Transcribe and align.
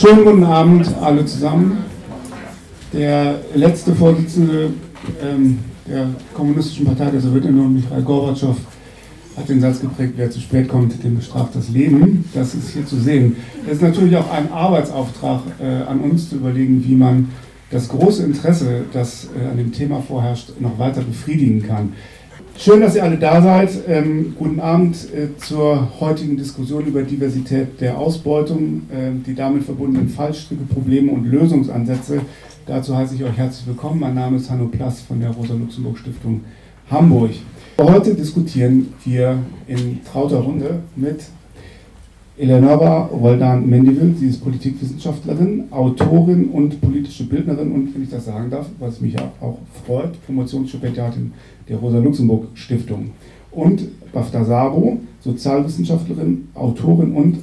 Schönen 0.00 0.24
guten 0.24 0.44
Abend 0.44 0.86
alle 1.02 1.26
zusammen. 1.26 1.84
Der 2.90 3.38
letzte 3.54 3.94
Vorsitzende 3.94 4.70
ähm, 5.22 5.58
der 5.86 6.06
Kommunistischen 6.32 6.86
Partei 6.86 7.10
der 7.10 7.20
Sowjetunion, 7.20 7.74
Michail 7.74 8.00
Gorbatschow, 8.00 8.56
hat 9.36 9.48
den 9.50 9.60
Satz 9.60 9.82
geprägt, 9.82 10.14
wer 10.16 10.30
zu 10.30 10.40
spät 10.40 10.68
kommt, 10.68 11.04
dem 11.04 11.16
bestraft 11.16 11.54
das 11.54 11.68
Leben. 11.68 12.24
Das 12.32 12.54
ist 12.54 12.70
hier 12.70 12.86
zu 12.86 12.96
sehen. 12.96 13.36
Es 13.66 13.74
ist 13.74 13.82
natürlich 13.82 14.16
auch 14.16 14.32
ein 14.32 14.50
Arbeitsauftrag 14.50 15.42
äh, 15.60 15.82
an 15.86 16.00
uns 16.00 16.30
zu 16.30 16.36
überlegen, 16.36 16.82
wie 16.82 16.94
man 16.94 17.28
das 17.70 17.90
große 17.90 18.22
Interesse, 18.22 18.84
das 18.94 19.28
äh, 19.38 19.50
an 19.50 19.58
dem 19.58 19.70
Thema 19.70 20.00
vorherrscht, 20.00 20.58
noch 20.60 20.78
weiter 20.78 21.02
befriedigen 21.02 21.62
kann. 21.62 21.92
Schön, 22.62 22.82
dass 22.82 22.94
ihr 22.94 23.02
alle 23.02 23.16
da 23.16 23.40
seid. 23.40 23.70
Ähm, 23.88 24.34
guten 24.38 24.60
Abend 24.60 24.94
äh, 25.14 25.34
zur 25.38 25.98
heutigen 25.98 26.36
Diskussion 26.36 26.84
über 26.84 27.00
Diversität 27.00 27.80
der 27.80 27.96
Ausbeutung, 27.96 28.82
äh, 28.92 29.12
die 29.26 29.34
damit 29.34 29.64
verbundenen 29.64 30.10
Fallstricke, 30.10 30.64
Probleme 30.64 31.10
und 31.10 31.24
Lösungsansätze. 31.24 32.20
Dazu 32.66 32.94
heiße 32.94 33.14
ich 33.14 33.24
euch 33.24 33.38
herzlich 33.38 33.66
willkommen. 33.66 34.00
Mein 34.00 34.14
Name 34.14 34.36
ist 34.36 34.50
Hanno 34.50 34.66
Plass 34.66 35.00
von 35.00 35.20
der 35.20 35.30
Rosa-Luxemburg-Stiftung 35.30 36.42
Hamburg. 36.90 37.30
Heute 37.80 38.14
diskutieren 38.14 38.92
wir 39.06 39.38
in 39.66 40.00
trauter 40.04 40.40
Runde 40.40 40.80
mit 40.96 41.22
Eleonora 42.40 43.02
Roldan 43.12 43.68
Mendivil, 43.68 44.14
sie 44.18 44.28
ist 44.28 44.42
Politikwissenschaftlerin, 44.42 45.64
Autorin 45.70 46.46
und 46.46 46.80
politische 46.80 47.24
Bildnerin 47.24 47.70
und, 47.70 47.94
wenn 47.94 48.02
ich 48.02 48.08
das 48.08 48.24
sagen 48.24 48.48
darf, 48.48 48.66
was 48.78 49.02
mich 49.02 49.14
auch 49.20 49.58
freut, 49.84 50.12
Promotionsstipendiatin 50.24 51.32
der 51.68 51.76
Rosa-Luxemburg-Stiftung. 51.76 53.10
Und 53.50 53.82
Bafta 54.14 54.42
Sabo, 54.42 55.00
Sozialwissenschaftlerin, 55.20 56.48
Autorin 56.54 57.12
und 57.12 57.40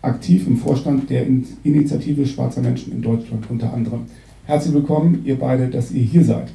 aktiv 0.00 0.46
im 0.46 0.56
Vorstand 0.58 1.10
der 1.10 1.26
Initiative 1.64 2.24
Schwarzer 2.24 2.60
Menschen 2.60 2.92
in 2.92 3.02
Deutschland 3.02 3.50
unter 3.50 3.74
anderem. 3.74 4.02
Herzlich 4.44 4.74
willkommen, 4.74 5.22
ihr 5.24 5.40
beide, 5.40 5.66
dass 5.66 5.90
ihr 5.90 6.04
hier 6.04 6.22
seid. 6.22 6.52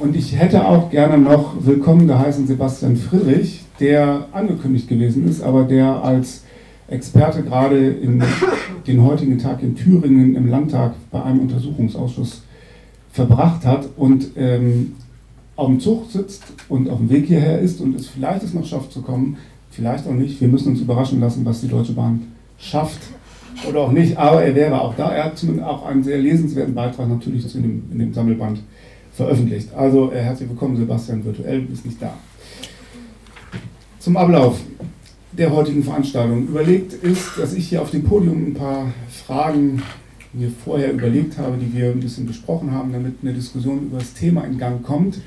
Und 0.00 0.14
ich 0.14 0.38
hätte 0.38 0.64
auch 0.64 0.90
gerne 0.90 1.18
noch 1.18 1.56
willkommen 1.58 2.06
geheißen 2.06 2.46
Sebastian 2.46 2.96
Friedrich, 2.96 3.64
der 3.80 4.28
angekündigt 4.30 4.86
gewesen 4.86 5.28
ist, 5.28 5.42
aber 5.42 5.64
der 5.64 6.04
als 6.04 6.44
Experte 6.86 7.42
gerade 7.42 7.88
in 7.88 8.22
den 8.86 9.02
heutigen 9.02 9.38
Tag 9.38 9.60
in 9.60 9.74
Thüringen 9.74 10.36
im 10.36 10.48
Landtag 10.48 10.94
bei 11.10 11.20
einem 11.20 11.40
Untersuchungsausschuss 11.40 12.42
verbracht 13.10 13.66
hat 13.66 13.88
und 13.96 14.28
ähm, 14.36 14.92
auf 15.56 15.66
dem 15.66 15.80
Zug 15.80 16.08
sitzt 16.12 16.44
und 16.68 16.88
auf 16.88 16.98
dem 16.98 17.10
Weg 17.10 17.26
hierher 17.26 17.58
ist 17.58 17.80
und 17.80 17.96
es 17.96 18.06
vielleicht 18.06 18.44
es 18.44 18.54
noch 18.54 18.64
schafft 18.64 18.92
zu 18.92 19.02
kommen, 19.02 19.36
vielleicht 19.70 20.06
auch 20.06 20.14
nicht. 20.14 20.40
Wir 20.40 20.46
müssen 20.46 20.68
uns 20.68 20.80
überraschen 20.80 21.18
lassen, 21.18 21.44
was 21.44 21.60
die 21.60 21.68
Deutsche 21.68 21.94
Bahn 21.94 22.28
schafft 22.56 23.00
oder 23.68 23.80
auch 23.80 23.92
nicht, 23.92 24.16
aber 24.16 24.44
er 24.44 24.54
wäre 24.54 24.80
auch 24.80 24.94
da. 24.94 25.10
Er 25.10 25.24
hat 25.24 25.38
zumindest 25.38 25.66
auch 25.66 25.84
einen 25.84 26.04
sehr 26.04 26.18
lesenswerten 26.18 26.76
Beitrag 26.76 27.08
natürlich 27.08 27.52
in 27.56 27.62
dem, 27.62 27.82
in 27.90 27.98
dem 27.98 28.14
Sammelband 28.14 28.60
veröffentlicht. 29.18 29.74
Also 29.74 30.12
äh, 30.12 30.20
herzlich 30.20 30.48
willkommen, 30.48 30.76
Sebastian, 30.76 31.24
virtuell, 31.24 31.62
du 31.62 31.66
bist 31.66 31.84
nicht 31.84 32.00
da. 32.00 32.14
Zum 33.98 34.16
Ablauf 34.16 34.60
der 35.32 35.52
heutigen 35.52 35.82
Veranstaltung. 35.82 36.46
Überlegt 36.46 36.92
ist, 36.92 37.36
dass 37.36 37.52
ich 37.52 37.68
hier 37.68 37.82
auf 37.82 37.90
dem 37.90 38.04
Podium 38.04 38.46
ein 38.46 38.54
paar 38.54 38.92
Fragen 39.10 39.82
mir 40.32 40.50
vorher 40.64 40.92
überlegt 40.92 41.36
habe, 41.36 41.56
die 41.56 41.76
wir 41.76 41.90
ein 41.90 41.98
bisschen 41.98 42.26
besprochen 42.26 42.70
haben, 42.70 42.92
damit 42.92 43.14
eine 43.22 43.34
Diskussion 43.34 43.86
über 43.86 43.98
das 43.98 44.14
Thema 44.14 44.44
in 44.44 44.56
Gang 44.56 44.84
kommt. 44.84 45.20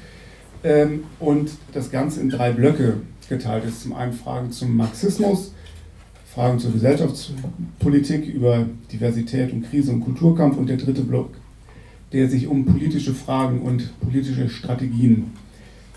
Ähm, 0.63 1.03
und 1.19 1.51
das 1.73 1.91
Ganze 1.91 2.21
in 2.21 2.29
drei 2.29 2.53
Blöcke 2.53 2.97
geteilt 3.27 3.65
ist. 3.65 3.81
Zum 3.81 3.93
einen 3.93 4.13
Fragen 4.13 4.51
zum 4.51 4.77
Marxismus, 4.77 5.53
Fragen 6.33 6.59
zur 6.59 6.71
Gesellschaftspolitik 6.71 8.25
über 8.25 8.65
Diversität 8.91 9.51
und 9.51 9.69
Krise 9.69 9.91
und 9.91 10.01
Kulturkampf 10.01 10.55
und 10.55 10.69
der 10.69 10.77
dritte 10.77 11.01
Block 11.01 11.31
der 12.13 12.29
sich 12.29 12.47
um 12.47 12.65
politische 12.65 13.13
Fragen 13.13 13.61
und 13.61 13.99
politische 14.01 14.49
Strategien 14.49 15.31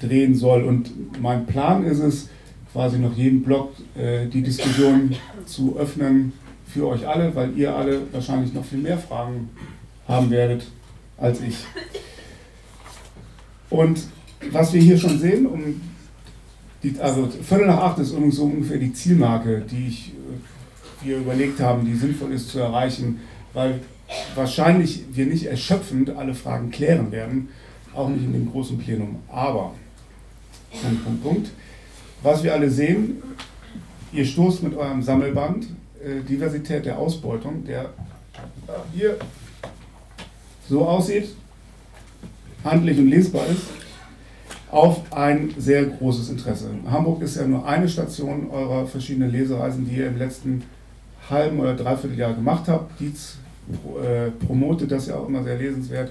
drehen 0.00 0.34
soll. 0.34 0.64
Und 0.64 0.90
mein 1.20 1.46
Plan 1.46 1.84
ist 1.84 2.00
es, 2.00 2.28
quasi 2.74 2.98
noch 2.98 3.16
jeden 3.16 3.42
Block 3.44 3.72
äh, 3.96 4.26
die 4.26 4.42
Diskussion 4.42 5.14
zu 5.46 5.76
öffnen 5.78 6.32
für 6.66 6.88
euch 6.88 7.06
alle, 7.06 7.34
weil 7.36 7.56
ihr 7.56 7.74
alle 7.74 8.00
wahrscheinlich 8.10 8.52
noch 8.52 8.64
viel 8.64 8.80
mehr 8.80 8.98
Fragen 8.98 9.48
haben 10.08 10.28
werdet 10.30 10.66
als 11.16 11.40
ich. 11.40 11.56
Und 13.70 14.00
was 14.50 14.72
wir 14.72 14.80
hier 14.80 14.98
schon 14.98 15.18
sehen, 15.20 15.46
um 15.46 15.80
die, 16.82 16.98
also 16.98 17.28
Viertel 17.28 17.68
nach 17.68 17.78
acht 17.78 17.98
ist 18.00 18.10
so 18.10 18.44
ungefähr 18.44 18.78
die 18.78 18.92
Zielmarke, 18.92 19.64
die 19.70 19.86
ich, 19.86 20.08
äh, 20.08 21.06
wir 21.06 21.18
überlegt 21.18 21.60
haben, 21.60 21.86
die 21.86 21.94
sinnvoll 21.94 22.32
ist 22.32 22.48
zu 22.48 22.58
erreichen, 22.58 23.20
weil 23.52 23.80
wahrscheinlich 24.34 25.04
wir 25.12 25.26
nicht 25.26 25.46
erschöpfend 25.46 26.10
alle 26.10 26.34
Fragen 26.34 26.70
klären 26.70 27.12
werden, 27.12 27.48
auch 27.94 28.08
nicht 28.08 28.24
in 28.24 28.32
dem 28.32 28.50
großen 28.50 28.78
Plenum. 28.78 29.16
Aber, 29.30 29.74
Punkt, 30.82 31.04
Punkt, 31.04 31.22
Punkt. 31.22 31.50
Was 32.22 32.42
wir 32.42 32.52
alle 32.52 32.70
sehen, 32.70 33.22
ihr 34.12 34.24
stoßt 34.24 34.62
mit 34.62 34.74
eurem 34.76 35.02
Sammelband 35.02 35.66
äh, 36.02 36.22
Diversität 36.28 36.86
der 36.86 36.98
Ausbeutung, 36.98 37.64
der 37.64 37.90
hier 38.94 39.16
so 40.68 40.86
aussieht, 40.86 41.28
handlich 42.64 42.98
und 42.98 43.08
lesbar 43.08 43.46
ist, 43.46 43.66
auf 44.70 45.12
ein 45.12 45.54
sehr 45.56 45.84
großes 45.84 46.30
Interesse. 46.30 46.70
Hamburg 46.90 47.22
ist 47.22 47.36
ja 47.36 47.46
nur 47.46 47.66
eine 47.66 47.88
Station 47.88 48.50
eurer 48.50 48.86
verschiedenen 48.86 49.30
Lesereisen, 49.30 49.88
die 49.88 49.96
ihr 49.96 50.08
im 50.08 50.18
letzten 50.18 50.64
halben 51.30 51.60
oder 51.60 51.74
dreiviertel 51.74 52.18
Jahr 52.18 52.34
gemacht 52.34 52.64
habt. 52.66 52.98
Dietz 53.00 53.36
äh, 53.36 53.43
promotet 54.46 54.90
das 54.90 55.06
ja 55.06 55.16
auch 55.16 55.28
immer 55.28 55.42
sehr 55.42 55.56
lesenswert. 55.56 56.10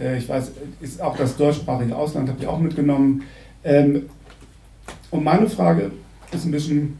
Äh, 0.00 0.18
ich 0.18 0.28
weiß, 0.28 0.52
ist 0.80 1.00
auch 1.00 1.16
das 1.16 1.36
deutschsprachige 1.36 1.94
Ausland, 1.94 2.28
habt 2.28 2.42
ihr 2.42 2.50
auch 2.50 2.58
mitgenommen. 2.58 3.22
Ähm, 3.64 4.08
und 5.10 5.24
meine 5.24 5.48
Frage 5.48 5.90
ist 6.32 6.44
ein 6.44 6.50
bisschen, 6.50 6.98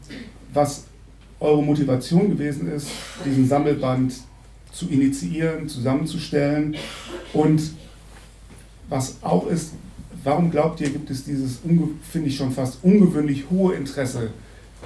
was 0.53 0.85
eure 1.39 1.63
Motivation 1.63 2.29
gewesen 2.29 2.71
ist, 2.71 2.89
diesen 3.25 3.47
Sammelband 3.47 4.13
zu 4.71 4.87
initiieren, 4.89 5.67
zusammenzustellen 5.67 6.75
und 7.33 7.61
was 8.89 9.17
auch 9.21 9.47
ist, 9.47 9.73
warum 10.23 10.51
glaubt 10.51 10.81
ihr, 10.81 10.89
gibt 10.89 11.09
es 11.09 11.23
dieses, 11.23 11.59
finde 12.11 12.27
ich 12.27 12.35
schon 12.35 12.51
fast 12.51 12.79
ungewöhnlich 12.83 13.45
hohe 13.49 13.75
Interesse 13.75 14.31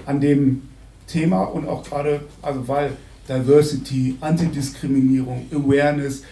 an 0.06 0.22
dem 0.22 0.64
Thema 1.08 1.44
und 1.44 1.68
auch 1.68 1.84
gerade, 1.84 2.22
also 2.42 2.68
weil 2.68 2.92
Diversity, 3.28 4.18
Antidiskriminierung, 4.20 5.46
Awareness, 5.52 6.24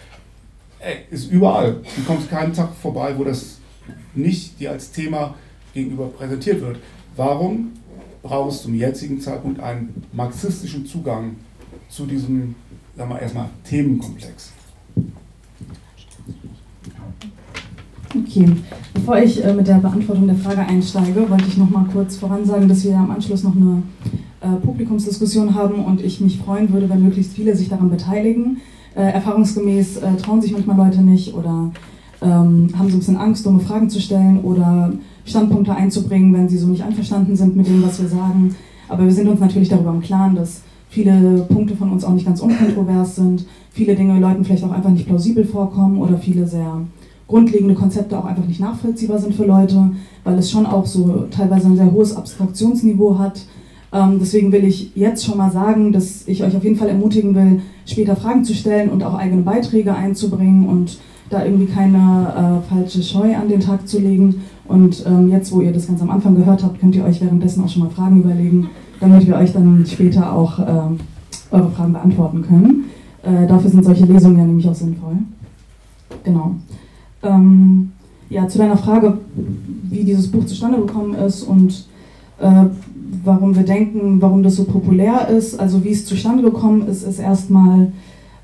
ey, 0.78 0.98
ist 1.10 1.30
überall. 1.30 1.80
Du 1.96 2.02
kommst 2.06 2.28
keinen 2.28 2.52
Tag 2.52 2.74
vorbei, 2.74 3.14
wo 3.16 3.24
das 3.24 3.58
nicht 4.14 4.60
dir 4.60 4.72
als 4.72 4.90
Thema 4.90 5.34
gegenüber 5.72 6.08
präsentiert 6.08 6.60
wird. 6.60 6.78
Warum 7.16 7.72
brauchst 8.22 8.60
du 8.60 8.64
zum 8.64 8.74
jetzigen 8.74 9.20
Zeitpunkt 9.20 9.60
einen 9.60 10.04
marxistischen 10.12 10.86
Zugang 10.86 11.36
zu 11.88 12.06
diesem, 12.06 12.54
sagen 12.96 13.10
wir 13.10 13.20
erstmal, 13.20 13.48
Themenkomplex? 13.64 14.52
Okay, 18.14 18.46
bevor 18.92 19.18
ich 19.18 19.42
äh, 19.42 19.54
mit 19.54 19.66
der 19.66 19.76
Beantwortung 19.76 20.26
der 20.26 20.36
Frage 20.36 20.60
einsteige, 20.60 21.28
wollte 21.30 21.46
ich 21.48 21.56
noch 21.56 21.70
mal 21.70 21.86
kurz 21.90 22.16
voran 22.16 22.44
sagen, 22.44 22.68
dass 22.68 22.84
wir 22.84 22.94
am 22.94 23.10
Anschluss 23.10 23.42
noch 23.42 23.56
eine 23.56 23.82
äh, 24.04 24.18
Publikumsdiskussion 24.48 25.54
haben 25.54 25.84
und 25.84 26.02
ich 26.02 26.20
mich 26.20 26.38
freuen 26.38 26.72
würde, 26.72 26.88
wenn 26.88 27.02
möglichst 27.02 27.34
viele 27.34 27.56
sich 27.56 27.68
daran 27.68 27.90
beteiligen. 27.90 28.60
Äh, 28.94 29.12
erfahrungsgemäß 29.12 29.98
äh, 29.98 30.16
trauen 30.16 30.42
sich 30.42 30.52
manchmal 30.52 30.76
Leute 30.76 31.00
nicht 31.00 31.34
oder 31.34 31.70
ähm, 32.20 32.68
haben 32.78 32.88
so 32.88 32.96
ein 32.96 32.98
bisschen 32.98 33.16
Angst, 33.16 33.46
dumme 33.46 33.60
Fragen 33.60 33.88
zu 33.88 34.00
stellen 34.00 34.40
oder 34.42 34.92
Standpunkte 35.24 35.74
einzubringen, 35.74 36.32
wenn 36.34 36.48
sie 36.48 36.58
so 36.58 36.66
nicht 36.66 36.82
einverstanden 36.82 37.34
sind 37.36 37.56
mit 37.56 37.66
dem, 37.66 37.82
was 37.82 38.00
wir 38.00 38.08
sagen. 38.08 38.54
Aber 38.88 39.04
wir 39.04 39.12
sind 39.12 39.28
uns 39.28 39.40
natürlich 39.40 39.68
darüber 39.68 39.90
im 39.90 40.02
Klaren, 40.02 40.34
dass 40.34 40.62
viele 40.90 41.46
Punkte 41.48 41.74
von 41.74 41.90
uns 41.90 42.04
auch 42.04 42.12
nicht 42.12 42.26
ganz 42.26 42.40
unkontrovers 42.40 43.16
sind, 43.16 43.46
viele 43.70 43.94
Dinge 43.94 44.20
Leuten 44.20 44.44
vielleicht 44.44 44.64
auch 44.64 44.72
einfach 44.72 44.90
nicht 44.90 45.06
plausibel 45.06 45.44
vorkommen 45.44 45.98
oder 45.98 46.18
viele 46.18 46.46
sehr 46.46 46.82
grundlegende 47.28 47.74
Konzepte 47.74 48.18
auch 48.18 48.26
einfach 48.26 48.44
nicht 48.44 48.60
nachvollziehbar 48.60 49.18
sind 49.18 49.34
für 49.34 49.46
Leute, 49.46 49.92
weil 50.22 50.38
es 50.38 50.50
schon 50.50 50.66
auch 50.66 50.84
so 50.84 51.28
teilweise 51.30 51.68
ein 51.68 51.76
sehr 51.76 51.90
hohes 51.90 52.14
Abstraktionsniveau 52.14 53.18
hat 53.18 53.40
ähm, 53.92 54.18
deswegen 54.20 54.52
will 54.52 54.64
ich 54.64 54.92
jetzt 54.94 55.24
schon 55.24 55.38
mal 55.38 55.50
sagen, 55.50 55.92
dass 55.92 56.26
ich 56.26 56.42
euch 56.42 56.56
auf 56.56 56.64
jeden 56.64 56.76
Fall 56.76 56.88
ermutigen 56.88 57.34
will, 57.34 57.62
später 57.84 58.16
Fragen 58.16 58.44
zu 58.44 58.54
stellen 58.54 58.88
und 58.88 59.02
auch 59.02 59.14
eigene 59.14 59.42
Beiträge 59.42 59.94
einzubringen 59.94 60.66
und 60.66 60.98
da 61.28 61.44
irgendwie 61.44 61.66
keine 61.66 62.62
äh, 62.68 62.74
falsche 62.74 63.02
Scheu 63.02 63.36
an 63.36 63.48
den 63.48 63.60
Tag 63.60 63.88
zu 63.88 63.98
legen. 63.98 64.42
Und 64.66 65.04
ähm, 65.06 65.30
jetzt, 65.30 65.52
wo 65.52 65.60
ihr 65.60 65.72
das 65.72 65.86
ganz 65.86 66.00
am 66.00 66.10
Anfang 66.10 66.34
gehört 66.34 66.62
habt, 66.62 66.80
könnt 66.80 66.94
ihr 66.94 67.04
euch 67.04 67.20
währenddessen 67.20 67.64
auch 67.64 67.68
schon 67.68 67.82
mal 67.82 67.90
Fragen 67.90 68.20
überlegen, 68.20 68.70
damit 69.00 69.26
wir 69.26 69.36
euch 69.36 69.52
dann 69.52 69.84
später 69.86 70.32
auch 70.32 70.58
äh, 70.58 70.64
eure 71.50 71.70
Fragen 71.70 71.92
beantworten 71.92 72.42
können. 72.42 72.84
Äh, 73.22 73.46
dafür 73.46 73.70
sind 73.70 73.84
solche 73.84 74.04
Lesungen 74.04 74.38
ja 74.38 74.44
nämlich 74.44 74.68
auch 74.68 74.74
sinnvoll. 74.74 75.16
Genau. 76.24 76.56
Ähm, 77.22 77.92
ja, 78.30 78.48
zu 78.48 78.58
deiner 78.58 78.76
Frage, 78.76 79.18
wie 79.90 80.04
dieses 80.04 80.30
Buch 80.30 80.46
zustande 80.46 80.78
gekommen 80.78 81.14
ist 81.14 81.42
und 81.42 81.86
äh, 82.40 82.64
warum 83.24 83.54
wir 83.54 83.64
denken, 83.64 84.20
warum 84.20 84.42
das 84.42 84.56
so 84.56 84.64
populär 84.64 85.28
ist. 85.28 85.58
Also 85.58 85.84
wie 85.84 85.90
es 85.90 86.06
zustande 86.06 86.42
gekommen 86.42 86.86
ist, 86.88 87.02
ist 87.02 87.18
erstmal, 87.18 87.92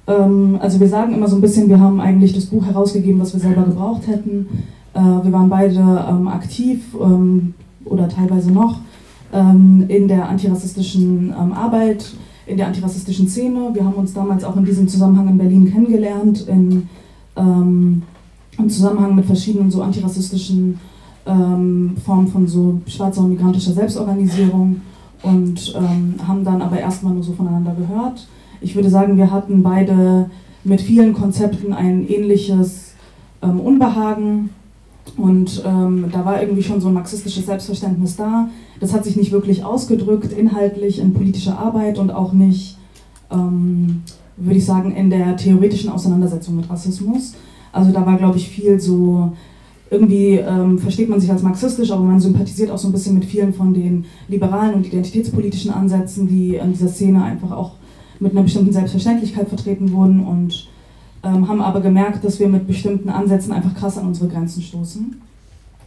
ähm, 0.06 0.58
also 0.60 0.80
wir 0.80 0.88
sagen 0.88 1.14
immer 1.14 1.28
so 1.28 1.36
ein 1.36 1.40
bisschen, 1.40 1.68
wir 1.68 1.80
haben 1.80 2.00
eigentlich 2.00 2.34
das 2.34 2.46
Buch 2.46 2.66
herausgegeben, 2.66 3.20
was 3.20 3.32
wir 3.32 3.40
selber 3.40 3.62
gebraucht 3.62 4.06
hätten. 4.06 4.46
Äh, 4.94 5.00
wir 5.00 5.32
waren 5.32 5.48
beide 5.48 5.80
ähm, 6.08 6.28
aktiv 6.28 6.80
ähm, 7.00 7.54
oder 7.84 8.08
teilweise 8.08 8.52
noch 8.52 8.80
ähm, 9.32 9.84
in 9.88 10.08
der 10.08 10.28
antirassistischen 10.28 11.34
ähm, 11.38 11.52
Arbeit, 11.52 12.12
in 12.46 12.56
der 12.56 12.66
antirassistischen 12.66 13.28
Szene. 13.28 13.70
Wir 13.72 13.84
haben 13.84 13.94
uns 13.94 14.12
damals 14.12 14.44
auch 14.44 14.56
in 14.56 14.64
diesem 14.64 14.88
Zusammenhang 14.88 15.28
in 15.28 15.38
Berlin 15.38 15.70
kennengelernt, 15.70 16.46
in, 16.48 16.88
ähm, 17.36 18.02
im 18.58 18.68
Zusammenhang 18.68 19.14
mit 19.14 19.26
verschiedenen 19.26 19.70
so 19.70 19.82
antirassistischen 19.82 20.78
ähm, 21.28 21.96
Formen 22.04 22.28
von 22.28 22.46
so 22.46 22.80
schwarzer 22.86 23.20
und 23.20 23.30
migrantischer 23.30 23.72
Selbstorganisierung 23.72 24.80
und 25.22 25.74
ähm, 25.76 26.14
haben 26.26 26.44
dann 26.44 26.62
aber 26.62 26.78
erstmal 26.78 27.14
nur 27.14 27.22
so 27.22 27.32
voneinander 27.32 27.74
gehört. 27.74 28.26
Ich 28.60 28.74
würde 28.74 28.90
sagen, 28.90 29.16
wir 29.16 29.30
hatten 29.30 29.62
beide 29.62 30.30
mit 30.64 30.80
vielen 30.80 31.12
Konzepten 31.12 31.72
ein 31.72 32.08
ähnliches 32.08 32.94
ähm, 33.42 33.60
Unbehagen 33.60 34.50
und 35.16 35.62
ähm, 35.64 36.06
da 36.12 36.24
war 36.24 36.40
irgendwie 36.40 36.62
schon 36.62 36.80
so 36.80 36.88
ein 36.88 36.94
marxistisches 36.94 37.46
Selbstverständnis 37.46 38.16
da. 38.16 38.48
Das 38.80 38.92
hat 38.92 39.04
sich 39.04 39.16
nicht 39.16 39.32
wirklich 39.32 39.64
ausgedrückt 39.64 40.32
inhaltlich 40.32 40.98
in 40.98 41.14
politischer 41.14 41.58
Arbeit 41.58 41.98
und 41.98 42.10
auch 42.10 42.32
nicht, 42.32 42.78
ähm, 43.30 44.02
würde 44.36 44.58
ich 44.58 44.64
sagen, 44.64 44.94
in 44.94 45.10
der 45.10 45.36
theoretischen 45.36 45.90
Auseinandersetzung 45.90 46.56
mit 46.56 46.68
Rassismus. 46.68 47.34
Also 47.72 47.92
da 47.92 48.04
war, 48.06 48.16
glaube 48.16 48.38
ich, 48.38 48.48
viel 48.48 48.80
so, 48.80 49.32
irgendwie 49.90 50.34
ähm, 50.34 50.78
versteht 50.78 51.08
man 51.08 51.20
sich 51.20 51.30
als 51.30 51.42
marxistisch, 51.42 51.90
aber 51.90 52.02
man 52.02 52.20
sympathisiert 52.20 52.70
auch 52.70 52.78
so 52.78 52.88
ein 52.88 52.92
bisschen 52.92 53.14
mit 53.14 53.24
vielen 53.24 53.54
von 53.54 53.72
den 53.72 54.04
liberalen 54.28 54.74
und 54.74 54.86
identitätspolitischen 54.86 55.72
Ansätzen, 55.72 56.28
die 56.28 56.56
in 56.56 56.72
dieser 56.72 56.88
Szene 56.88 57.22
einfach 57.22 57.52
auch 57.52 57.72
mit 58.20 58.32
einer 58.32 58.42
bestimmten 58.42 58.72
Selbstverständlichkeit 58.72 59.48
vertreten 59.48 59.92
wurden 59.92 60.24
und 60.24 60.68
ähm, 61.22 61.48
haben 61.48 61.60
aber 61.60 61.80
gemerkt, 61.80 62.24
dass 62.24 62.38
wir 62.38 62.48
mit 62.48 62.66
bestimmten 62.66 63.08
Ansätzen 63.08 63.52
einfach 63.52 63.74
krass 63.74 63.96
an 63.96 64.06
unsere 64.06 64.28
Grenzen 64.28 64.62
stoßen. 64.62 65.16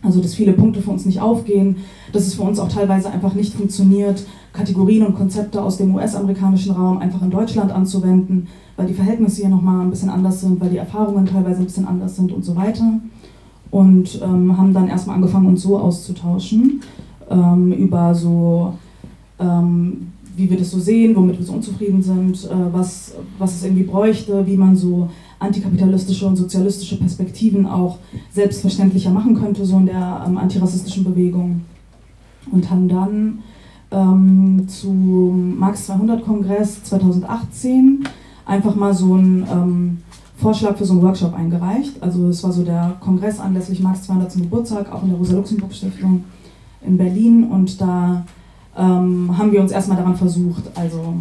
Also 0.04 0.20
dass 0.20 0.34
viele 0.34 0.54
Punkte 0.54 0.82
für 0.82 0.90
uns 0.90 1.06
nicht 1.06 1.22
aufgehen, 1.22 1.78
dass 2.12 2.26
es 2.26 2.34
für 2.34 2.42
uns 2.42 2.60
auch 2.60 2.70
teilweise 2.70 3.12
einfach 3.12 3.36
nicht 3.36 3.54
funktioniert, 3.54 4.26
Kategorien 4.52 5.06
und 5.06 5.16
Konzepte 5.16 5.62
aus 5.62 5.78
dem 5.78 5.94
US-amerikanischen 5.94 6.72
Raum 6.72 6.98
einfach 6.98 7.22
in 7.22 7.30
Deutschland 7.30 7.72
anzuwenden, 7.72 8.48
weil 8.78 8.88
die 8.88 8.96
Verhältnisse 8.96 9.42
hier 9.42 9.50
nochmal 9.50 9.82
ein 9.82 9.92
bisschen 9.92 10.10
anders 10.10 10.42
sind, 10.42 10.60
weil 10.60 10.72
die 10.72 10.78
Erfahrungen 10.78 11.28
teilweise 11.28 11.60
ein 11.60 11.66
bisschen 11.66 11.88
anders 11.88 12.16
sind 12.16 12.32
und 12.32 12.44
so 12.44 12.56
weiter. 12.56 13.00
Und 13.72 14.22
ähm, 14.22 14.58
haben 14.58 14.74
dann 14.74 14.90
erstmal 14.90 15.16
angefangen, 15.16 15.48
uns 15.48 15.62
so 15.62 15.80
auszutauschen 15.80 16.82
ähm, 17.30 17.72
über 17.72 18.14
so 18.14 18.74
ähm, 19.40 20.12
wie 20.36 20.50
wir 20.50 20.58
das 20.58 20.72
so 20.72 20.80
sehen, 20.80 21.16
womit 21.16 21.38
wir 21.38 21.46
so 21.46 21.54
unzufrieden 21.54 22.02
sind, 22.02 22.46
äh, 22.46 22.74
was, 22.74 23.14
was 23.38 23.56
es 23.56 23.64
irgendwie 23.64 23.84
bräuchte, 23.84 24.46
wie 24.48 24.58
man 24.58 24.76
so 24.76 25.10
antikapitalistische 25.40 26.26
und 26.26 26.36
sozialistische 26.36 26.98
Perspektiven 26.98 27.66
auch 27.66 27.98
selbstverständlicher 28.32 29.12
machen 29.12 29.36
könnte, 29.36 29.66
so 29.66 29.78
in 29.78 29.88
der 29.88 30.24
ähm, 30.26 30.38
antirassistischen 30.38 31.04
Bewegung. 31.04 31.62
Und 32.52 32.70
haben 32.70 32.88
dann 32.88 33.40
ähm, 33.92 34.66
zum 34.68 35.60
Marx 35.60 35.90
200-Kongress 35.90 36.84
2018 36.84 38.04
einfach 38.46 38.76
mal 38.76 38.94
so 38.94 39.14
einen 39.14 39.46
ähm, 39.52 39.98
Vorschlag 40.42 40.76
für 40.78 40.86
so 40.86 40.94
einen 40.94 41.04
Workshop 41.04 41.34
eingereicht. 41.34 42.02
Also 42.02 42.28
es 42.28 42.44
war 42.44 42.52
so 42.52 42.64
der 42.64 42.96
Kongress 43.00 43.40
anlässlich 43.40 43.80
Marx 43.80 44.04
200. 44.04 44.34
Geburtstag, 44.34 44.92
auch 44.92 45.04
in 45.04 45.10
der 45.10 45.18
Rosa-Luxemburg-Stiftung 45.18 46.24
in 46.86 46.98
Berlin. 46.98 47.44
Und 47.46 47.80
da 47.80 48.26
ähm, 48.78 49.38
haben 49.38 49.52
wir 49.52 49.62
uns 49.62 49.72
erstmal 49.72 49.98
daran 49.98 50.16
versucht, 50.16 50.64
also 50.76 51.16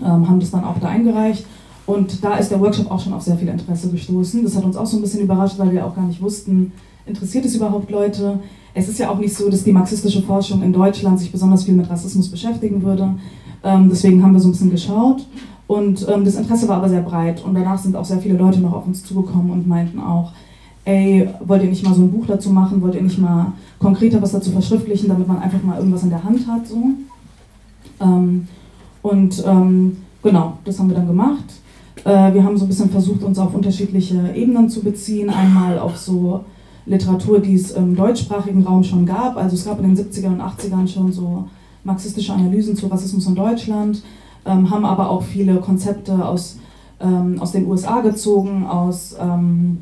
ähm, 0.00 0.28
haben 0.28 0.40
das 0.40 0.50
dann 0.50 0.64
auch 0.64 0.78
da 0.78 0.88
eingereicht. 0.88 1.44
Und 1.86 2.22
da 2.22 2.36
ist 2.36 2.50
der 2.50 2.60
Workshop 2.60 2.90
auch 2.90 3.00
schon 3.00 3.12
auf 3.12 3.22
sehr 3.22 3.36
viel 3.36 3.48
Interesse 3.48 3.88
gestoßen. 3.90 4.44
Das 4.44 4.56
hat 4.56 4.64
uns 4.64 4.76
auch 4.76 4.86
so 4.86 4.98
ein 4.98 5.02
bisschen 5.02 5.20
überrascht, 5.20 5.58
weil 5.58 5.72
wir 5.72 5.84
auch 5.84 5.96
gar 5.96 6.06
nicht 6.06 6.22
wussten, 6.22 6.72
interessiert 7.06 7.44
es 7.44 7.56
überhaupt 7.56 7.90
Leute? 7.90 8.38
Es 8.74 8.88
ist 8.88 8.98
ja 8.98 9.10
auch 9.10 9.18
nicht 9.18 9.34
so, 9.34 9.50
dass 9.50 9.64
die 9.64 9.72
marxistische 9.72 10.22
Forschung 10.22 10.62
in 10.62 10.72
Deutschland 10.72 11.18
sich 11.18 11.32
besonders 11.32 11.64
viel 11.64 11.74
mit 11.74 11.88
Rassismus 11.90 12.30
beschäftigen 12.30 12.82
würde. 12.82 13.14
Ähm, 13.64 13.88
deswegen 13.90 14.22
haben 14.22 14.34
wir 14.34 14.40
so 14.40 14.48
ein 14.48 14.52
bisschen 14.52 14.70
geschaut. 14.70 15.26
Und 15.68 16.08
ähm, 16.08 16.24
das 16.24 16.34
Interesse 16.34 16.66
war 16.66 16.78
aber 16.78 16.88
sehr 16.88 17.02
breit. 17.02 17.44
Und 17.44 17.54
danach 17.54 17.78
sind 17.78 17.94
auch 17.94 18.04
sehr 18.04 18.18
viele 18.18 18.36
Leute 18.36 18.58
noch 18.58 18.72
auf 18.72 18.86
uns 18.86 19.04
zugekommen 19.04 19.50
und 19.50 19.68
meinten 19.68 20.00
auch, 20.00 20.32
ey, 20.86 21.28
wollt 21.44 21.62
ihr 21.62 21.68
nicht 21.68 21.84
mal 21.84 21.94
so 21.94 22.02
ein 22.02 22.10
Buch 22.10 22.26
dazu 22.26 22.50
machen? 22.50 22.80
Wollt 22.80 22.94
ihr 22.94 23.02
nicht 23.02 23.18
mal 23.18 23.52
konkreter 23.78 24.20
was 24.20 24.32
dazu 24.32 24.50
verschriftlichen, 24.50 25.08
damit 25.08 25.28
man 25.28 25.38
einfach 25.38 25.62
mal 25.62 25.76
irgendwas 25.76 26.02
in 26.02 26.10
der 26.10 26.24
Hand 26.24 26.48
hat? 26.48 26.66
So. 26.66 26.82
Ähm, 28.00 28.48
und 29.02 29.44
ähm, 29.46 29.98
genau, 30.22 30.54
das 30.64 30.78
haben 30.78 30.88
wir 30.88 30.96
dann 30.96 31.06
gemacht. 31.06 31.44
Äh, 32.04 32.32
wir 32.32 32.42
haben 32.42 32.56
so 32.56 32.64
ein 32.64 32.68
bisschen 32.68 32.88
versucht, 32.88 33.22
uns 33.22 33.38
auf 33.38 33.54
unterschiedliche 33.54 34.32
Ebenen 34.34 34.70
zu 34.70 34.80
beziehen. 34.80 35.28
Einmal 35.28 35.78
auf 35.78 35.98
so 35.98 36.44
Literatur, 36.86 37.40
die 37.40 37.54
es 37.54 37.72
im 37.72 37.94
deutschsprachigen 37.94 38.64
Raum 38.64 38.82
schon 38.82 39.04
gab. 39.04 39.36
Also 39.36 39.54
es 39.54 39.66
gab 39.66 39.78
in 39.80 39.94
den 39.94 39.96
70er 40.02 40.28
und 40.28 40.40
80ern 40.40 40.88
schon 40.88 41.12
so 41.12 41.44
marxistische 41.84 42.32
Analysen 42.32 42.74
zu 42.74 42.86
Rassismus 42.86 43.26
in 43.26 43.34
Deutschland, 43.34 44.02
ähm, 44.48 44.70
haben 44.70 44.84
aber 44.84 45.10
auch 45.10 45.22
viele 45.22 45.56
Konzepte 45.56 46.24
aus, 46.24 46.58
ähm, 47.00 47.36
aus 47.40 47.52
den 47.52 47.66
USA 47.66 48.00
gezogen, 48.00 48.66
aus, 48.66 49.14
ähm, 49.20 49.78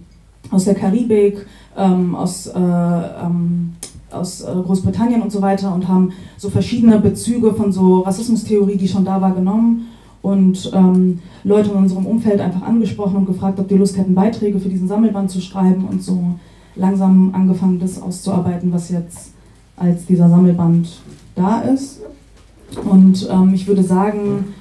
aus 0.50 0.64
der 0.64 0.74
Karibik, 0.74 1.46
ähm, 1.76 2.14
aus, 2.14 2.46
äh, 2.46 2.58
ähm, 2.58 3.74
aus 4.10 4.42
äh, 4.42 4.52
Großbritannien 4.64 5.22
und 5.22 5.32
so 5.32 5.40
weiter 5.42 5.74
und 5.74 5.88
haben 5.88 6.12
so 6.36 6.50
verschiedene 6.50 6.98
Bezüge 6.98 7.54
von 7.54 7.72
so 7.72 8.00
Rassismustheorie, 8.00 8.76
die 8.76 8.88
schon 8.88 9.04
da 9.04 9.20
war, 9.20 9.32
genommen 9.32 9.88
und 10.22 10.70
ähm, 10.74 11.20
Leute 11.44 11.70
in 11.70 11.76
unserem 11.76 12.06
Umfeld 12.06 12.40
einfach 12.40 12.62
angesprochen 12.62 13.16
und 13.16 13.26
gefragt, 13.26 13.60
ob 13.60 13.68
die 13.68 13.76
Lust 13.76 13.96
hätten, 13.96 14.14
Beiträge 14.14 14.58
für 14.58 14.68
diesen 14.68 14.88
Sammelband 14.88 15.30
zu 15.30 15.40
schreiben 15.40 15.84
und 15.84 16.02
so 16.02 16.34
langsam 16.74 17.30
angefangen, 17.32 17.78
das 17.78 18.00
auszuarbeiten, 18.02 18.72
was 18.72 18.90
jetzt 18.90 19.30
als 19.76 20.06
dieser 20.06 20.28
Sammelband 20.28 20.88
da 21.34 21.60
ist. 21.60 22.00
Und 22.90 23.28
ähm, 23.30 23.54
ich 23.54 23.66
würde 23.66 23.82
sagen, 23.82 24.55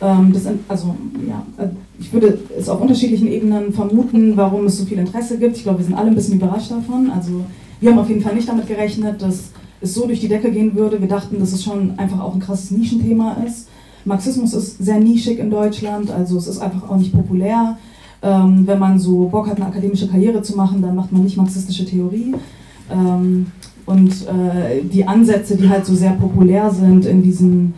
das, 0.00 0.46
also, 0.66 0.94
ja, 1.28 1.44
äh, 1.62 1.68
ich 1.98 2.12
würde 2.12 2.38
es 2.58 2.68
auf 2.68 2.80
unterschiedlichen 2.80 3.28
Ebenen 3.28 3.72
vermuten, 3.72 4.36
warum 4.36 4.64
es 4.64 4.78
so 4.78 4.86
viel 4.86 4.98
Interesse 4.98 5.38
gibt. 5.38 5.56
Ich 5.58 5.62
glaube, 5.62 5.78
wir 5.78 5.84
sind 5.84 5.94
alle 5.94 6.08
ein 6.08 6.14
bisschen 6.14 6.36
überrascht 6.36 6.70
davon. 6.70 7.10
Also 7.10 7.44
wir 7.80 7.90
haben 7.90 7.98
auf 7.98 8.08
jeden 8.08 8.22
Fall 8.22 8.34
nicht 8.34 8.48
damit 8.48 8.66
gerechnet, 8.66 9.20
dass 9.20 9.50
es 9.80 9.94
so 9.94 10.06
durch 10.06 10.20
die 10.20 10.28
Decke 10.28 10.50
gehen 10.50 10.74
würde. 10.74 11.00
Wir 11.00 11.08
dachten, 11.08 11.38
dass 11.38 11.52
es 11.52 11.62
schon 11.62 11.98
einfach 11.98 12.20
auch 12.20 12.34
ein 12.34 12.40
krasses 12.40 12.70
Nischenthema 12.70 13.36
ist. 13.46 13.68
Marxismus 14.04 14.54
ist 14.54 14.82
sehr 14.82 14.98
nischig 14.98 15.38
in 15.38 15.50
Deutschland, 15.50 16.10
also 16.10 16.38
es 16.38 16.46
ist 16.46 16.58
einfach 16.58 16.88
auch 16.88 16.96
nicht 16.96 17.12
populär. 17.12 17.76
Ähm, 18.22 18.66
wenn 18.66 18.78
man 18.78 18.98
so 18.98 19.28
Bock 19.28 19.48
hat, 19.48 19.56
eine 19.56 19.66
akademische 19.66 20.08
Karriere 20.08 20.42
zu 20.42 20.56
machen, 20.56 20.82
dann 20.82 20.94
macht 20.94 21.12
man 21.12 21.22
nicht 21.22 21.36
marxistische 21.36 21.84
Theorie. 21.84 22.34
Ähm, 22.90 23.46
und 23.86 24.10
äh, 24.26 24.82
die 24.84 25.06
Ansätze, 25.06 25.56
die 25.56 25.68
halt 25.68 25.86
so 25.86 25.94
sehr 25.94 26.12
populär 26.12 26.70
sind 26.70 27.06
in 27.06 27.22
diesen, 27.22 27.74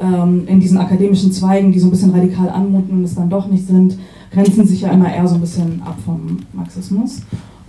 ähm, 0.00 0.46
in 0.46 0.60
diesen 0.60 0.78
akademischen 0.78 1.32
Zweigen, 1.32 1.72
die 1.72 1.78
so 1.78 1.86
ein 1.86 1.90
bisschen 1.90 2.10
radikal 2.10 2.48
anmuten 2.48 2.98
und 2.98 3.04
es 3.04 3.14
dann 3.14 3.30
doch 3.30 3.46
nicht 3.46 3.66
sind, 3.66 3.98
grenzen 4.32 4.66
sich 4.66 4.82
ja 4.82 4.90
immer 4.90 5.12
eher 5.12 5.26
so 5.26 5.34
ein 5.34 5.40
bisschen 5.40 5.82
ab 5.82 5.96
vom 6.04 6.38
Marxismus. 6.52 7.22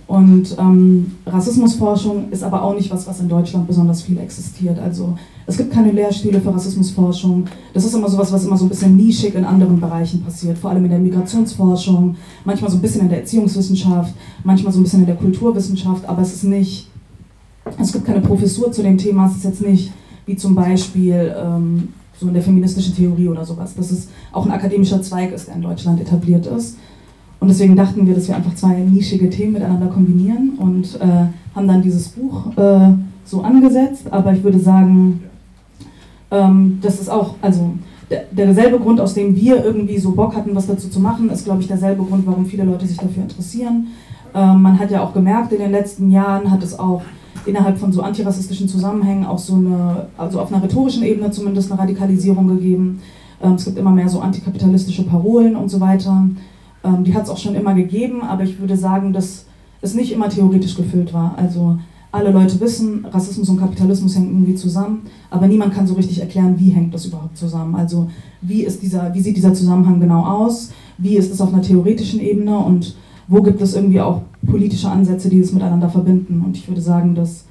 Und 0.06 0.56
ähm, 0.58 1.12
Rassismusforschung 1.26 2.30
ist 2.32 2.42
aber 2.42 2.62
auch 2.62 2.74
nicht 2.74 2.90
was, 2.90 3.06
was 3.06 3.20
in 3.20 3.30
Deutschland 3.30 3.66
besonders 3.66 4.02
viel 4.02 4.18
existiert. 4.18 4.78
Also 4.78 5.16
es 5.46 5.56
gibt 5.56 5.72
keine 5.72 5.90
Lehrstühle 5.90 6.38
für 6.40 6.52
Rassismusforschung. 6.52 7.46
Das 7.72 7.86
ist 7.86 7.94
immer 7.94 8.10
sowas, 8.10 8.30
was 8.30 8.44
immer 8.44 8.58
so 8.58 8.66
ein 8.66 8.68
bisschen 8.68 8.94
nischig 8.94 9.34
in 9.34 9.46
anderen 9.46 9.80
Bereichen 9.80 10.22
passiert, 10.22 10.58
vor 10.58 10.70
allem 10.70 10.84
in 10.84 10.90
der 10.90 10.98
Migrationsforschung, 10.98 12.16
manchmal 12.44 12.70
so 12.70 12.76
ein 12.76 12.82
bisschen 12.82 13.02
in 13.02 13.08
der 13.08 13.20
Erziehungswissenschaft, 13.20 14.12
manchmal 14.44 14.72
so 14.72 14.80
ein 14.80 14.82
bisschen 14.82 15.00
in 15.00 15.06
der 15.06 15.16
Kulturwissenschaft, 15.16 16.06
aber 16.06 16.20
es 16.20 16.34
ist 16.34 16.44
nicht, 16.44 16.90
es 17.80 17.92
gibt 17.92 18.04
keine 18.04 18.20
Professur 18.20 18.70
zu 18.70 18.82
dem 18.82 18.98
Thema, 18.98 19.28
es 19.28 19.36
ist 19.36 19.44
jetzt 19.44 19.62
nicht 19.62 19.92
wie 20.26 20.36
zum 20.36 20.54
Beispiel 20.54 21.34
ähm, 21.36 21.88
so 22.22 22.28
in 22.28 22.34
der 22.34 22.42
feministischen 22.42 22.94
Theorie 22.94 23.28
oder 23.28 23.44
sowas, 23.44 23.74
dass 23.74 23.90
es 23.90 24.08
auch 24.30 24.46
ein 24.46 24.52
akademischer 24.52 25.02
Zweig 25.02 25.32
ist, 25.32 25.48
der 25.48 25.56
in 25.56 25.62
Deutschland 25.62 26.00
etabliert 26.00 26.46
ist. 26.46 26.78
Und 27.40 27.48
deswegen 27.48 27.74
dachten 27.74 28.06
wir, 28.06 28.14
dass 28.14 28.28
wir 28.28 28.36
einfach 28.36 28.54
zwei 28.54 28.74
nischige 28.78 29.28
Themen 29.28 29.54
miteinander 29.54 29.88
kombinieren 29.88 30.52
und 30.58 31.00
äh, 31.00 31.26
haben 31.56 31.66
dann 31.66 31.82
dieses 31.82 32.08
Buch 32.08 32.56
äh, 32.56 32.92
so 33.24 33.42
angesetzt. 33.42 34.04
Aber 34.10 34.32
ich 34.32 34.44
würde 34.44 34.60
sagen, 34.60 35.24
ähm, 36.30 36.78
das 36.80 37.00
ist 37.00 37.10
auch, 37.10 37.34
also 37.42 37.72
der, 38.08 38.26
derselbe 38.30 38.78
Grund, 38.78 39.00
aus 39.00 39.14
dem 39.14 39.34
wir 39.34 39.64
irgendwie 39.64 39.98
so 39.98 40.12
Bock 40.12 40.36
hatten, 40.36 40.54
was 40.54 40.68
dazu 40.68 40.88
zu 40.88 41.00
machen, 41.00 41.30
ist, 41.30 41.44
glaube 41.44 41.60
ich, 41.60 41.66
derselbe 41.66 42.04
Grund, 42.04 42.24
warum 42.26 42.46
viele 42.46 42.62
Leute 42.62 42.86
sich 42.86 42.98
dafür 42.98 43.24
interessieren. 43.24 43.88
Ähm, 44.34 44.62
man 44.62 44.78
hat 44.78 44.92
ja 44.92 45.02
auch 45.02 45.12
gemerkt, 45.12 45.52
in 45.52 45.58
den 45.58 45.72
letzten 45.72 46.12
Jahren 46.12 46.48
hat 46.48 46.62
es 46.62 46.78
auch 46.78 47.02
innerhalb 47.46 47.78
von 47.78 47.92
so 47.92 48.02
antirassistischen 48.02 48.68
Zusammenhängen 48.68 49.24
auch 49.24 49.38
so 49.38 49.54
eine, 49.54 50.06
also 50.16 50.40
auf 50.40 50.52
einer 50.52 50.62
rhetorischen 50.62 51.02
Ebene 51.02 51.30
zumindest 51.30 51.70
eine 51.70 51.80
Radikalisierung 51.80 52.46
gegeben. 52.48 53.00
Ähm, 53.42 53.54
es 53.54 53.64
gibt 53.64 53.78
immer 53.78 53.90
mehr 53.90 54.08
so 54.08 54.20
antikapitalistische 54.20 55.04
Parolen 55.04 55.56
und 55.56 55.68
so 55.68 55.80
weiter. 55.80 56.28
Ähm, 56.84 57.04
die 57.04 57.14
hat 57.14 57.24
es 57.24 57.30
auch 57.30 57.38
schon 57.38 57.54
immer 57.54 57.74
gegeben, 57.74 58.22
aber 58.22 58.44
ich 58.44 58.58
würde 58.60 58.76
sagen, 58.76 59.12
dass 59.12 59.46
es 59.80 59.94
nicht 59.94 60.12
immer 60.12 60.28
theoretisch 60.28 60.76
gefüllt 60.76 61.12
war. 61.12 61.34
Also 61.36 61.78
alle 62.12 62.30
Leute 62.30 62.60
wissen, 62.60 63.06
Rassismus 63.10 63.48
und 63.48 63.58
Kapitalismus 63.58 64.14
hängen 64.14 64.32
irgendwie 64.32 64.54
zusammen, 64.54 65.02
aber 65.30 65.46
niemand 65.48 65.72
kann 65.72 65.86
so 65.86 65.94
richtig 65.94 66.20
erklären, 66.20 66.56
wie 66.58 66.68
hängt 66.68 66.92
das 66.92 67.06
überhaupt 67.06 67.38
zusammen. 67.38 67.74
Also 67.74 68.10
wie, 68.42 68.62
ist 68.64 68.82
dieser, 68.82 69.14
wie 69.14 69.20
sieht 69.20 69.36
dieser 69.36 69.54
Zusammenhang 69.54 69.98
genau 69.98 70.24
aus, 70.24 70.72
wie 70.98 71.16
ist 71.16 71.32
es 71.32 71.40
auf 71.40 71.52
einer 71.52 71.62
theoretischen 71.62 72.20
Ebene 72.20 72.58
und 72.58 72.94
wo 73.28 73.40
gibt 73.40 73.62
es 73.62 73.74
irgendwie 73.74 74.00
auch 74.00 74.22
politische 74.46 74.88
Ansätze, 74.88 75.28
die 75.28 75.40
das 75.40 75.52
miteinander 75.52 75.88
verbinden. 75.88 76.42
Und 76.44 76.56
ich 76.56 76.68
würde 76.68 76.80
sagen, 76.80 77.14
dass 77.14 77.44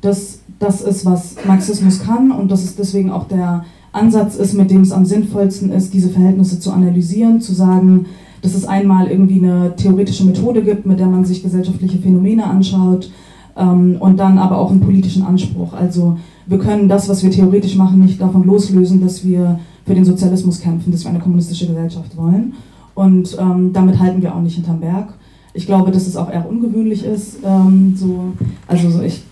das, 0.00 0.40
das 0.58 0.80
ist, 0.80 1.04
was 1.04 1.36
Marxismus 1.46 2.00
kann 2.00 2.30
und 2.30 2.50
dass 2.50 2.64
es 2.64 2.76
deswegen 2.76 3.10
auch 3.10 3.28
der 3.28 3.64
Ansatz 3.92 4.36
ist, 4.36 4.54
mit 4.54 4.70
dem 4.70 4.82
es 4.82 4.92
am 4.92 5.04
sinnvollsten 5.04 5.70
ist, 5.72 5.92
diese 5.92 6.10
Verhältnisse 6.10 6.60
zu 6.60 6.70
analysieren, 6.70 7.40
zu 7.40 7.52
sagen, 7.52 8.06
dass 8.42 8.54
es 8.54 8.64
einmal 8.64 9.08
irgendwie 9.08 9.44
eine 9.44 9.74
theoretische 9.76 10.24
Methode 10.24 10.62
gibt, 10.62 10.86
mit 10.86 10.98
der 10.98 11.08
man 11.08 11.24
sich 11.24 11.42
gesellschaftliche 11.42 11.98
Phänomene 11.98 12.44
anschaut, 12.44 13.10
ähm, 13.56 13.96
und 13.98 14.18
dann 14.18 14.38
aber 14.38 14.58
auch 14.58 14.70
einen 14.70 14.80
politischen 14.80 15.24
Anspruch. 15.24 15.72
Also 15.72 16.18
wir 16.46 16.58
können 16.58 16.88
das, 16.88 17.08
was 17.08 17.22
wir 17.22 17.30
theoretisch 17.30 17.76
machen, 17.76 18.00
nicht 18.00 18.20
davon 18.20 18.44
loslösen, 18.44 19.00
dass 19.00 19.24
wir 19.24 19.60
für 19.84 19.94
den 19.94 20.04
Sozialismus 20.04 20.60
kämpfen, 20.60 20.92
dass 20.92 21.04
wir 21.04 21.10
eine 21.10 21.20
kommunistische 21.20 21.66
Gesellschaft 21.66 22.16
wollen. 22.16 22.54
Und 22.94 23.36
ähm, 23.40 23.72
damit 23.72 23.98
halten 23.98 24.22
wir 24.22 24.34
auch 24.34 24.40
nicht 24.40 24.56
hinterm 24.56 24.80
Berg. 24.80 25.14
Ich 25.52 25.66
glaube, 25.66 25.90
dass 25.90 26.06
es 26.06 26.16
auch 26.16 26.30
eher 26.30 26.48
ungewöhnlich 26.48 27.04
ist. 27.04 27.38
Ähm, 27.44 27.94
so, 27.96 28.32
also 28.66 28.90
so 28.90 29.02
ich, 29.02 29.22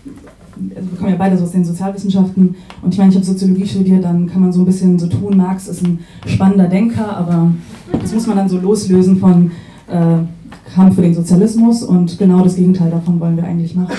also 0.75 0.91
wir 0.91 0.97
kommen 0.97 1.11
ja 1.11 1.17
beide 1.17 1.37
so 1.37 1.43
aus 1.43 1.51
den 1.51 1.63
Sozialwissenschaften 1.63 2.55
und 2.81 2.93
ich 2.93 2.97
meine, 2.97 3.09
ich 3.09 3.15
habe 3.15 3.25
Soziologie 3.25 3.65
studiert, 3.65 4.03
dann 4.03 4.27
kann 4.27 4.41
man 4.41 4.51
so 4.51 4.61
ein 4.61 4.65
bisschen 4.65 4.99
so 4.99 5.07
tun, 5.07 5.37
Marx 5.37 5.67
ist 5.67 5.85
ein 5.85 5.99
spannender 6.25 6.67
Denker, 6.67 7.15
aber 7.15 7.51
das 8.01 8.13
muss 8.13 8.27
man 8.27 8.35
dann 8.35 8.49
so 8.49 8.59
loslösen 8.59 9.17
von 9.17 9.51
äh, 9.87 10.17
Kampf 10.73 10.95
für 10.95 11.01
den 11.01 11.13
Sozialismus 11.13 11.83
und 11.83 12.17
genau 12.17 12.43
das 12.43 12.55
Gegenteil 12.55 12.91
davon 12.91 13.19
wollen 13.19 13.37
wir 13.37 13.45
eigentlich 13.45 13.75
machen. 13.75 13.95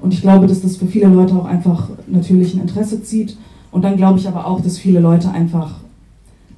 Und 0.00 0.12
ich 0.12 0.20
glaube, 0.20 0.46
dass 0.46 0.60
das 0.60 0.76
für 0.76 0.86
viele 0.86 1.08
Leute 1.08 1.34
auch 1.34 1.46
einfach 1.46 1.88
natürlich 2.06 2.54
ein 2.54 2.60
Interesse 2.60 3.02
zieht. 3.02 3.36
Und 3.72 3.82
dann 3.82 3.96
glaube 3.96 4.18
ich 4.18 4.28
aber 4.28 4.46
auch, 4.46 4.60
dass 4.60 4.78
viele 4.78 5.00
Leute 5.00 5.30
einfach 5.30 5.80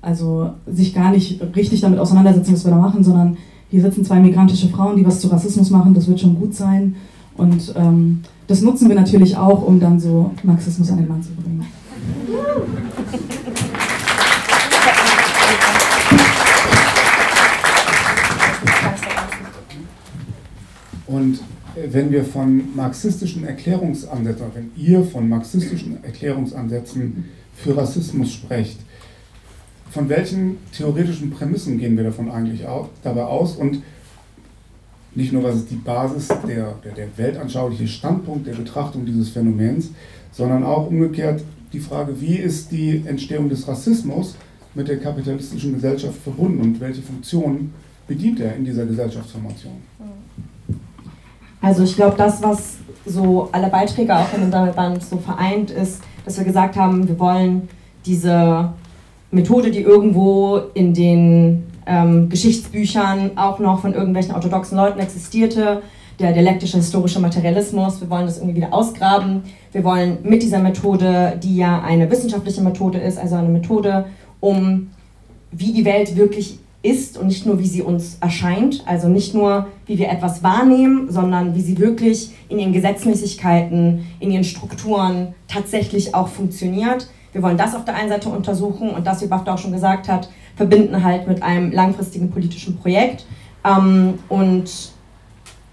also 0.02 0.50
sich 0.66 0.94
gar 0.94 1.10
nicht 1.10 1.40
richtig 1.56 1.80
damit 1.80 1.98
auseinandersetzen, 1.98 2.52
was 2.52 2.64
wir 2.64 2.70
da 2.70 2.78
machen, 2.78 3.02
sondern 3.02 3.36
hier 3.70 3.82
sitzen 3.82 4.04
zwei 4.04 4.18
migrantische 4.18 4.68
Frauen, 4.68 4.96
die 4.96 5.04
was 5.04 5.20
zu 5.20 5.28
Rassismus 5.28 5.70
machen, 5.70 5.94
das 5.94 6.08
wird 6.08 6.20
schon 6.20 6.36
gut 6.36 6.54
sein. 6.54 6.96
Und 7.36 7.74
ähm, 7.76 8.22
das 8.46 8.62
nutzen 8.62 8.88
wir 8.88 8.96
natürlich 8.96 9.36
auch, 9.36 9.62
um 9.66 9.78
dann 9.78 10.00
so 10.00 10.32
Marxismus 10.42 10.90
an 10.90 10.96
den 10.96 11.08
Mann 11.08 11.22
zu 11.22 11.30
bringen. 11.32 11.66
Und 21.06 21.40
wenn 21.90 22.10
wir 22.10 22.24
von 22.24 22.74
marxistischen 22.74 23.44
Erklärungsansätzen, 23.44 24.46
wenn 24.54 24.70
ihr 24.76 25.04
von 25.04 25.28
marxistischen 25.28 26.02
Erklärungsansätzen 26.02 27.24
für 27.54 27.76
Rassismus 27.76 28.32
sprecht, 28.32 28.80
von 29.98 30.08
welchen 30.08 30.58
theoretischen 30.70 31.32
Prämissen 31.32 31.76
gehen 31.76 31.96
wir 31.96 32.04
davon 32.04 32.30
eigentlich 32.30 32.64
auch, 32.68 32.88
dabei 33.02 33.24
aus 33.24 33.56
und 33.56 33.82
nicht 35.16 35.32
nur 35.32 35.42
was 35.42 35.56
ist 35.56 35.72
die 35.72 35.74
Basis, 35.74 36.28
der, 36.28 36.74
der, 36.84 36.92
der 36.92 37.08
weltanschauliche 37.16 37.88
Standpunkt 37.88 38.46
der 38.46 38.52
Betrachtung 38.52 39.04
dieses 39.04 39.30
Phänomens, 39.30 39.90
sondern 40.30 40.62
auch 40.62 40.86
umgekehrt 40.86 41.42
die 41.72 41.80
Frage, 41.80 42.20
wie 42.20 42.36
ist 42.36 42.70
die 42.70 43.02
Entstehung 43.06 43.48
des 43.48 43.66
Rassismus 43.66 44.36
mit 44.72 44.86
der 44.86 45.00
kapitalistischen 45.00 45.74
Gesellschaft 45.74 46.22
verbunden 46.22 46.60
und 46.60 46.80
welche 46.80 47.02
Funktionen 47.02 47.74
bedient 48.06 48.38
er 48.38 48.54
in 48.54 48.64
dieser 48.64 48.86
Gesellschaftsformation? 48.86 49.78
Also 51.60 51.82
ich 51.82 51.96
glaube, 51.96 52.16
das, 52.16 52.40
was 52.40 52.76
so 53.04 53.48
alle 53.50 53.68
Beiträge 53.68 54.14
auch 54.14 54.32
in 54.32 54.44
unserem 54.44 54.72
Band 54.72 55.02
so 55.02 55.16
vereint, 55.16 55.72
ist, 55.72 56.00
dass 56.24 56.38
wir 56.38 56.44
gesagt 56.44 56.76
haben, 56.76 57.08
wir 57.08 57.18
wollen 57.18 57.68
diese 58.06 58.72
Methode, 59.30 59.70
die 59.70 59.80
irgendwo 59.80 60.60
in 60.74 60.94
den 60.94 61.64
ähm, 61.86 62.28
Geschichtsbüchern 62.28 63.32
auch 63.36 63.58
noch 63.58 63.80
von 63.80 63.94
irgendwelchen 63.94 64.34
orthodoxen 64.34 64.76
Leuten 64.76 65.00
existierte, 65.00 65.82
der 66.18 66.32
dialektische 66.32 66.78
historische 66.78 67.20
Materialismus, 67.20 68.00
wir 68.00 68.10
wollen 68.10 68.26
das 68.26 68.38
irgendwie 68.38 68.56
wieder 68.56 68.74
ausgraben. 68.74 69.42
Wir 69.70 69.84
wollen 69.84 70.18
mit 70.24 70.42
dieser 70.42 70.58
Methode, 70.58 71.38
die 71.42 71.56
ja 71.56 71.80
eine 71.80 72.10
wissenschaftliche 72.10 72.60
Methode 72.60 72.98
ist, 72.98 73.18
also 73.18 73.36
eine 73.36 73.48
Methode, 73.48 74.06
um 74.40 74.90
wie 75.52 75.72
die 75.72 75.84
Welt 75.84 76.16
wirklich 76.16 76.58
ist 76.82 77.18
und 77.18 77.26
nicht 77.26 77.44
nur, 77.46 77.58
wie 77.58 77.66
sie 77.66 77.82
uns 77.82 78.18
erscheint, 78.20 78.84
also 78.86 79.08
nicht 79.08 79.34
nur, 79.34 79.66
wie 79.86 79.98
wir 79.98 80.08
etwas 80.10 80.42
wahrnehmen, 80.42 81.10
sondern 81.10 81.54
wie 81.54 81.60
sie 81.60 81.78
wirklich 81.78 82.30
in 82.48 82.58
ihren 82.58 82.72
Gesetzmäßigkeiten, 82.72 84.06
in 84.20 84.30
ihren 84.30 84.44
Strukturen 84.44 85.34
tatsächlich 85.48 86.14
auch 86.14 86.28
funktioniert. 86.28 87.08
Wir 87.32 87.42
wollen 87.42 87.56
das 87.56 87.74
auf 87.74 87.84
der 87.84 87.94
einen 87.94 88.08
Seite 88.08 88.28
untersuchen 88.28 88.90
und 88.90 89.06
das, 89.06 89.22
wie 89.22 89.26
Bafta 89.26 89.54
auch 89.54 89.58
schon 89.58 89.72
gesagt 89.72 90.08
hat, 90.08 90.28
verbinden 90.56 91.02
halt 91.02 91.28
mit 91.28 91.42
einem 91.42 91.72
langfristigen 91.72 92.30
politischen 92.30 92.78
Projekt. 92.78 93.26
Ähm, 93.64 94.18
und 94.28 94.70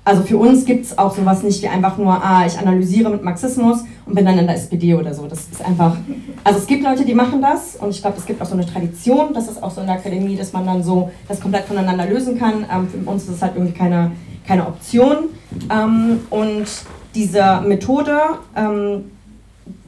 also 0.08 0.22
für 0.22 0.38
uns 0.38 0.66
gibt 0.66 0.86
es 0.86 0.98
auch 1.00 1.16
sowas 1.16 1.42
nicht 1.42 1.64
wie 1.64 1.68
einfach 1.68 1.98
nur, 1.98 2.14
ah, 2.14 2.46
ich 2.46 2.60
analysiere 2.60 3.10
mit 3.10 3.24
Marxismus 3.24 3.80
und 4.06 4.14
bin 4.14 4.24
dann 4.24 4.38
in 4.38 4.46
der 4.46 4.56
SPD 4.56 4.94
oder 4.94 5.16
so. 5.16 5.26
Das 5.26 5.48
ist 5.52 5.66
einfach, 5.66 5.98
also 6.44 6.60
es 6.60 6.68
gibt 6.68 6.84
Leute, 6.84 7.06
die 7.06 7.16
machen 7.16 7.42
das 7.42 7.76
und 7.76 7.90
ich 7.90 8.02
glaube, 8.02 8.18
es 8.18 8.26
gibt 8.28 8.40
auch 8.40 8.46
so 8.46 8.54
eine 8.54 8.68
Tradition, 8.68 9.34
das 9.34 9.48
ist 9.48 9.64
auch 9.64 9.72
so 9.72 9.82
in 9.82 9.88
der 9.88 9.96
Akademie, 9.96 10.36
dass 10.36 10.54
man 10.54 10.66
dann 10.68 10.84
so 10.84 11.10
das 11.28 11.42
komplett 11.42 11.66
voneinander 11.66 12.06
lösen 12.06 12.38
kann. 12.38 12.66
Ähm, 12.72 12.88
für 12.88 13.10
uns 13.10 13.24
ist 13.24 13.30
es 13.30 13.42
halt 13.42 13.56
irgendwie 13.56 13.74
keine, 13.74 14.12
keine 14.48 14.68
Option. 14.68 15.30
Ähm, 15.72 16.20
und 16.30 16.68
diese 17.16 17.62
Methode 17.62 18.20
ähm, 18.56 19.06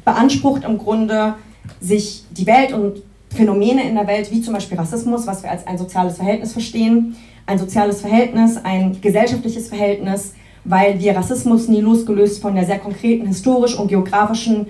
beansprucht 0.03 0.63
im 0.63 0.79
Grunde, 0.79 1.35
sich 1.79 2.23
die 2.31 2.47
Welt 2.47 2.73
und 2.73 3.01
Phänomene 3.29 3.87
in 3.87 3.95
der 3.95 4.07
Welt, 4.07 4.31
wie 4.31 4.41
zum 4.41 4.53
Beispiel 4.53 4.77
Rassismus, 4.77 5.27
was 5.27 5.43
wir 5.43 5.51
als 5.51 5.67
ein 5.67 5.77
soziales 5.77 6.17
Verhältnis 6.17 6.53
verstehen, 6.53 7.15
ein 7.45 7.59
soziales 7.59 8.01
Verhältnis, 8.01 8.57
ein 8.63 8.99
gesellschaftliches 9.01 9.69
Verhältnis, 9.69 10.33
weil 10.63 10.99
wir 10.99 11.15
Rassismus 11.15 11.67
nie 11.67 11.81
losgelöst 11.81 12.41
von 12.41 12.55
der 12.55 12.65
sehr 12.65 12.79
konkreten 12.79 13.27
historisch 13.27 13.77
und 13.77 13.87
geografischen 13.87 14.67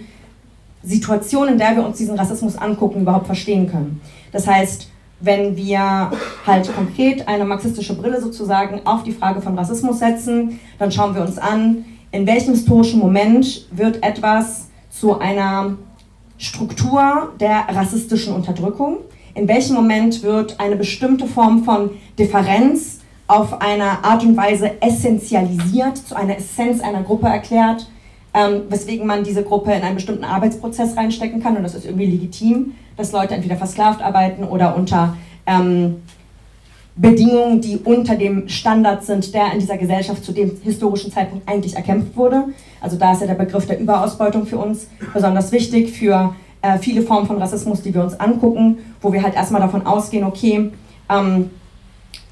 Situation, 0.83 1.47
in 1.49 1.57
der 1.57 1.75
wir 1.75 1.85
uns 1.85 1.97
diesen 1.97 2.17
Rassismus 2.17 2.57
angucken, 2.57 3.01
überhaupt 3.01 3.25
verstehen 3.25 3.69
können. 3.69 3.99
Das 4.31 4.47
heißt, 4.47 4.89
wenn 5.19 5.55
wir 5.57 6.11
halt 6.45 6.75
konkret 6.75 7.27
eine 7.27 7.45
marxistische 7.45 7.95
Brille 7.95 8.21
sozusagen 8.21 8.81
auf 8.85 9.03
die 9.03 9.11
Frage 9.11 9.41
von 9.41 9.57
Rassismus 9.57 9.99
setzen, 9.99 10.59
dann 10.77 10.91
schauen 10.91 11.15
wir 11.15 11.21
uns 11.21 11.37
an, 11.37 11.85
in 12.11 12.27
welchem 12.27 12.53
historischen 12.53 12.99
Moment 12.99 13.67
wird 13.71 14.03
etwas 14.03 14.67
zu 14.89 15.19
einer 15.19 15.77
Struktur 16.37 17.33
der 17.39 17.65
rassistischen 17.69 18.33
Unterdrückung. 18.33 18.97
In 19.33 19.47
welchem 19.47 19.75
Moment 19.75 20.23
wird 20.23 20.59
eine 20.59 20.75
bestimmte 20.75 21.27
Form 21.27 21.63
von 21.63 21.91
Differenz 22.17 22.99
auf 23.27 23.61
eine 23.61 24.03
Art 24.03 24.23
und 24.23 24.37
Weise 24.37 24.81
essentialisiert, 24.81 25.97
zu 25.97 26.15
einer 26.15 26.37
Essenz 26.37 26.81
einer 26.81 27.03
Gruppe 27.03 27.27
erklärt, 27.27 27.89
ähm, 28.33 28.63
weswegen 28.69 29.05
man 29.05 29.23
diese 29.23 29.43
Gruppe 29.43 29.73
in 29.73 29.81
einen 29.81 29.95
bestimmten 29.95 30.23
Arbeitsprozess 30.23 30.95
reinstecken 30.95 31.41
kann? 31.41 31.57
Und 31.57 31.63
das 31.63 31.75
ist 31.75 31.85
irgendwie 31.85 32.05
legitim, 32.05 32.75
dass 32.95 33.11
Leute 33.11 33.35
entweder 33.35 33.57
versklavt 33.57 34.01
arbeiten 34.01 34.43
oder 34.43 34.75
unter 34.75 35.17
ähm, 35.45 35.97
Bedingungen, 36.97 37.61
die 37.61 37.77
unter 37.77 38.15
dem 38.15 38.49
Standard 38.49 39.05
sind, 39.05 39.33
der 39.33 39.53
in 39.53 39.59
dieser 39.59 39.77
Gesellschaft 39.77 40.25
zu 40.25 40.31
dem 40.31 40.51
historischen 40.63 41.11
Zeitpunkt 41.11 41.47
eigentlich 41.47 41.75
erkämpft 41.75 42.15
wurde. 42.17 42.45
Also 42.81 42.97
da 42.97 43.13
ist 43.13 43.21
ja 43.21 43.27
der 43.27 43.35
Begriff 43.35 43.67
der 43.67 43.79
Überausbeutung 43.79 44.47
für 44.47 44.57
uns 44.57 44.87
besonders 45.13 45.51
wichtig 45.51 45.91
für 45.91 46.35
äh, 46.61 46.79
viele 46.79 47.03
Formen 47.03 47.27
von 47.27 47.37
Rassismus, 47.37 47.83
die 47.83 47.93
wir 47.93 48.03
uns 48.03 48.19
angucken, 48.19 48.79
wo 49.01 49.13
wir 49.13 49.21
halt 49.21 49.35
erstmal 49.35 49.61
davon 49.61 49.85
ausgehen, 49.85 50.23
okay, 50.23 50.71
ähm, 51.09 51.51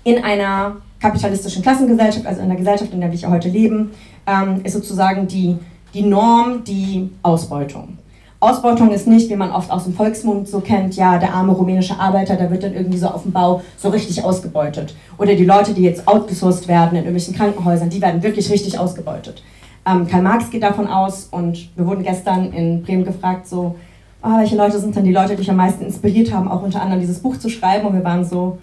in 0.04 0.24
einer 0.24 0.78
kapitalistischen 1.00 1.62
Klassengesellschaft, 1.62 2.26
also 2.26 2.42
in 2.42 2.48
der 2.48 2.58
Gesellschaft, 2.58 2.92
in 2.92 3.02
der 3.02 3.12
wir 3.12 3.30
heute 3.30 3.50
leben, 3.50 3.92
ähm, 4.26 4.62
ist 4.64 4.74
sozusagen 4.74 5.28
die, 5.28 5.58
die 5.94 6.02
Norm 6.02 6.64
die 6.64 7.12
Ausbeutung. 7.22 7.98
Ausbeutung 8.40 8.92
ist 8.92 9.08
nicht, 9.08 9.30
wie 9.30 9.36
man 9.36 9.52
oft 9.52 9.72
aus 9.72 9.86
dem 9.86 9.94
Volksmund 9.94 10.48
so 10.48 10.60
kennt, 10.60 10.96
ja, 10.96 11.18
der 11.18 11.34
arme 11.34 11.54
rumänische 11.54 12.00
Arbeiter, 12.00 12.36
der 12.36 12.52
wird 12.52 12.64
dann 12.64 12.74
irgendwie 12.74 12.98
so 12.98 13.08
auf 13.08 13.24
dem 13.24 13.32
Bau 13.32 13.62
so 13.78 13.90
richtig 13.90 14.24
ausgebeutet. 14.24 14.96
Oder 15.18 15.36
die 15.36 15.46
Leute, 15.46 15.74
die 15.74 15.84
jetzt 15.84 16.08
outgesourced 16.08 16.68
werden 16.68 16.92
in 16.92 17.06
irgendwelchen 17.06 17.36
Krankenhäusern, 17.36 17.90
die 17.90 18.02
werden 18.02 18.22
wirklich 18.22 18.52
richtig 18.52 18.78
ausgebeutet. 18.78 19.42
Ähm, 19.88 20.08
Karl 20.08 20.22
Marx 20.22 20.50
geht 20.50 20.64
davon 20.64 20.88
aus 20.88 21.28
und 21.32 21.70
wir 21.76 21.88
wurden 21.88 22.04
gestern 22.04 22.52
in 22.52 22.84
Bremen 22.84 23.06
gefragt, 23.06 23.48
so, 23.48 23.76
oh, 24.22 24.38
welche 24.38 24.56
Leute 24.56 24.80
sind 24.80 24.96
denn 24.96 25.06
die 25.06 25.14
Leute, 25.14 25.34
die 25.34 25.40
mich 25.40 25.50
am 25.50 25.58
meisten 25.58 25.86
inspiriert 25.86 26.34
haben, 26.34 26.48
auch 26.48 26.64
unter 26.64 26.82
anderem 26.82 27.00
dieses 27.00 27.20
Buch 27.20 27.38
zu 27.38 27.50
schreiben. 27.50 27.88
Und 27.88 27.94
wir 27.94 28.04
waren 28.04 28.26
so, 28.26 28.58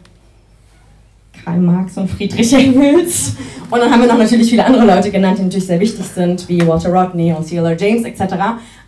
Karl 1.44 1.60
Marx 1.60 1.96
und 1.96 2.08
Friedrich 2.10 2.52
Engels. 2.52 3.36
Und 3.70 3.80
dann 3.80 3.90
haben 3.90 4.00
wir 4.00 4.08
noch 4.08 4.18
natürlich 4.18 4.50
viele 4.50 4.64
andere 4.64 4.84
Leute 4.84 5.10
genannt, 5.10 5.38
die 5.38 5.42
natürlich 5.42 5.66
sehr 5.66 5.80
wichtig 5.80 6.04
sind, 6.04 6.48
wie 6.48 6.66
Walter 6.66 6.90
Rodney 6.90 7.32
und 7.32 7.46
C.L.R. 7.46 7.76
James 7.76 8.04
etc. 8.04 8.34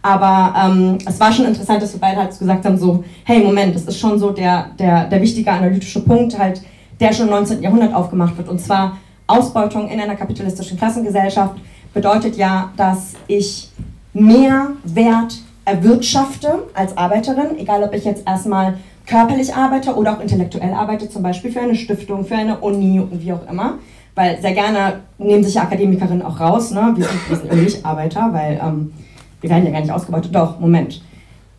Aber 0.03 0.55
ähm, 0.63 0.99
es 1.07 1.19
war 1.19 1.33
schon 1.33 1.47
interessant, 1.47 1.83
dass 1.83 1.93
wir 1.95 2.01
beide 2.01 2.19
halt 2.19 2.39
gesagt 2.39 2.65
haben, 2.65 2.77
so, 2.77 3.03
hey, 3.25 3.43
Moment, 3.43 3.75
das 3.75 3.85
ist 3.85 3.99
schon 3.99 4.19
so 4.19 4.31
der, 4.31 4.71
der, 4.79 5.05
der 5.07 5.23
wichtige 5.23 5.51
analytische 5.51 6.01
Punkt, 6.01 6.39
halt, 6.39 6.61
der 7.01 7.13
schon 7.13 7.27
im 7.27 7.33
19. 7.33 7.63
Jahrhundert 7.63 7.95
aufgemacht 7.95 8.37
wird. 8.37 8.49
Und 8.49 8.61
zwar 8.61 8.99
Ausbeutung 9.27 9.89
in 9.89 10.01
einer 10.01 10.17
kapitalistischen 10.17 10.77
Klassengesellschaft 10.77 11.55
bedeutet 11.95 12.37
ja, 12.37 12.71
dass 12.77 13.15
ich 13.27 13.71
mehr 14.13 14.73
Wert 14.85 15.39
erwirtschafte 15.65 16.65
als 16.75 16.97
Arbeiterin, 16.97 17.59
egal 17.59 17.83
ob 17.83 17.95
ich 17.95 18.05
jetzt 18.05 18.27
erstmal 18.27 18.77
körperlich 19.07 19.55
arbeite 19.55 19.95
oder 19.95 20.17
auch 20.17 20.21
intellektuell 20.21 20.73
arbeite, 20.73 21.09
zum 21.09 21.23
Beispiel 21.23 21.51
für 21.53 21.61
eine 21.61 21.75
Stiftung, 21.75 22.25
für 22.25 22.37
eine 22.37 22.59
Uni 22.59 23.01
und 23.01 23.23
wie 23.23 23.33
auch 23.33 23.47
immer. 23.51 23.79
Weil 24.15 24.41
sehr 24.41 24.53
gerne 24.53 25.01
nehmen 25.19 25.43
sich 25.43 25.55
ja 25.55 25.63
Akademikerinnen 25.63 26.23
auch 26.23 26.39
raus, 26.39 26.71
ne? 26.71 26.93
wir, 26.97 27.05
sind, 27.05 27.29
wir 27.29 27.37
sind 27.37 27.53
irgendwie 27.53 27.85
Arbeiter, 27.85 28.33
weil 28.33 28.61
ähm, 28.63 28.93
wir 29.41 29.51
werden 29.51 29.67
ja 29.67 29.73
gar 29.73 29.81
nicht 29.81 29.91
ausgebeutet. 29.91 30.35
Doch, 30.35 30.61
Moment. 30.61 31.03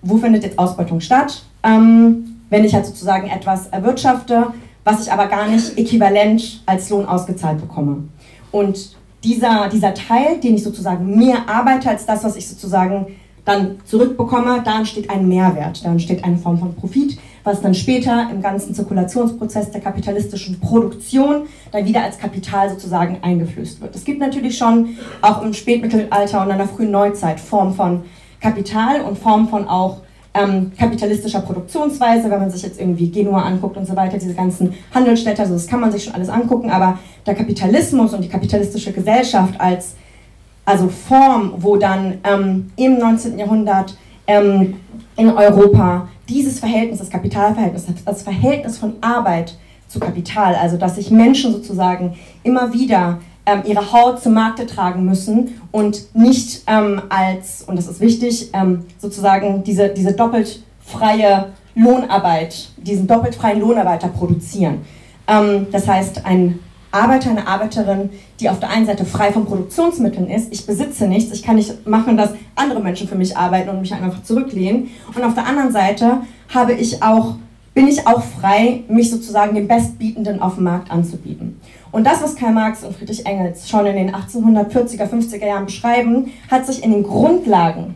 Wo 0.02 0.18
findet 0.18 0.44
jetzt 0.44 0.58
Ausbeutung 0.58 1.02
statt? 1.02 1.44
Ähm, 1.64 2.38
wenn 2.50 2.64
ich 2.64 2.74
halt 2.74 2.86
sozusagen 2.86 3.28
etwas 3.28 3.68
erwirtschafte, 3.68 4.48
was 4.84 5.06
ich 5.06 5.12
aber 5.12 5.28
gar 5.28 5.48
nicht 5.48 5.78
äquivalent 5.78 6.62
als 6.66 6.90
Lohn 6.90 7.06
ausgezahlt 7.06 7.60
bekomme. 7.60 8.04
Und 8.52 8.96
dieser, 9.24 9.68
dieser 9.68 9.94
Teil, 9.94 10.40
den 10.40 10.56
ich 10.56 10.64
sozusagen 10.64 11.18
mehr 11.18 11.50
arbeite 11.50 11.90
als 11.90 12.06
das, 12.06 12.24
was 12.24 12.36
ich 12.36 12.48
sozusagen 12.48 13.08
dann 13.44 13.78
zurückbekomme, 13.86 14.62
da 14.64 14.78
entsteht 14.78 15.10
ein 15.10 15.28
Mehrwert, 15.28 15.84
da 15.84 15.92
entsteht 15.92 16.24
eine 16.24 16.38
Form 16.38 16.58
von 16.58 16.76
Profit, 16.76 17.18
was 17.46 17.62
dann 17.62 17.74
später 17.74 18.28
im 18.30 18.42
ganzen 18.42 18.76
Zirkulationsprozess 18.76 19.72
der 19.72 19.80
kapitalistischen 19.80 20.60
Produktion 20.60 21.44
dann 21.72 21.86
wieder 21.86 22.04
als 22.04 22.18
Kapital 22.18 22.70
sozusagen 22.70 23.20
eingeflößt 23.22 23.80
wird. 23.80 23.96
Es 23.96 24.04
gibt 24.04 24.20
natürlich 24.20 24.58
schon 24.58 24.98
auch 25.22 25.42
im 25.42 25.54
Spätmittelalter 25.54 26.42
und 26.42 26.50
in 26.50 26.58
der 26.58 26.68
frühen 26.68 26.92
Neuzeit 26.92 27.40
Formen 27.40 27.74
von 27.74 28.04
Kapital 28.42 29.02
und 29.02 29.18
Formen 29.18 29.48
von 29.48 29.68
auch 29.68 30.02
ähm, 30.34 30.72
kapitalistischer 30.78 31.40
Produktionsweise, 31.40 32.30
wenn 32.30 32.40
man 32.40 32.50
sich 32.50 32.64
jetzt 32.64 32.80
irgendwie 32.80 33.10
Genua 33.10 33.44
anguckt 33.44 33.78
und 33.78 33.88
so 33.88 33.96
weiter, 33.96 34.18
diese 34.18 34.34
ganzen 34.34 34.74
Handelsstädte, 34.94 35.42
also 35.42 35.54
das 35.54 35.68
kann 35.68 35.80
man 35.80 35.92
sich 35.92 36.04
schon 36.04 36.14
alles 36.14 36.30
angucken, 36.30 36.70
aber 36.70 37.00
der 37.26 37.36
Kapitalismus 37.36 38.14
und 38.14 38.22
die 38.22 38.28
kapitalistische 38.28 38.92
Gesellschaft 38.92 39.60
als 39.62 39.96
also 40.66 40.90
Form, 40.90 41.54
wo 41.58 41.78
dann 41.78 42.18
ähm, 42.24 42.72
im 42.76 42.98
19. 42.98 43.38
Jahrhundert 43.38 43.96
ähm, 44.28 44.76
in 45.16 45.30
Europa 45.30 46.10
dieses 46.30 46.60
Verhältnis, 46.60 47.00
das 47.00 47.10
Kapitalverhältnis, 47.10 47.86
das 48.06 48.24
Verhältnis 48.24 48.78
von 48.78 48.96
Arbeit 49.02 49.58
zu 49.88 50.00
Kapital, 50.00 50.56
also 50.56 50.78
dass 50.78 50.96
sich 50.96 51.12
Menschen 51.12 51.52
sozusagen 51.52 52.16
immer 52.44 52.74
wieder 52.74 53.20
ähm, 53.46 53.62
ihre 53.66 53.92
Haut 53.92 54.22
zum 54.22 54.34
Markte 54.34 54.66
tragen 54.66 55.06
müssen 55.06 55.62
und 55.72 56.16
nicht 56.16 56.64
ähm, 56.68 57.02
als, 57.10 57.62
und 57.64 57.78
das 57.78 57.88
ist 57.88 58.02
wichtig, 58.02 58.50
ähm, 58.54 58.86
sozusagen 58.98 59.64
diese, 59.64 59.90
diese 59.90 60.14
doppelt 60.14 60.64
freie 60.84 61.50
Lohnarbeit, 61.76 62.70
diesen 62.78 63.08
doppelt 63.08 63.36
freien 63.36 63.60
Lohnarbeiter 63.60 64.08
produzieren. 64.08 64.80
Ähm, 65.28 65.68
das 65.72 65.88
heißt, 65.88 66.26
ein 66.26 66.60
Arbeiter, 66.96 67.30
eine 67.30 67.48
Arbeiterin, 67.48 68.10
die 68.40 68.50
auf 68.50 68.60
der 68.60 68.70
einen 68.70 68.86
Seite 68.86 69.06
frei 69.06 69.32
von 69.32 69.46
Produktionsmitteln 69.46 70.30
ist, 70.30 70.52
ich 70.52 70.66
besitze 70.66 71.08
nichts, 71.08 71.34
ich 71.34 71.44
kann 71.44 71.58
nicht 71.58 71.86
machen, 71.86 72.18
dass 72.18 72.32
andere 72.56 72.80
Menschen 72.80 73.08
für 73.08 73.16
mich 73.16 73.36
arbeiten 73.36 73.70
und 73.70 73.82
mich 73.82 73.94
einfach 73.94 74.24
zurücklehnen. 74.24 74.90
Und 75.14 75.24
auf 75.24 75.34
der 75.34 75.46
anderen 75.46 75.72
Seite 75.72 76.22
habe 76.54 76.74
ich 76.74 77.04
auch, 77.04 77.36
bin 77.74 77.88
ich 77.88 78.08
auch 78.08 78.24
frei, 78.24 78.84
mich 78.88 79.12
sozusagen 79.12 79.56
dem 79.56 79.68
Bestbietenden 79.68 80.42
auf 80.42 80.56
dem 80.56 80.64
Markt 80.64 80.90
anzubieten. 80.90 81.60
Und 81.92 82.06
das, 82.08 82.24
was 82.24 82.36
Karl 82.36 82.54
Marx 82.54 82.84
und 82.84 82.96
Friedrich 82.96 83.26
Engels 83.26 83.70
schon 83.70 83.86
in 83.86 83.96
den 83.96 84.16
1840er, 84.16 85.10
50er 85.10 85.46
Jahren 85.46 85.66
beschreiben, 85.66 86.32
hat 86.50 86.66
sich 86.66 86.84
in 86.84 86.92
den 86.92 87.04
Grundlagen 87.04 87.96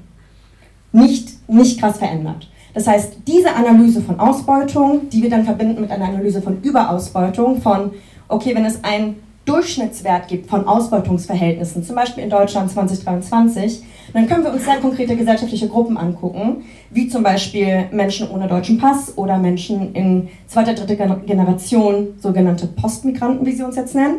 nicht, 0.91 1.49
nicht 1.49 1.79
krass 1.79 1.97
verändert. 1.97 2.49
Das 2.73 2.87
heißt, 2.87 3.17
diese 3.27 3.55
Analyse 3.55 4.01
von 4.01 4.19
Ausbeutung, 4.19 5.09
die 5.09 5.23
wir 5.23 5.29
dann 5.29 5.43
verbinden 5.43 5.81
mit 5.81 5.91
einer 5.91 6.05
Analyse 6.05 6.41
von 6.41 6.61
Überausbeutung, 6.61 7.61
von 7.61 7.91
okay, 8.29 8.55
wenn 8.55 8.65
es 8.65 8.83
einen 8.83 9.17
Durchschnittswert 9.45 10.27
gibt 10.27 10.47
von 10.47 10.67
Ausbeutungsverhältnissen, 10.67 11.83
zum 11.83 11.95
Beispiel 11.95 12.23
in 12.23 12.29
Deutschland 12.29 12.71
2023, 12.71 13.83
dann 14.13 14.27
können 14.27 14.43
wir 14.43 14.53
uns 14.53 14.63
sehr 14.63 14.77
konkrete 14.77 15.15
gesellschaftliche 15.15 15.67
Gruppen 15.67 15.97
angucken, 15.97 16.63
wie 16.91 17.07
zum 17.07 17.23
Beispiel 17.23 17.85
Menschen 17.91 18.29
ohne 18.29 18.47
deutschen 18.47 18.77
Pass 18.77 19.17
oder 19.17 19.37
Menschen 19.39 19.93
in 19.95 20.29
zweiter, 20.47 20.73
dritter 20.73 21.15
Generation, 21.25 22.09
sogenannte 22.19 22.67
Postmigranten, 22.67 23.45
wie 23.45 23.53
sie 23.53 23.63
uns 23.63 23.75
jetzt 23.75 23.95
nennen. 23.95 24.17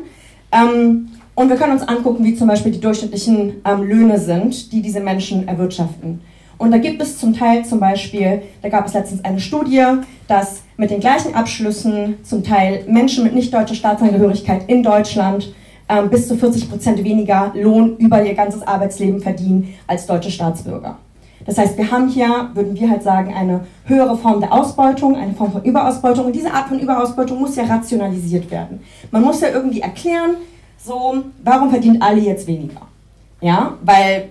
Ähm, 0.51 1.11
und 1.37 1.49
wir 1.49 1.57
können 1.57 1.73
uns 1.73 1.83
angucken, 1.83 2.25
wie 2.25 2.35
zum 2.35 2.49
Beispiel 2.49 2.73
die 2.73 2.81
durchschnittlichen 2.81 3.63
ähm, 3.65 3.83
Löhne 3.85 4.19
sind, 4.19 4.73
die 4.73 4.83
diese 4.83 5.01
Menschen 5.01 5.47
erwirtschaften. 5.47 6.21
Und 6.61 6.73
da 6.73 6.77
gibt 6.77 7.01
es 7.01 7.17
zum 7.17 7.33
Teil 7.33 7.65
zum 7.65 7.81
Beispiel, 7.81 8.43
da 8.61 8.69
gab 8.69 8.87
es 8.87 8.93
letztens 8.93 9.25
eine 9.25 9.41
Studie, 9.41 9.83
dass 10.29 10.61
mit 10.77 10.91
den 10.91 11.01
gleichen 11.01 11.35
Abschlüssen 11.35 12.19
zum 12.23 12.45
Teil 12.45 12.85
Menschen 12.87 13.25
mit 13.25 13.35
nicht 13.35 13.55
deutscher 13.55 13.75
Staatsangehörigkeit 13.75 14.69
in 14.69 14.83
Deutschland 14.83 15.55
ähm, 15.89 16.11
bis 16.11 16.29
zu 16.29 16.37
40 16.37 16.69
Prozent 16.69 17.03
weniger 17.03 17.51
Lohn 17.55 17.97
über 17.97 18.23
ihr 18.23 18.35
ganzes 18.35 18.61
Arbeitsleben 18.61 19.21
verdienen 19.21 19.75
als 19.87 20.05
deutsche 20.05 20.31
Staatsbürger. 20.31 20.99
Das 21.47 21.57
heißt, 21.57 21.79
wir 21.79 21.91
haben 21.91 22.09
hier, 22.11 22.51
würden 22.53 22.79
wir 22.79 22.91
halt 22.91 23.03
sagen, 23.03 23.33
eine 23.33 23.65
höhere 23.87 24.19
Form 24.19 24.41
der 24.41 24.53
Ausbeutung, 24.53 25.17
eine 25.17 25.33
Form 25.33 25.53
von 25.53 25.63
Überausbeutung. 25.63 26.27
Und 26.27 26.37
diese 26.37 26.53
Art 26.53 26.69
von 26.69 26.79
Überausbeutung 26.79 27.41
muss 27.41 27.57
ja 27.57 27.65
rationalisiert 27.65 28.51
werden. 28.51 28.81
Man 29.11 29.23
muss 29.23 29.41
ja 29.41 29.49
irgendwie 29.49 29.81
erklären, 29.81 30.33
so, 30.77 31.25
warum 31.43 31.71
verdient 31.71 32.03
Ali 32.03 32.27
jetzt 32.27 32.47
weniger? 32.47 32.83
Ja, 33.41 33.79
weil 33.83 34.29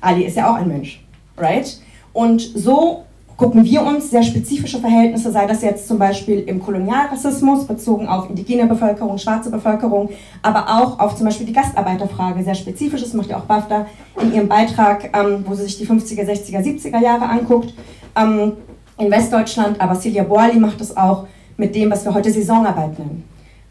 Ali 0.00 0.26
ist 0.26 0.36
ja 0.36 0.48
auch 0.48 0.54
ein 0.54 0.68
Mensch 0.68 1.00
right? 1.36 1.80
Und 2.12 2.40
so 2.40 3.04
gucken 3.36 3.64
wir 3.64 3.82
uns 3.82 4.10
sehr 4.10 4.22
spezifische 4.22 4.78
Verhältnisse, 4.78 5.30
sei 5.30 5.46
das 5.46 5.62
jetzt 5.62 5.86
zum 5.86 5.98
Beispiel 5.98 6.40
im 6.40 6.60
Kolonialrassismus 6.62 7.66
bezogen 7.66 8.08
auf 8.08 8.30
indigene 8.30 8.66
Bevölkerung, 8.66 9.18
schwarze 9.18 9.50
Bevölkerung, 9.50 10.08
aber 10.42 10.66
auch 10.68 10.98
auf 10.98 11.16
zum 11.16 11.26
Beispiel 11.26 11.46
die 11.46 11.52
Gastarbeiterfrage, 11.52 12.42
sehr 12.42 12.54
spezifisch, 12.54 13.02
das 13.02 13.12
macht 13.12 13.28
ja 13.28 13.36
auch 13.36 13.44
BAFTA 13.44 13.86
in 14.22 14.32
ihrem 14.32 14.48
Beitrag, 14.48 15.10
ähm, 15.14 15.44
wo 15.46 15.54
sie 15.54 15.64
sich 15.64 15.76
die 15.76 15.86
50er, 15.86 16.24
60er, 16.24 16.62
70er 16.62 17.02
Jahre 17.02 17.28
anguckt, 17.28 17.74
ähm, 18.16 18.52
in 18.98 19.10
Westdeutschland, 19.10 19.78
aber 19.80 19.94
Celia 19.94 20.22
Boali 20.22 20.58
macht 20.58 20.80
es 20.80 20.96
auch 20.96 21.26
mit 21.58 21.74
dem, 21.74 21.90
was 21.90 22.04
wir 22.06 22.14
heute 22.14 22.30
Saisonarbeit 22.30 22.98
nennen, 22.98 23.24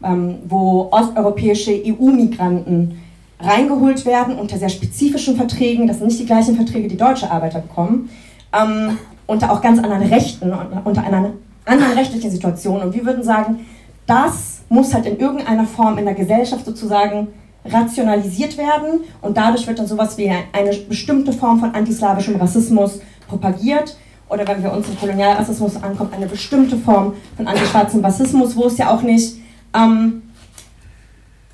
ähm, 0.04 0.38
wo 0.48 0.88
osteuropäische 0.92 1.72
EU-Migranten 1.72 3.00
reingeholt 3.40 4.06
werden 4.06 4.38
unter 4.38 4.58
sehr 4.58 4.68
spezifischen 4.68 5.36
Verträgen. 5.36 5.86
Das 5.86 5.98
sind 5.98 6.08
nicht 6.08 6.20
die 6.20 6.26
gleichen 6.26 6.56
Verträge, 6.56 6.88
die 6.88 6.96
deutsche 6.96 7.30
Arbeiter 7.30 7.60
bekommen. 7.60 8.10
Ähm, 8.52 8.98
unter 9.26 9.52
auch 9.52 9.60
ganz 9.60 9.78
anderen 9.78 10.02
Rechten, 10.02 10.52
unter 10.84 11.02
einer 11.02 11.32
anderen 11.64 11.92
rechtlichen 11.94 12.30
Situation. 12.30 12.80
Und 12.80 12.94
wir 12.94 13.04
würden 13.04 13.22
sagen, 13.22 13.66
das 14.06 14.60
muss 14.68 14.94
halt 14.94 15.06
in 15.06 15.18
irgendeiner 15.18 15.66
Form 15.66 15.98
in 15.98 16.04
der 16.04 16.14
Gesellschaft 16.14 16.64
sozusagen 16.64 17.28
rationalisiert 17.64 18.56
werden 18.56 19.00
und 19.22 19.36
dadurch 19.36 19.66
wird 19.66 19.78
dann 19.78 19.88
sowas 19.88 20.16
wie 20.18 20.30
eine 20.30 20.76
bestimmte 20.88 21.32
Form 21.32 21.58
von 21.58 21.74
antislawischem 21.74 22.36
Rassismus 22.36 23.00
propagiert 23.28 23.96
oder 24.28 24.46
wenn 24.46 24.62
wir 24.62 24.72
uns 24.72 24.88
im 24.88 24.98
Kolonialrassismus 24.98 25.82
ankommen, 25.82 26.10
eine 26.14 26.26
bestimmte 26.26 26.76
Form 26.76 27.14
von 27.36 27.46
antischwarzem 27.46 28.04
Rassismus, 28.04 28.56
wo 28.56 28.66
es 28.66 28.78
ja 28.78 28.94
auch 28.94 29.02
nicht 29.02 29.36
ähm, 29.74 30.22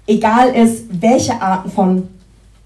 egal 0.06 0.54
ist, 0.54 0.86
welche 0.90 1.40
Arten 1.40 1.70
von 1.70 2.08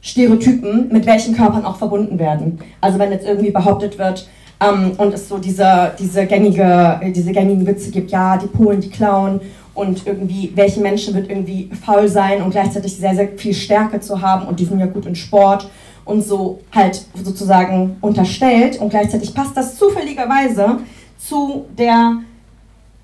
Stereotypen 0.01 0.89
mit 0.93 1.05
welchen 1.07 1.37
Körpern 1.37 1.65
auch 1.65 1.77
verbunden 1.77 2.19
werden. 2.19 2.61
Also 2.81 2.99
wenn 2.99 3.11
jetzt 3.11 3.27
irgendwie 3.27 3.51
behauptet 3.51 3.99
wird, 3.99 4.29
ähm, 4.61 4.93
und 4.97 5.13
es 5.13 5.29
so 5.29 5.39
diese, 5.39 5.93
diese, 5.99 6.27
gängige, 6.27 7.01
diese 7.15 7.33
gängigen 7.33 7.67
Witze 7.67 7.91
gibt, 7.91 8.11
ja, 8.11 8.37
die 8.37 8.47
Polen, 8.47 8.81
die 8.81 8.91
klauen 8.91 9.41
und 9.75 10.07
irgendwie, 10.07 10.53
welche 10.55 10.81
Menschen 10.81 11.15
wird 11.15 11.29
irgendwie 11.29 11.71
faul 11.85 12.09
sein 12.09 12.43
und 12.43 12.51
gleichzeitig 12.51 12.97
sehr, 12.97 13.15
sehr 13.15 13.29
viel 13.37 13.53
Stärke 13.53 14.01
zu 14.01 14.23
haben 14.23 14.47
und 14.47 14.59
die 14.59 14.65
sind 14.65 14.79
ja 14.79 14.87
gut 14.87 15.07
in 15.07 15.15
Sport 15.15 15.69
und 16.05 16.23
so 16.23 16.61
halt 16.73 17.05
sozusagen 17.23 17.97
unterstellt 18.01 18.81
und 18.81 18.91
gleichzeitig 18.91 19.35
passt 19.35 19.57
das 19.57 19.77
zufälligerweise 19.77 20.79
zu 21.19 21.67
der 21.77 22.19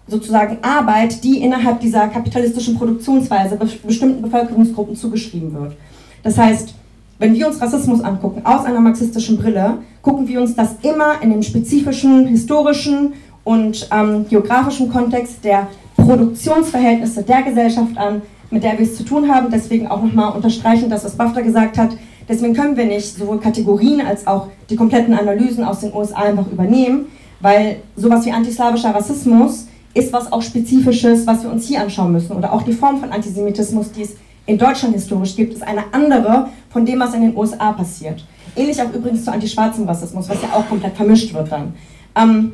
sozusagen 0.07 0.59
Arbeit, 0.62 1.23
die 1.25 1.43
innerhalb 1.43 1.81
dieser 1.81 2.09
kapitalistischen 2.09 2.77
Produktionsweise 2.77 3.57
bestimmten 3.57 4.23
Bevölkerungsgruppen 4.23 4.97
zugeschrieben 4.97 5.55
wird. 5.55 5.77
Das 6.23 6.38
heißt, 6.38 6.75
wenn 7.19 7.35
wir 7.35 7.47
uns 7.47 7.61
Rassismus 7.61 8.01
angucken 8.01 8.43
aus 8.45 8.65
einer 8.65 8.81
marxistischen 8.81 9.38
Brille, 9.38 9.79
gucken 10.03 10.27
wir 10.27 10.41
uns 10.41 10.57
das 10.57 10.75
immer 10.83 11.23
in 11.23 11.31
dem 11.31 11.43
spezifischen, 11.43 12.27
historischen 12.27 13.12
und 13.45 13.88
ähm, 13.93 14.27
geografischen 14.29 14.91
Kontext 14.91 15.45
der 15.45 15.69
Produktionsverhältnisse 15.97 17.23
der 17.23 17.43
Gesellschaft 17.43 17.97
an, 17.97 18.23
mit 18.51 18.65
der 18.65 18.79
wir 18.79 18.87
es 18.87 18.97
zu 18.97 19.05
tun 19.05 19.33
haben. 19.33 19.51
Deswegen 19.51 19.87
auch 19.87 20.03
nochmal 20.03 20.33
unterstreichen, 20.33 20.91
das, 20.91 21.05
was 21.05 21.17
BAFTA 21.17 21.43
gesagt 21.43 21.79
hat. 21.79 21.91
Deswegen 22.29 22.55
können 22.55 22.77
wir 22.77 22.87
nicht 22.87 23.17
sowohl 23.17 23.41
Kategorien 23.41 24.01
als 24.01 24.27
auch 24.27 24.49
die 24.71 24.77
kompletten 24.77 25.15
Analysen 25.15 25.65
aus 25.65 25.81
den 25.81 25.93
USA 25.95 26.23
einfach 26.23 26.51
übernehmen, 26.51 27.07
weil 27.41 27.77
sowas 27.97 28.25
wie 28.27 28.33
antislawischer 28.33 28.95
Rassismus 28.95 29.67
ist 29.95 30.13
was 30.13 30.33
auch 30.33 30.43
Spezifisches, 30.43 31.27
was 31.27 31.43
wir 31.43 31.51
uns 31.51 31.67
hier 31.67 31.81
anschauen 31.81 32.13
müssen. 32.13 32.37
Oder 32.37 32.53
auch 32.53 32.63
die 32.63 32.73
Form 32.73 32.99
von 32.99 33.11
Antisemitismus, 33.11 33.93
die 33.93 34.03
es 34.03 34.17
in 34.47 34.59
Deutschland 34.59 34.95
historisch 34.95 35.37
gibt, 35.37 35.55
ist 35.55 35.63
eine 35.63 35.85
andere 35.93 36.49
von 36.71 36.85
dem, 36.85 37.01
was 37.01 37.15
in 37.15 37.23
den 37.23 37.37
USA 37.37 37.73
passiert. 37.73 38.25
Ähnlich 38.57 38.81
auch 38.83 38.93
übrigens 38.93 39.25
zu 39.25 39.33
antischwarzem 39.33 39.85
Rassismus, 39.87 40.29
was 40.29 40.43
ja 40.43 40.49
auch 40.55 40.69
komplett 40.69 40.97
vermischt 40.97 41.33
wird 41.33 41.53
dann. 41.53 41.75
Ähm, 42.17 42.53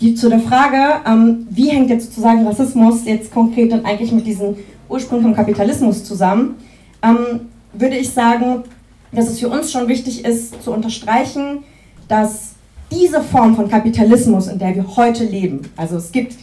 die, 0.00 0.14
zu 0.14 0.28
der 0.28 0.40
Frage, 0.40 1.00
ähm, 1.06 1.46
wie 1.48 1.68
hängt 1.68 1.88
jetzt 1.88 2.06
sozusagen 2.06 2.46
Rassismus 2.46 3.04
jetzt 3.04 3.32
konkret 3.32 3.70
dann 3.70 3.84
eigentlich 3.84 4.10
mit 4.12 4.26
diesen 4.26 4.56
Ursprung 4.88 5.22
vom 5.22 5.34
Kapitalismus 5.34 6.04
zusammen, 6.04 6.56
ähm, 7.02 7.48
würde 7.72 7.96
ich 7.96 8.10
sagen, 8.10 8.64
dass 9.12 9.28
es 9.28 9.38
für 9.38 9.48
uns 9.48 9.70
schon 9.70 9.88
wichtig 9.88 10.24
ist 10.24 10.62
zu 10.62 10.72
unterstreichen, 10.72 11.62
dass 12.08 12.51
diese 12.92 13.22
Form 13.22 13.56
von 13.56 13.68
Kapitalismus, 13.68 14.46
in 14.48 14.58
der 14.58 14.74
wir 14.74 14.96
heute 14.96 15.24
leben, 15.24 15.62
also 15.76 15.96
es 15.96 16.12
gibt, 16.12 16.34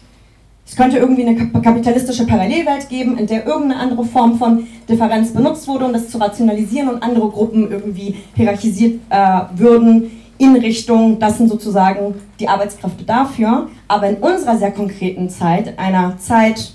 es 0.66 0.76
könnte 0.76 0.98
irgendwie 0.98 1.26
eine 1.26 1.50
kapitalistische 1.62 2.26
Parallelwelt 2.26 2.90
geben, 2.90 3.18
in 3.18 3.28
der 3.28 3.46
irgendeine 3.46 3.80
andere 3.82 4.06
Form 4.06 4.38
von 4.38 4.68
Differenz 4.88 5.32
benutzt 5.32 5.68
wurde, 5.68 5.86
um 5.86 5.94
das 5.94 6.10
zu 6.10 6.18
rationalisieren 6.18 6.90
und 6.90 7.02
andere 7.04 7.30
Gruppen 7.30 7.72
irgendwie 7.72 8.16
hierarchisiert 8.36 9.00
äh, 9.10 9.42
würden 9.56 10.12
in 10.40 10.56
Richtung, 10.56 11.20
das 11.20 11.38
sind 11.38 11.50
sozusagen 11.50 12.16
die 12.40 12.48
Arbeitskräfte 12.48 13.04
dafür. 13.04 13.68
Aber 13.88 14.08
in 14.08 14.16
unserer 14.16 14.58
sehr 14.58 14.72
konkreten 14.72 15.30
Zeit, 15.30 15.78
einer 15.78 16.18
Zeit 16.18 16.72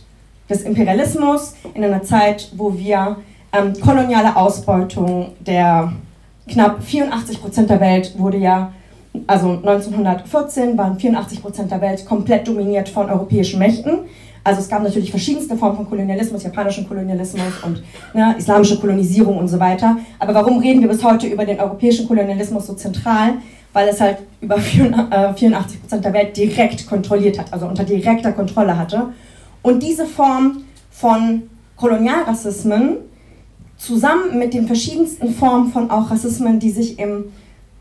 des 0.49 0.63
Imperialismus, 0.63 1.55
in 1.73 1.83
einer 1.83 2.03
Zeit, 2.03 2.53
wo 2.57 2.77
wir 2.77 3.17
ähm, 3.53 3.73
koloniale 3.81 4.37
Ausbeutung 4.37 5.33
der 5.41 5.93
knapp 6.47 6.83
84 6.83 7.41
Prozent 7.41 7.71
der 7.71 7.81
Welt 7.81 8.19
wurde 8.19 8.37
ja, 8.37 8.73
also 9.27 9.50
1914 9.50 10.77
waren 10.77 10.98
84 10.98 11.42
Prozent 11.42 11.70
der 11.70 11.81
Welt 11.81 12.05
komplett 12.05 12.46
dominiert 12.48 12.88
von 12.88 13.09
europäischen 13.11 13.59
Mächten. 13.59 14.00
Also 14.42 14.61
es 14.61 14.68
gab 14.68 14.83
natürlich 14.83 15.11
verschiedenste 15.11 15.57
Formen 15.57 15.77
von 15.77 15.88
Kolonialismus, 15.88 16.42
japanischen 16.42 16.87
Kolonialismus 16.87 17.64
und 17.64 17.83
ne, 18.12 18.35
islamische 18.37 18.79
Kolonisierung 18.79 19.38
und 19.38 19.48
so 19.48 19.59
weiter. 19.59 19.96
Aber 20.18 20.35
warum 20.35 20.59
reden 20.59 20.83
wir 20.83 20.88
bis 20.88 21.03
heute 21.03 21.27
über 21.27 21.46
den 21.46 21.59
europäischen 21.59 22.07
Kolonialismus 22.07 22.66
so 22.66 22.74
zentral? 22.74 23.35
Weil 23.72 23.88
es 23.88 24.00
halt 24.00 24.18
über 24.40 24.59
84 24.59 25.11
äh, 25.11 25.81
Prozent 25.81 26.05
der 26.05 26.12
Welt 26.12 26.37
direkt 26.37 26.87
kontrolliert 26.87 27.38
hat, 27.38 27.53
also 27.53 27.66
unter 27.66 27.85
direkter 27.85 28.33
Kontrolle 28.33 28.77
hatte. 28.77 29.09
Und 29.62 29.83
diese 29.83 30.05
Form 30.05 30.64
von 30.90 31.44
Kolonialrassismen 31.77 32.98
zusammen 33.77 34.38
mit 34.38 34.55
den 34.55 34.66
verschiedensten 34.66 35.31
Formen 35.35 35.72
von 35.72 35.90
auch 35.90 36.11
Rassismen, 36.11 36.61
die 36.61 36.70
sich 36.70 36.98
im 36.98 37.33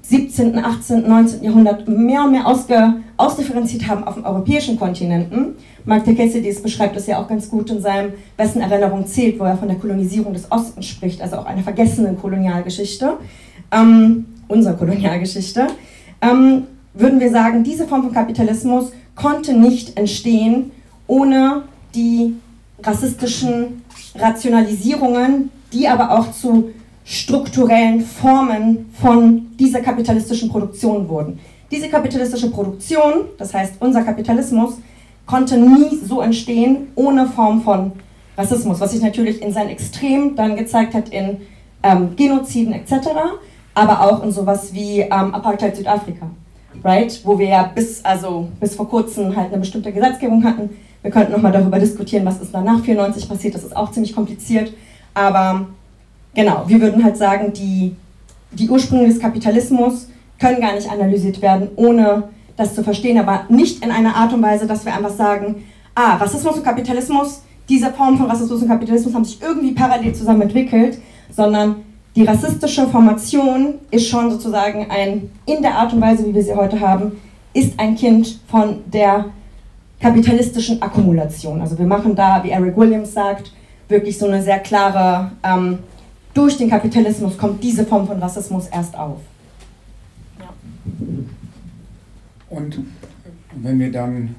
17., 0.03 0.57
18., 0.57 1.07
19. 1.07 1.43
Jahrhundert 1.43 1.87
mehr 1.87 2.23
und 2.23 2.31
mehr 2.31 2.45
ausge, 2.45 2.95
ausdifferenziert 3.15 3.87
haben 3.87 4.03
auf 4.03 4.15
dem 4.15 4.25
europäischen 4.25 4.77
Kontinenten. 4.77 5.55
Mark 5.85 6.03
Tekesides 6.03 6.61
beschreibt 6.61 6.97
es 6.97 7.07
ja 7.07 7.19
auch 7.19 7.27
ganz 7.27 7.49
gut 7.49 7.71
in 7.71 7.81
seinem 7.81 8.11
Wessen 8.35 8.61
Erinnerung 8.61 9.07
zählt, 9.07 9.39
wo 9.39 9.45
er 9.45 9.57
von 9.57 9.69
der 9.69 9.77
Kolonisierung 9.77 10.33
des 10.33 10.51
Ostens 10.51 10.85
spricht, 10.85 11.21
also 11.21 11.37
auch 11.37 11.45
einer 11.45 11.63
vergessenen 11.63 12.19
Kolonialgeschichte, 12.19 13.13
ähm, 13.71 14.25
unserer 14.49 14.73
Kolonialgeschichte, 14.73 15.67
ähm, 16.21 16.63
würden 16.93 17.19
wir 17.19 17.31
sagen, 17.31 17.63
diese 17.63 17.87
Form 17.87 18.03
von 18.03 18.13
Kapitalismus 18.13 18.91
konnte 19.15 19.57
nicht 19.57 19.97
entstehen 19.97 20.71
ohne 21.07 21.63
die 21.95 22.35
rassistischen 22.83 23.83
Rationalisierungen, 24.15 25.49
die 25.71 25.87
aber 25.87 26.11
auch 26.11 26.31
zu 26.31 26.71
strukturellen 27.05 28.01
Formen 28.01 28.89
von 28.93 29.47
dieser 29.59 29.81
kapitalistischen 29.81 30.49
Produktion 30.49 31.07
wurden. 31.09 31.39
Diese 31.71 31.89
kapitalistische 31.89 32.51
Produktion, 32.51 33.25
das 33.37 33.53
heißt 33.53 33.75
unser 33.79 34.03
Kapitalismus, 34.03 34.75
konnte 35.25 35.57
nie 35.57 35.97
so 35.97 36.21
entstehen 36.21 36.87
ohne 36.95 37.27
Form 37.27 37.61
von 37.61 37.93
Rassismus, 38.37 38.79
was 38.79 38.91
sich 38.91 39.01
natürlich 39.01 39.41
in 39.41 39.51
seinem 39.51 39.69
Extrem 39.69 40.35
dann 40.35 40.55
gezeigt 40.55 40.93
hat 40.93 41.09
in 41.09 41.41
ähm, 41.81 42.15
Genoziden 42.15 42.73
etc., 42.73 43.09
aber 43.75 44.01
auch 44.01 44.23
in 44.23 44.31
sowas 44.31 44.73
wie 44.73 44.99
ähm, 44.99 45.33
Apartheid 45.33 45.75
Südafrika, 45.75 46.27
right? 46.83 47.19
wo 47.23 47.39
wir 47.39 47.47
ja 47.47 47.63
bis, 47.63 48.03
also 48.05 48.49
bis 48.59 48.75
vor 48.75 48.87
kurzem 48.87 49.35
halt 49.35 49.47
eine 49.47 49.59
bestimmte 49.59 49.91
Gesetzgebung 49.91 50.43
hatten. 50.43 50.69
Wir 51.01 51.11
könnten 51.11 51.31
nochmal 51.31 51.51
darüber 51.51 51.79
diskutieren, 51.79 52.25
was 52.25 52.39
ist 52.39 52.53
danach 52.53 52.81
94 52.81 53.27
passiert, 53.27 53.55
das 53.55 53.63
ist 53.63 53.75
auch 53.75 53.91
ziemlich 53.91 54.15
kompliziert, 54.15 54.73
aber 55.13 55.67
genau, 56.35 56.63
wir 56.67 56.81
würden 56.81 57.03
halt 57.03 57.17
sagen, 57.17 57.53
die, 57.53 57.95
die 58.51 58.69
Ursprünge 58.69 59.07
des 59.07 59.19
Kapitalismus 59.19 60.07
können 60.39 60.61
gar 60.61 60.73
nicht 60.73 60.89
analysiert 60.89 61.41
werden, 61.41 61.69
ohne 61.75 62.23
das 62.57 62.75
zu 62.75 62.83
verstehen, 62.83 63.17
aber 63.17 63.45
nicht 63.49 63.83
in 63.83 63.91
einer 63.91 64.15
Art 64.15 64.33
und 64.33 64.41
Weise, 64.41 64.67
dass 64.67 64.85
wir 64.85 64.93
einfach 64.93 65.13
sagen, 65.13 65.63
ah, 65.95 66.15
Rassismus 66.15 66.55
und 66.55 66.63
Kapitalismus, 66.63 67.41
diese 67.69 67.91
Form 67.91 68.17
von 68.17 68.27
Rassismus 68.27 68.61
und 68.61 68.67
Kapitalismus 68.67 69.13
haben 69.13 69.25
sich 69.25 69.41
irgendwie 69.41 69.71
parallel 69.71 70.13
zusammen 70.13 70.41
entwickelt, 70.41 70.99
sondern 71.31 71.77
die 72.15 72.23
rassistische 72.23 72.87
Formation 72.87 73.75
ist 73.89 74.07
schon 74.07 74.29
sozusagen 74.29 74.87
ein, 74.89 75.31
in 75.45 75.61
der 75.61 75.75
Art 75.75 75.93
und 75.93 76.01
Weise, 76.01 76.25
wie 76.27 76.33
wir 76.33 76.43
sie 76.43 76.53
heute 76.53 76.79
haben, 76.79 77.13
ist 77.53 77.79
ein 77.79 77.95
Kind 77.95 78.39
von 78.47 78.81
der 78.91 79.25
kapitalistischen 79.99 80.81
Akkumulation. 80.81 81.61
Also 81.61 81.77
wir 81.79 81.85
machen 81.85 82.15
da, 82.15 82.43
wie 82.43 82.49
Eric 82.49 82.77
Williams 82.77 83.13
sagt, 83.13 83.51
wirklich 83.87 84.17
so 84.17 84.27
eine 84.27 84.43
sehr 84.43 84.59
klare, 84.59 85.31
ähm, 85.43 85.79
durch 86.33 86.57
den 86.57 86.69
Kapitalismus 86.69 87.37
kommt 87.37 87.63
diese 87.63 87.85
Form 87.85 88.07
von 88.07 88.19
Rassismus 88.19 88.67
erst 88.67 88.97
auf. 88.97 89.19
Ja. 90.39 90.49
Und 92.49 92.79
wenn 93.55 93.79
wir 93.79 93.91
dann 93.91 94.35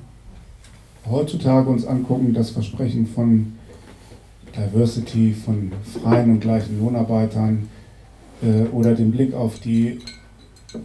heutzutage 1.08 1.68
uns 1.68 1.86
angucken, 1.86 2.34
das 2.34 2.50
Versprechen 2.50 3.06
von 3.06 3.52
Diversity, 4.56 5.34
von 5.34 5.72
freien 6.02 6.30
und 6.30 6.40
gleichen 6.40 6.78
Lohnarbeitern 6.78 7.68
äh, 8.42 8.64
oder 8.72 8.94
den 8.94 9.10
Blick 9.10 9.34
auf 9.34 9.58
die 9.60 9.98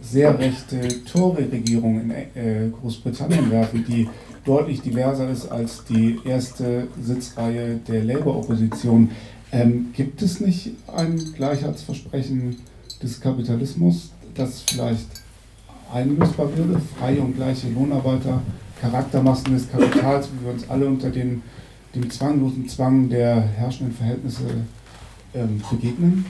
sehr 0.02 0.38
rechte 0.38 1.04
Tory-Regierung 1.04 2.00
in 2.00 2.10
äh, 2.10 2.68
Großbritannien 2.80 3.50
werfen, 3.50 3.84
die 3.88 4.08
deutlich 4.44 4.80
diverser 4.80 5.30
ist 5.30 5.50
als 5.50 5.84
die 5.84 6.18
erste 6.24 6.86
Sitzreihe 7.02 7.80
der 7.86 8.04
Labour-Opposition. 8.04 9.10
Ähm, 9.52 9.92
gibt 9.94 10.22
es 10.22 10.40
nicht 10.40 10.70
ein 10.86 11.32
Gleichheitsversprechen 11.36 12.56
des 13.02 13.20
Kapitalismus, 13.20 14.10
das 14.34 14.62
vielleicht 14.62 15.08
einlösbar 15.92 16.56
würde? 16.56 16.80
Freie 16.98 17.20
und 17.20 17.34
gleiche 17.34 17.68
Lohnarbeiter, 17.68 18.42
Charaktermassen 18.80 19.54
des 19.54 19.68
Kapitals, 19.70 20.28
wie 20.28 20.44
wir 20.44 20.52
uns 20.52 20.70
alle 20.70 20.86
unter 20.86 21.10
den, 21.10 21.42
dem 21.94 22.08
zwanglosen 22.10 22.68
Zwang 22.68 23.08
der 23.08 23.40
herrschenden 23.40 23.94
Verhältnisse 23.94 24.44
ähm, 25.34 25.60
begegnen? 25.68 26.26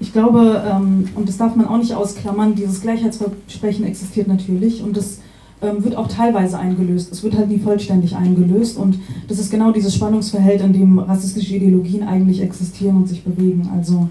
Ich 0.00 0.12
glaube, 0.12 0.62
ähm, 0.66 1.08
und 1.14 1.28
das 1.28 1.36
darf 1.36 1.54
man 1.56 1.66
auch 1.66 1.76
nicht 1.76 1.94
ausklammern, 1.94 2.54
dieses 2.54 2.80
Gleichheitsversprechen 2.80 3.84
existiert 3.84 4.28
natürlich 4.28 4.82
und 4.82 4.96
das 4.96 5.18
wird 5.62 5.96
auch 5.96 6.08
teilweise 6.08 6.58
eingelöst. 6.58 7.12
Es 7.12 7.22
wird 7.22 7.36
halt 7.36 7.48
nie 7.48 7.58
vollständig 7.58 8.16
eingelöst 8.16 8.76
und 8.76 8.98
das 9.28 9.38
ist 9.38 9.50
genau 9.50 9.70
dieses 9.72 9.94
Spannungsverhältnis, 9.94 10.66
in 10.66 10.72
dem 10.72 10.98
rassistische 10.98 11.54
Ideologien 11.54 12.02
eigentlich 12.02 12.42
existieren 12.42 12.96
und 12.96 13.08
sich 13.08 13.22
bewegen. 13.22 13.70
Also 13.74 14.08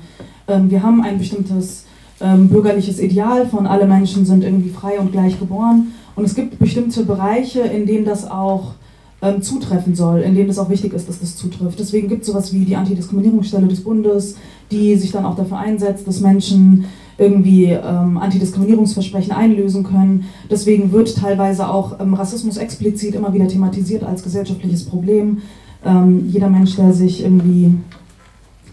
ähm, 0.47 0.69
wir 0.71 0.81
haben 0.81 1.03
ein 1.03 1.17
bestimmtes 1.17 1.85
ähm, 2.21 2.47
bürgerliches 2.47 2.99
Ideal 2.99 3.47
von 3.47 3.67
alle 3.67 3.85
Menschen 3.85 4.25
sind 4.25 4.43
irgendwie 4.43 4.69
frei 4.69 4.99
und 4.99 5.11
gleich 5.11 5.39
geboren 5.39 5.93
und 6.15 6.23
es 6.23 6.35
gibt 6.35 6.59
bestimmte 6.59 7.03
Bereiche, 7.03 7.61
in 7.61 7.85
denen 7.85 8.05
das 8.05 8.29
auch 8.29 8.73
ähm, 9.21 9.41
zutreffen 9.41 9.95
soll, 9.95 10.21
in 10.21 10.35
denen 10.35 10.49
es 10.49 10.57
auch 10.57 10.69
wichtig 10.69 10.93
ist, 10.93 11.07
dass 11.07 11.19
das 11.19 11.35
zutrifft. 11.35 11.79
Deswegen 11.79 12.07
gibt 12.07 12.21
es 12.21 12.27
sowas 12.27 12.53
wie 12.53 12.65
die 12.65 12.75
Antidiskriminierungsstelle 12.75 13.67
des 13.67 13.83
Bundes, 13.83 14.35
die 14.71 14.95
sich 14.95 15.11
dann 15.11 15.25
auch 15.25 15.35
dafür 15.35 15.57
einsetzt, 15.57 16.07
dass 16.07 16.21
Menschen 16.21 16.85
irgendwie 17.17 17.65
ähm, 17.65 18.17
Antidiskriminierungsversprechen 18.17 19.31
einlösen 19.31 19.83
können. 19.83 20.25
Deswegen 20.49 20.91
wird 20.91 21.15
teilweise 21.15 21.69
auch 21.69 21.99
ähm, 21.99 22.13
Rassismus 22.13 22.57
explizit 22.57 23.15
immer 23.15 23.33
wieder 23.33 23.47
thematisiert 23.47 24.03
als 24.03 24.23
gesellschaftliches 24.23 24.85
Problem. 24.85 25.39
Ähm, 25.85 26.27
jeder 26.29 26.49
Mensch, 26.49 26.75
der 26.75 26.93
sich 26.93 27.23
irgendwie 27.23 27.75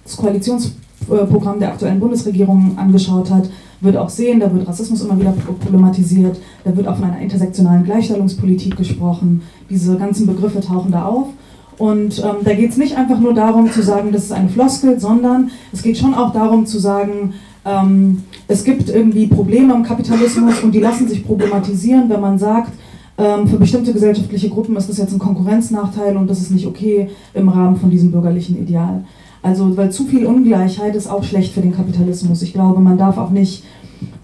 das 0.04 0.16
Koalitionsprogramm 0.16 1.58
der 1.58 1.72
aktuellen 1.72 2.00
Bundesregierung 2.00 2.76
angeschaut 2.78 3.30
hat, 3.30 3.50
wird 3.80 3.96
auch 3.96 4.08
sehen, 4.08 4.40
da 4.40 4.52
wird 4.52 4.66
Rassismus 4.66 5.02
immer 5.02 5.18
wieder 5.18 5.32
problematisiert, 5.32 6.38
da 6.64 6.76
wird 6.76 6.88
auch 6.88 6.96
von 6.96 7.04
einer 7.04 7.20
intersektionalen 7.20 7.84
Gleichstellungspolitik 7.84 8.76
gesprochen. 8.76 9.42
Diese 9.70 9.96
ganzen 9.96 10.26
Begriffe 10.26 10.60
tauchen 10.60 10.90
da 10.90 11.04
auf. 11.04 11.28
Und 11.78 12.18
ähm, 12.18 12.38
da 12.42 12.54
geht 12.54 12.70
es 12.70 12.76
nicht 12.76 12.96
einfach 12.96 13.20
nur 13.20 13.34
darum 13.34 13.70
zu 13.70 13.82
sagen, 13.82 14.10
das 14.10 14.24
ist 14.24 14.32
eine 14.32 14.48
Floskel, 14.48 14.98
sondern 14.98 15.50
es 15.72 15.82
geht 15.82 15.96
schon 15.96 16.12
auch 16.12 16.32
darum 16.32 16.66
zu 16.66 16.80
sagen, 16.80 17.34
ähm, 17.68 18.22
es 18.46 18.64
gibt 18.64 18.88
irgendwie 18.88 19.26
Probleme 19.26 19.74
im 19.74 19.82
Kapitalismus 19.82 20.62
und 20.62 20.74
die 20.74 20.80
lassen 20.80 21.06
sich 21.06 21.26
problematisieren, 21.26 22.08
wenn 22.08 22.20
man 22.20 22.38
sagt, 22.38 22.72
ähm, 23.18 23.46
für 23.46 23.58
bestimmte 23.58 23.92
gesellschaftliche 23.92 24.48
Gruppen 24.48 24.76
ist 24.76 24.88
das 24.88 24.96
jetzt 24.98 25.12
ein 25.12 25.18
Konkurrenznachteil 25.18 26.16
und 26.16 26.30
das 26.30 26.40
ist 26.40 26.50
nicht 26.50 26.66
okay 26.66 27.10
im 27.34 27.48
Rahmen 27.48 27.76
von 27.76 27.90
diesem 27.90 28.10
bürgerlichen 28.10 28.56
Ideal. 28.62 29.04
Also, 29.42 29.76
weil 29.76 29.90
zu 29.92 30.04
viel 30.04 30.24
Ungleichheit 30.26 30.96
ist 30.96 31.08
auch 31.08 31.24
schlecht 31.24 31.52
für 31.52 31.60
den 31.60 31.74
Kapitalismus. 31.74 32.42
Ich 32.42 32.52
glaube, 32.52 32.80
man 32.80 32.98
darf 32.98 33.18
auch 33.18 33.30
nicht 33.30 33.64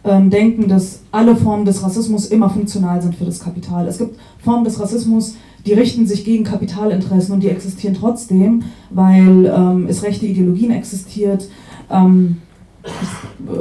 ähm, 0.05 0.31
denken, 0.31 0.69
dass 0.69 1.03
alle 1.13 1.37
Formen 1.37 1.65
des 1.65 1.83
Rassismus 1.83 2.27
immer 2.27 2.51
funktional 2.51 3.01
sind 3.03 3.15
für 3.15 3.25
das 3.25 3.41
Kapital. 3.41 3.87
Es 3.87 3.99
gibt 3.99 4.17
Formen 4.39 4.65
des 4.65 4.81
Rassismus, 4.81 5.37
die 5.67 5.73
richten 5.73 6.07
sich 6.07 6.25
gegen 6.25 6.45
Kapitalinteressen 6.45 7.35
und 7.35 7.43
die 7.43 7.49
existieren 7.49 7.97
trotzdem, 7.99 8.65
weil 8.91 9.47
ähm, 9.47 9.87
es 9.89 10.03
rechte 10.03 10.27
Ideologien 10.27 10.71
existiert. 10.71 11.49
Ähm, 11.91 12.39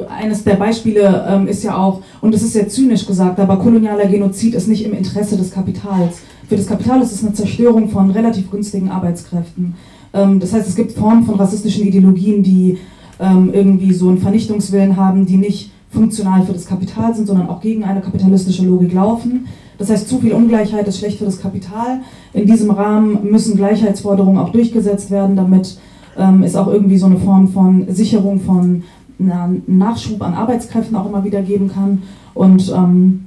eines 0.10 0.44
der 0.44 0.56
Beispiele 0.56 1.26
ähm, 1.28 1.48
ist 1.48 1.64
ja 1.64 1.78
auch, 1.78 2.02
und 2.22 2.34
das 2.34 2.42
ist 2.42 2.54
sehr 2.54 2.68
zynisch 2.68 3.06
gesagt, 3.06 3.40
aber 3.40 3.58
kolonialer 3.58 4.06
Genozid 4.08 4.54
ist 4.56 4.68
nicht 4.68 4.86
im 4.86 4.94
Interesse 4.94 5.38
des 5.38 5.52
Kapitals. 5.52 6.22
Für 6.48 6.56
das 6.56 6.68
Kapital 6.68 7.02
ist 7.02 7.12
es 7.12 7.24
eine 7.24 7.34
Zerstörung 7.34 7.90
von 7.90 8.12
relativ 8.12 8.52
günstigen 8.52 8.90
Arbeitskräften. 8.90 9.76
Ähm, 10.14 10.40
das 10.40 10.54
heißt, 10.54 10.68
es 10.68 10.76
gibt 10.76 10.94
Formen 10.94 11.26
von 11.26 11.36
rassistischen 11.36 11.86
Ideologien, 11.88 12.44
die 12.44 12.78
ähm, 13.20 13.52
irgendwie 13.54 13.94
so 13.94 14.10
einen 14.10 14.20
Vernichtungswillen 14.20 14.98
haben, 14.98 15.26
die 15.26 15.38
nicht 15.38 15.72
funktional 15.90 16.44
für 16.46 16.54
das 16.54 16.66
Kapital 16.66 17.14
sind, 17.16 17.28
sondern 17.28 17.50
auch 17.50 17.62
gegen 17.62 17.84
eine 17.84 18.02
kapitalistische 18.02 18.66
Logik 18.66 18.94
laufen. 18.94 19.48
Das 19.78 19.90
heißt, 19.90 20.08
zu 20.08 20.20
viel 20.20 20.34
Ungleichheit 20.34 20.88
ist 20.88 21.00
schlecht 21.00 21.20
für 21.20 21.26
das 21.26 21.40
Kapital. 21.40 22.02
In 22.34 22.48
diesem 22.48 22.72
Rahmen 22.72 23.30
müssen 23.30 23.56
Gleichheitsforderungen 23.56 24.38
auch 24.38 24.50
durchgesetzt 24.50 25.12
werden, 25.12 25.36
damit 25.36 25.78
ähm, 26.18 26.44
es 26.44 26.56
auch 26.56 26.68
irgendwie 26.68 26.98
so 26.98 27.06
eine 27.06 27.18
Form 27.18 27.48
von 27.48 27.86
Sicherung 27.90 28.40
von 28.40 28.84
na, 29.26 29.50
Nachschub 29.68 30.22
an 30.22 30.34
Arbeitskräften 30.34 30.96
auch 30.96 31.08
immer 31.08 31.24
wieder 31.24 31.42
geben 31.42 31.70
kann. 31.70 32.04
Und 32.34 32.72
ähm, 32.76 33.26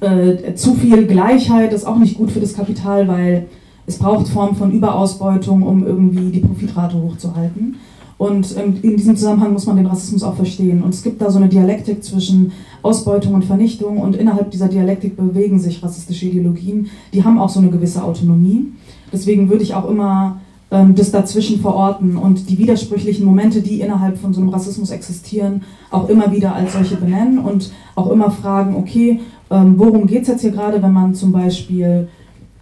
äh, 0.00 0.54
zu 0.54 0.74
viel 0.74 1.06
Gleichheit 1.06 1.72
ist 1.72 1.86
auch 1.86 1.98
nicht 1.98 2.18
gut 2.18 2.30
für 2.30 2.40
das 2.40 2.54
Kapital, 2.54 3.08
weil 3.08 3.46
es 3.86 3.98
braucht 3.98 4.28
Formen 4.28 4.56
von 4.56 4.72
Überausbeutung, 4.72 5.62
um 5.62 5.86
irgendwie 5.86 6.30
die 6.30 6.40
Profitrate 6.40 7.00
hochzuhalten. 7.00 7.76
Und 8.18 8.56
ähm, 8.56 8.78
in 8.82 8.96
diesem 8.96 9.16
Zusammenhang 9.16 9.52
muss 9.52 9.66
man 9.66 9.76
den 9.76 9.86
Rassismus 9.86 10.22
auch 10.22 10.36
verstehen. 10.36 10.82
Und 10.82 10.94
es 10.94 11.02
gibt 11.02 11.20
da 11.20 11.30
so 11.30 11.38
eine 11.38 11.48
Dialektik 11.48 12.02
zwischen 12.02 12.52
Ausbeutung 12.82 13.34
und 13.34 13.44
Vernichtung 13.44 13.98
und 13.98 14.16
innerhalb 14.16 14.50
dieser 14.50 14.68
Dialektik 14.68 15.16
bewegen 15.16 15.58
sich 15.58 15.82
rassistische 15.82 16.26
Ideologien. 16.26 16.88
Die 17.12 17.24
haben 17.24 17.38
auch 17.38 17.50
so 17.50 17.60
eine 17.60 17.70
gewisse 17.70 18.02
Autonomie. 18.02 18.72
Deswegen 19.12 19.50
würde 19.50 19.62
ich 19.62 19.74
auch 19.74 19.88
immer 19.88 20.40
das 20.68 21.12
dazwischen 21.12 21.60
verorten 21.60 22.16
und 22.16 22.50
die 22.50 22.58
widersprüchlichen 22.58 23.24
Momente, 23.24 23.62
die 23.62 23.80
innerhalb 23.80 24.18
von 24.18 24.34
so 24.34 24.40
einem 24.40 24.50
Rassismus 24.50 24.90
existieren, 24.90 25.62
auch 25.92 26.08
immer 26.08 26.32
wieder 26.32 26.54
als 26.54 26.72
solche 26.72 26.96
benennen 26.96 27.38
und 27.38 27.70
auch 27.94 28.10
immer 28.10 28.32
fragen, 28.32 28.74
okay, 28.74 29.20
ähm, 29.50 29.74
worum 29.76 30.06
geht 30.06 30.22
es 30.22 30.28
jetzt 30.28 30.40
hier 30.40 30.50
gerade, 30.50 30.82
wenn 30.82 30.92
man 30.92 31.14
zum 31.14 31.30
Beispiel 31.30 32.08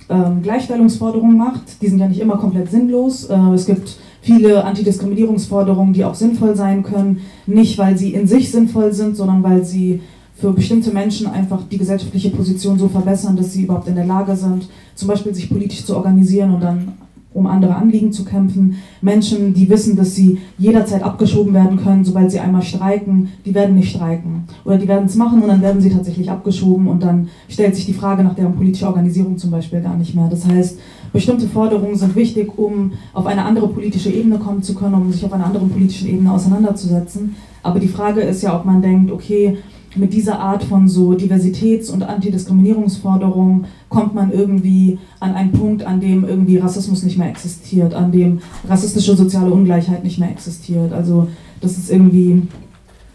ähm, 0.09 0.43
Gleichstellungsforderungen 0.43 1.37
macht? 1.37 1.81
Die 1.81 1.89
sind 1.89 1.99
ja 1.99 2.09
nicht 2.09 2.21
immer 2.21 2.37
komplett 2.37 2.71
sinnlos. 2.71 3.25
Äh, 3.25 3.37
es 3.55 3.65
gibt 3.65 3.97
viele 4.21 4.65
Antidiskriminierungsforderungen, 4.65 5.95
die 5.95 6.05
auch 6.05 6.15
sinnvoll 6.15 6.57
sein 6.57 6.83
können, 6.83 7.21
nicht 7.47 7.79
weil 7.79 7.97
sie 7.97 8.13
in 8.13 8.27
sich 8.27 8.51
sinnvoll 8.51 8.93
sind, 8.93 9.17
sondern 9.17 9.43
weil 9.43 9.65
sie 9.65 10.01
für 10.35 10.53
bestimmte 10.53 10.91
Menschen 10.91 11.27
einfach 11.27 11.63
die 11.71 11.79
gesellschaftliche 11.79 12.31
Position 12.31 12.79
so 12.79 12.89
verbessern, 12.89 13.37
dass 13.37 13.53
sie 13.53 13.63
überhaupt 13.63 13.89
in 13.89 13.95
der 13.95 14.07
Lage 14.07 14.35
sind, 14.37 14.69
zum 14.95 15.09
Beispiel 15.09 15.35
sich 15.35 15.49
politisch 15.49 15.85
zu 15.85 15.97
organisieren 15.97 16.55
und 16.55 16.63
dann 16.63 16.93
um 17.35 17.47
andere 17.47 17.75
Anliegen 17.75 18.13
zu 18.13 18.25
kämpfen. 18.25 18.77
Menschen, 19.03 19.53
die 19.53 19.69
wissen, 19.69 19.97
dass 19.97 20.15
sie 20.15 20.39
jederzeit 20.57 21.03
abgeschoben 21.03 21.53
werden 21.53 21.77
können, 21.77 22.05
sobald 22.05 22.31
sie 22.31 22.41
einmal 22.41 22.63
streiken, 22.63 23.29
die 23.45 23.55
werden 23.55 23.75
nicht 23.75 23.91
streiken. 23.91 24.45
Oder 24.65 24.79
die 24.79 24.89
werden 24.89 25.07
es 25.07 25.17
machen 25.17 25.43
und 25.43 25.49
dann 25.49 25.61
werden 25.61 25.83
sie 25.83 25.91
tatsächlich 25.91 26.31
abgeschoben 26.31 26.87
und 26.87 27.03
dann 27.03 27.29
stellt 27.49 27.75
sich 27.75 27.87
die 27.87 27.93
Frage 27.93 28.23
nach 28.23 28.35
deren 28.35 28.55
politischer 28.55 28.89
Organisierung 28.89 29.37
zum 29.37 29.51
Beispiel 29.51 29.83
gar 29.83 29.97
nicht 29.97 30.15
mehr. 30.15 30.29
Das 30.31 30.47
heißt, 30.47 30.79
bestimmte 31.13 31.49
Forderungen 31.49 31.97
sind 31.97 32.15
wichtig, 32.15 32.57
um 32.57 32.93
auf 33.13 33.27
eine 33.27 33.45
andere 33.45 33.69
politische 33.69 34.11
Ebene 34.11 34.39
kommen 34.39 34.63
zu 34.63 34.75
können, 34.75 34.95
um 34.95 35.13
sich 35.13 35.25
auf 35.25 35.33
einer 35.33 35.47
anderen 35.47 35.71
politischen 35.71 36.09
Ebene 36.09 36.33
auseinanderzusetzen. 36.33 37.35
Aber 37.63 37.81
die 37.81 37.89
Frage 37.89 38.21
ist 38.21 38.43
ja, 38.43 38.55
ob 38.57 38.65
man 38.65 38.81
denkt, 38.81 39.11
okay, 39.11 39.59
mit 39.97 40.13
dieser 40.13 40.41
Art 40.41 40.65
von 40.65 40.89
so 40.89 41.13
Diversitäts- 41.13 41.91
und 41.91 42.03
Antidiskriminierungsforderungen 42.03 43.67
kommt 43.89 44.15
man 44.15 44.33
irgendwie 44.33 44.99
an 45.21 45.35
einen 45.35 45.53
Punkt, 45.53 45.85
an 45.85 46.01
dem 46.01 46.25
irgendwie 46.25 46.59
Rassismus 46.59 47.03
nicht 47.03 47.19
mehr 47.19 47.29
existiert, 47.29 47.95
an 47.95 48.11
dem 48.11 48.41
rassistische 48.69 49.17
soziale 49.17 49.51
Ungleichheit 49.51 50.05
nicht 50.05 50.19
mehr 50.19 50.31
existiert. 50.31 50.93
Also 50.93 51.29
das 51.61 51.79
ist 51.79 51.91
irgendwie 51.91 52.43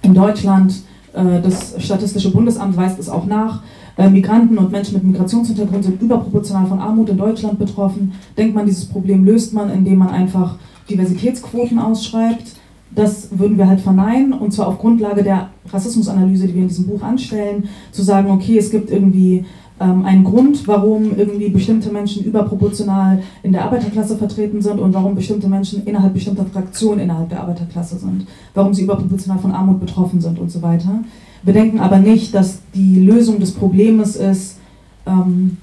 in 0.01 0.13
Deutschland, 0.13 0.73
äh, 1.13 1.41
das 1.41 1.75
Statistische 1.79 2.31
Bundesamt 2.31 2.77
weist 2.77 2.99
es 2.99 3.09
auch 3.09 3.25
nach, 3.25 3.61
äh, 3.97 4.09
Migranten 4.09 4.57
und 4.57 4.71
Menschen 4.71 4.93
mit 4.93 5.03
Migrationshintergrund 5.03 5.83
sind 5.83 6.01
überproportional 6.01 6.67
von 6.67 6.79
Armut 6.79 7.09
in 7.09 7.17
Deutschland 7.17 7.59
betroffen. 7.59 8.13
Denkt 8.37 8.55
man, 8.55 8.65
dieses 8.65 8.85
Problem 8.85 9.25
löst 9.25 9.53
man, 9.53 9.69
indem 9.69 9.97
man 9.97 10.09
einfach 10.09 10.55
Diversitätsquoten 10.89 11.77
ausschreibt 11.77 12.58
das 12.91 13.29
würden 13.31 13.57
wir 13.57 13.67
halt 13.67 13.81
verneinen 13.81 14.33
und 14.33 14.51
zwar 14.51 14.67
auf 14.67 14.79
Grundlage 14.79 15.23
der 15.23 15.49
Rassismusanalyse, 15.71 16.47
die 16.47 16.55
wir 16.55 16.63
in 16.63 16.67
diesem 16.67 16.87
Buch 16.87 17.01
anstellen, 17.01 17.69
zu 17.91 18.01
sagen, 18.01 18.31
okay, 18.31 18.57
es 18.57 18.71
gibt 18.71 18.89
irgendwie 18.89 19.45
ähm, 19.79 20.05
einen 20.05 20.23
Grund, 20.23 20.67
warum 20.67 21.17
irgendwie 21.17 21.49
bestimmte 21.49 21.91
Menschen 21.91 22.23
überproportional 22.23 23.21
in 23.43 23.51
der 23.51 23.65
Arbeiterklasse 23.65 24.17
vertreten 24.17 24.61
sind 24.61 24.79
und 24.79 24.93
warum 24.93 25.15
bestimmte 25.15 25.47
Menschen 25.47 25.85
innerhalb 25.85 26.13
bestimmter 26.13 26.45
Fraktionen 26.45 26.99
innerhalb 26.99 27.29
der 27.29 27.41
Arbeiterklasse 27.41 27.97
sind, 27.97 28.25
warum 28.53 28.73
sie 28.73 28.83
überproportional 28.83 29.39
von 29.39 29.51
Armut 29.51 29.79
betroffen 29.79 30.19
sind 30.19 30.39
und 30.39 30.51
so 30.51 30.61
weiter. 30.61 31.03
Wir 31.43 31.53
denken 31.53 31.79
aber 31.79 31.99
nicht, 31.99 32.33
dass 32.35 32.59
die 32.73 32.99
Lösung 32.99 33.39
des 33.39 33.51
Problems 33.51 34.15
ist, 34.15 34.57
ähm, 35.05 35.57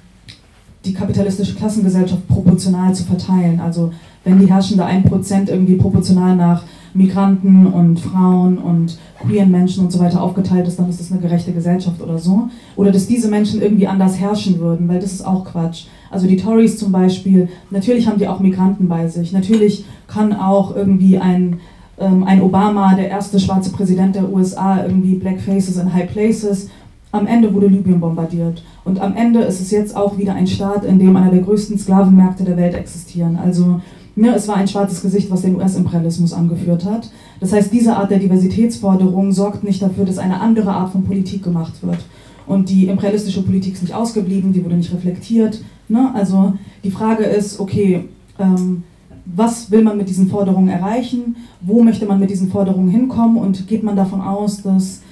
die 0.87 0.95
kapitalistische 0.95 1.55
Klassengesellschaft 1.55 2.27
proportional 2.29 2.95
zu 2.95 3.05
verteilen. 3.05 3.61
Also 3.61 3.93
wenn 4.25 4.39
die 4.39 4.51
herrschende 4.51 4.85
1% 4.85 5.49
irgendwie 5.49 5.75
proportional 5.75 6.37
nach 6.37 6.65
Migranten 6.95 7.67
und 7.67 8.01
Frauen 8.01 8.59
und 8.59 8.99
queeren 9.21 9.51
Menschen 9.51 9.85
und 9.85 9.93
so 9.93 9.99
weiter 9.99 10.23
aufgeteilt 10.23 10.67
ist, 10.67 10.79
dann 10.79 10.89
ist 10.89 10.99
das 10.99 11.13
eine 11.13 11.21
gerechte 11.21 11.53
Gesellschaft 11.53 12.01
oder 12.01 12.19
so. 12.19 12.49
Oder 12.75 12.91
dass 12.91 13.07
diese 13.07 13.29
Menschen 13.29 13.61
irgendwie 13.61 13.87
anders 13.87 14.19
herrschen 14.19 14.59
würden, 14.59 14.89
weil 14.89 15.01
das 15.01 15.13
ist 15.13 15.27
auch 15.27 15.45
Quatsch. 15.45 15.87
Also 16.11 16.27
die 16.27 16.37
Tories 16.37 16.79
zum 16.79 16.93
Beispiel, 16.93 17.49
natürlich 17.71 18.07
haben 18.07 18.19
die 18.19 18.29
auch 18.29 18.41
Migranten 18.41 18.89
bei 18.89 19.09
sich. 19.09 19.33
Natürlich 19.33 19.85
kann 20.07 20.33
auch 20.33 20.75
irgendwie 20.75 21.19
ein, 21.19 21.61
ähm, 21.99 22.25
ein 22.25 22.41
Obama, 22.41 22.95
der 22.95 23.09
erste 23.09 23.39
schwarze 23.39 23.71
Präsident 23.71 24.15
der 24.15 24.33
USA, 24.33 24.83
irgendwie 24.83 25.17
Black 25.17 25.41
Faces 25.41 25.77
in 25.77 25.93
High 25.93 26.11
Places. 26.11 26.69
Am 27.17 27.27
Ende 27.27 27.53
wurde 27.53 27.67
Libyen 27.67 28.01
bombardiert. 28.01 28.63
Und 28.85 29.01
am 29.01 29.17
Ende 29.17 29.41
ist 29.41 29.61
es 29.61 29.71
jetzt 29.71 29.97
auch 29.97 30.19
wieder 30.19 30.35
ein 30.35 30.47
Staat, 30.47 30.85
in 30.85 30.99
dem 30.99 31.17
einer 31.17 31.31
der 31.31 31.43
größten 31.43 31.79
Sklavenmärkte 31.79 32.45
der 32.45 32.57
Welt 32.57 32.75
existieren. 32.75 33.37
Also 33.37 33.81
Ne, 34.19 34.35
es 34.35 34.49
war 34.49 34.57
ein 34.57 34.67
schwarzes 34.67 35.03
Gesicht, 35.03 35.31
was 35.31 35.43
den 35.43 35.57
US-Imperialismus 35.57 36.33
angeführt 36.33 36.87
hat. 36.87 37.11
Das 37.39 37.53
heißt, 37.53 37.71
diese 37.71 37.97
Art 37.97 38.11
der 38.11 38.19
Diversitätsforderung 38.19 39.31
sorgt 39.31 39.63
nicht 39.63 39.83
dafür, 39.83 40.07
dass 40.07 40.17
eine 40.17 40.41
andere 40.41 40.71
Art 40.71 40.91
von 40.91 41.05
Politik 41.05 41.43
gemacht 41.43 41.75
wird. 41.83 41.99
Und 42.47 42.71
die 42.71 42.87
imperialistische 42.87 43.43
Politik 43.43 43.75
ist 43.75 43.83
nicht 43.83 43.95
ausgeblieben, 43.95 44.55
die 44.55 44.65
wurde 44.65 44.77
nicht 44.77 44.93
reflektiert. 44.93 45.63
Ne? 45.89 46.11
Also 46.15 46.55
die 46.83 46.91
Frage 46.91 47.25
ist, 47.25 47.61
okay, 47.61 48.05
ähm, 48.39 48.85
was 49.27 49.71
will 49.71 49.83
man 49.83 49.99
mit 49.99 50.09
diesen 50.09 50.29
Forderungen 50.29 50.69
erreichen? 50.69 51.37
Wo 51.61 51.83
möchte 51.83 52.07
man 52.07 52.19
mit 52.19 52.31
diesen 52.31 52.51
Forderungen 52.51 52.89
hinkommen? 52.89 53.37
Und 53.37 53.67
geht 53.69 53.83
man 53.83 53.97
davon 53.97 54.23
aus, 54.23 54.63
dass 54.63 55.03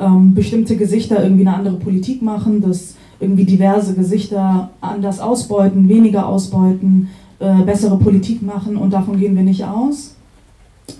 ähm, 0.00 0.34
bestimmte 0.34 0.76
Gesichter 0.76 1.22
irgendwie 1.22 1.46
eine 1.46 1.56
andere 1.56 1.76
Politik 1.76 2.22
machen, 2.22 2.60
dass 2.60 2.94
irgendwie 3.20 3.44
diverse 3.44 3.94
Gesichter 3.94 4.70
anders 4.80 5.20
ausbeuten, 5.20 5.88
weniger 5.88 6.26
ausbeuten? 6.26 7.08
Äh, 7.40 7.62
bessere 7.62 7.96
Politik 7.96 8.42
machen 8.42 8.76
und 8.76 8.92
davon 8.92 9.18
gehen 9.18 9.34
wir 9.34 9.42
nicht 9.42 9.64
aus. 9.64 10.14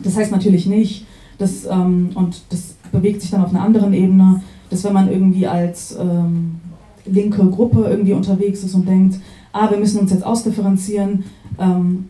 Das 0.03 0.17
heißt 0.17 0.33
natürlich 0.33 0.65
nicht, 0.65 1.05
dass, 1.37 1.67
ähm, 1.67 2.13
und 2.15 2.41
das 2.49 2.77
bewegt 2.91 3.21
sich 3.21 3.31
dann 3.31 3.45
auf 3.45 3.51
einer 3.51 3.61
anderen 3.61 3.93
Ebene, 3.93 4.41
dass 4.71 4.83
wenn 4.85 4.95
man 4.95 5.13
irgendwie 5.13 5.47
als 5.47 5.99
ähm, 6.01 6.57
linke 7.05 7.45
Gruppe 7.45 7.85
irgendwie 7.91 8.15
unterwegs 8.15 8.65
ist 8.65 8.75
und 8.75 8.89
denkt, 8.89 9.17
ah, 9.53 9.71
wir 9.71 9.77
müssen 9.77 10.01
uns 10.01 10.13
jetzt 10.13 10.25
ausdifferenzieren, 10.25 11.25
ähm, 11.59 12.07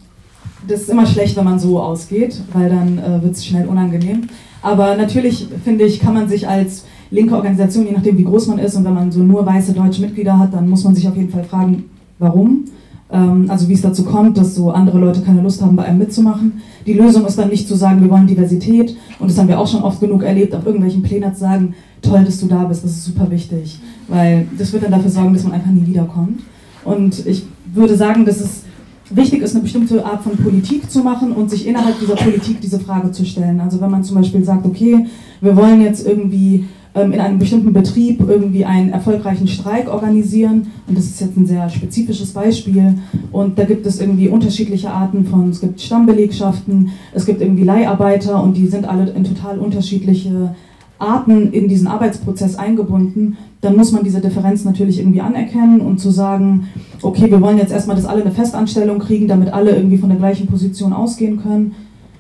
das 0.69 0.83
ist 0.83 0.91
immer 0.91 1.07
schlecht, 1.07 1.37
wenn 1.37 1.45
man 1.45 1.59
so 1.59 1.81
ausgeht, 1.81 2.41
weil 2.53 2.69
dann 2.69 2.99
äh, 2.99 3.21
wird 3.23 3.35
es 3.35 3.45
schnell 3.45 3.67
unangenehm. 3.67 4.29
Aber 4.63 4.97
natürlich, 4.97 5.49
finde 5.65 5.85
ich, 5.85 6.01
kann 6.01 6.15
man 6.15 6.29
sich 6.29 6.47
als 6.49 6.85
linke 7.11 7.35
Organisation, 7.35 7.87
je 7.87 7.93
nachdem 7.93 8.19
wie 8.19 8.25
groß 8.25 8.49
man 8.49 8.59
ist 8.59 8.77
und 8.77 8.85
wenn 8.85 8.95
man 8.95 9.11
so 9.11 9.21
nur 9.21 9.45
weiße 9.45 9.73
deutsche 9.73 10.03
Mitglieder 10.03 10.39
hat, 10.39 10.55
dann 10.55 10.69
muss 10.69 10.85
man 10.85 10.95
sich 10.95 11.09
auf 11.09 11.17
jeden 11.17 11.31
Fall 11.31 11.45
fragen, 11.45 11.85
warum. 12.19 12.65
Ähm, 13.13 13.47
also 13.49 13.69
wie 13.69 13.73
es 13.73 13.83
dazu 13.83 14.05
kommt, 14.05 14.37
dass 14.39 14.55
so 14.55 14.71
andere 14.71 14.99
Leute 14.99 15.23
keine 15.23 15.43
Lust 15.43 15.63
haben, 15.63 15.77
bei 15.77 15.85
einem 15.85 15.99
mitzumachen. 15.99 16.61
Die 16.87 16.93
Lösung 16.93 17.27
ist 17.27 17.39
dann 17.39 17.49
nicht 17.49 17.67
zu 17.67 17.75
sagen, 17.75 18.01
wir 18.01 18.11
wollen 18.11 18.27
Diversität 18.27 18.97
und 19.19 19.31
das 19.31 19.39
haben 19.39 19.49
wir 19.49 19.59
auch 19.59 19.67
schon 19.67 19.83
oft 19.83 20.01
genug 20.01 20.23
erlebt, 20.23 20.55
auf 20.55 20.65
irgendwelchen 20.65 21.03
Plänen 21.03 21.35
zu 21.35 21.41
sagen, 21.41 21.75
toll, 22.03 22.25
dass 22.25 22.41
du 22.41 22.47
da 22.47 22.65
bist, 22.65 22.85
das 22.85 22.93
ist 22.93 23.05
super 23.05 23.31
wichtig, 23.31 23.79
weil 24.09 24.47
das 24.57 24.73
wird 24.73 24.85
dann 24.85 24.93
dafür 24.93 25.11
sorgen, 25.11 25.35
dass 25.35 25.45
man 25.45 25.53
einfach 25.53 25.71
nie 25.71 25.87
wiederkommt. 25.87 26.41
Und 26.85 27.27
ich 27.27 27.45
würde 27.75 27.97
sagen, 27.97 28.25
dass 28.25 28.41
es 28.41 28.63
wichtig 29.11 29.43
ist, 29.43 29.55
eine 29.55 29.63
bestimmte 29.63 30.05
Art 30.05 30.23
von 30.23 30.37
Politik 30.37 30.91
zu 30.91 31.01
machen 31.01 31.33
und 31.33 31.51
sich 31.51 31.67
innerhalb 31.67 31.99
dieser 31.99 32.15
Politik 32.15 32.61
diese 32.61 32.81
Frage 32.81 33.11
zu 33.11 33.25
stellen. 33.25 33.61
Also 33.61 33.81
wenn 33.81 33.91
man 33.91 34.05
zum 34.05 34.17
Beispiel 34.17 34.45
sagt, 34.45 34.67
okay, 34.67 35.07
wir 35.41 35.57
wollen 35.57 35.81
jetzt 35.81 36.07
irgendwie 36.07 36.65
ähm, 36.95 37.13
in 37.13 37.21
einem 37.21 37.39
bestimmten 37.39 37.73
Betrieb 37.73 38.21
irgendwie 38.27 38.65
einen 38.65 38.91
erfolgreichen 38.91 39.47
Streik 39.47 39.89
organisieren. 39.89 40.69
Und 40.89 40.99
das 40.99 41.05
ist 41.05 41.21
jetzt 41.21 41.37
ein 41.37 41.47
sehr 41.47 41.69
spezifisches 41.71 42.33
Beispiel. 42.33 42.99
Und 43.31 43.59
da 43.59 43.65
gibt 43.65 43.87
es 43.87 44.01
irgendwie 44.01 44.29
unterschiedliche 44.29 44.91
Arten 44.91 45.25
von, 45.25 45.51
es 45.51 45.61
gibt 45.61 45.81
Stammbelegschaften, 45.81 46.91
es 47.13 47.27
gibt 47.27 47.41
irgendwie 47.41 47.65
Leiharbeiter 47.65 48.43
und 48.43 48.57
die 48.57 48.67
sind 48.67 48.89
alle 48.89 49.11
in 49.11 49.25
total 49.25 49.59
unterschiedliche 49.59 50.55
Arten 51.01 51.53
in 51.53 51.69
diesen 51.69 51.87
Arbeitsprozess 51.87 52.57
eingebunden, 52.57 53.37
dann 53.61 53.77
muss 53.77 53.93
man 53.93 54.05
diese 54.05 54.21
Differenz 54.21 54.65
natürlich 54.65 54.99
irgendwie 54.99 55.21
anerkennen 55.21 55.81
und 55.81 55.99
zu 55.99 56.11
sagen, 56.11 56.69
okay, 57.03 57.31
wir 57.31 57.41
wollen 57.41 57.59
jetzt 57.59 57.73
erstmal, 57.73 57.97
dass 57.97 58.07
alle 58.07 58.23
eine 58.23 58.31
Festanstellung 58.31 58.99
kriegen, 58.99 59.29
damit 59.29 59.53
alle 59.53 59.75
irgendwie 59.75 59.99
von 59.99 60.09
der 60.09 60.19
gleichen 60.19 60.47
Position 60.47 60.93
ausgehen 60.93 61.43
können. 61.43 61.75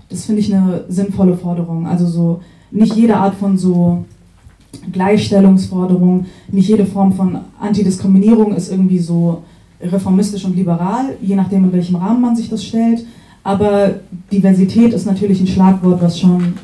Das 0.08 0.24
finde 0.24 0.40
ich 0.40 0.54
eine 0.54 0.84
sinnvolle 0.88 1.36
Forderung. 1.36 1.86
Also 1.86 2.06
so 2.06 2.40
nicht 2.70 2.94
jede 2.94 3.16
Art 3.16 3.34
von 3.34 3.56
so 3.56 4.04
Gleichstellungsforderung, 4.92 6.26
nicht 6.50 6.68
jede 6.68 6.86
Form 6.86 7.12
von 7.12 7.38
Antidiskriminierung 7.60 8.54
ist 8.54 8.70
irgendwie 8.70 8.98
so 8.98 9.42
reformistisch 9.80 10.44
und 10.44 10.56
liberal, 10.56 11.16
je 11.20 11.36
nachdem, 11.36 11.64
in 11.64 11.72
welchem 11.72 11.96
Rahmen 11.96 12.20
man 12.20 12.36
sich 12.36 12.48
das 12.48 12.64
stellt. 12.64 13.04
Aber 13.42 13.94
Diversität 14.30 14.92
ist 14.92 15.06
natürlich 15.06 15.40
ein 15.40 15.46
Schlagwort, 15.46 16.02
was 16.02 16.20
schon 16.20 16.54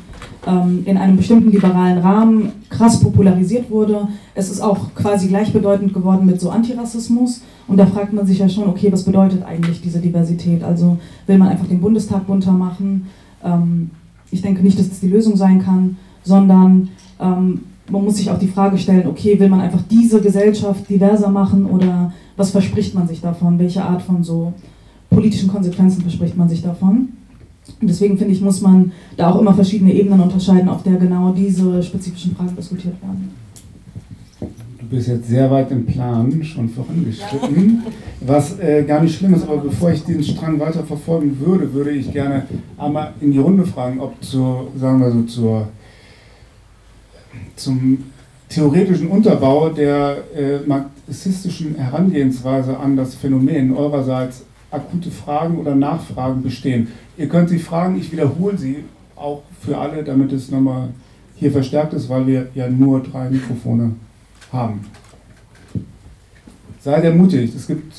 in 0.45 0.97
einem 0.97 1.17
bestimmten 1.17 1.51
liberalen 1.51 1.97
Rahmen 1.97 2.51
krass 2.69 3.01
popularisiert 3.01 3.69
wurde. 3.69 4.07
Es 4.33 4.49
ist 4.49 4.61
auch 4.61 4.93
quasi 4.95 5.27
gleichbedeutend 5.27 5.93
geworden 5.93 6.25
mit 6.25 6.39
so 6.39 6.49
Antirassismus. 6.49 7.41
Und 7.67 7.77
da 7.77 7.85
fragt 7.85 8.13
man 8.13 8.25
sich 8.25 8.39
ja 8.39 8.47
schon, 8.47 8.67
okay, 8.67 8.91
was 8.91 9.03
bedeutet 9.03 9.43
eigentlich 9.43 9.81
diese 9.81 9.99
Diversität? 9.99 10.63
Also 10.63 10.99
will 11.25 11.37
man 11.37 11.49
einfach 11.49 11.67
den 11.67 11.81
Bundestag 11.81 12.27
bunter 12.27 12.53
machen? 12.53 13.07
Ähm, 13.43 13.89
ich 14.31 14.41
denke 14.41 14.61
nicht, 14.61 14.79
dass 14.79 14.89
das 14.89 14.99
die 14.99 15.09
Lösung 15.09 15.35
sein 15.35 15.61
kann, 15.61 15.97
sondern 16.23 16.89
ähm, 17.19 17.61
man 17.89 18.03
muss 18.03 18.17
sich 18.17 18.29
auch 18.29 18.39
die 18.39 18.47
Frage 18.47 18.77
stellen, 18.77 19.07
okay, 19.07 19.39
will 19.39 19.49
man 19.49 19.61
einfach 19.61 19.81
diese 19.89 20.21
Gesellschaft 20.21 20.89
diverser 20.89 21.29
machen 21.29 21.65
oder 21.65 22.13
was 22.35 22.51
verspricht 22.51 22.93
man 22.93 23.07
sich 23.07 23.21
davon? 23.21 23.59
Welche 23.59 23.83
Art 23.83 24.01
von 24.01 24.23
so 24.23 24.53
politischen 25.09 25.49
Konsequenzen 25.49 26.01
verspricht 26.01 26.37
man 26.37 26.49
sich 26.49 26.61
davon? 26.61 27.09
Und 27.79 27.89
deswegen 27.89 28.17
finde 28.17 28.33
ich, 28.33 28.41
muss 28.41 28.61
man 28.61 28.91
da 29.15 29.31
auch 29.31 29.39
immer 29.39 29.53
verschiedene 29.53 29.93
Ebenen 29.93 30.19
unterscheiden, 30.19 30.69
auf 30.69 30.83
der 30.83 30.97
genau 30.97 31.31
diese 31.31 31.81
spezifischen 31.83 32.35
Fragen 32.35 32.55
diskutiert 32.55 32.95
werden. 33.01 33.31
Du 34.79 34.95
bist 34.95 35.09
jetzt 35.09 35.27
sehr 35.27 35.51
weit 35.51 35.69
im 35.71 35.85
Plan 35.85 36.43
schon 36.43 36.69
vorangeschritten, 36.69 37.83
was 38.21 38.57
äh, 38.59 38.83
gar 38.83 39.01
nicht 39.01 39.17
schlimm 39.17 39.33
ist, 39.33 39.43
aber 39.43 39.57
bevor 39.57 39.91
ich 39.91 40.03
den 40.03 40.23
Strang 40.23 40.59
weiter 40.59 40.83
verfolgen 40.83 41.37
würde, 41.41 41.73
würde 41.73 41.91
ich 41.91 42.11
gerne 42.13 42.43
einmal 42.77 43.13
in 43.19 43.31
die 43.31 43.37
Runde 43.37 43.65
fragen, 43.65 43.99
ob 43.99 44.23
zur, 44.23 44.69
sagen 44.79 45.01
wir 45.01 45.11
so, 45.11 45.23
zur, 45.23 45.67
zum 47.57 47.97
theoretischen 48.47 49.09
Unterbau 49.09 49.69
der 49.69 50.23
äh, 50.35 50.59
marxistischen 50.65 51.75
Herangehensweise 51.75 52.77
an 52.77 52.95
das 52.95 53.15
Phänomen 53.15 53.75
eurerseits 53.75 54.45
akute 54.77 55.11
Fragen 55.11 55.57
oder 55.57 55.75
Nachfragen 55.75 56.41
bestehen. 56.41 56.87
Ihr 57.17 57.27
könnt 57.27 57.49
sie 57.49 57.59
fragen, 57.59 57.99
ich 57.99 58.11
wiederhole 58.11 58.57
sie 58.57 58.85
auch 59.15 59.43
für 59.61 59.77
alle, 59.77 60.03
damit 60.03 60.31
es 60.31 60.49
nochmal 60.49 60.89
hier 61.35 61.51
verstärkt 61.51 61.93
ist, 61.93 62.09
weil 62.09 62.25
wir 62.25 62.49
ja 62.55 62.69
nur 62.69 63.01
drei 63.03 63.29
Mikrofone 63.29 63.95
haben. 64.51 64.85
Seid 66.81 67.03
ermutigt, 67.03 67.55
es 67.55 67.67
gibt 67.67 67.93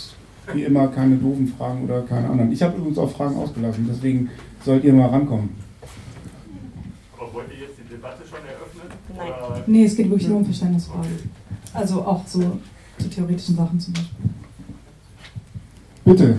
wie 0.53 0.65
immer 0.65 0.89
keine 0.89 1.17
doofen 1.17 1.49
Fragen 1.49 1.85
oder 1.85 2.03
keine 2.03 2.31
anderen. 2.31 2.53
Ich 2.53 2.63
habe 2.63 2.77
übrigens 2.79 2.99
auch 2.99 3.11
Fragen 3.11 3.37
ausgelassen, 3.37 3.87
deswegen 3.89 4.31
sollt 4.65 4.85
ihr 4.85 4.95
mal 4.95 5.09
rankommen. 5.09 5.51
Wollt 7.33 7.49
ihr 7.53 7.67
jetzt 7.67 7.79
die 7.79 7.95
Debatte 7.95 8.23
schon 8.27 8.39
eröffnen? 8.39 8.89
Nein. 9.17 9.63
Nee, 9.67 9.85
es 9.85 9.97
geht 9.97 10.09
wirklich 10.09 10.29
nur 10.29 10.39
um 10.39 10.45
Verständnisfragen. 10.45 11.31
Also 11.75 12.03
auch 12.03 12.27
so 12.27 12.59
zu 12.99 13.11
theoretischen 13.11 13.57
Sachen 13.57 13.79
zum 13.79 13.93
Beispiel. 13.93 14.31
Bitte. 16.05 16.39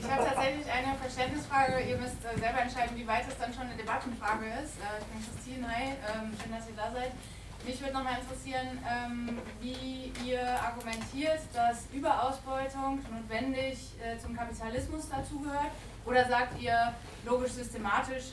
Ich 0.00 0.10
habe 0.10 0.24
tatsächlich 0.24 0.66
eine 0.72 0.96
Verständnisfrage. 1.58 1.90
Ihr 1.90 1.98
müsst 1.98 2.24
äh, 2.24 2.38
selber 2.38 2.60
entscheiden, 2.62 2.96
wie 2.96 3.06
weit 3.06 3.26
es 3.28 3.38
dann 3.38 3.52
schon 3.52 3.64
eine 3.64 3.76
Debattenfrage 3.76 4.46
ist. 4.62 4.78
Äh, 4.78 5.00
ich 5.00 5.06
bin 5.06 5.18
Christine, 5.26 5.66
hi, 5.68 5.94
ähm, 6.06 6.32
schön, 6.40 6.52
dass 6.52 6.68
ihr 6.68 6.76
da 6.76 6.90
seid. 6.92 7.12
Mich 7.66 7.80
würde 7.80 7.92
nochmal 7.92 8.18
interessieren, 8.22 8.78
ähm, 8.86 9.38
wie 9.60 10.12
ihr 10.24 10.40
argumentiert, 10.62 11.42
dass 11.52 11.90
Überausbeutung 11.92 13.02
notwendig 13.10 13.98
äh, 13.98 14.16
zum 14.18 14.36
Kapitalismus 14.36 15.08
dazugehört. 15.10 15.74
Oder 16.06 16.24
sagt 16.26 16.62
ihr, 16.62 16.94
logisch 17.26 17.52
systematisch 17.52 18.32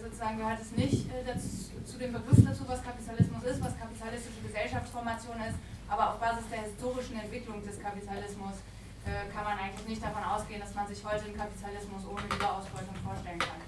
sozusagen 0.00 0.38
gehört 0.38 0.60
es 0.60 0.70
nicht 0.70 1.10
dazu, 1.26 1.74
zu 1.84 1.98
dem 1.98 2.12
Begriff 2.12 2.38
dazu, 2.46 2.62
was 2.68 2.84
Kapitalismus 2.84 3.42
ist, 3.42 3.60
was 3.60 3.76
kapitalistische 3.76 4.38
Gesellschaftsformation 4.46 5.34
ist, 5.42 5.58
aber 5.88 6.14
auf 6.14 6.20
Basis 6.20 6.44
der 6.48 6.62
historischen 6.62 7.18
Entwicklung 7.18 7.60
des 7.66 7.82
Kapitalismus 7.82 8.62
äh, 9.08 9.32
kann 9.32 9.44
man 9.44 9.56
eigentlich 9.56 9.88
nicht 9.88 10.02
davon 10.02 10.22
ausgehen, 10.22 10.60
dass 10.60 10.74
man 10.74 10.86
sich 10.86 11.00
heute 11.04 11.24
den 11.24 11.36
Kapitalismus 11.36 12.04
ohne 12.04 12.28
Überausbeutung 12.28 12.96
vorstellen 13.02 13.38
kann. 13.38 13.60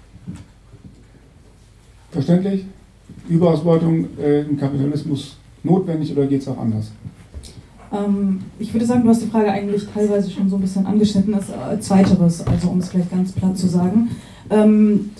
Verständlich? 2.11 2.65
Überausbeutung 3.27 4.17
äh, 4.17 4.41
im 4.41 4.57
Kapitalismus 4.57 5.37
notwendig 5.63 6.11
oder 6.11 6.27
geht 6.27 6.41
es 6.41 6.47
auch 6.47 6.57
anders? 6.57 6.91
Ähm, 7.91 8.41
ich 8.59 8.73
würde 8.73 8.85
sagen, 8.85 9.03
du 9.03 9.09
hast 9.09 9.21
die 9.21 9.27
Frage 9.27 9.51
eigentlich 9.51 9.87
teilweise 9.93 10.29
schon 10.29 10.49
so 10.49 10.55
ein 10.57 10.61
bisschen 10.61 10.85
angeschnitten, 10.85 11.33
als 11.33 11.49
äh, 11.49 11.79
zweiteres, 11.79 12.45
also 12.45 12.69
um 12.69 12.79
es 12.79 12.89
vielleicht 12.89 13.11
ganz 13.11 13.31
platt 13.31 13.57
zu 13.57 13.67
sagen. 13.67 14.11
Ähm, 14.49 15.11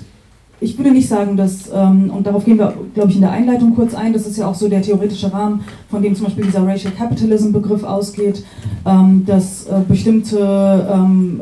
ich 0.62 0.78
würde 0.78 0.92
nicht 0.92 1.10
sagen, 1.10 1.36
dass, 1.36 1.72
ähm, 1.74 2.12
und 2.16 2.28
darauf 2.28 2.46
gehen 2.46 2.60
wir, 2.60 2.74
glaube 2.94 3.10
ich, 3.10 3.16
in 3.16 3.22
der 3.22 3.32
Einleitung 3.32 3.76
kurz 3.76 3.96
ein, 3.96 4.14
das 4.14 4.28
ist 4.28 4.38
ja 4.38 4.48
auch 4.48 4.54
so 4.54 4.70
der 4.70 4.84
theoretische 4.84 5.34
Rahmen, 5.34 5.62
von 5.90 6.04
dem 6.04 6.16
zum 6.16 6.26
Beispiel 6.26 6.46
dieser 6.46 6.66
Racial 6.66 6.94
Capitalism 6.94 7.52
Begriff 7.52 7.84
ausgeht, 7.84 8.46
ähm, 8.86 9.24
dass 9.26 9.66
äh, 9.66 9.82
bestimmte 9.88 10.88
ähm, 10.94 11.42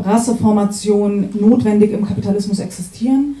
Rasseformationen 0.00 1.28
notwendig 1.38 1.92
im 1.92 2.04
Kapitalismus 2.04 2.58
existieren. 2.58 3.36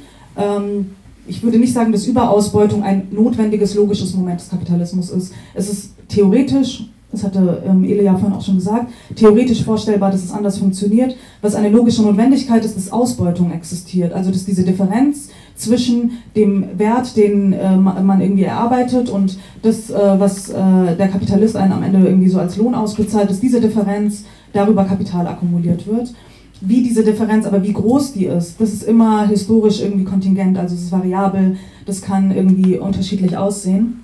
Ich 1.26 1.42
würde 1.42 1.58
nicht 1.58 1.72
sagen, 1.72 1.90
dass 1.90 2.06
Überausbeutung 2.06 2.84
ein 2.84 3.08
notwendiges, 3.10 3.74
logisches 3.74 4.14
Moment 4.14 4.38
des 4.38 4.48
Kapitalismus 4.48 5.10
ist. 5.10 5.32
Es 5.52 5.68
ist 5.68 5.94
theoretisch 6.06 6.84
das 7.16 7.24
hatte 7.24 7.62
ähm, 7.66 7.82
Ele 7.84 8.02
ja 8.02 8.12
vorhin 8.12 8.34
auch 8.34 8.42
schon 8.42 8.56
gesagt, 8.56 8.92
theoretisch 9.14 9.64
vorstellbar, 9.64 10.10
dass 10.10 10.22
es 10.22 10.30
anders 10.30 10.58
funktioniert. 10.58 11.16
Was 11.40 11.54
eine 11.54 11.70
logische 11.70 12.02
Notwendigkeit 12.02 12.64
ist, 12.64 12.76
dass 12.76 12.92
Ausbeutung 12.92 13.52
existiert. 13.52 14.12
Also 14.12 14.30
dass 14.30 14.44
diese 14.44 14.64
Differenz 14.64 15.30
zwischen 15.54 16.18
dem 16.36 16.78
Wert, 16.78 17.16
den 17.16 17.54
äh, 17.54 17.76
man 17.76 18.20
irgendwie 18.20 18.44
erarbeitet 18.44 19.08
und 19.08 19.38
das, 19.62 19.90
äh, 19.90 19.94
was 19.94 20.50
äh, 20.50 20.54
der 20.98 21.08
Kapitalist 21.08 21.56
einen 21.56 21.72
am 21.72 21.82
Ende 21.82 22.06
irgendwie 22.06 22.28
so 22.28 22.38
als 22.38 22.58
Lohn 22.58 22.74
ausbezahlt, 22.74 23.30
dass 23.30 23.40
diese 23.40 23.60
Differenz 23.60 24.24
darüber 24.52 24.84
Kapital 24.84 25.26
akkumuliert 25.26 25.86
wird. 25.86 26.12
Wie 26.60 26.82
diese 26.82 27.04
Differenz, 27.04 27.46
aber 27.46 27.62
wie 27.62 27.72
groß 27.72 28.12
die 28.12 28.26
ist, 28.26 28.60
das 28.60 28.72
ist 28.72 28.82
immer 28.82 29.26
historisch 29.26 29.82
irgendwie 29.82 30.04
kontingent, 30.04 30.58
also 30.58 30.74
es 30.74 30.84
ist 30.84 30.92
variabel, 30.92 31.56
das 31.84 32.00
kann 32.00 32.30
irgendwie 32.34 32.78
unterschiedlich 32.78 33.36
aussehen. 33.36 34.02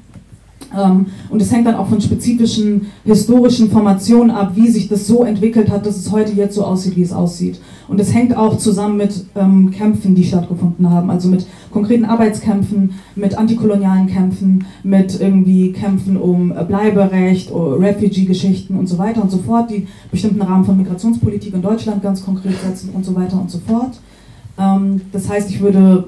Ähm, 0.76 1.06
und 1.30 1.42
es 1.42 1.52
hängt 1.52 1.66
dann 1.66 1.74
auch 1.74 1.88
von 1.88 2.00
spezifischen 2.00 2.86
historischen 3.04 3.70
Formationen 3.70 4.30
ab, 4.30 4.52
wie 4.54 4.68
sich 4.68 4.88
das 4.88 5.06
so 5.06 5.24
entwickelt 5.24 5.70
hat, 5.70 5.86
dass 5.86 5.96
es 5.96 6.10
heute 6.10 6.32
jetzt 6.32 6.54
so 6.54 6.64
aussieht, 6.64 6.96
wie 6.96 7.02
es 7.02 7.12
aussieht. 7.12 7.60
Und 7.88 8.00
es 8.00 8.14
hängt 8.14 8.36
auch 8.36 8.56
zusammen 8.56 8.96
mit 8.96 9.26
ähm, 9.34 9.70
Kämpfen, 9.70 10.14
die 10.14 10.24
stattgefunden 10.24 10.88
haben, 10.88 11.10
also 11.10 11.28
mit 11.28 11.46
konkreten 11.70 12.04
Arbeitskämpfen, 12.04 12.94
mit 13.16 13.36
antikolonialen 13.36 14.06
Kämpfen, 14.06 14.66
mit 14.82 15.20
irgendwie 15.20 15.72
Kämpfen 15.72 16.16
um 16.16 16.54
Bleiberecht, 16.68 17.50
Refugee-Geschichten 17.52 18.78
und 18.78 18.88
so 18.88 18.98
weiter 18.98 19.22
und 19.22 19.30
so 19.30 19.38
fort, 19.38 19.70
die 19.70 19.86
bestimmten 20.10 20.42
Rahmen 20.42 20.64
von 20.64 20.76
Migrationspolitik 20.76 21.54
in 21.54 21.62
Deutschland 21.62 22.02
ganz 22.02 22.24
konkret 22.24 22.56
setzen 22.64 22.90
und 22.94 23.04
so 23.04 23.14
weiter 23.14 23.40
und 23.40 23.50
so 23.50 23.58
fort. 23.66 24.00
Ähm, 24.58 25.02
das 25.12 25.28
heißt, 25.28 25.50
ich 25.50 25.60
würde 25.60 26.04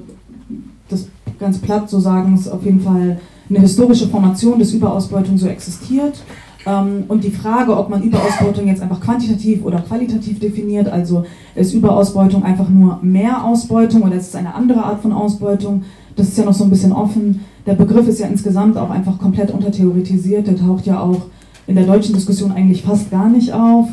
das 0.88 1.08
ganz 1.38 1.58
platt 1.58 1.90
so 1.90 1.98
sagen, 1.98 2.34
es 2.34 2.48
auf 2.48 2.64
jeden 2.64 2.80
Fall 2.80 3.18
eine 3.48 3.60
historische 3.60 4.08
Formation 4.08 4.58
des 4.58 4.72
Überausbeutung 4.72 5.38
so 5.38 5.46
existiert. 5.46 6.22
Ähm, 6.66 7.04
und 7.08 7.24
die 7.24 7.30
Frage, 7.30 7.76
ob 7.76 7.90
man 7.90 8.02
Überausbeutung 8.02 8.66
jetzt 8.66 8.82
einfach 8.82 9.00
quantitativ 9.00 9.64
oder 9.64 9.80
qualitativ 9.80 10.40
definiert, 10.40 10.88
also 10.88 11.24
ist 11.54 11.74
Überausbeutung 11.74 12.42
einfach 12.42 12.68
nur 12.68 12.98
mehr 13.02 13.44
Ausbeutung 13.44 14.02
oder 14.02 14.16
ist 14.16 14.28
es 14.28 14.34
eine 14.34 14.54
andere 14.54 14.82
Art 14.82 15.02
von 15.02 15.12
Ausbeutung, 15.12 15.84
das 16.16 16.28
ist 16.28 16.38
ja 16.38 16.44
noch 16.44 16.54
so 16.54 16.64
ein 16.64 16.70
bisschen 16.70 16.92
offen. 16.92 17.40
Der 17.66 17.74
Begriff 17.74 18.06
ist 18.08 18.20
ja 18.20 18.26
insgesamt 18.26 18.76
auch 18.76 18.90
einfach 18.90 19.18
komplett 19.18 19.50
untertheoretisiert, 19.50 20.46
der 20.46 20.56
taucht 20.56 20.86
ja 20.86 21.00
auch 21.00 21.26
in 21.66 21.74
der 21.74 21.86
deutschen 21.86 22.14
Diskussion 22.14 22.52
eigentlich 22.52 22.82
fast 22.82 23.10
gar 23.10 23.28
nicht 23.28 23.52
auf. 23.52 23.88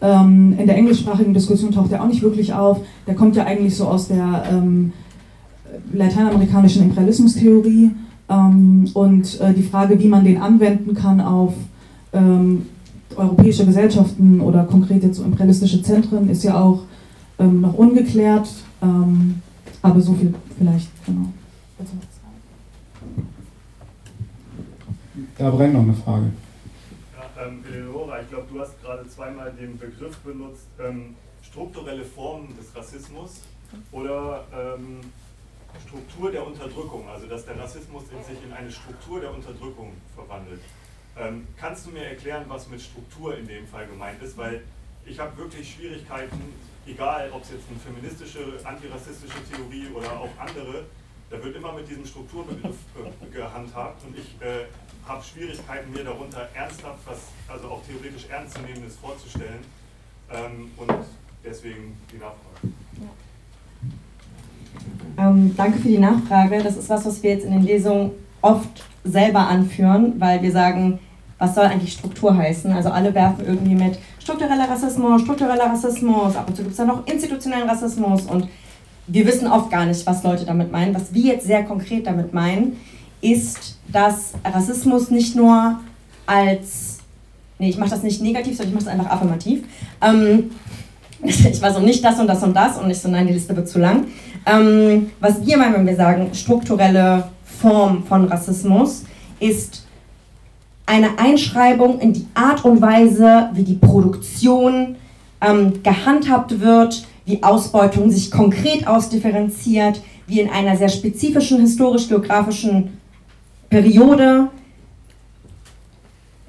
Ähm, 0.00 0.56
in 0.58 0.66
der 0.66 0.76
englischsprachigen 0.76 1.32
Diskussion 1.32 1.70
taucht 1.70 1.92
er 1.92 2.02
auch 2.02 2.08
nicht 2.08 2.22
wirklich 2.22 2.52
auf. 2.52 2.80
Der 3.06 3.14
kommt 3.14 3.36
ja 3.36 3.44
eigentlich 3.44 3.76
so 3.76 3.86
aus 3.86 4.08
der 4.08 4.44
ähm, 4.50 4.92
lateinamerikanischen 5.92 6.82
Imperialismustheorie. 6.82 7.92
Ähm, 8.32 8.90
und 8.94 9.40
äh, 9.40 9.52
die 9.52 9.62
Frage, 9.62 9.98
wie 9.98 10.08
man 10.08 10.24
den 10.24 10.40
anwenden 10.40 10.94
kann 10.94 11.20
auf 11.20 11.54
ähm, 12.12 12.66
europäische 13.14 13.66
Gesellschaften 13.66 14.40
oder 14.40 14.64
konkret 14.64 15.02
jetzt 15.02 15.18
so 15.18 15.24
imperialistische 15.24 15.82
Zentren, 15.82 16.30
ist 16.30 16.42
ja 16.42 16.58
auch 16.58 16.84
ähm, 17.38 17.60
noch 17.60 17.74
ungeklärt. 17.74 18.48
Ähm, 18.80 19.42
aber 19.82 20.00
so 20.00 20.14
viel 20.14 20.32
vielleicht, 20.56 20.88
genau. 21.04 21.26
Da 25.36 25.50
brennt 25.50 25.74
noch 25.74 25.82
eine 25.82 25.94
Frage. 25.94 26.26
Ja, 27.16 27.44
ähm, 27.44 27.64
Eleonora, 27.70 28.20
ich 28.20 28.28
glaube, 28.28 28.46
du 28.52 28.60
hast 28.60 28.80
gerade 28.80 29.08
zweimal 29.08 29.52
den 29.60 29.76
Begriff 29.76 30.16
benutzt, 30.18 30.68
ähm, 30.78 31.16
strukturelle 31.42 32.04
Formen 32.04 32.48
des 32.56 32.74
Rassismus 32.76 33.40
oder 33.90 34.44
ähm, 34.52 35.00
Struktur 35.92 36.30
der 36.30 36.46
Unterdrückung, 36.46 37.06
also 37.06 37.26
dass 37.26 37.44
der 37.44 37.58
Rassismus 37.58 38.04
in 38.04 38.24
sich 38.24 38.42
in 38.42 38.50
eine 38.50 38.72
Struktur 38.72 39.20
der 39.20 39.30
Unterdrückung 39.30 39.92
verwandelt. 40.14 40.62
Ähm, 41.18 41.46
kannst 41.58 41.84
du 41.84 41.90
mir 41.90 42.06
erklären, 42.06 42.44
was 42.48 42.66
mit 42.68 42.80
Struktur 42.80 43.36
in 43.36 43.46
dem 43.46 43.66
Fall 43.66 43.86
gemeint 43.86 44.22
ist? 44.22 44.38
Weil 44.38 44.62
ich 45.04 45.18
habe 45.18 45.36
wirklich 45.36 45.74
Schwierigkeiten, 45.74 46.40
egal 46.86 47.30
ob 47.30 47.42
es 47.42 47.50
jetzt 47.50 47.64
eine 47.68 47.78
feministische, 47.78 48.58
antirassistische 48.64 49.36
Theorie 49.52 49.88
oder 49.94 50.18
auch 50.18 50.30
andere, 50.38 50.86
da 51.28 51.44
wird 51.44 51.56
immer 51.56 51.74
mit 51.74 51.86
diesem 51.86 52.06
Strukturbegriff 52.06 52.76
äh, 52.96 53.30
gehandhabt 53.30 54.02
und 54.06 54.16
ich 54.16 54.40
äh, 54.40 54.64
habe 55.06 55.22
Schwierigkeiten, 55.22 55.92
mir 55.92 56.04
darunter 56.04 56.48
ernsthaft 56.54 57.00
was, 57.04 57.18
also 57.48 57.68
auch 57.68 57.82
theoretisch 57.86 58.30
ernstzunehmendes 58.30 58.96
vorzustellen. 58.96 59.62
Ähm, 60.30 60.70
und 60.78 60.90
deswegen 61.44 61.98
die 62.10 62.16
Nachfrage. 62.16 62.72
Ähm, 65.18 65.54
danke 65.56 65.78
für 65.78 65.88
die 65.88 65.98
Nachfrage. 65.98 66.62
Das 66.62 66.76
ist 66.76 66.88
was, 66.88 67.04
was 67.04 67.22
wir 67.22 67.30
jetzt 67.30 67.44
in 67.44 67.52
den 67.52 67.62
Lesungen 67.62 68.10
oft 68.40 68.84
selber 69.04 69.48
anführen, 69.48 70.14
weil 70.18 70.42
wir 70.42 70.52
sagen, 70.52 70.98
was 71.38 71.54
soll 71.54 71.64
eigentlich 71.64 71.92
Struktur 71.92 72.36
heißen? 72.36 72.70
Also 72.72 72.90
alle 72.90 73.14
werfen 73.14 73.44
irgendwie 73.46 73.74
mit 73.74 73.98
struktureller 74.20 74.68
Rassismus, 74.68 75.22
struktureller 75.22 75.66
Rassismus, 75.66 76.36
ab 76.36 76.48
und 76.48 76.56
zu 76.56 76.62
gibt 76.62 76.72
es 76.72 76.78
dann 76.78 76.86
noch 76.86 77.06
institutionellen 77.06 77.68
Rassismus 77.68 78.22
und 78.22 78.48
wir 79.08 79.26
wissen 79.26 79.48
oft 79.48 79.70
gar 79.70 79.84
nicht, 79.84 80.06
was 80.06 80.22
Leute 80.22 80.44
damit 80.44 80.70
meinen. 80.70 80.94
Was 80.94 81.12
wir 81.12 81.34
jetzt 81.34 81.46
sehr 81.46 81.64
konkret 81.64 82.06
damit 82.06 82.32
meinen, 82.32 82.76
ist, 83.20 83.78
dass 83.88 84.34
Rassismus 84.44 85.10
nicht 85.10 85.34
nur 85.34 85.80
als, 86.26 86.98
nee, 87.58 87.70
ich 87.70 87.78
mache 87.78 87.90
das 87.90 88.02
nicht 88.02 88.22
negativ, 88.22 88.56
sondern 88.56 88.68
ich 88.68 88.74
mache 88.74 88.84
es 88.84 89.00
einfach 89.00 89.10
affirmativ. 89.10 89.64
Ähm, 90.00 90.50
ich 91.22 91.60
war 91.60 91.72
so 91.72 91.80
nicht 91.80 92.04
das 92.04 92.18
und 92.18 92.26
das 92.26 92.42
und 92.42 92.54
das 92.54 92.78
und 92.78 92.90
ich 92.90 92.98
so, 92.98 93.08
nein, 93.08 93.26
die 93.26 93.32
Liste 93.32 93.56
wird 93.56 93.68
zu 93.68 93.78
lang. 93.78 94.06
Ähm, 94.46 95.10
was 95.20 95.44
wir 95.46 95.56
meinen, 95.56 95.74
wenn 95.74 95.86
wir 95.86 95.96
sagen, 95.96 96.30
strukturelle 96.34 97.24
Form 97.44 98.04
von 98.04 98.26
Rassismus, 98.26 99.04
ist 99.38 99.86
eine 100.86 101.18
Einschreibung 101.18 102.00
in 102.00 102.12
die 102.12 102.26
Art 102.34 102.64
und 102.64 102.80
Weise, 102.80 103.50
wie 103.54 103.62
die 103.62 103.74
Produktion 103.74 104.96
ähm, 105.40 105.82
gehandhabt 105.82 106.60
wird, 106.60 107.06
wie 107.24 107.42
Ausbeutung 107.42 108.10
sich 108.10 108.30
konkret 108.30 108.86
ausdifferenziert, 108.86 110.02
wie 110.26 110.40
in 110.40 110.50
einer 110.50 110.76
sehr 110.76 110.88
spezifischen 110.88 111.60
historisch-geografischen 111.60 112.98
Periode 113.70 114.48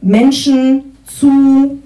Menschen 0.02 0.96
zu 1.06 1.80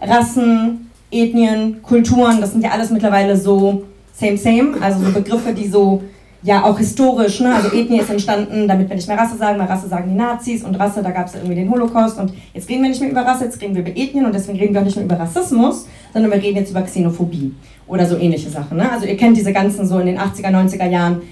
Rassen, 0.00 0.90
Ethnien, 1.10 1.82
Kulturen, 1.82 2.40
das 2.40 2.52
sind 2.52 2.64
ja 2.64 2.70
alles 2.70 2.90
mittlerweile 2.90 3.36
so 3.36 3.84
same, 4.12 4.36
same, 4.36 4.74
also 4.80 5.04
so 5.04 5.12
Begriffe, 5.12 5.52
die 5.52 5.68
so 5.68 6.02
ja 6.42 6.64
auch 6.64 6.76
historisch, 6.76 7.40
ne? 7.40 7.54
also 7.54 7.68
Ethnie 7.68 8.00
ist 8.00 8.10
entstanden, 8.10 8.66
damit 8.66 8.88
wir 8.88 8.96
nicht 8.96 9.06
mehr 9.06 9.16
Rasse 9.16 9.36
sagen, 9.36 9.58
weil 9.60 9.66
Rasse 9.66 9.88
sagen 9.88 10.08
die 10.08 10.16
Nazis 10.16 10.64
und 10.64 10.74
Rasse, 10.74 11.02
da 11.02 11.10
gab 11.10 11.28
es 11.28 11.34
irgendwie 11.34 11.54
den 11.54 11.70
Holocaust 11.70 12.18
und 12.18 12.32
jetzt 12.52 12.68
reden 12.68 12.82
wir 12.82 12.88
nicht 12.88 13.00
mehr 13.00 13.10
über 13.10 13.24
Rasse, 13.24 13.44
jetzt 13.44 13.60
reden 13.60 13.74
wir 13.74 13.82
über 13.82 13.96
Ethnien 13.96 14.26
und 14.26 14.34
deswegen 14.34 14.58
reden 14.58 14.74
wir 14.74 14.80
auch 14.80 14.84
nicht 14.84 14.96
mehr 14.96 15.04
über 15.04 15.18
Rassismus, 15.18 15.86
sondern 16.12 16.32
wir 16.32 16.42
reden 16.42 16.56
jetzt 16.56 16.70
über 16.70 16.82
Xenophobie 16.82 17.54
oder 17.86 18.06
so 18.06 18.16
ähnliche 18.16 18.50
Sachen. 18.50 18.76
Ne? 18.78 18.90
Also 18.90 19.06
ihr 19.06 19.16
kennt 19.16 19.36
diese 19.36 19.52
ganzen 19.52 19.86
so 19.86 20.00
in 20.00 20.06
den 20.06 20.18
80er, 20.18 20.48
90er 20.48 20.88
Jahren, 20.88 21.22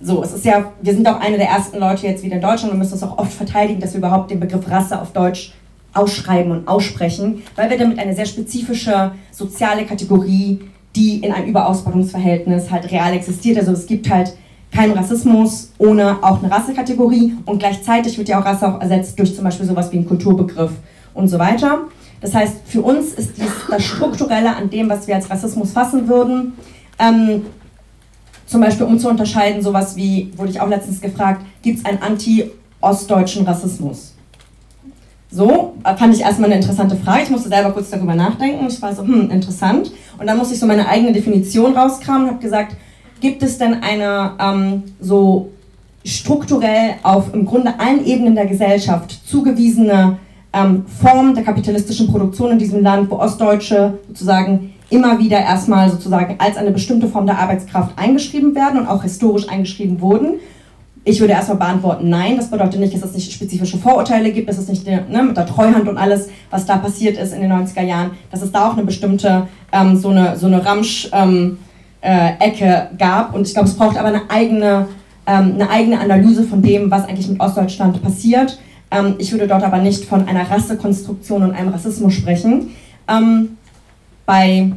so, 0.00 0.22
es 0.22 0.32
ist 0.32 0.44
ja, 0.44 0.72
wir 0.80 0.94
sind 0.94 1.06
auch 1.08 1.20
eine 1.20 1.38
der 1.38 1.48
ersten 1.48 1.78
Leute 1.78 2.06
jetzt 2.06 2.24
wieder 2.24 2.36
in 2.36 2.42
Deutschland 2.42 2.72
und 2.72 2.78
müssen 2.78 2.94
es 2.94 3.02
auch 3.02 3.18
oft 3.18 3.32
verteidigen, 3.32 3.80
dass 3.80 3.92
wir 3.92 3.98
überhaupt 3.98 4.30
den 4.30 4.40
Begriff 4.40 4.68
Rasse 4.68 5.00
auf 5.00 5.12
Deutsch 5.12 5.54
ausschreiben 5.94 6.50
und 6.52 6.68
aussprechen, 6.68 7.42
weil 7.54 7.70
wir 7.70 7.78
damit 7.78 7.98
eine 7.98 8.14
sehr 8.14 8.26
spezifische 8.26 9.12
soziale 9.30 9.84
Kategorie, 9.84 10.60
die 10.94 11.18
in 11.18 11.32
einem 11.32 11.48
Überausbeutungsverhältnis 11.48 12.70
halt 12.70 12.90
real 12.90 13.12
existiert. 13.14 13.58
Also 13.58 13.72
es 13.72 13.86
gibt 13.86 14.10
halt 14.10 14.34
keinen 14.72 14.92
Rassismus 14.92 15.70
ohne 15.78 16.22
auch 16.22 16.42
eine 16.42 16.50
Rassekategorie 16.50 17.34
und 17.44 17.58
gleichzeitig 17.58 18.16
wird 18.18 18.28
ja 18.28 18.40
auch 18.40 18.44
Rasse 18.44 18.68
auch 18.68 18.80
ersetzt 18.80 19.18
durch 19.18 19.34
zum 19.34 19.44
Beispiel 19.44 19.66
sowas 19.66 19.92
wie 19.92 19.98
einen 19.98 20.08
Kulturbegriff 20.08 20.72
und 21.14 21.28
so 21.28 21.38
weiter. 21.38 21.82
Das 22.20 22.34
heißt, 22.34 22.56
für 22.64 22.82
uns 22.82 23.12
ist 23.14 23.36
dies, 23.36 23.50
das 23.68 23.84
Strukturelle 23.84 24.54
an 24.56 24.70
dem, 24.70 24.88
was 24.88 25.06
wir 25.06 25.14
als 25.14 25.28
Rassismus 25.28 25.72
fassen 25.72 26.08
würden, 26.08 26.54
ähm, 26.98 27.42
zum 28.46 28.60
Beispiel 28.60 28.86
um 28.86 28.98
zu 28.98 29.08
unterscheiden, 29.08 29.62
sowas 29.62 29.96
wie, 29.96 30.32
wurde 30.36 30.50
ich 30.50 30.60
auch 30.60 30.68
letztens 30.68 31.00
gefragt, 31.00 31.44
gibt 31.62 31.78
es 31.80 31.84
einen 31.84 32.00
anti-ostdeutschen 32.00 33.44
Rassismus? 33.44 34.11
So, 35.34 35.72
fand 35.82 36.14
ich 36.14 36.20
erstmal 36.20 36.50
eine 36.50 36.60
interessante 36.60 36.94
Frage. 36.94 37.22
Ich 37.22 37.30
musste 37.30 37.48
selber 37.48 37.70
kurz 37.70 37.88
darüber 37.88 38.14
nachdenken. 38.14 38.66
Ich 38.68 38.82
war 38.82 38.94
so, 38.94 39.02
hm, 39.02 39.30
interessant. 39.30 39.90
Und 40.18 40.26
dann 40.26 40.36
musste 40.36 40.52
ich 40.52 40.60
so 40.60 40.66
meine 40.66 40.86
eigene 40.86 41.12
Definition 41.12 41.74
rauskramen 41.74 42.24
und 42.24 42.28
habe 42.34 42.42
gesagt, 42.42 42.76
gibt 43.20 43.42
es 43.42 43.56
denn 43.56 43.82
eine 43.82 44.32
ähm, 44.38 44.82
so 45.00 45.48
strukturell 46.04 46.96
auf 47.02 47.32
im 47.32 47.46
Grunde 47.46 47.80
allen 47.80 48.04
Ebenen 48.04 48.34
der 48.34 48.44
Gesellschaft 48.44 49.26
zugewiesene 49.26 50.18
ähm, 50.52 50.84
Form 50.86 51.34
der 51.34 51.44
kapitalistischen 51.44 52.08
Produktion 52.08 52.50
in 52.50 52.58
diesem 52.58 52.82
Land, 52.82 53.10
wo 53.10 53.16
Ostdeutsche 53.16 54.00
sozusagen 54.08 54.74
immer 54.90 55.18
wieder 55.18 55.40
erstmal 55.40 55.88
sozusagen 55.88 56.34
als 56.38 56.58
eine 56.58 56.72
bestimmte 56.72 57.08
Form 57.08 57.24
der 57.24 57.38
Arbeitskraft 57.38 57.98
eingeschrieben 57.98 58.54
werden 58.54 58.80
und 58.80 58.86
auch 58.86 59.02
historisch 59.02 59.48
eingeschrieben 59.48 60.02
wurden. 60.02 60.34
Ich 61.04 61.18
würde 61.18 61.32
erstmal 61.32 61.58
beantworten, 61.58 62.08
nein, 62.08 62.36
das 62.36 62.48
bedeutet 62.48 62.78
nicht, 62.78 62.94
dass 62.94 63.02
es 63.02 63.14
nicht 63.14 63.32
spezifische 63.32 63.76
Vorurteile 63.76 64.30
gibt, 64.30 64.48
dass 64.48 64.58
es 64.58 64.68
nicht 64.68 64.86
ne, 64.86 65.22
mit 65.22 65.36
der 65.36 65.46
Treuhand 65.46 65.88
und 65.88 65.98
alles, 65.98 66.28
was 66.50 66.64
da 66.64 66.76
passiert 66.76 67.16
ist 67.16 67.32
in 67.32 67.40
den 67.40 67.52
90er 67.52 67.82
Jahren, 67.82 68.12
dass 68.30 68.40
es 68.40 68.52
da 68.52 68.68
auch 68.68 68.74
eine 68.74 68.84
bestimmte, 68.84 69.48
ähm, 69.72 69.96
so 69.96 70.10
eine, 70.10 70.36
so 70.36 70.46
eine 70.46 70.64
Ramsch- 70.64 71.08
ähm, 71.12 71.58
äh, 72.02 72.32
gab. 72.98 73.34
Und 73.34 73.46
ich 73.46 73.54
glaube, 73.54 73.68
es 73.68 73.74
braucht 73.74 73.96
aber 73.96 74.08
eine 74.08 74.22
eigene, 74.28 74.88
ähm, 75.26 75.54
eine 75.54 75.70
eigene 75.70 76.00
Analyse 76.00 76.44
von 76.44 76.60
dem, 76.60 76.90
was 76.90 77.04
eigentlich 77.04 77.28
mit 77.28 77.40
Ostdeutschland 77.40 78.02
passiert. 78.02 78.58
Ähm, 78.90 79.14
ich 79.18 79.32
würde 79.32 79.46
dort 79.46 79.62
aber 79.62 79.78
nicht 79.78 80.04
von 80.04 80.28
einer 80.28 80.50
Rassekonstruktion 80.50 81.42
und 81.42 81.52
einem 81.52 81.68
Rassismus 81.68 82.12
sprechen. 82.12 82.70
Ähm, 83.08 83.56
bei 84.26 84.72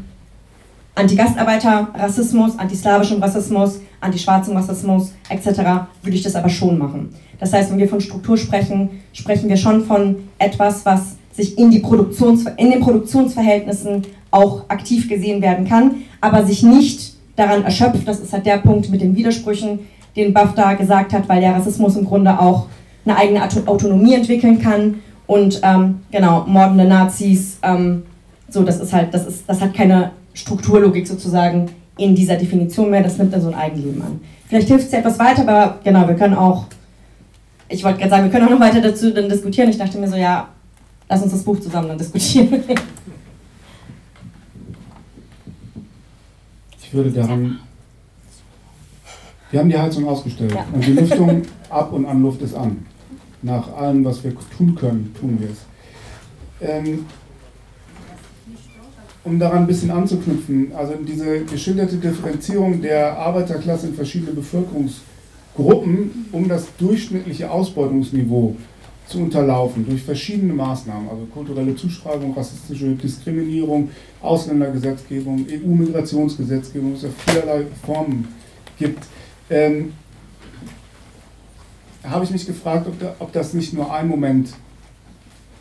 Anti-Gastarbeiter-Rassismus, 0.95 2.57
antislawischem 2.57 3.21
Rassismus, 3.21 3.80
antischwarzem 4.05 4.55
Rassismus 4.55 5.13
etc. 5.29 5.59
würde 6.01 6.15
ich 6.15 6.23
das 6.23 6.35
aber 6.35 6.49
schon 6.49 6.77
machen. 6.77 7.09
Das 7.39 7.51
heißt, 7.51 7.71
wenn 7.71 7.79
wir 7.79 7.89
von 7.89 8.01
Struktur 8.01 8.37
sprechen, 8.37 9.01
sprechen 9.13 9.49
wir 9.49 9.57
schon 9.57 9.85
von 9.85 10.15
etwas, 10.37 10.85
was 10.85 11.17
sich 11.33 11.57
in, 11.57 11.69
die 11.69 11.79
Produktions 11.79 12.45
in 12.57 12.71
den 12.71 12.79
Produktionsverhältnissen 12.79 14.03
auch 14.31 14.69
aktiv 14.69 15.09
gesehen 15.09 15.41
werden 15.41 15.67
kann, 15.67 16.03
aber 16.21 16.45
sich 16.45 16.63
nicht 16.63 17.13
daran 17.35 17.63
erschöpft. 17.63 18.07
Das 18.07 18.19
ist 18.19 18.31
halt 18.31 18.45
der 18.45 18.57
Punkt 18.57 18.89
mit 18.89 19.01
den 19.01 19.15
Widersprüchen, 19.15 19.79
den 20.15 20.33
Buff 20.33 20.53
da 20.55 20.73
gesagt 20.73 21.13
hat, 21.13 21.27
weil 21.27 21.41
der 21.41 21.53
Rassismus 21.53 21.97
im 21.97 22.05
Grunde 22.05 22.39
auch 22.39 22.67
eine 23.05 23.17
eigene 23.17 23.41
Autonomie 23.67 24.15
entwickeln 24.15 24.59
kann 24.59 24.95
und 25.27 25.59
ähm, 25.63 25.99
genau 26.11 26.45
mordende 26.47 26.85
Nazis. 26.85 27.59
Ähm, 27.61 28.03
so, 28.49 28.63
das 28.63 28.79
ist 28.79 28.93
halt, 28.93 29.13
das 29.13 29.25
ist, 29.25 29.43
das 29.47 29.61
hat 29.61 29.73
keine 29.73 30.11
Strukturlogik 30.33 31.07
sozusagen 31.07 31.69
in 31.97 32.15
dieser 32.15 32.35
Definition 32.35 32.89
mehr. 32.89 33.03
Das 33.03 33.17
nimmt 33.17 33.33
dann 33.33 33.41
so 33.41 33.47
ein 33.49 33.55
Eigenleben 33.55 34.01
an. 34.01 34.19
Vielleicht 34.47 34.67
hilft 34.67 34.85
es 34.85 34.91
ja 34.91 34.99
etwas 34.99 35.19
weiter, 35.19 35.41
aber 35.41 35.79
genau, 35.83 36.07
wir 36.07 36.15
können 36.15 36.35
auch. 36.35 36.65
Ich 37.67 37.83
wollte 37.83 37.99
gerade 37.99 38.11
sagen, 38.11 38.23
wir 38.25 38.31
können 38.31 38.45
auch 38.45 38.51
noch 38.51 38.59
weiter 38.59 38.81
dazu 38.81 39.11
dann 39.11 39.27
diskutieren. 39.27 39.69
Ich 39.69 39.77
dachte 39.77 39.97
mir 39.97 40.07
so, 40.07 40.15
ja, 40.15 40.49
lass 41.09 41.23
uns 41.23 41.31
das 41.31 41.43
Buch 41.43 41.59
zusammen 41.59 41.87
dann 41.87 41.97
diskutieren. 41.97 42.63
würde 46.95 47.11
daran. 47.11 47.59
Wir 49.51 49.59
haben 49.59 49.69
die 49.69 49.77
Heizung 49.77 50.07
ausgestellt 50.07 50.53
ja. 50.53 50.65
und 50.73 50.85
die 50.85 50.93
Lüftung 50.93 51.43
ab 51.69 51.91
und 51.93 52.05
an 52.05 52.21
Luft 52.21 52.41
ist 52.41 52.55
an. 52.55 52.85
Nach 53.41 53.71
allem, 53.77 54.03
was 54.03 54.23
wir 54.23 54.33
tun 54.57 54.73
können, 54.73 55.13
tun 55.19 55.37
wir 55.39 55.49
es. 55.49 55.57
Ähm, 56.61 57.05
um 59.26 59.39
daran 59.39 59.59
ein 59.59 59.67
bisschen 59.67 59.89
anzuknüpfen, 59.91 60.71
also 60.76 60.93
diese 61.05 61.43
geschilderte 61.45 61.97
Differenzierung 61.97 62.82
der 62.82 63.17
Arbeiterklasse 63.17 63.88
in 63.88 63.95
verschiedene 63.95 64.32
Bevölkerungsgruppen, 64.32 66.28
um 66.32 66.47
das 66.47 66.67
durchschnittliche 66.78 67.49
Ausbeutungsniveau 67.49 68.55
zu 69.07 69.19
unterlaufen 69.19 69.86
durch 69.86 70.03
verschiedene 70.03 70.53
Maßnahmen, 70.53 71.09
also 71.09 71.26
kulturelle 71.26 71.76
Zuschreibung, 71.76 72.34
rassistische 72.36 72.93
Diskriminierung, 72.95 73.89
Ausländergesetzgebung, 74.21 75.45
EU-Migrationsgesetzgebung, 75.49 76.93
es 76.93 77.03
ja 77.03 77.09
vielerlei 77.26 77.65
Formen 77.84 78.28
gibt. 78.78 79.05
Ähm, 79.49 79.93
habe 82.03 82.23
ich 82.23 82.32
mich 82.32 82.45
gefragt, 82.45 82.88
ob, 82.88 82.99
da, 82.99 83.15
ob 83.19 83.32
das 83.32 83.53
nicht 83.53 83.73
nur 83.73 83.91
ein 83.91 84.07
Moment 84.07 84.49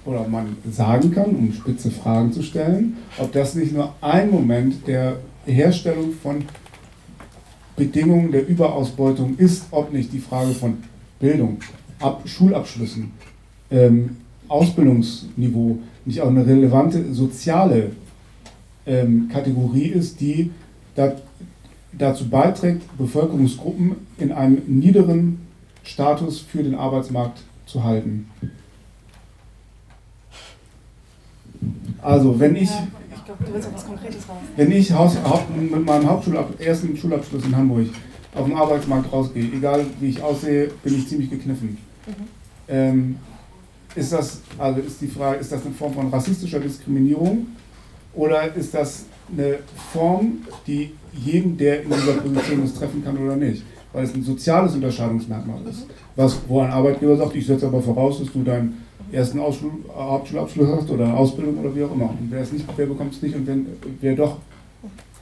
oder 0.04 0.26
man 0.28 0.56
sagen 0.70 1.10
kann, 1.10 1.34
um 1.34 1.52
spitze 1.52 1.90
Fragen 1.90 2.32
zu 2.32 2.42
stellen, 2.42 2.96
ob 3.18 3.32
das 3.32 3.54
nicht 3.54 3.72
nur 3.72 3.94
ein 4.00 4.30
Moment 4.30 4.86
der 4.86 5.18
Herstellung 5.46 6.12
von 6.12 6.44
Bedingungen 7.76 8.30
der 8.30 8.46
Überausbeutung 8.46 9.36
ist, 9.36 9.66
ob 9.70 9.92
nicht 9.92 10.12
die 10.12 10.18
Frage 10.18 10.52
von 10.52 10.78
Bildung, 11.18 11.58
Ab 12.00 12.22
Schulabschlüssen, 12.26 13.12
ähm, 13.70 14.16
Ausbildungsniveau 14.48 15.78
nicht 16.04 16.20
auch 16.20 16.28
eine 16.28 16.46
relevante 16.46 17.14
soziale 17.14 17.92
ähm, 18.86 19.28
Kategorie 19.32 19.86
ist, 19.86 20.20
die 20.20 20.50
da, 20.94 21.14
dazu 21.92 22.28
beiträgt, 22.28 22.82
Bevölkerungsgruppen 22.98 23.96
in 24.18 24.32
einem 24.32 24.62
niederen 24.66 25.38
Status 25.82 26.40
für 26.40 26.62
den 26.62 26.74
Arbeitsmarkt 26.74 27.42
zu 27.66 27.84
halten. 27.84 28.28
Also, 32.04 32.38
wenn 32.38 32.54
ich, 32.54 32.70
ich 32.70 33.24
glaub, 33.24 33.38
wenn 34.56 34.72
ich 34.72 34.92
Haus, 34.92 35.16
mit 35.58 35.86
meinem 35.86 36.08
Hauptschulab, 36.08 36.60
ersten 36.60 36.94
Schulabschluss 36.96 37.46
in 37.46 37.56
Hamburg 37.56 37.86
auf 38.34 38.46
den 38.46 38.54
Arbeitsmarkt 38.54 39.10
rausgehe, 39.10 39.44
egal 39.56 39.86
wie 40.00 40.10
ich 40.10 40.22
aussehe, 40.22 40.70
bin 40.82 40.98
ich 40.98 41.08
ziemlich 41.08 41.30
gekniffen. 41.30 41.78
Mhm. 42.06 42.12
Ähm, 42.68 43.16
ist 43.94 44.12
das, 44.12 44.40
also 44.58 44.80
ist 44.80 45.00
die 45.00 45.06
Frage, 45.06 45.38
ist 45.38 45.50
das 45.50 45.64
eine 45.64 45.74
Form 45.74 45.94
von 45.94 46.08
rassistischer 46.08 46.60
Diskriminierung 46.60 47.46
oder 48.12 48.54
ist 48.54 48.74
das 48.74 49.06
eine 49.32 49.60
Form, 49.92 50.38
die 50.66 50.92
jeden, 51.12 51.56
der 51.56 51.84
in 51.84 51.90
dieser 51.90 52.14
Position 52.14 52.64
ist, 52.64 52.76
treffen 52.76 53.02
kann 53.02 53.16
oder 53.16 53.36
nicht. 53.36 53.62
Weil 53.92 54.04
es 54.04 54.14
ein 54.14 54.22
soziales 54.22 54.74
Unterscheidungsmerkmal 54.74 55.60
ist. 55.70 55.86
Was, 56.16 56.36
wo 56.48 56.60
ein 56.60 56.70
Arbeitgeber 56.70 57.16
sagt, 57.16 57.34
ich 57.36 57.46
setze 57.46 57.66
aber 57.66 57.80
voraus, 57.80 58.18
dass 58.18 58.30
du 58.32 58.42
deinen 58.42 58.83
ersten 59.14 59.40
Hauptschulabschluss 59.40 60.68
hast 60.68 60.90
oder 60.90 61.04
eine 61.04 61.16
Ausbildung 61.16 61.58
oder 61.58 61.74
wie 61.74 61.84
auch 61.84 61.94
immer. 61.94 62.10
Und 62.10 62.28
wer 62.30 62.40
es 62.40 62.52
nicht, 62.52 62.66
wer 62.76 62.86
bekommt 62.86 63.14
es 63.14 63.22
nicht 63.22 63.34
und 63.34 63.46
wenn, 63.46 63.66
wer 64.00 64.14
doch, 64.14 64.38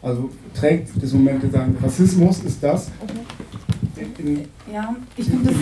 also 0.02 0.30
trägt 0.54 0.90
das 1.00 1.12
Moment 1.12 1.52
sagen, 1.52 1.76
Rassismus 1.80 2.40
ist 2.44 2.62
das, 2.62 2.90
in, 4.18 4.40
ja, 4.72 4.94
ich 5.16 5.26
finde 5.26 5.50
das, 5.50 5.56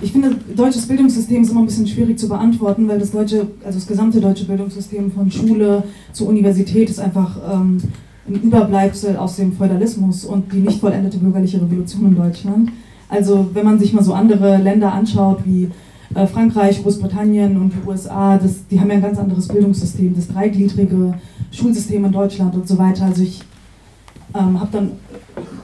ich 0.00 0.12
finde, 0.12 0.36
deutsches 0.56 0.86
Bildungssystem 0.86 1.42
ist 1.42 1.50
immer 1.50 1.60
ein 1.60 1.66
bisschen 1.66 1.86
schwierig 1.86 2.18
zu 2.18 2.28
beantworten, 2.28 2.88
weil 2.88 2.98
das 2.98 3.10
deutsche, 3.10 3.46
also 3.64 3.78
das 3.78 3.86
gesamte 3.86 4.20
deutsche 4.20 4.44
Bildungssystem 4.44 5.12
von 5.12 5.30
Schule 5.30 5.84
zur 6.12 6.28
Universität 6.28 6.90
ist 6.90 7.00
einfach 7.00 7.36
ähm, 7.52 7.80
ein 8.28 8.34
Überbleibsel 8.34 9.16
aus 9.16 9.36
dem 9.36 9.52
Feudalismus 9.52 10.24
und 10.24 10.52
die 10.52 10.58
nicht 10.58 10.80
vollendete 10.80 11.18
bürgerliche 11.18 11.60
Revolution 11.60 12.06
in 12.06 12.16
Deutschland. 12.16 12.70
Also 13.08 13.50
wenn 13.52 13.64
man 13.64 13.78
sich 13.78 13.92
mal 13.92 14.04
so 14.04 14.14
andere 14.14 14.58
Länder 14.58 14.92
anschaut 14.92 15.40
wie 15.44 15.68
äh, 16.14 16.26
Frankreich, 16.26 16.82
Großbritannien 16.82 17.56
und 17.56 17.72
die 17.72 17.88
USA, 17.88 18.36
das, 18.38 18.66
die 18.68 18.80
haben 18.80 18.88
ja 18.88 18.96
ein 18.96 19.02
ganz 19.02 19.18
anderes 19.18 19.48
Bildungssystem, 19.48 20.14
das 20.14 20.28
dreigliedrige 20.28 21.14
Schulsystem 21.52 22.04
in 22.04 22.12
Deutschland 22.12 22.54
und 22.54 22.66
so 22.66 22.78
weiter. 22.78 23.04
Also 23.04 23.22
ich 23.22 23.40
ähm, 24.34 24.60
habe 24.60 24.70
dann, 24.72 24.92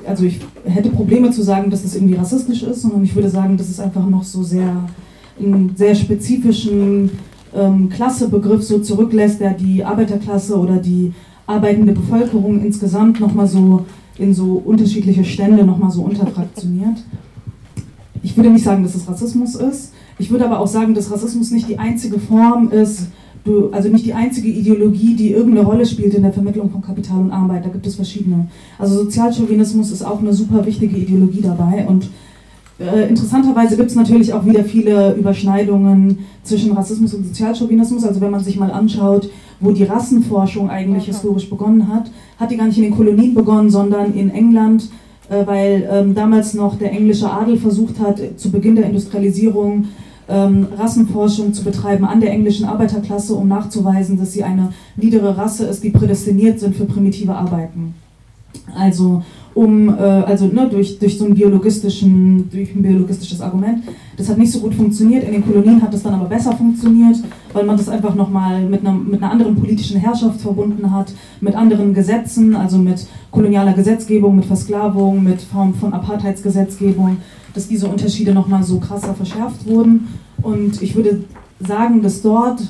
also 0.06 0.24
ich 0.24 0.40
hätte 0.64 0.90
Probleme 0.90 1.30
zu 1.30 1.42
sagen, 1.42 1.70
dass 1.70 1.82
das 1.82 1.94
irgendwie 1.94 2.14
rassistisch 2.14 2.62
ist, 2.62 2.82
sondern 2.82 3.04
ich 3.04 3.14
würde 3.14 3.28
sagen, 3.28 3.56
dass 3.56 3.68
es 3.68 3.80
einfach 3.80 4.06
noch 4.06 4.24
so 4.24 4.42
sehr 4.42 4.88
einen 5.38 5.74
sehr 5.76 5.94
spezifischen 5.94 7.10
ähm, 7.54 7.88
Klassebegriff 7.88 8.62
so 8.62 8.78
zurücklässt, 8.78 9.40
der 9.40 9.52
die 9.52 9.84
Arbeiterklasse 9.84 10.58
oder 10.58 10.76
die 10.76 11.12
arbeitende 11.46 11.92
Bevölkerung 11.92 12.64
insgesamt 12.64 13.20
nochmal 13.20 13.46
so 13.46 13.84
in 14.18 14.34
so 14.34 14.54
unterschiedliche 14.64 15.24
Stände 15.24 15.64
nochmal 15.64 15.90
so 15.90 16.02
unterfraktioniert. 16.02 17.04
Ich 18.22 18.36
würde 18.36 18.50
nicht 18.50 18.64
sagen, 18.64 18.82
dass 18.82 18.94
es 18.94 19.06
Rassismus 19.06 19.54
ist. 19.54 19.92
Ich 20.18 20.30
würde 20.30 20.46
aber 20.46 20.60
auch 20.60 20.66
sagen, 20.66 20.94
dass 20.94 21.10
Rassismus 21.10 21.50
nicht 21.50 21.68
die 21.68 21.78
einzige 21.78 22.18
Form 22.18 22.70
ist, 22.70 23.08
also 23.72 23.88
nicht 23.88 24.04
die 24.04 24.14
einzige 24.14 24.48
Ideologie, 24.48 25.14
die 25.14 25.30
irgendeine 25.30 25.66
Rolle 25.66 25.86
spielt 25.86 26.14
in 26.14 26.22
der 26.22 26.32
Vermittlung 26.32 26.70
von 26.70 26.82
Kapital 26.82 27.20
und 27.20 27.30
Arbeit. 27.30 27.64
Da 27.64 27.68
gibt 27.68 27.86
es 27.86 27.94
verschiedene. 27.94 28.48
Also 28.78 28.96
Sozialchauvinismus 28.96 29.90
ist 29.92 30.02
auch 30.02 30.20
eine 30.20 30.32
super 30.32 30.66
wichtige 30.66 30.96
Ideologie 30.96 31.42
dabei 31.42 31.86
und 31.86 32.08
äh, 32.78 33.08
interessanterweise 33.08 33.76
gibt 33.76 33.90
es 33.90 33.96
natürlich 33.96 34.34
auch 34.34 34.44
wieder 34.44 34.64
viele 34.64 35.14
Überschneidungen 35.14 36.18
zwischen 36.42 36.72
Rassismus 36.72 37.14
und 37.14 37.26
Sozialchauvinismus. 37.26 38.04
Also 38.04 38.20
wenn 38.20 38.30
man 38.30 38.44
sich 38.44 38.58
mal 38.58 38.70
anschaut, 38.70 39.30
wo 39.60 39.70
die 39.70 39.84
Rassenforschung 39.84 40.68
eigentlich 40.68 41.04
okay. 41.04 41.12
historisch 41.12 41.48
begonnen 41.48 41.88
hat, 41.88 42.10
hat 42.38 42.50
die 42.50 42.56
gar 42.56 42.66
nicht 42.66 42.76
in 42.76 42.84
den 42.84 42.94
Kolonien 42.94 43.34
begonnen, 43.34 43.70
sondern 43.70 44.12
in 44.12 44.30
England, 44.30 44.90
äh, 45.30 45.46
weil 45.46 45.88
ähm, 45.90 46.14
damals 46.14 46.52
noch 46.52 46.76
der 46.76 46.92
englische 46.92 47.30
Adel 47.30 47.56
versucht 47.56 47.98
hat, 47.98 48.20
zu 48.36 48.50
Beginn 48.50 48.76
der 48.76 48.86
Industrialisierung 48.86 49.86
ähm, 50.28 50.66
Rassenforschung 50.76 51.52
zu 51.52 51.64
betreiben 51.64 52.04
an 52.04 52.20
der 52.20 52.30
englischen 52.30 52.66
Arbeiterklasse, 52.66 53.34
um 53.34 53.48
nachzuweisen, 53.48 54.18
dass 54.18 54.32
sie 54.32 54.44
eine 54.44 54.72
niedere 54.96 55.36
Rasse 55.36 55.66
ist, 55.66 55.84
die 55.84 55.90
prädestiniert 55.90 56.60
sind 56.60 56.76
für 56.76 56.84
primitive 56.84 57.34
Arbeiten. 57.34 57.94
Also 58.76 59.22
um, 59.56 59.88
äh, 59.88 60.02
also 60.02 60.46
ne, 60.46 60.68
durch, 60.70 60.98
durch 60.98 61.16
so 61.16 61.24
ein 61.24 61.34
biologistischen, 61.34 62.50
durch 62.50 62.74
ein 62.74 62.82
biologistisches 62.82 63.40
Argument. 63.40 63.84
Das 64.16 64.28
hat 64.28 64.36
nicht 64.36 64.52
so 64.52 64.60
gut 64.60 64.74
funktioniert. 64.74 65.24
In 65.24 65.32
den 65.32 65.44
Kolonien 65.46 65.80
hat 65.80 65.94
das 65.94 66.02
dann 66.02 66.12
aber 66.12 66.26
besser 66.26 66.52
funktioniert, 66.52 67.16
weil 67.54 67.64
man 67.64 67.78
das 67.78 67.88
einfach 67.88 68.14
nochmal 68.14 68.60
mit 68.62 68.80
einer, 68.80 68.92
mit 68.92 69.22
einer 69.22 69.32
anderen 69.32 69.56
politischen 69.56 69.98
Herrschaft 69.98 70.42
verbunden 70.42 70.92
hat, 70.92 71.12
mit 71.40 71.54
anderen 71.56 71.94
Gesetzen, 71.94 72.54
also 72.54 72.76
mit 72.76 73.06
kolonialer 73.30 73.72
Gesetzgebung, 73.72 74.36
mit 74.36 74.44
Versklavung, 74.44 75.24
mit 75.24 75.40
Form 75.40 75.72
von 75.72 75.94
Apartheidsgesetzgebung, 75.94 77.16
dass 77.56 77.68
diese 77.68 77.88
Unterschiede 77.88 78.32
nochmal 78.32 78.62
so 78.62 78.78
krasser 78.78 79.14
verschärft 79.14 79.66
wurden. 79.66 80.08
Und 80.42 80.82
ich 80.82 80.94
würde 80.94 81.24
sagen, 81.58 82.02
dass 82.02 82.20
dort 82.22 82.60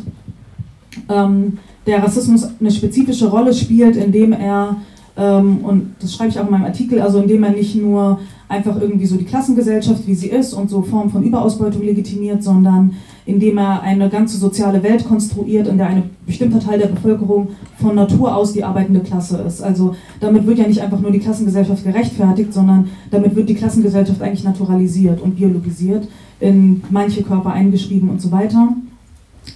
ähm, 1.09 1.59
der 1.87 2.03
Rassismus 2.03 2.49
eine 2.61 2.70
spezifische 2.70 3.28
Rolle 3.28 3.53
spielt, 3.53 3.97
indem 3.97 4.32
er 4.32 4.76
ähm, 5.16 5.59
und 5.62 5.97
das 6.01 6.14
schreibe 6.14 6.30
ich 6.30 6.39
auch 6.39 6.45
in 6.45 6.51
meinem 6.51 6.64
Artikel, 6.64 7.01
also 7.01 7.20
indem 7.20 7.43
er 7.43 7.51
nicht 7.51 7.74
nur 7.74 8.20
einfach 8.49 8.80
irgendwie 8.80 9.07
so 9.07 9.16
die 9.16 9.24
Klassengesellschaft, 9.24 10.07
wie 10.07 10.14
sie 10.14 10.28
ist 10.28 10.53
und 10.53 10.70
so 10.70 10.82
Formen 10.82 11.11
von 11.11 11.24
Überausbeutung 11.24 11.82
legitimiert, 11.82 12.43
sondern 12.43 12.95
indem 13.27 13.59
er 13.59 13.83
eine 13.83 14.09
ganze 14.09 14.39
soziale 14.39 14.83
Welt 14.85 15.05
konstruiert, 15.07 15.66
in 15.66 15.79
der 15.79 15.89
ein 15.89 16.11
bestimmter 16.24 16.61
Teil 16.61 16.79
der 16.79 16.87
Bevölkerung 16.87 17.49
von 17.81 17.97
Natur 17.97 18.35
aus 18.35 18.53
die 18.53 18.62
arbeitende 18.62 19.01
Klasse 19.01 19.43
ist. 19.47 19.61
Also 19.61 19.97
damit 20.20 20.47
wird 20.47 20.59
ja 20.59 20.68
nicht 20.68 20.81
einfach 20.81 21.01
nur 21.01 21.11
die 21.11 21.18
Klassengesellschaft 21.18 21.85
gerechtfertigt, 21.85 22.55
sondern 22.55 22.89
damit 23.11 23.35
wird 23.35 23.49
die 23.49 23.55
Klassengesellschaft 23.55 24.22
eigentlich 24.22 24.45
naturalisiert 24.45 25.20
und 25.20 25.37
biologisiert, 25.37 26.07
in 26.39 26.83
manche 26.91 27.22
Körper 27.22 27.53
eingeschrieben 27.53 28.09
und 28.11 28.22
so 28.22 28.31
weiter. 28.31 28.68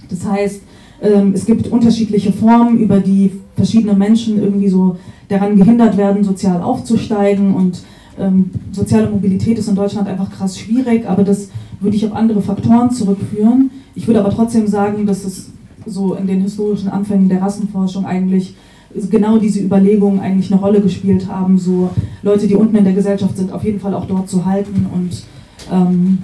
Das 0.09 0.25
heißt, 0.25 0.61
ähm, 1.01 1.31
es 1.33 1.45
gibt 1.45 1.67
unterschiedliche 1.67 2.33
Formen, 2.33 2.77
über 2.77 2.99
die 2.99 3.31
verschiedene 3.55 3.93
Menschen 3.93 4.41
irgendwie 4.41 4.67
so 4.67 4.97
daran 5.29 5.55
gehindert 5.55 5.95
werden, 5.95 6.23
sozial 6.23 6.61
aufzusteigen 6.61 7.53
und 7.53 7.83
ähm, 8.19 8.49
soziale 8.71 9.09
Mobilität 9.09 9.57
ist 9.57 9.69
in 9.69 9.75
Deutschland 9.75 10.07
einfach 10.07 10.29
krass 10.29 10.59
schwierig, 10.59 11.07
aber 11.07 11.23
das 11.23 11.49
würde 11.81 11.97
ich 11.97 12.05
auf 12.05 12.13
andere 12.13 12.41
Faktoren 12.41 12.91
zurückführen. 12.91 13.71
Ich 13.95 14.07
würde 14.07 14.21
aber 14.21 14.29
trotzdem 14.29 14.67
sagen, 14.67 15.05
dass 15.05 15.25
es 15.25 15.49
so 15.85 16.13
in 16.13 16.27
den 16.27 16.41
historischen 16.41 16.89
Anfängen 16.89 17.27
der 17.27 17.41
Rassenforschung 17.41 18.05
eigentlich 18.05 18.55
genau 19.09 19.37
diese 19.37 19.61
Überlegungen 19.61 20.19
eigentlich 20.19 20.51
eine 20.51 20.61
Rolle 20.61 20.81
gespielt 20.81 21.27
haben, 21.27 21.57
so 21.57 21.89
Leute, 22.21 22.47
die 22.47 22.55
unten 22.55 22.75
in 22.75 22.83
der 22.83 22.93
Gesellschaft 22.93 23.37
sind, 23.37 23.51
auf 23.51 23.63
jeden 23.63 23.79
Fall 23.79 23.93
auch 23.93 24.05
dort 24.05 24.29
zu 24.29 24.45
halten 24.45 24.85
und 24.93 25.23
ähm, 25.71 26.19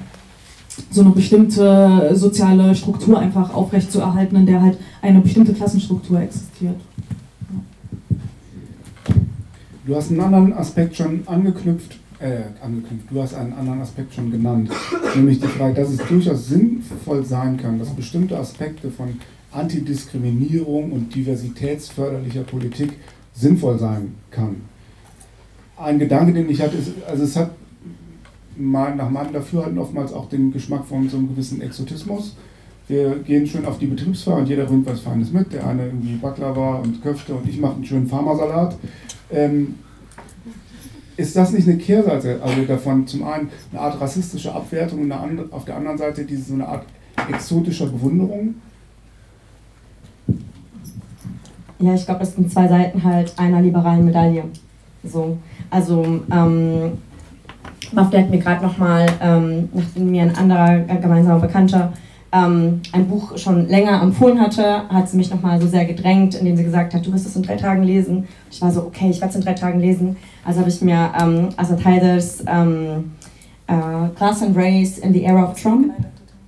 so 0.91 1.01
eine 1.01 1.11
bestimmte 1.11 2.11
soziale 2.13 2.75
Struktur 2.75 3.19
einfach 3.19 3.53
aufrechtzuerhalten, 3.53 4.35
in 4.35 4.45
der 4.45 4.61
halt 4.61 4.77
eine 5.01 5.21
bestimmte 5.21 5.53
Klassenstruktur 5.53 6.21
existiert. 6.21 6.75
Du 9.85 9.95
hast 9.95 10.11
einen 10.11 10.19
anderen 10.19 10.53
Aspekt 10.53 10.97
schon 10.97 11.21
angeknüpft, 11.25 11.97
äh, 12.19 12.43
angeknüpft, 12.63 13.11
du 13.11 13.21
hast 13.21 13.35
einen 13.35 13.53
anderen 13.53 13.81
Aspekt 13.81 14.13
schon 14.13 14.31
genannt, 14.31 14.69
nämlich 15.15 15.39
die 15.39 15.47
Frage, 15.47 15.75
dass 15.75 15.89
es 15.89 15.97
durchaus 16.07 16.47
sinnvoll 16.47 17.23
sein 17.23 17.57
kann, 17.57 17.79
dass 17.79 17.89
bestimmte 17.89 18.37
Aspekte 18.37 18.89
von 18.89 19.19
Antidiskriminierung 19.51 20.91
und 20.91 21.13
diversitätsförderlicher 21.13 22.43
Politik 22.43 22.93
sinnvoll 23.33 23.77
sein 23.77 24.15
kann. 24.31 24.57
Ein 25.77 25.99
Gedanke, 25.99 26.33
den 26.33 26.49
ich 26.49 26.61
hatte, 26.61 26.77
ist, 26.77 26.91
also 27.07 27.23
es 27.23 27.35
hat 27.35 27.51
mal, 28.55 28.95
nach 28.95 29.09
meinem 29.09 29.33
Dafürhalten 29.33 29.77
oftmals 29.77 30.11
auch 30.11 30.27
den 30.29 30.51
Geschmack 30.51 30.85
von 30.85 31.07
so 31.07 31.17
einem 31.17 31.29
gewissen 31.29 31.61
Exotismus. 31.61 32.35
Wir 32.87 33.19
gehen 33.19 33.45
schön 33.45 33.65
auf 33.65 33.77
die 33.77 33.85
Betriebsfeier 33.85 34.37
und 34.37 34.49
jeder 34.49 34.65
bringt 34.65 34.87
was 34.87 35.01
Feines 35.01 35.31
mit. 35.31 35.53
Der 35.53 35.67
eine 35.67 35.87
irgendwie 35.87 36.15
Baklava 36.15 36.77
und 36.77 37.03
Köfte 37.03 37.35
und 37.35 37.47
ich 37.47 37.59
mache 37.59 37.75
einen 37.75 37.85
schönen 37.85 38.07
Pharmasalat. 38.07 38.75
Ähm, 39.29 39.75
ist 41.17 41.35
das 41.35 41.51
nicht 41.51 41.67
eine 41.67 41.77
Kehrseite 41.77 42.39
also 42.43 42.63
davon? 42.63 43.05
Zum 43.07 43.23
einen 43.23 43.49
eine 43.71 43.81
Art 43.81 43.99
rassistische 43.99 44.53
Abwertung 44.53 45.01
und 45.01 45.51
auf 45.51 45.65
der 45.65 45.75
anderen 45.75 45.97
Seite 45.97 46.23
diese 46.23 46.43
so 46.43 46.53
eine 46.53 46.67
Art 46.67 46.85
exotischer 47.29 47.87
Bewunderung? 47.87 48.55
Ja, 51.79 51.93
ich 51.93 52.05
glaube, 52.05 52.21
das 52.21 52.35
sind 52.35 52.51
zwei 52.51 52.67
Seiten 52.67 53.03
halt 53.03 53.33
einer 53.37 53.61
liberalen 53.61 54.05
Medaille. 54.05 54.43
So, 55.03 55.37
also 55.69 56.21
ähm, 56.31 56.97
Mafia 57.91 58.21
hat 58.21 58.29
mir 58.29 58.39
gerade 58.39 58.65
nochmal, 58.65 59.05
ähm, 59.21 59.69
nachdem 59.73 60.11
mir 60.11 60.23
ein 60.23 60.35
anderer 60.35 60.87
äh, 60.87 60.97
gemeinsamer 60.99 61.39
Bekannter 61.39 61.93
ähm, 62.31 62.81
ein 62.91 63.07
Buch 63.07 63.37
schon 63.37 63.67
länger 63.69 64.01
empfohlen 64.01 64.39
hatte, 64.39 64.89
hat 64.89 65.07
sie 65.07 65.17
mich 65.17 65.29
nochmal 65.29 65.61
so 65.61 65.67
sehr 65.67 65.85
gedrängt, 65.85 66.35
indem 66.35 66.57
sie 66.57 66.63
gesagt 66.63 66.93
hat, 66.93 67.05
du 67.05 67.13
wirst 67.13 67.25
es 67.25 67.35
in 67.35 67.43
drei 67.43 67.55
Tagen 67.55 67.83
lesen. 67.83 68.27
Ich 68.51 68.61
war 68.61 68.71
so, 68.71 68.81
okay, 68.81 69.09
ich 69.09 69.21
werde 69.21 69.29
es 69.29 69.35
in 69.35 69.41
drei 69.41 69.53
Tagen 69.53 69.79
lesen. 69.79 70.17
Also 70.47 70.61
habe 70.61 70.69
ich 70.69 70.81
mir 70.81 71.11
ähm, 71.21 71.49
Asad 71.57 71.83
Haiders 71.83 72.41
ähm, 72.47 73.11
äh, 73.67 74.07
Class 74.15 74.41
and 74.41 74.55
Race 74.55 74.97
in 74.97 75.11
the 75.11 75.23
Era 75.23 75.43
of 75.43 75.61
Trump, 75.61 75.91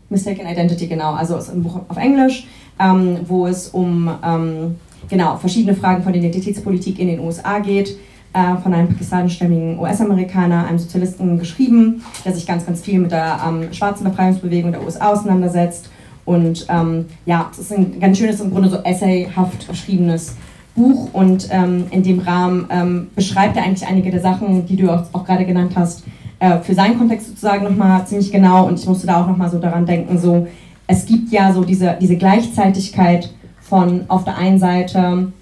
Mistaken 0.09 0.47
Identity, 0.47 0.87
genau, 0.87 1.15
also 1.15 1.35
ist 1.35 1.49
ein 1.49 1.61
Buch 1.61 1.81
auf 1.89 1.97
Englisch, 1.97 2.47
ähm, 2.79 3.17
wo 3.27 3.45
es 3.45 3.67
um 3.67 4.09
ähm, 4.23 4.77
genau, 5.09 5.35
verschiedene 5.35 5.75
Fragen 5.75 6.01
von 6.01 6.13
Identitätspolitik 6.13 6.97
in 6.97 7.07
den 7.07 7.19
USA 7.19 7.59
geht 7.59 7.97
äh, 8.31 8.55
von 8.63 8.73
einem 8.73 8.87
pakistanischstämmigen 8.87 9.77
US-Amerikaner, 9.77 10.65
einem 10.65 10.79
Sozialisten, 10.79 11.37
geschrieben, 11.37 12.01
der 12.23 12.33
sich 12.33 12.47
ganz, 12.47 12.65
ganz 12.65 12.79
viel 12.79 12.99
mit 12.99 13.11
der 13.11 13.41
ähm, 13.45 13.73
schwarzen 13.73 14.05
Befreiungsbewegung 14.05 14.71
der 14.71 14.81
USA 14.81 15.11
auseinandersetzt. 15.11 15.89
Und 16.23 16.65
ähm, 16.69 17.07
ja, 17.25 17.49
es 17.51 17.59
ist 17.59 17.73
ein 17.73 17.99
ganz 17.99 18.17
schönes, 18.17 18.39
im 18.39 18.51
Grunde 18.51 18.69
so 18.69 18.77
essayhaft 18.77 19.67
geschriebenes 19.67 20.37
Buch 20.79 21.09
und 21.11 21.49
ähm, 21.51 21.87
in 21.91 22.03
dem 22.03 22.19
Rahmen 22.19 22.65
ähm, 22.69 23.07
beschreibt 23.13 23.57
er 23.57 23.63
eigentlich 23.63 23.87
einige 23.87 24.11
der 24.11 24.21
Sachen, 24.21 24.65
die 24.65 24.77
du 24.77 24.89
auch, 24.89 25.03
auch 25.11 25.25
gerade 25.25 25.45
genannt 25.45 25.73
hast, 25.75 26.03
äh, 26.39 26.59
für 26.59 26.73
seinen 26.73 26.97
Kontext 26.97 27.27
sozusagen 27.27 27.65
nochmal 27.65 28.07
ziemlich 28.07 28.31
genau 28.31 28.65
und 28.65 28.79
ich 28.79 28.85
musste 28.85 29.05
da 29.05 29.21
auch 29.21 29.27
nochmal 29.27 29.49
so 29.49 29.59
daran 29.59 29.85
denken, 29.85 30.17
so 30.17 30.47
es 30.87 31.05
gibt 31.05 31.31
ja 31.31 31.51
so 31.51 31.65
diese, 31.65 31.97
diese 31.99 32.15
Gleichzeitigkeit 32.15 33.29
von 33.59 34.05
auf 34.07 34.23
der 34.23 34.37
einen 34.37 34.57
Seite, 34.57 35.33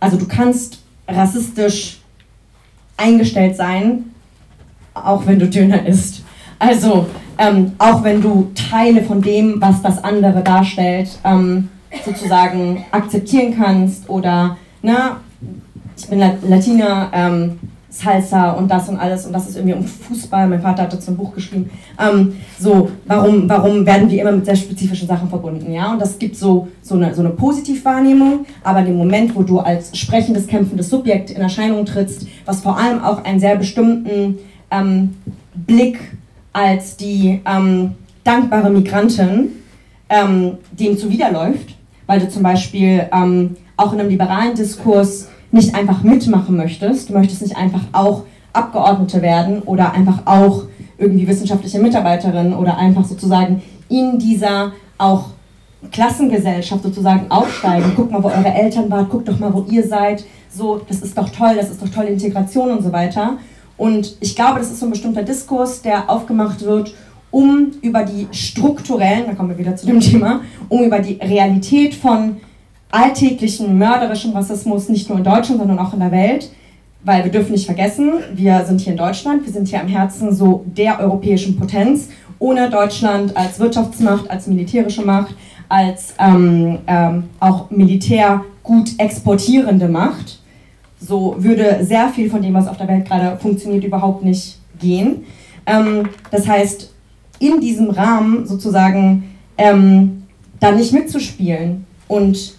also 0.00 0.16
du 0.16 0.26
kannst 0.26 0.80
rassistisch 1.08 2.00
eingestellt 2.96 3.56
sein, 3.56 4.06
auch 4.94 5.26
wenn 5.26 5.38
du 5.38 5.48
Döner 5.48 5.86
isst. 5.86 6.24
Also, 6.58 7.06
ähm, 7.38 7.72
auch 7.78 8.02
wenn 8.02 8.20
du 8.20 8.50
Teile 8.54 9.02
von 9.02 9.20
dem, 9.20 9.60
was 9.60 9.82
das 9.82 10.02
andere 10.02 10.42
darstellt, 10.42 11.18
ähm, 11.24 11.68
sozusagen 12.04 12.84
akzeptieren 12.90 13.54
kannst 13.56 14.08
oder, 14.08 14.56
ne, 14.82 15.16
ich 15.96 16.06
bin 16.08 16.18
Latina, 16.18 17.10
ähm, 17.12 17.58
Salsa 17.96 18.50
und 18.52 18.70
das 18.70 18.88
und 18.88 18.98
alles 18.98 19.24
und 19.24 19.32
das 19.32 19.48
ist 19.48 19.56
irgendwie 19.56 19.74
um 19.74 19.84
Fußball. 19.84 20.48
Mein 20.48 20.60
Vater 20.60 20.82
hat 20.82 20.92
dazu 20.92 21.10
ein 21.10 21.16
Buch 21.16 21.34
geschrieben. 21.34 21.70
Ähm, 21.98 22.34
so, 22.58 22.90
warum, 23.06 23.48
warum 23.48 23.86
werden 23.86 24.10
wir 24.10 24.20
immer 24.20 24.32
mit 24.32 24.44
sehr 24.44 24.56
spezifischen 24.56 25.08
Sachen 25.08 25.30
verbunden? 25.30 25.72
Ja, 25.72 25.92
und 25.92 26.00
das 26.00 26.18
gibt 26.18 26.36
so, 26.36 26.68
so, 26.82 26.96
eine, 26.96 27.14
so 27.14 27.22
eine 27.22 27.30
Positivwahrnehmung, 27.30 28.44
aber 28.62 28.82
dem 28.82 28.96
Moment, 28.96 29.34
wo 29.34 29.42
du 29.42 29.60
als 29.60 29.96
sprechendes, 29.96 30.46
kämpfendes 30.46 30.90
Subjekt 30.90 31.30
in 31.30 31.40
Erscheinung 31.40 31.86
trittst, 31.86 32.26
was 32.44 32.60
vor 32.60 32.78
allem 32.78 33.02
auch 33.02 33.24
einen 33.24 33.40
sehr 33.40 33.56
bestimmten 33.56 34.38
ähm, 34.70 35.16
Blick 35.54 35.98
als 36.52 36.96
die 36.96 37.40
ähm, 37.46 37.94
dankbare 38.24 38.70
Migrantin 38.70 39.52
ähm, 40.08 40.58
dem 40.72 40.98
zuwiderläuft, 40.98 41.75
weil 42.06 42.20
du 42.20 42.28
zum 42.28 42.42
Beispiel 42.42 43.06
ähm, 43.12 43.56
auch 43.76 43.92
in 43.92 44.00
einem 44.00 44.08
liberalen 44.08 44.54
Diskurs 44.54 45.28
nicht 45.50 45.74
einfach 45.74 46.02
mitmachen 46.02 46.56
möchtest, 46.56 47.08
du 47.08 47.14
möchtest 47.14 47.42
nicht 47.42 47.56
einfach 47.56 47.82
auch 47.92 48.22
Abgeordnete 48.52 49.22
werden 49.22 49.62
oder 49.62 49.92
einfach 49.92 50.22
auch 50.24 50.64
irgendwie 50.98 51.28
wissenschaftliche 51.28 51.78
Mitarbeiterin 51.78 52.54
oder 52.54 52.78
einfach 52.78 53.04
sozusagen 53.04 53.62
in 53.88 54.18
dieser 54.18 54.72
auch 54.98 55.26
Klassengesellschaft 55.92 56.82
sozusagen 56.82 57.30
aufsteigen. 57.30 57.92
Guckt 57.94 58.10
mal, 58.10 58.22
wo 58.22 58.28
eure 58.28 58.52
Eltern 58.52 58.90
waren, 58.90 59.08
guckt 59.08 59.28
doch 59.28 59.38
mal, 59.38 59.52
wo 59.52 59.64
ihr 59.70 59.86
seid. 59.86 60.24
So, 60.48 60.80
das 60.88 61.00
ist 61.00 61.16
doch 61.16 61.28
toll, 61.28 61.54
das 61.56 61.70
ist 61.70 61.82
doch 61.82 61.88
tolle 61.88 62.08
Integration 62.08 62.70
und 62.70 62.82
so 62.82 62.92
weiter. 62.92 63.36
Und 63.76 64.16
ich 64.20 64.34
glaube, 64.34 64.58
das 64.58 64.70
ist 64.70 64.80
so 64.80 64.86
ein 64.86 64.90
bestimmter 64.90 65.22
Diskurs, 65.22 65.82
der 65.82 66.08
aufgemacht 66.08 66.62
wird, 66.62 66.94
um 67.30 67.72
über 67.82 68.04
die 68.04 68.28
strukturellen, 68.32 69.26
da 69.26 69.34
kommen 69.34 69.50
wir 69.50 69.58
wieder 69.58 69.76
zu 69.76 69.86
dem 69.86 70.00
Thema, 70.00 70.40
um 70.68 70.84
über 70.84 71.00
die 71.00 71.14
Realität 71.14 71.94
von 71.94 72.36
alltäglichen 72.90 73.76
mörderischen 73.78 74.32
Rassismus 74.32 74.88
nicht 74.88 75.08
nur 75.08 75.18
in 75.18 75.24
Deutschland, 75.24 75.58
sondern 75.58 75.78
auch 75.78 75.92
in 75.92 76.00
der 76.00 76.12
Welt. 76.12 76.50
Weil 77.04 77.22
wir 77.22 77.30
dürfen 77.30 77.52
nicht 77.52 77.66
vergessen, 77.66 78.14
wir 78.34 78.64
sind 78.64 78.80
hier 78.80 78.92
in 78.92 78.98
Deutschland, 78.98 79.44
wir 79.44 79.52
sind 79.52 79.68
hier 79.68 79.80
am 79.80 79.86
Herzen 79.86 80.34
so 80.34 80.64
der 80.66 80.98
europäischen 80.98 81.56
Potenz. 81.56 82.08
Ohne 82.38 82.68
Deutschland 82.68 83.36
als 83.36 83.60
Wirtschaftsmacht, 83.60 84.28
als 84.28 84.46
militärische 84.46 85.02
Macht, 85.02 85.34
als 85.68 86.14
ähm, 86.18 86.78
ähm, 86.86 87.24
auch 87.38 87.70
militär 87.70 88.44
gut 88.62 88.90
exportierende 88.98 89.88
Macht, 89.88 90.40
so 91.00 91.36
würde 91.38 91.78
sehr 91.82 92.08
viel 92.08 92.28
von 92.28 92.42
dem, 92.42 92.54
was 92.54 92.66
auf 92.66 92.76
der 92.76 92.88
Welt 92.88 93.06
gerade 93.06 93.38
funktioniert, 93.38 93.84
überhaupt 93.84 94.24
nicht 94.24 94.58
gehen. 94.80 95.24
Ähm, 95.66 96.08
das 96.30 96.46
heißt, 96.46 96.92
in 97.38 97.60
diesem 97.60 97.90
Rahmen 97.90 98.46
sozusagen 98.46 99.24
ähm, 99.58 100.24
da 100.60 100.72
nicht 100.72 100.92
mitzuspielen 100.92 101.84
und 102.08 102.54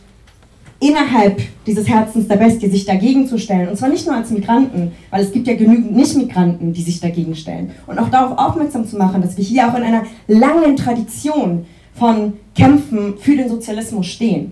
innerhalb 0.79 1.41
dieses 1.65 1.87
Herzens 1.87 2.27
der 2.27 2.35
Bestie 2.35 2.69
sich 2.69 2.85
dagegen 2.85 3.27
zu 3.27 3.37
stellen. 3.37 3.69
Und 3.69 3.77
zwar 3.77 3.89
nicht 3.89 4.05
nur 4.05 4.15
als 4.15 4.29
Migranten, 4.29 4.91
weil 5.09 5.23
es 5.23 5.31
gibt 5.31 5.47
ja 5.47 5.55
genügend 5.55 5.95
Nicht-Migranten, 5.95 6.73
die 6.73 6.81
sich 6.81 6.99
dagegen 6.99 7.35
stellen. 7.35 7.71
Und 7.87 7.97
auch 7.97 8.09
darauf 8.09 8.37
aufmerksam 8.37 8.85
zu 8.87 8.97
machen, 8.97 9.21
dass 9.21 9.37
wir 9.37 9.43
hier 9.43 9.67
auch 9.67 9.75
in 9.75 9.83
einer 9.83 10.03
langen 10.27 10.75
Tradition 10.75 11.65
von 11.93 12.33
Kämpfen 12.55 13.15
für 13.17 13.35
den 13.35 13.49
Sozialismus 13.49 14.05
stehen. 14.05 14.51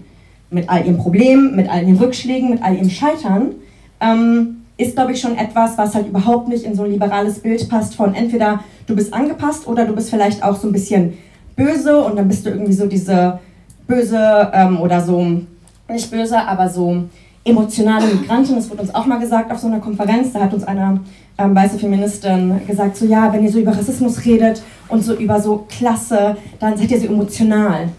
Mit 0.50 0.70
all 0.70 0.86
ihren 0.86 0.98
Problemen, 0.98 1.56
mit 1.56 1.70
all 1.70 1.84
ihren 1.84 1.98
Rückschlägen, 1.98 2.50
mit 2.50 2.64
all 2.64 2.76
ihrem 2.76 2.90
Scheitern. 2.90 3.56
Ähm, 4.00 4.55
ist, 4.78 4.96
glaube 4.96 5.14
ich, 5.14 5.22
schon 5.22 5.38
etwas, 5.38 5.78
was 5.78 5.96
halt 5.96 6.08
überhaupt 6.08 6.48
nicht 6.48 6.66
in 6.66 6.76
so 6.76 6.84
ein 6.84 6.92
liberales 6.92 7.40
Bild 7.40 7.68
passt 7.70 7.96
von 7.96 8.14
entweder 8.14 8.60
du 8.88 8.96
bist 8.96 9.14
angepasst 9.14 9.68
oder 9.68 9.86
du 9.86 9.94
bist 9.94 10.10
vielleicht 10.10 10.44
auch 10.44 10.56
so 10.56 10.68
ein 10.68 10.74
bisschen 10.74 11.18
böse 11.56 11.98
und 11.98 12.18
dann 12.18 12.28
bist 12.28 12.46
du 12.46 12.50
irgendwie 12.50 12.74
so 12.74 12.86
diese 12.86 13.40
böse 13.88 14.52
ähm, 14.54 14.82
oder 14.82 15.02
so 15.02 15.42
nicht 15.88 16.12
böse, 16.12 16.38
aber 16.40 16.68
so 16.68 17.04
emotionale 17.44 18.08
Migrantin. 18.08 18.56
Das 18.56 18.70
wurde 18.70 18.82
uns 18.82 18.94
auch 18.94 19.06
mal 19.06 19.20
gesagt 19.20 19.52
auf 19.52 19.60
so 19.60 19.68
einer 19.68 19.80
Konferenz. 19.80 20.34
Da 20.34 20.42
hat 20.42 20.54
uns 20.54 20.64
eine 20.64 21.00
ähm, 21.38 21.56
weiße 21.56 21.78
Feministin 21.78 22.62
gesagt, 22.68 22.98
so 22.98 23.06
ja, 23.06 23.32
wenn 23.32 23.44
ihr 23.44 23.52
so 23.52 23.60
über 23.60 23.78
Rassismus 23.78 24.26
redet 24.26 24.62
und 24.90 25.04
so 25.04 25.14
über 25.14 25.40
so 25.40 25.66
Klasse, 25.70 26.36
dann 26.60 26.76
seid 26.76 26.92
ihr 26.92 27.00
so 27.00 27.08
emotional. 27.08 27.90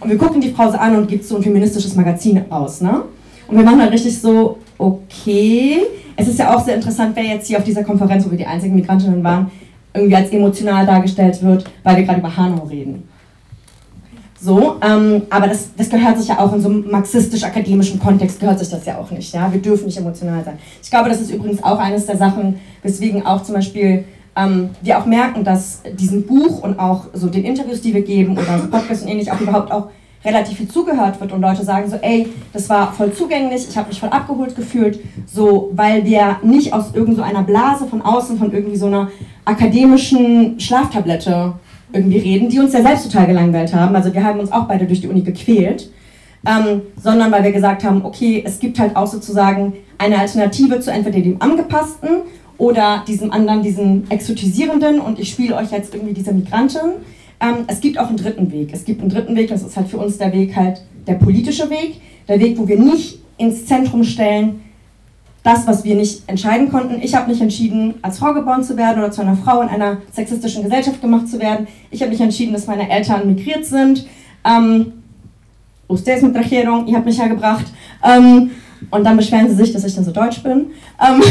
Und 0.00 0.10
wir 0.10 0.18
gucken 0.18 0.40
die 0.40 0.50
Frau 0.50 0.70
so 0.70 0.76
an 0.76 0.96
und 0.96 1.08
gibt 1.08 1.24
so 1.24 1.36
ein 1.36 1.42
feministisches 1.42 1.96
Magazin 1.96 2.44
aus, 2.50 2.82
ne? 2.82 3.02
Und 3.48 3.56
wir 3.56 3.64
machen 3.64 3.78
dann 3.78 3.88
richtig 3.88 4.20
so, 4.20 4.58
okay. 4.78 5.80
Es 6.16 6.28
ist 6.28 6.38
ja 6.38 6.54
auch 6.54 6.64
sehr 6.64 6.76
interessant, 6.76 7.16
wer 7.16 7.24
jetzt 7.24 7.48
hier 7.48 7.58
auf 7.58 7.64
dieser 7.64 7.82
Konferenz, 7.82 8.24
wo 8.24 8.30
wir 8.30 8.38
die 8.38 8.46
einzigen 8.46 8.74
Migrantinnen 8.76 9.24
waren, 9.24 9.50
irgendwie 9.92 10.16
als 10.16 10.30
emotional 10.30 10.86
dargestellt 10.86 11.42
wird, 11.42 11.64
weil 11.82 11.96
wir 11.96 12.04
gerade 12.04 12.20
über 12.20 12.36
Hanau 12.36 12.64
reden. 12.64 13.08
So, 14.40 14.76
ähm, 14.82 15.22
aber 15.30 15.48
das, 15.48 15.70
das 15.74 15.88
gehört 15.88 16.18
sich 16.18 16.28
ja 16.28 16.38
auch 16.38 16.52
in 16.52 16.60
so 16.60 16.68
einem 16.68 16.90
marxistisch-akademischen 16.90 17.98
Kontext, 17.98 18.40
gehört 18.40 18.58
sich 18.58 18.68
das 18.68 18.84
ja 18.84 18.98
auch 18.98 19.10
nicht. 19.10 19.32
Ja? 19.32 19.50
Wir 19.50 19.62
dürfen 19.62 19.86
nicht 19.86 19.96
emotional 19.96 20.44
sein. 20.44 20.58
Ich 20.82 20.90
glaube, 20.90 21.08
das 21.08 21.20
ist 21.20 21.30
übrigens 21.30 21.62
auch 21.64 21.78
eines 21.78 22.04
der 22.04 22.18
Sachen, 22.18 22.60
weswegen 22.82 23.24
auch 23.24 23.42
zum 23.42 23.54
Beispiel 23.54 24.04
ähm, 24.36 24.70
wir 24.82 24.98
auch 24.98 25.06
merken, 25.06 25.44
dass 25.44 25.80
diesem 25.98 26.26
Buch 26.26 26.62
und 26.62 26.78
auch 26.78 27.06
so 27.14 27.28
den 27.28 27.44
Interviews, 27.44 27.80
die 27.80 27.94
wir 27.94 28.02
geben 28.02 28.36
oder 28.36 28.58
so 28.58 28.68
Podcasts 28.68 29.04
und 29.04 29.08
ähnlich 29.08 29.32
auch 29.32 29.40
überhaupt 29.40 29.72
auch 29.72 29.88
relativ 30.24 30.58
viel 30.58 30.68
zugehört 30.68 31.20
wird 31.20 31.32
und 31.32 31.40
Leute 31.40 31.64
sagen 31.64 31.88
so, 31.90 31.96
ey, 31.96 32.28
das 32.52 32.68
war 32.70 32.92
voll 32.92 33.12
zugänglich, 33.12 33.66
ich 33.68 33.76
habe 33.76 33.88
mich 33.88 34.00
voll 34.00 34.08
abgeholt 34.08 34.56
gefühlt, 34.56 35.00
so, 35.26 35.70
weil 35.74 36.04
wir 36.04 36.38
nicht 36.42 36.72
aus 36.72 36.94
irgendeiner 36.94 37.40
so 37.40 37.44
Blase 37.44 37.86
von 37.86 38.02
außen, 38.02 38.38
von 38.38 38.52
irgendwie 38.52 38.76
so 38.76 38.86
einer 38.86 39.10
akademischen 39.44 40.58
Schlaftablette 40.58 41.52
irgendwie 41.92 42.18
reden, 42.18 42.48
die 42.48 42.58
uns 42.58 42.72
ja 42.72 42.82
selbst 42.82 43.04
total 43.04 43.26
gelangweilt 43.26 43.74
haben. 43.74 43.94
Also 43.94 44.12
wir 44.12 44.24
haben 44.24 44.40
uns 44.40 44.50
auch 44.50 44.64
beide 44.64 44.86
durch 44.86 45.00
die 45.00 45.08
Uni 45.08 45.22
gequält. 45.22 45.90
Ähm, 46.46 46.82
sondern 47.02 47.32
weil 47.32 47.42
wir 47.42 47.52
gesagt 47.52 47.84
haben, 47.84 48.04
okay, 48.04 48.42
es 48.44 48.58
gibt 48.58 48.78
halt 48.78 48.96
auch 48.96 49.06
sozusagen 49.06 49.72
eine 49.96 50.18
Alternative 50.18 50.78
zu 50.80 50.92
entweder 50.92 51.20
dem 51.20 51.40
angepassten 51.40 52.22
oder 52.58 53.02
diesem 53.06 53.32
anderen, 53.32 53.62
diesem 53.62 54.04
exotisierenden 54.10 55.00
und 55.00 55.18
ich 55.18 55.30
spiele 55.30 55.56
euch 55.56 55.70
jetzt 55.70 55.94
irgendwie 55.94 56.12
diese 56.12 56.32
Migrantin. 56.32 56.92
Ähm, 57.40 57.64
es 57.66 57.80
gibt 57.80 57.98
auch 57.98 58.08
einen 58.08 58.16
dritten 58.16 58.50
Weg. 58.52 58.70
Es 58.72 58.84
gibt 58.84 59.00
einen 59.00 59.10
dritten 59.10 59.36
Weg, 59.36 59.48
das 59.48 59.62
ist 59.62 59.76
halt 59.76 59.88
für 59.88 59.98
uns 59.98 60.18
der 60.18 60.32
Weg 60.32 60.54
halt 60.56 60.82
der 61.06 61.14
politische 61.14 61.68
Weg, 61.70 62.00
der 62.28 62.40
Weg, 62.40 62.58
wo 62.58 62.66
wir 62.66 62.78
nicht 62.78 63.18
ins 63.36 63.66
Zentrum 63.66 64.04
stellen, 64.04 64.60
das, 65.42 65.66
was 65.66 65.84
wir 65.84 65.94
nicht 65.94 66.22
entscheiden 66.26 66.70
konnten. 66.70 67.02
Ich 67.02 67.14
habe 67.14 67.30
nicht 67.30 67.42
entschieden, 67.42 67.94
als 68.00 68.18
Frau 68.18 68.32
geboren 68.32 68.64
zu 68.64 68.78
werden 68.78 68.98
oder 68.98 69.10
zu 69.10 69.20
einer 69.20 69.36
Frau 69.36 69.60
in 69.60 69.68
einer 69.68 69.98
sexistischen 70.10 70.62
Gesellschaft 70.62 71.02
gemacht 71.02 71.28
zu 71.28 71.38
werden. 71.38 71.66
Ich 71.90 72.00
habe 72.00 72.10
nicht 72.10 72.22
entschieden, 72.22 72.54
dass 72.54 72.66
meine 72.66 72.88
Eltern 72.88 73.26
migriert 73.26 73.66
sind. 73.66 74.06
Ähm, 74.42 74.92
ustedes 75.86 76.22
me 76.22 76.32
trajeron, 76.32 76.86
ihr 76.86 76.96
habt 76.96 77.04
mich 77.04 77.20
hergebracht. 77.20 77.66
Ähm, 78.02 78.52
und 78.90 79.04
dann 79.04 79.16
beschweren 79.16 79.48
sie 79.48 79.54
sich, 79.54 79.72
dass 79.72 79.84
ich 79.84 79.94
dann 79.94 80.04
so 80.04 80.12
deutsch 80.12 80.42
bin. 80.42 80.66
Ähm, 80.98 81.22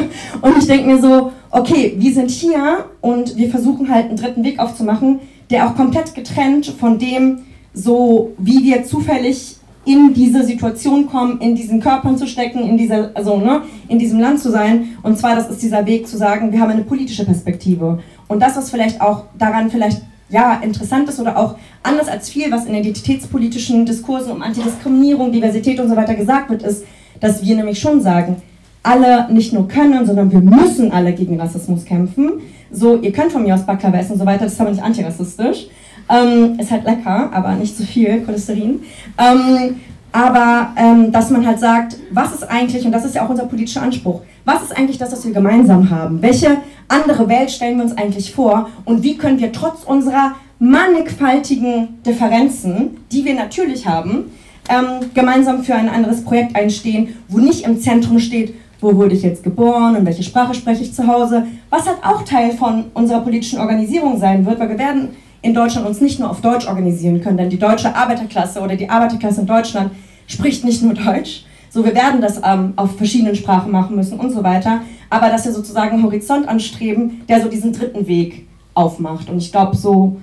und 0.42 0.58
ich 0.58 0.66
denke 0.66 0.86
mir 0.86 1.00
so, 1.00 1.32
okay, 1.50 1.94
wir 1.96 2.12
sind 2.12 2.30
hier 2.30 2.86
und 3.00 3.36
wir 3.36 3.50
versuchen 3.50 3.88
halt 3.88 4.08
einen 4.08 4.16
dritten 4.16 4.44
Weg 4.44 4.58
aufzumachen, 4.58 5.20
der 5.52 5.68
auch 5.68 5.76
komplett 5.76 6.14
getrennt 6.14 6.66
von 6.66 6.98
dem, 6.98 7.42
so 7.74 8.32
wie 8.38 8.64
wir 8.64 8.84
zufällig 8.84 9.56
in 9.84 10.14
diese 10.14 10.44
Situation 10.44 11.06
kommen, 11.06 11.40
in 11.40 11.54
diesen 11.54 11.80
Körpern 11.80 12.16
zu 12.16 12.26
stecken, 12.26 12.60
in, 12.60 12.78
dieser, 12.78 13.10
also, 13.14 13.36
ne, 13.36 13.62
in 13.88 13.98
diesem 13.98 14.20
Land 14.20 14.40
zu 14.40 14.50
sein. 14.50 14.96
Und 15.02 15.18
zwar, 15.18 15.34
das 15.34 15.50
ist 15.50 15.62
dieser 15.62 15.84
Weg 15.86 16.06
zu 16.06 16.16
sagen, 16.16 16.52
wir 16.52 16.60
haben 16.60 16.70
eine 16.70 16.84
politische 16.84 17.24
Perspektive. 17.24 18.00
Und 18.28 18.40
das, 18.40 18.56
was 18.56 18.70
vielleicht 18.70 19.00
auch 19.00 19.24
daran 19.38 19.70
vielleicht 19.70 20.02
ja, 20.28 20.60
interessant 20.62 21.08
ist 21.08 21.20
oder 21.20 21.36
auch 21.36 21.56
anders 21.82 22.08
als 22.08 22.28
viel, 22.28 22.50
was 22.50 22.64
in 22.64 22.74
identitätspolitischen 22.74 23.84
Diskursen 23.84 24.32
um 24.32 24.42
Antidiskriminierung, 24.42 25.32
Diversität 25.32 25.78
und 25.78 25.88
so 25.88 25.96
weiter 25.96 26.14
gesagt 26.14 26.48
wird, 26.48 26.62
ist, 26.62 26.84
dass 27.20 27.44
wir 27.44 27.54
nämlich 27.54 27.78
schon 27.78 28.00
sagen, 28.00 28.36
alle 28.82 29.32
nicht 29.32 29.52
nur 29.52 29.68
können, 29.68 30.04
sondern 30.06 30.30
wir 30.32 30.40
müssen 30.40 30.92
alle 30.92 31.12
gegen 31.12 31.40
Rassismus 31.40 31.84
kämpfen. 31.84 32.32
So, 32.70 32.96
ihr 32.96 33.12
könnt 33.12 33.32
von 33.32 33.42
mir 33.42 33.54
aus 33.54 33.64
Baklava 33.64 33.98
essen 33.98 34.12
und 34.12 34.18
so 34.18 34.26
weiter, 34.26 34.44
das 34.44 34.54
ist 34.54 34.60
aber 34.60 34.70
nicht 34.70 34.82
antirassistisch. 34.82 35.66
Ähm, 36.08 36.58
ist 36.58 36.70
halt 36.70 36.84
lecker, 36.84 37.30
aber 37.32 37.52
nicht 37.54 37.76
zu 37.76 37.84
viel 37.84 38.22
Cholesterin. 38.22 38.80
Ähm, 39.18 39.76
aber 40.10 40.72
ähm, 40.76 41.10
dass 41.10 41.30
man 41.30 41.46
halt 41.46 41.58
sagt, 41.58 41.96
was 42.10 42.34
ist 42.34 42.44
eigentlich, 42.44 42.84
und 42.84 42.92
das 42.92 43.04
ist 43.04 43.14
ja 43.14 43.24
auch 43.24 43.30
unser 43.30 43.46
politischer 43.46 43.82
Anspruch, 43.82 44.20
was 44.44 44.62
ist 44.62 44.76
eigentlich 44.76 44.98
das, 44.98 45.12
was 45.12 45.24
wir 45.24 45.32
gemeinsam 45.32 45.88
haben? 45.88 46.20
Welche 46.20 46.58
andere 46.88 47.28
Welt 47.28 47.50
stellen 47.50 47.76
wir 47.76 47.84
uns 47.84 47.96
eigentlich 47.96 48.32
vor? 48.32 48.68
Und 48.84 49.02
wie 49.02 49.16
können 49.16 49.40
wir 49.40 49.52
trotz 49.52 49.84
unserer 49.84 50.32
mannigfaltigen 50.58 52.00
Differenzen, 52.04 52.98
die 53.10 53.24
wir 53.24 53.34
natürlich 53.34 53.86
haben, 53.86 54.32
ähm, 54.68 55.10
gemeinsam 55.14 55.64
für 55.64 55.74
ein 55.74 55.88
anderes 55.88 56.22
Projekt 56.24 56.56
einstehen, 56.56 57.16
wo 57.28 57.38
nicht 57.38 57.64
im 57.66 57.80
Zentrum 57.80 58.18
steht, 58.18 58.54
wo 58.82 58.96
wurde 58.96 59.14
ich 59.14 59.22
jetzt 59.22 59.44
geboren 59.44 59.96
und 59.96 60.04
welche 60.04 60.24
Sprache 60.24 60.54
spreche 60.54 60.82
ich 60.82 60.92
zu 60.92 61.06
Hause, 61.06 61.46
was 61.70 61.86
halt 61.86 62.04
auch 62.04 62.22
Teil 62.24 62.50
von 62.50 62.86
unserer 62.94 63.20
politischen 63.20 63.60
Organisierung 63.60 64.18
sein 64.18 64.44
wird, 64.44 64.58
weil 64.58 64.68
wir 64.68 64.78
werden 64.78 65.10
in 65.40 65.54
Deutschland 65.54 65.86
uns 65.86 66.00
nicht 66.00 66.18
nur 66.18 66.28
auf 66.28 66.40
Deutsch 66.40 66.66
organisieren 66.66 67.20
können, 67.20 67.36
denn 67.36 67.48
die 67.48 67.58
deutsche 67.58 67.94
Arbeiterklasse 67.94 68.60
oder 68.60 68.76
die 68.76 68.90
Arbeiterklasse 68.90 69.42
in 69.42 69.46
Deutschland 69.46 69.92
spricht 70.26 70.64
nicht 70.64 70.82
nur 70.82 70.94
Deutsch, 70.94 71.44
so 71.70 71.84
wir 71.84 71.94
werden 71.94 72.20
das 72.20 72.40
ähm, 72.44 72.74
auf 72.76 72.96
verschiedenen 72.96 73.34
Sprachen 73.34 73.70
machen 73.70 73.96
müssen 73.96 74.18
und 74.18 74.30
so 74.30 74.42
weiter, 74.42 74.82
aber 75.08 75.28
dass 75.28 75.44
wir 75.44 75.52
sozusagen 75.52 75.92
einen 75.92 76.02
Horizont 76.02 76.48
anstreben, 76.48 77.22
der 77.28 77.40
so 77.40 77.48
diesen 77.48 77.72
dritten 77.72 78.06
Weg 78.06 78.46
aufmacht. 78.74 79.30
Und 79.30 79.38
ich 79.38 79.52
glaube, 79.52 79.76
so 79.76 80.16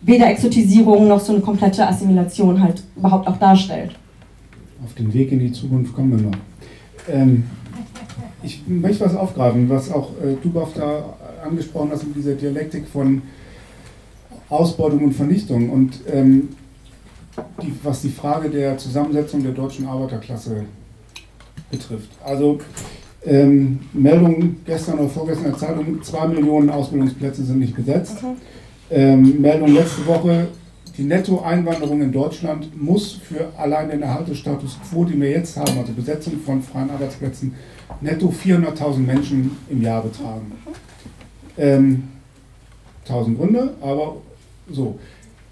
weder 0.00 0.28
Exotisierung 0.28 1.08
noch 1.08 1.20
so 1.20 1.32
eine 1.32 1.40
komplette 1.40 1.86
Assimilation 1.86 2.60
halt 2.60 2.82
überhaupt 2.96 3.26
auch 3.28 3.36
darstellt. 3.36 3.92
Auf 4.84 4.94
den 4.94 5.12
Weg 5.14 5.32
in 5.32 5.38
die 5.38 5.52
Zukunft 5.52 5.94
kommen 5.94 6.10
wir 6.10 6.30
noch. 6.30 6.36
Ähm, 7.08 7.44
ich 8.42 8.62
möchte 8.66 9.04
was 9.04 9.14
aufgreifen, 9.14 9.68
was 9.68 9.90
auch 9.90 10.10
äh, 10.22 10.34
Dubov 10.42 10.74
da 10.74 11.16
angesprochen 11.44 11.90
hast 11.92 12.04
mit 12.06 12.16
dieser 12.16 12.34
Dialektik 12.34 12.86
von 12.88 13.22
Ausbeutung 14.48 15.04
und 15.04 15.12
Vernichtung. 15.12 15.70
Und 15.70 16.00
ähm, 16.12 16.50
die, 17.62 17.72
was 17.82 18.02
die 18.02 18.10
Frage 18.10 18.50
der 18.50 18.76
Zusammensetzung 18.76 19.42
der 19.42 19.52
deutschen 19.52 19.86
Arbeiterklasse 19.86 20.64
betrifft. 21.70 22.10
Also 22.24 22.58
ähm, 23.24 23.80
Meldung 23.92 24.56
gestern 24.66 24.98
oder 24.98 25.08
vorgestern 25.08 25.50
der 25.50 25.58
Zeitung, 25.58 26.02
zwei 26.02 26.26
Millionen 26.26 26.70
Ausbildungsplätze 26.70 27.44
sind 27.44 27.60
nicht 27.60 27.74
besetzt. 27.74 28.18
Ähm, 28.90 29.40
Meldung 29.40 29.72
letzte 29.72 30.06
Woche, 30.06 30.48
die 30.98 31.04
Nettoeinwanderung 31.04 32.02
in 32.02 32.12
Deutschland 32.12 32.68
muss 32.80 33.12
für 33.12 33.48
allein 33.56 33.88
den 33.88 34.02
Erhaltestatus 34.02 34.78
quo, 34.90 35.04
den 35.04 35.20
wir 35.20 35.30
jetzt 35.30 35.56
haben, 35.56 35.78
also 35.78 35.92
Besetzung 35.92 36.34
von 36.44 36.60
freien 36.60 36.90
Arbeitsplätzen, 36.90 37.54
netto 38.00 38.28
400.000 38.28 38.98
Menschen 38.98 39.56
im 39.68 39.82
Jahr 39.82 40.02
betragen. 40.02 40.52
Ähm, 41.58 42.04
1000 43.06 43.38
Gründe, 43.38 43.74
aber 43.80 44.16
so. 44.70 44.98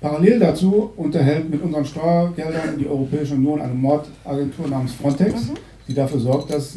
Parallel 0.01 0.39
dazu 0.39 0.93
unterhält 0.97 1.51
mit 1.51 1.63
unseren 1.63 1.85
Steuergeldern 1.85 2.79
die 2.79 2.87
Europäische 2.87 3.35
Union 3.35 3.61
eine 3.61 3.75
Mordagentur 3.75 4.67
namens 4.69 4.95
Frontex, 4.95 5.49
mhm. 5.49 5.55
die 5.89 5.95
dafür 5.95 6.21
sorgt, 6.21 6.51
dass 6.51 6.77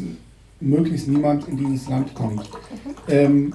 möglichst 0.60 1.08
niemand 1.08 1.48
in 1.48 1.56
dieses 1.56 1.88
Land 1.88 2.14
kommt. 2.14 2.48
Ähm, 3.08 3.54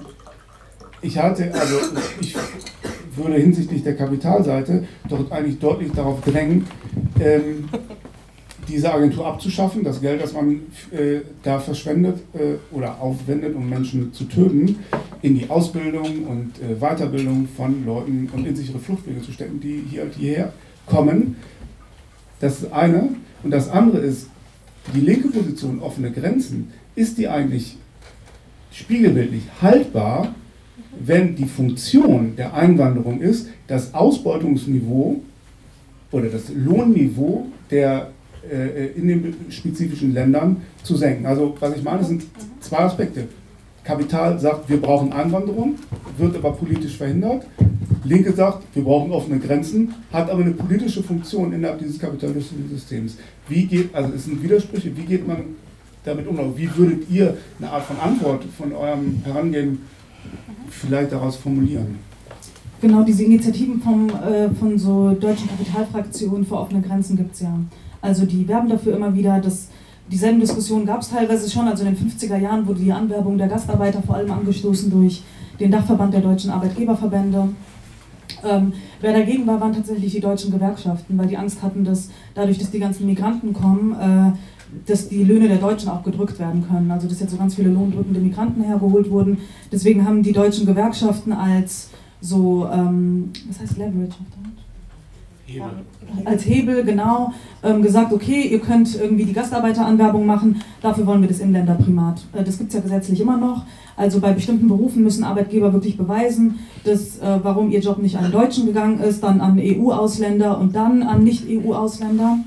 ich 1.02 1.18
halte, 1.18 1.54
also 1.54 1.76
ich 2.20 2.36
würde 3.16 3.36
hinsichtlich 3.36 3.82
der 3.82 3.96
Kapitalseite 3.96 4.86
doch 5.08 5.30
eigentlich 5.30 5.58
deutlich 5.58 5.92
darauf 5.92 6.20
drängen, 6.20 6.66
ähm, 7.20 7.68
diese 8.70 8.92
Agentur 8.92 9.26
abzuschaffen, 9.26 9.84
das 9.84 10.00
Geld, 10.00 10.22
das 10.22 10.32
man 10.32 10.60
äh, 10.92 11.20
da 11.42 11.58
verschwendet 11.58 12.20
äh, 12.34 12.74
oder 12.74 13.00
aufwendet, 13.00 13.54
um 13.54 13.68
Menschen 13.68 14.12
zu 14.12 14.24
töten, 14.24 14.76
in 15.22 15.38
die 15.38 15.50
Ausbildung 15.50 16.24
und 16.26 16.52
äh, 16.60 16.76
Weiterbildung 16.76 17.48
von 17.56 17.84
Leuten 17.84 18.28
und 18.32 18.46
in 18.46 18.54
sichere 18.56 18.78
Fluchtwege 18.78 19.22
zu 19.22 19.32
stecken, 19.32 19.60
die 19.60 19.84
hier 19.88 20.06
hierher 20.16 20.52
kommen. 20.86 21.36
Das 22.40 22.62
ist 22.62 22.72
eine. 22.72 23.10
Und 23.42 23.50
das 23.50 23.68
andere 23.68 23.98
ist, 23.98 24.28
die 24.94 25.00
linke 25.00 25.28
Position 25.28 25.80
offene 25.80 26.10
Grenzen, 26.10 26.72
ist 26.94 27.18
die 27.18 27.28
eigentlich 27.28 27.76
spiegelbildlich 28.72 29.42
haltbar, 29.60 30.34
wenn 30.98 31.36
die 31.36 31.46
Funktion 31.46 32.36
der 32.36 32.54
Einwanderung 32.54 33.20
ist, 33.20 33.48
das 33.66 33.94
Ausbeutungsniveau 33.94 35.22
oder 36.10 36.28
das 36.28 36.50
Lohnniveau 36.54 37.46
der 37.70 38.10
in 38.96 39.08
den 39.08 39.34
spezifischen 39.50 40.14
Ländern 40.14 40.58
zu 40.82 40.96
senken. 40.96 41.26
Also 41.26 41.54
was 41.60 41.76
ich 41.76 41.82
meine, 41.82 42.04
sind 42.04 42.24
zwei 42.60 42.78
Aspekte. 42.78 43.28
Kapital 43.84 44.38
sagt, 44.38 44.68
wir 44.68 44.80
brauchen 44.80 45.12
Einwanderung, 45.12 45.74
wird 46.18 46.36
aber 46.36 46.52
politisch 46.52 46.96
verhindert. 46.96 47.46
Linke 48.04 48.32
sagt, 48.32 48.64
wir 48.74 48.84
brauchen 48.84 49.10
offene 49.10 49.38
Grenzen, 49.38 49.94
hat 50.12 50.30
aber 50.30 50.42
eine 50.42 50.52
politische 50.52 51.02
Funktion 51.02 51.52
innerhalb 51.52 51.78
dieses 51.78 51.98
kapitalistischen 51.98 52.68
Systems. 52.68 53.16
Wie 53.48 53.66
geht, 53.66 53.94
also 53.94 54.12
es 54.14 54.24
sind 54.24 54.42
Widersprüche, 54.42 54.96
wie 54.96 55.02
geht 55.02 55.26
man 55.26 55.56
damit 56.04 56.26
um? 56.26 56.38
Wie 56.56 56.68
würdet 56.76 57.10
ihr 57.10 57.36
eine 57.58 57.70
Art 57.70 57.84
von 57.84 57.98
Antwort 57.98 58.44
von 58.56 58.72
eurem 58.72 59.22
Herangehen 59.24 59.78
vielleicht 60.68 61.12
daraus 61.12 61.36
formulieren? 61.36 61.98
Genau, 62.80 63.02
diese 63.02 63.24
Initiativen 63.24 63.80
vom, 63.80 64.08
äh, 64.08 64.48
von 64.54 64.78
so 64.78 65.12
deutschen 65.12 65.48
Kapitalfraktionen 65.48 66.46
für 66.46 66.56
offene 66.56 66.80
Grenzen 66.80 67.16
gibt 67.16 67.34
es 67.34 67.40
ja. 67.40 67.58
Also 68.02 68.24
die 68.26 68.46
werben 68.48 68.68
dafür 68.68 68.96
immer 68.96 69.14
wieder, 69.14 69.40
dass 69.40 69.68
dieselben 70.10 70.40
Diskussionen 70.40 70.86
gab 70.86 71.00
es 71.00 71.10
teilweise 71.10 71.50
schon. 71.50 71.68
Also 71.68 71.84
in 71.84 71.94
den 71.94 72.10
50er 72.10 72.36
Jahren 72.36 72.66
wurde 72.66 72.80
die 72.80 72.92
Anwerbung 72.92 73.38
der 73.38 73.48
Gastarbeiter 73.48 74.02
vor 74.02 74.16
allem 74.16 74.30
angestoßen 74.30 74.90
durch 74.90 75.22
den 75.58 75.70
Dachverband 75.70 76.14
der 76.14 76.20
deutschen 76.20 76.50
Arbeitgeberverbände. 76.50 77.50
Ähm, 78.42 78.72
wer 79.00 79.12
dagegen 79.12 79.46
war, 79.46 79.60
waren 79.60 79.74
tatsächlich 79.74 80.12
die 80.12 80.20
deutschen 80.20 80.50
Gewerkschaften, 80.50 81.18
weil 81.18 81.26
die 81.26 81.36
Angst 81.36 81.62
hatten, 81.62 81.84
dass 81.84 82.10
dadurch, 82.34 82.58
dass 82.58 82.70
die 82.70 82.78
ganzen 82.78 83.06
Migranten 83.06 83.52
kommen, 83.52 83.92
äh, 83.92 84.32
dass 84.86 85.08
die 85.08 85.24
Löhne 85.24 85.48
der 85.48 85.58
Deutschen 85.58 85.90
auch 85.90 86.02
gedrückt 86.02 86.38
werden 86.38 86.66
können. 86.66 86.90
Also 86.90 87.08
dass 87.08 87.20
jetzt 87.20 87.30
so 87.30 87.36
ganz 87.36 87.54
viele 87.54 87.70
lohndrückende 87.70 88.20
Migranten 88.20 88.62
hergeholt 88.62 89.10
wurden. 89.10 89.38
Deswegen 89.70 90.06
haben 90.06 90.22
die 90.22 90.32
deutschen 90.32 90.64
Gewerkschaften 90.64 91.32
als 91.32 91.90
so, 92.20 92.68
ähm, 92.72 93.30
was 93.48 93.60
heißt 93.60 93.78
Leverage 93.78 94.12
auf 94.12 94.42
Deutsch? 94.42 94.59
Hebel. 95.50 95.70
Als 96.24 96.46
Hebel, 96.46 96.84
genau, 96.84 97.32
ähm, 97.62 97.82
gesagt, 97.82 98.12
okay, 98.12 98.42
ihr 98.42 98.60
könnt 98.60 98.94
irgendwie 98.94 99.24
die 99.24 99.32
Gastarbeiteranwerbung 99.32 100.24
machen, 100.26 100.62
dafür 100.80 101.06
wollen 101.06 101.20
wir 101.20 101.28
das 101.28 101.40
Inländerprimat. 101.40 102.22
Äh, 102.32 102.44
das 102.44 102.58
gibt 102.58 102.70
es 102.70 102.74
ja 102.74 102.80
gesetzlich 102.80 103.20
immer 103.20 103.36
noch. 103.36 103.64
Also 103.96 104.20
bei 104.20 104.32
bestimmten 104.32 104.68
Berufen 104.68 105.02
müssen 105.02 105.24
Arbeitgeber 105.24 105.72
wirklich 105.72 105.96
beweisen, 105.96 106.60
dass, 106.84 107.18
äh, 107.18 107.38
warum 107.42 107.70
ihr 107.70 107.80
Job 107.80 107.98
nicht 107.98 108.16
an 108.16 108.30
Deutschen 108.30 108.66
gegangen 108.66 109.00
ist, 109.00 109.22
dann 109.22 109.40
an 109.40 109.58
EU-Ausländer 109.60 110.58
und 110.58 110.74
dann 110.74 111.02
an 111.02 111.24
Nicht-EU-Ausländer. 111.24 112.38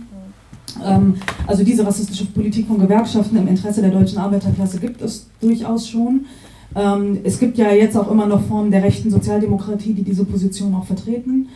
Ähm, 0.83 1.15
also 1.45 1.63
diese 1.63 1.85
rassistische 1.85 2.25
Politik 2.25 2.67
von 2.67 2.79
Gewerkschaften 2.79 3.37
im 3.37 3.47
Interesse 3.47 3.81
der 3.81 3.91
deutschen 3.91 4.17
Arbeiterklasse 4.17 4.79
gibt 4.79 5.01
es 5.01 5.27
durchaus 5.39 5.87
schon. 5.87 6.25
Ähm, 6.75 7.19
es 7.23 7.39
gibt 7.39 7.57
ja 7.57 7.71
jetzt 7.71 7.95
auch 7.95 8.09
immer 8.09 8.25
noch 8.25 8.41
Formen 8.41 8.71
der 8.71 8.81
rechten 8.83 9.11
Sozialdemokratie, 9.11 9.93
die 9.93 10.03
diese 10.03 10.25
Position 10.25 10.73
auch 10.73 10.85
vertreten 10.85 11.49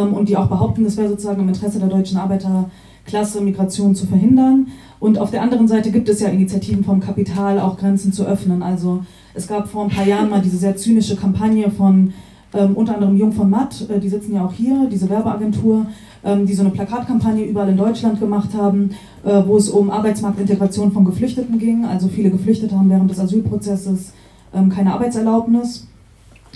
und 0.00 0.28
die 0.28 0.36
auch 0.36 0.48
behaupten, 0.48 0.84
es 0.84 0.96
wäre 0.96 1.08
sozusagen 1.08 1.42
im 1.42 1.48
Interesse 1.48 1.78
der 1.78 1.88
deutschen 1.88 2.18
Arbeiterklasse, 2.18 3.40
Migration 3.40 3.94
zu 3.94 4.06
verhindern. 4.06 4.68
Und 5.00 5.18
auf 5.18 5.30
der 5.30 5.42
anderen 5.42 5.68
Seite 5.68 5.90
gibt 5.90 6.08
es 6.08 6.20
ja 6.20 6.28
Initiativen 6.28 6.84
vom 6.84 7.00
Kapital, 7.00 7.60
auch 7.60 7.76
Grenzen 7.76 8.12
zu 8.12 8.24
öffnen. 8.24 8.62
Also 8.62 9.04
es 9.34 9.46
gab 9.46 9.68
vor 9.68 9.84
ein 9.84 9.90
paar 9.90 10.06
Jahren 10.06 10.30
mal 10.30 10.40
diese 10.40 10.56
sehr 10.56 10.76
zynische 10.76 11.16
Kampagne 11.16 11.70
von 11.70 12.12
ähm, 12.54 12.76
unter 12.76 12.94
anderem 12.94 13.16
Jung 13.16 13.32
von 13.32 13.50
Matt, 13.50 13.88
äh, 13.90 13.98
die 13.98 14.08
sitzen 14.08 14.34
ja 14.34 14.44
auch 14.44 14.52
hier, 14.52 14.88
diese 14.90 15.10
Werbeagentur, 15.10 15.86
ähm, 16.24 16.46
die 16.46 16.54
so 16.54 16.62
eine 16.62 16.70
Plakatkampagne 16.70 17.44
überall 17.44 17.68
in 17.68 17.76
Deutschland 17.76 18.20
gemacht 18.20 18.50
haben, 18.54 18.90
äh, 19.24 19.42
wo 19.44 19.56
es 19.56 19.68
um 19.68 19.90
Arbeitsmarktintegration 19.90 20.92
von 20.92 21.04
Geflüchteten 21.04 21.58
ging. 21.58 21.84
Also 21.84 22.08
viele 22.08 22.30
Geflüchtete 22.30 22.78
haben 22.78 22.88
während 22.90 23.10
des 23.10 23.18
Asylprozesses 23.18 24.12
ähm, 24.54 24.70
keine 24.70 24.94
Arbeitserlaubnis. 24.94 25.88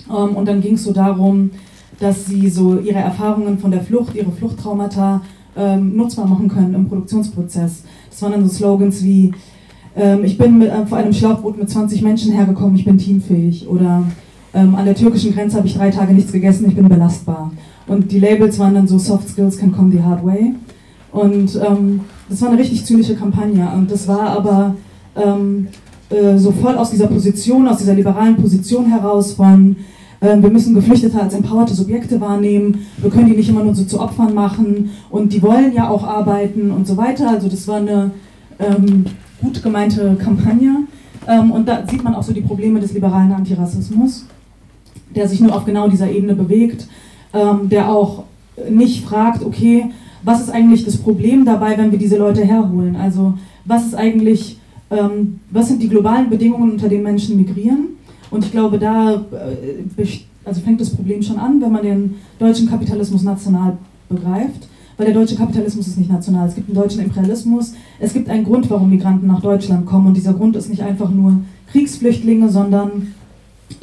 Ähm, 0.09 0.35
und 0.35 0.47
dann 0.47 0.61
ging 0.61 0.75
es 0.75 0.83
so 0.85 0.93
darum, 0.93 1.51
dass 1.99 2.25
sie 2.25 2.49
so 2.49 2.79
ihre 2.79 2.99
Erfahrungen 2.99 3.59
von 3.59 3.71
der 3.71 3.81
Flucht, 3.81 4.15
ihre 4.15 4.31
Fluchttraumata 4.31 5.21
ähm, 5.57 5.95
nutzbar 5.95 6.27
machen 6.27 6.47
können 6.47 6.73
im 6.73 6.87
Produktionsprozess. 6.87 7.83
Das 8.09 8.21
waren 8.21 8.31
dann 8.31 8.47
so 8.47 8.55
Slogans 8.55 9.03
wie, 9.03 9.33
ähm, 9.95 10.23
ich 10.23 10.37
bin 10.37 10.57
mit, 10.57 10.69
äh, 10.69 10.85
vor 10.85 10.97
einem 10.97 11.13
Schlauchboot 11.13 11.57
mit 11.57 11.69
20 11.69 12.01
Menschen 12.01 12.31
hergekommen, 12.31 12.75
ich 12.75 12.85
bin 12.85 12.97
teamfähig. 12.97 13.67
Oder 13.67 14.03
ähm, 14.53 14.75
an 14.75 14.85
der 14.85 14.95
türkischen 14.95 15.33
Grenze 15.33 15.57
habe 15.57 15.67
ich 15.67 15.75
drei 15.75 15.89
Tage 15.89 16.13
nichts 16.13 16.31
gegessen, 16.31 16.67
ich 16.67 16.75
bin 16.75 16.87
belastbar. 16.87 17.51
Und 17.87 18.11
die 18.11 18.19
Labels 18.19 18.59
waren 18.59 18.75
dann 18.75 18.87
so 18.87 18.97
Soft 18.97 19.27
Skills 19.27 19.57
can 19.57 19.71
come 19.71 19.91
the 19.91 20.01
hard 20.01 20.25
way. 20.25 20.53
Und 21.11 21.59
ähm, 21.67 22.01
das 22.29 22.41
war 22.41 22.49
eine 22.49 22.59
richtig 22.59 22.85
zynische 22.85 23.15
Kampagne. 23.15 23.67
Und 23.75 23.91
das 23.91 24.07
war 24.07 24.29
aber 24.29 24.75
ähm, 25.15 25.67
äh, 26.09 26.37
so 26.37 26.51
voll 26.51 26.77
aus 26.77 26.91
dieser 26.91 27.07
Position, 27.07 27.67
aus 27.67 27.77
dieser 27.79 27.95
liberalen 27.95 28.35
Position 28.35 28.85
heraus 28.85 29.33
von, 29.33 29.75
wir 30.21 30.49
müssen 30.49 30.75
Geflüchtete 30.75 31.19
als 31.21 31.33
empowerte 31.33 31.73
Subjekte 31.73 32.19
wahrnehmen, 32.19 32.85
wir 32.97 33.09
können 33.09 33.27
die 33.27 33.37
nicht 33.37 33.47
immer 33.47 33.63
nur 33.63 33.73
so 33.73 33.85
zu 33.85 34.01
Opfern 34.01 34.33
machen 34.33 34.91
und 35.09 35.31
die 35.31 35.41
wollen 35.41 35.73
ja 35.73 35.89
auch 35.89 36.03
arbeiten 36.03 36.71
und 36.71 36.85
so 36.85 36.97
weiter. 36.97 37.29
Also 37.29 37.47
das 37.47 37.67
war 37.69 37.77
eine 37.77 38.11
ähm, 38.59 39.05
gut 39.41 39.63
gemeinte 39.63 40.17
Kampagne. 40.21 40.87
Ähm, 41.27 41.51
und 41.51 41.67
da 41.67 41.85
sieht 41.87 42.03
man 42.03 42.15
auch 42.15 42.23
so 42.23 42.33
die 42.33 42.41
Probleme 42.41 42.79
des 42.79 42.93
liberalen 42.93 43.31
Antirassismus, 43.31 44.25
der 45.15 45.27
sich 45.27 45.39
nur 45.39 45.55
auf 45.55 45.65
genau 45.65 45.87
dieser 45.87 46.09
Ebene 46.09 46.35
bewegt, 46.35 46.87
ähm, 47.33 47.69
der 47.69 47.89
auch 47.89 48.23
nicht 48.69 49.05
fragt, 49.05 49.43
okay, 49.43 49.85
was 50.23 50.41
ist 50.41 50.49
eigentlich 50.49 50.83
das 50.83 50.97
Problem 50.97 51.45
dabei, 51.45 51.77
wenn 51.77 51.91
wir 51.91 51.99
diese 51.99 52.17
Leute 52.17 52.43
herholen? 52.43 52.95
Also 52.95 53.35
was 53.65 53.85
ist 53.85 53.95
eigentlich, 53.95 54.59
ähm, 54.91 55.39
was 55.49 55.67
sind 55.67 55.81
die 55.81 55.89
globalen 55.89 56.29
Bedingungen, 56.29 56.71
unter 56.71 56.89
denen 56.89 57.03
Menschen 57.03 57.37
migrieren? 57.37 57.98
Und 58.31 58.45
ich 58.45 58.51
glaube, 58.51 58.77
da 58.79 59.13
äh, 59.13 60.03
also 60.45 60.61
fängt 60.61 60.81
das 60.81 60.89
Problem 60.89 61.21
schon 61.21 61.37
an, 61.37 61.61
wenn 61.61 61.71
man 61.71 61.83
den 61.83 62.15
deutschen 62.37 62.69
Kapitalismus 62.69 63.23
national 63.23 63.77
begreift. 64.07 64.67
Weil 64.97 65.05
der 65.05 65.15
deutsche 65.15 65.35
Kapitalismus 65.35 65.87
ist 65.87 65.97
nicht 65.97 66.11
national. 66.11 66.47
Es 66.49 66.55
gibt 66.55 66.67
einen 66.67 66.75
deutschen 66.75 67.01
Imperialismus. 67.01 67.73
Es 67.99 68.11
gibt 68.11 68.29
einen 68.29 68.43
Grund, 68.43 68.69
warum 68.69 68.89
Migranten 68.89 69.27
nach 69.27 69.39
Deutschland 69.39 69.85
kommen. 69.85 70.07
Und 70.07 70.17
dieser 70.17 70.33
Grund 70.33 70.57
ist 70.57 70.69
nicht 70.69 70.81
einfach 70.81 71.09
nur 71.09 71.37
Kriegsflüchtlinge, 71.71 72.49
sondern 72.49 73.13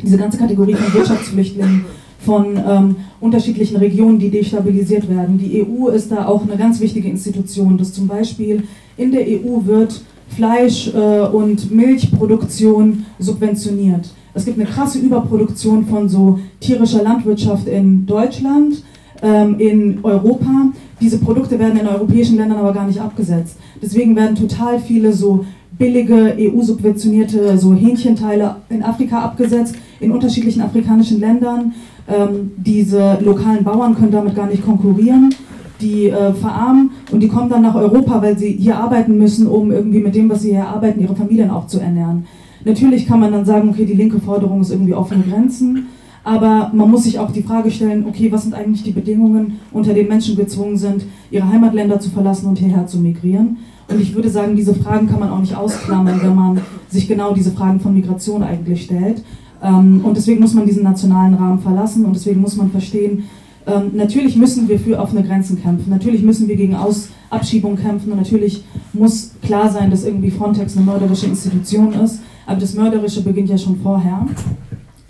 diese 0.02 0.18
ganze 0.18 0.36
Kategorie 0.36 0.74
von 0.74 0.92
Wirtschaftsflüchtlingen, 0.92 1.86
von 2.18 2.56
ähm, 2.56 2.96
unterschiedlichen 3.20 3.76
Regionen, 3.76 4.18
die 4.18 4.30
destabilisiert 4.30 5.08
werden. 5.08 5.38
Die 5.38 5.64
EU 5.64 5.88
ist 5.88 6.10
da 6.10 6.26
auch 6.26 6.42
eine 6.42 6.56
ganz 6.56 6.80
wichtige 6.80 7.08
Institution, 7.08 7.78
dass 7.78 7.94
zum 7.94 8.08
Beispiel 8.08 8.64
in 8.98 9.12
der 9.12 9.22
EU 9.22 9.64
wird 9.64 10.02
Fleisch- 10.28 10.92
äh, 10.92 11.20
und 11.28 11.70
Milchproduktion 11.70 13.06
subventioniert. 13.18 14.10
Es 14.36 14.44
gibt 14.44 14.60
eine 14.60 14.68
krasse 14.68 14.98
Überproduktion 14.98 15.86
von 15.86 16.10
so 16.10 16.38
tierischer 16.60 17.02
Landwirtschaft 17.02 17.66
in 17.66 18.04
Deutschland, 18.04 18.84
ähm, 19.22 19.58
in 19.58 20.00
Europa. 20.02 20.72
Diese 21.00 21.18
Produkte 21.18 21.58
werden 21.58 21.80
in 21.80 21.86
europäischen 21.86 22.36
Ländern 22.36 22.58
aber 22.58 22.74
gar 22.74 22.86
nicht 22.86 23.00
abgesetzt. 23.00 23.56
Deswegen 23.80 24.14
werden 24.14 24.36
total 24.36 24.78
viele 24.78 25.14
so 25.14 25.46
billige 25.78 26.36
EU-subventionierte 26.38 27.56
so 27.56 27.74
Hähnchenteile 27.74 28.56
in 28.68 28.82
Afrika 28.82 29.20
abgesetzt, 29.20 29.74
in 30.00 30.12
unterschiedlichen 30.12 30.60
afrikanischen 30.60 31.18
Ländern. 31.18 31.72
Ähm, 32.06 32.52
diese 32.58 33.18
lokalen 33.22 33.64
Bauern 33.64 33.94
können 33.94 34.12
damit 34.12 34.34
gar 34.34 34.48
nicht 34.48 34.66
konkurrieren. 34.66 35.34
Die 35.80 36.10
äh, 36.10 36.34
verarmen 36.34 36.90
und 37.10 37.20
die 37.20 37.28
kommen 37.28 37.48
dann 37.48 37.62
nach 37.62 37.74
Europa, 37.74 38.20
weil 38.20 38.36
sie 38.36 38.52
hier 38.52 38.76
arbeiten 38.76 39.16
müssen, 39.16 39.46
um 39.46 39.72
irgendwie 39.72 40.00
mit 40.00 40.14
dem, 40.14 40.28
was 40.28 40.42
sie 40.42 40.50
hier 40.50 40.68
arbeiten, 40.68 41.00
ihre 41.00 41.16
Familien 41.16 41.50
auch 41.50 41.66
zu 41.66 41.80
ernähren. 41.80 42.26
Natürlich 42.66 43.06
kann 43.06 43.20
man 43.20 43.30
dann 43.30 43.44
sagen, 43.44 43.68
okay, 43.68 43.84
die 43.84 43.94
linke 43.94 44.18
Forderung 44.18 44.60
ist 44.60 44.72
irgendwie 44.72 44.92
offene 44.92 45.22
Grenzen, 45.22 45.86
aber 46.24 46.72
man 46.74 46.90
muss 46.90 47.04
sich 47.04 47.20
auch 47.20 47.30
die 47.30 47.44
Frage 47.44 47.70
stellen, 47.70 48.04
okay, 48.08 48.32
was 48.32 48.42
sind 48.42 48.54
eigentlich 48.54 48.82
die 48.82 48.90
Bedingungen, 48.90 49.60
unter 49.70 49.94
denen 49.94 50.08
Menschen 50.08 50.34
gezwungen 50.34 50.76
sind, 50.76 51.04
ihre 51.30 51.48
Heimatländer 51.48 52.00
zu 52.00 52.10
verlassen 52.10 52.48
und 52.48 52.58
hierher 52.58 52.88
zu 52.88 52.98
migrieren? 52.98 53.58
Und 53.88 54.00
ich 54.00 54.16
würde 54.16 54.28
sagen, 54.28 54.56
diese 54.56 54.74
Fragen 54.74 55.06
kann 55.06 55.20
man 55.20 55.30
auch 55.30 55.38
nicht 55.38 55.56
ausklammern, 55.56 56.20
wenn 56.20 56.34
man 56.34 56.60
sich 56.88 57.06
genau 57.06 57.32
diese 57.32 57.52
Fragen 57.52 57.78
von 57.78 57.94
Migration 57.94 58.42
eigentlich 58.42 58.82
stellt. 58.82 59.22
Ähm, 59.62 60.00
und 60.02 60.16
deswegen 60.16 60.40
muss 60.40 60.52
man 60.52 60.66
diesen 60.66 60.82
nationalen 60.82 61.34
Rahmen 61.34 61.60
verlassen 61.60 62.04
und 62.04 62.16
deswegen 62.16 62.40
muss 62.40 62.56
man 62.56 62.72
verstehen, 62.72 63.26
ähm, 63.68 63.92
natürlich 63.94 64.36
müssen 64.36 64.68
wir 64.68 64.80
für 64.80 64.98
offene 64.98 65.22
Grenzen 65.22 65.62
kämpfen, 65.62 65.90
natürlich 65.90 66.22
müssen 66.24 66.48
wir 66.48 66.56
gegen 66.56 66.74
Aus 66.74 67.10
Abschiebung 67.30 67.76
kämpfen 67.76 68.10
und 68.10 68.18
natürlich 68.18 68.64
muss 68.92 69.34
klar 69.42 69.70
sein, 69.70 69.92
dass 69.92 70.04
irgendwie 70.04 70.32
Frontex 70.32 70.76
eine 70.76 70.84
mörderische 70.84 71.26
Institution 71.26 71.92
ist, 71.92 72.20
aber 72.46 72.60
das 72.60 72.74
Mörderische 72.74 73.22
beginnt 73.22 73.50
ja 73.50 73.58
schon 73.58 73.76
vorher. 73.76 74.26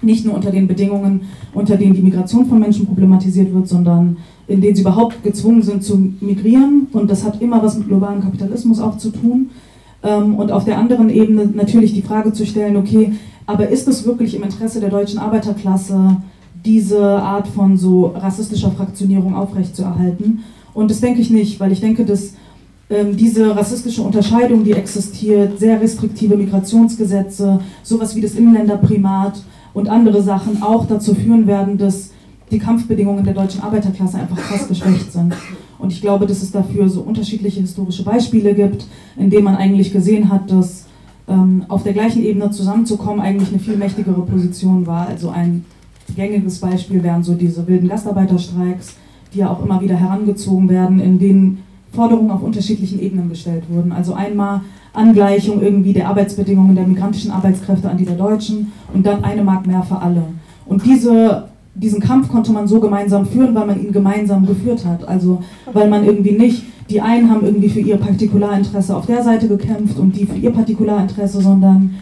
Nicht 0.02 0.24
nur 0.24 0.34
unter 0.34 0.50
den 0.50 0.66
Bedingungen, 0.66 1.22
unter 1.54 1.76
denen 1.76 1.94
die 1.94 2.02
Migration 2.02 2.46
von 2.46 2.58
Menschen 2.58 2.86
problematisiert 2.86 3.52
wird, 3.52 3.68
sondern 3.68 4.18
in 4.46 4.60
denen 4.60 4.76
sie 4.76 4.82
überhaupt 4.82 5.22
gezwungen 5.22 5.62
sind 5.62 5.82
zu 5.82 5.96
migrieren. 6.20 6.88
Und 6.92 7.10
das 7.10 7.24
hat 7.24 7.40
immer 7.40 7.62
was 7.62 7.78
mit 7.78 7.88
globalem 7.88 8.22
Kapitalismus 8.22 8.80
auch 8.80 8.98
zu 8.98 9.10
tun. 9.10 9.50
Ähm, 10.02 10.34
und 10.36 10.52
auf 10.52 10.64
der 10.64 10.78
anderen 10.78 11.10
Ebene 11.10 11.46
natürlich 11.46 11.92
die 11.94 12.02
Frage 12.02 12.32
zu 12.32 12.46
stellen, 12.46 12.76
okay, 12.76 13.12
aber 13.46 13.68
ist 13.68 13.88
es 13.88 14.04
wirklich 14.04 14.34
im 14.34 14.42
Interesse 14.42 14.80
der 14.80 14.90
deutschen 14.90 15.18
Arbeiterklasse, 15.18 16.16
diese 16.64 17.00
Art 17.00 17.46
von 17.46 17.76
so 17.76 18.06
rassistischer 18.06 18.72
Fraktionierung 18.72 19.34
aufrechtzuerhalten? 19.34 20.40
Und 20.74 20.90
das 20.90 21.00
denke 21.00 21.20
ich 21.20 21.30
nicht, 21.30 21.58
weil 21.58 21.72
ich 21.72 21.80
denke, 21.80 22.04
dass 22.04 22.34
diese 22.88 23.56
rassistische 23.56 24.02
Unterscheidung, 24.02 24.62
die 24.62 24.72
existiert, 24.72 25.58
sehr 25.58 25.80
restriktive 25.80 26.36
Migrationsgesetze, 26.36 27.58
sowas 27.82 28.14
wie 28.14 28.20
das 28.20 28.34
Inländerprimat 28.34 29.42
und 29.74 29.88
andere 29.88 30.22
Sachen 30.22 30.62
auch 30.62 30.86
dazu 30.86 31.14
führen 31.14 31.46
werden, 31.46 31.78
dass 31.78 32.10
die 32.50 32.58
Kampfbedingungen 32.58 33.24
der 33.24 33.34
deutschen 33.34 33.62
Arbeiterklasse 33.62 34.18
einfach 34.18 34.36
krass 34.36 34.68
geschwächt 34.68 35.12
sind. 35.12 35.34
Und 35.78 35.92
ich 35.92 36.00
glaube, 36.00 36.26
dass 36.26 36.42
es 36.42 36.52
dafür 36.52 36.88
so 36.88 37.00
unterschiedliche 37.00 37.60
historische 37.60 38.04
Beispiele 38.04 38.54
gibt, 38.54 38.86
in 39.16 39.30
denen 39.30 39.44
man 39.44 39.56
eigentlich 39.56 39.92
gesehen 39.92 40.30
hat, 40.30 40.50
dass 40.50 40.86
ähm, 41.28 41.64
auf 41.68 41.82
der 41.82 41.92
gleichen 41.92 42.22
Ebene 42.22 42.50
zusammenzukommen 42.50 43.20
eigentlich 43.20 43.48
eine 43.48 43.58
viel 43.58 43.76
mächtigere 43.76 44.22
Position 44.22 44.86
war. 44.86 45.08
Also 45.08 45.30
ein 45.30 45.64
gängiges 46.14 46.60
Beispiel 46.60 47.02
wären 47.02 47.24
so 47.24 47.34
diese 47.34 47.66
wilden 47.66 47.88
Gastarbeiterstreiks, 47.88 48.94
die 49.34 49.38
ja 49.38 49.50
auch 49.50 49.64
immer 49.64 49.80
wieder 49.80 49.96
herangezogen 49.96 50.68
werden, 50.68 51.00
in 51.00 51.18
denen 51.18 51.62
Forderungen 51.92 52.30
auf 52.30 52.42
unterschiedlichen 52.42 53.00
Ebenen 53.00 53.28
gestellt 53.28 53.64
wurden. 53.68 53.92
Also 53.92 54.14
einmal 54.14 54.62
Angleichung 54.92 55.62
irgendwie 55.62 55.92
der 55.92 56.08
Arbeitsbedingungen 56.08 56.74
der 56.74 56.86
migrantischen 56.86 57.30
Arbeitskräfte 57.30 57.88
an 57.88 57.96
die 57.96 58.04
der 58.04 58.16
Deutschen 58.16 58.72
und 58.92 59.04
dann 59.06 59.24
eine 59.24 59.42
Mark 59.42 59.66
mehr 59.66 59.82
für 59.82 59.98
alle. 59.98 60.22
Und 60.66 60.84
diese 60.84 61.44
diesen 61.76 62.00
Kampf 62.00 62.28
konnte 62.28 62.52
man 62.52 62.66
so 62.66 62.80
gemeinsam 62.80 63.26
führen, 63.26 63.54
weil 63.54 63.66
man 63.66 63.82
ihn 63.82 63.92
gemeinsam 63.92 64.46
geführt 64.46 64.84
hat. 64.84 65.06
Also 65.06 65.42
weil 65.72 65.88
man 65.88 66.04
irgendwie 66.04 66.32
nicht, 66.32 66.62
die 66.88 67.00
einen 67.00 67.30
haben 67.30 67.44
irgendwie 67.44 67.68
für 67.68 67.80
ihr 67.80 67.96
Partikularinteresse 67.96 68.96
auf 68.96 69.06
der 69.06 69.22
Seite 69.22 69.48
gekämpft 69.48 69.98
und 69.98 70.16
die 70.16 70.26
für 70.26 70.36
ihr 70.36 70.50
Partikularinteresse, 70.50 71.40
sondern 71.40 71.94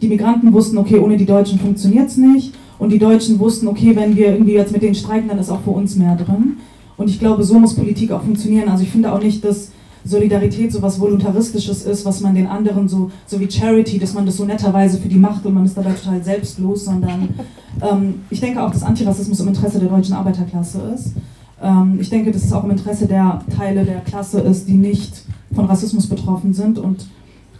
die 0.00 0.08
Migranten 0.08 0.52
wussten, 0.52 0.78
okay, 0.78 0.98
ohne 0.98 1.16
die 1.16 1.26
Deutschen 1.26 1.58
funktioniert 1.58 2.08
es 2.08 2.16
nicht. 2.16 2.54
Und 2.78 2.90
die 2.90 2.98
Deutschen 2.98 3.38
wussten, 3.38 3.68
okay, 3.68 3.94
wenn 3.94 4.16
wir 4.16 4.32
irgendwie 4.32 4.54
jetzt 4.54 4.72
mit 4.72 4.82
denen 4.82 4.96
streiken, 4.96 5.28
dann 5.28 5.38
ist 5.38 5.50
auch 5.50 5.60
für 5.60 5.70
uns 5.70 5.94
mehr 5.94 6.16
drin. 6.16 6.56
Und 6.96 7.10
ich 7.10 7.18
glaube, 7.18 7.44
so 7.44 7.58
muss 7.58 7.74
Politik 7.74 8.12
auch 8.12 8.22
funktionieren. 8.22 8.68
Also 8.68 8.84
ich 8.84 8.90
finde 8.90 9.12
auch 9.12 9.20
nicht, 9.20 9.44
dass 9.44 9.70
Solidarität 10.04 10.70
so 10.70 10.82
was 10.82 11.00
Voluntaristisches 11.00 11.84
ist, 11.84 12.04
was 12.04 12.20
man 12.20 12.34
den 12.34 12.46
anderen 12.46 12.88
so, 12.88 13.10
so 13.26 13.40
wie 13.40 13.50
Charity, 13.50 13.98
dass 13.98 14.12
man 14.12 14.26
das 14.26 14.36
so 14.36 14.44
netterweise 14.44 14.98
für 14.98 15.08
die 15.08 15.16
macht 15.16 15.46
und 15.46 15.54
man 15.54 15.64
ist 15.64 15.76
dabei 15.76 15.92
total 15.92 16.22
selbstlos, 16.22 16.84
sondern 16.84 17.30
ähm, 17.82 18.20
ich 18.30 18.40
denke 18.40 18.62
auch, 18.62 18.70
dass 18.70 18.82
Antirassismus 18.82 19.40
im 19.40 19.48
Interesse 19.48 19.80
der 19.80 19.88
deutschen 19.88 20.14
Arbeiterklasse 20.14 20.80
ist. 20.94 21.14
Ähm, 21.62 21.98
ich 21.98 22.10
denke, 22.10 22.30
dass 22.32 22.44
es 22.44 22.52
auch 22.52 22.64
im 22.64 22.70
Interesse 22.70 23.06
der 23.06 23.40
Teile 23.56 23.84
der 23.84 24.00
Klasse 24.00 24.40
ist, 24.40 24.68
die 24.68 24.74
nicht 24.74 25.24
von 25.54 25.64
Rassismus 25.64 26.06
betroffen 26.06 26.52
sind 26.52 26.78
und 26.78 27.06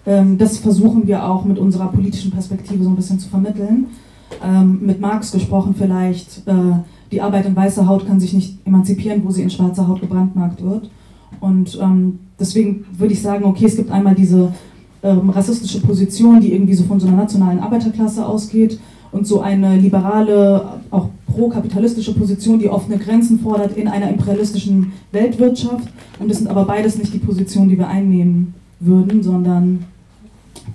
ähm, 0.07 0.37
das 0.37 0.59
versuchen 0.59 1.07
wir 1.07 1.24
auch 1.24 1.45
mit 1.45 1.59
unserer 1.59 1.89
politischen 1.89 2.30
Perspektive 2.30 2.85
so 2.85 2.91
ein 2.91 2.97
bisschen 2.97 3.18
zu 3.18 3.28
vermitteln. 3.28 3.87
Ähm, 4.45 4.80
mit 4.85 5.01
Marx 5.01 5.32
gesprochen 5.32 5.74
vielleicht, 5.78 6.47
äh, 6.47 6.53
die 7.15 7.21
Arbeit 7.21 7.47
in 7.47 7.55
weißer 7.55 7.87
Haut 7.87 8.07
kann 8.07 8.19
sich 8.19 8.33
nicht 8.33 8.59
emanzipieren, 8.67 9.23
wo 9.25 9.31
sie 9.31 9.43
in 9.43 9.51
schwarzer 9.51 9.87
Haut 9.87 10.01
gebrandmarkt 10.01 10.62
wird. 10.62 10.91
Und 11.39 11.79
ähm, 11.81 12.19
deswegen 12.41 12.87
würde 12.99 13.12
ich 13.12 13.23
sagen, 13.23 13.45
okay, 13.45 13.67
es 13.67 13.77
gibt 13.77 13.93
einmal 13.93 14.17
diese 14.17 14.53
ähm, 15.05 15.31
rassistische 15.31 15.81
Position, 15.81 16.41
die 16.41 16.53
irgendwie 16.53 16.75
so 16.75 16.83
von 16.83 16.99
so 16.99 17.07
einer 17.07 17.17
nationalen 17.17 17.61
Arbeiterklasse 17.61 18.27
ausgeht 18.27 18.81
und 19.12 19.29
so 19.29 19.41
eine 19.41 19.77
liberale, 19.77 20.81
auch 20.91 21.11
pro-kapitalistische 21.27 22.15
Position, 22.15 22.59
die 22.59 22.69
offene 22.69 22.99
Grenzen 22.99 23.39
fordert 23.39 23.77
in 23.77 23.87
einer 23.87 24.11
imperialistischen 24.11 24.93
Weltwirtschaft. 25.12 25.89
Und 26.19 26.29
das 26.29 26.39
sind 26.39 26.49
aber 26.49 26.65
beides 26.65 26.99
nicht 26.99 27.15
die 27.15 27.19
Positionen, 27.19 27.69
die 27.69 27.79
wir 27.79 27.87
einnehmen 27.87 28.55
würden, 28.81 29.23
sondern 29.23 29.85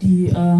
die, 0.02 0.28
äh, 0.28 0.56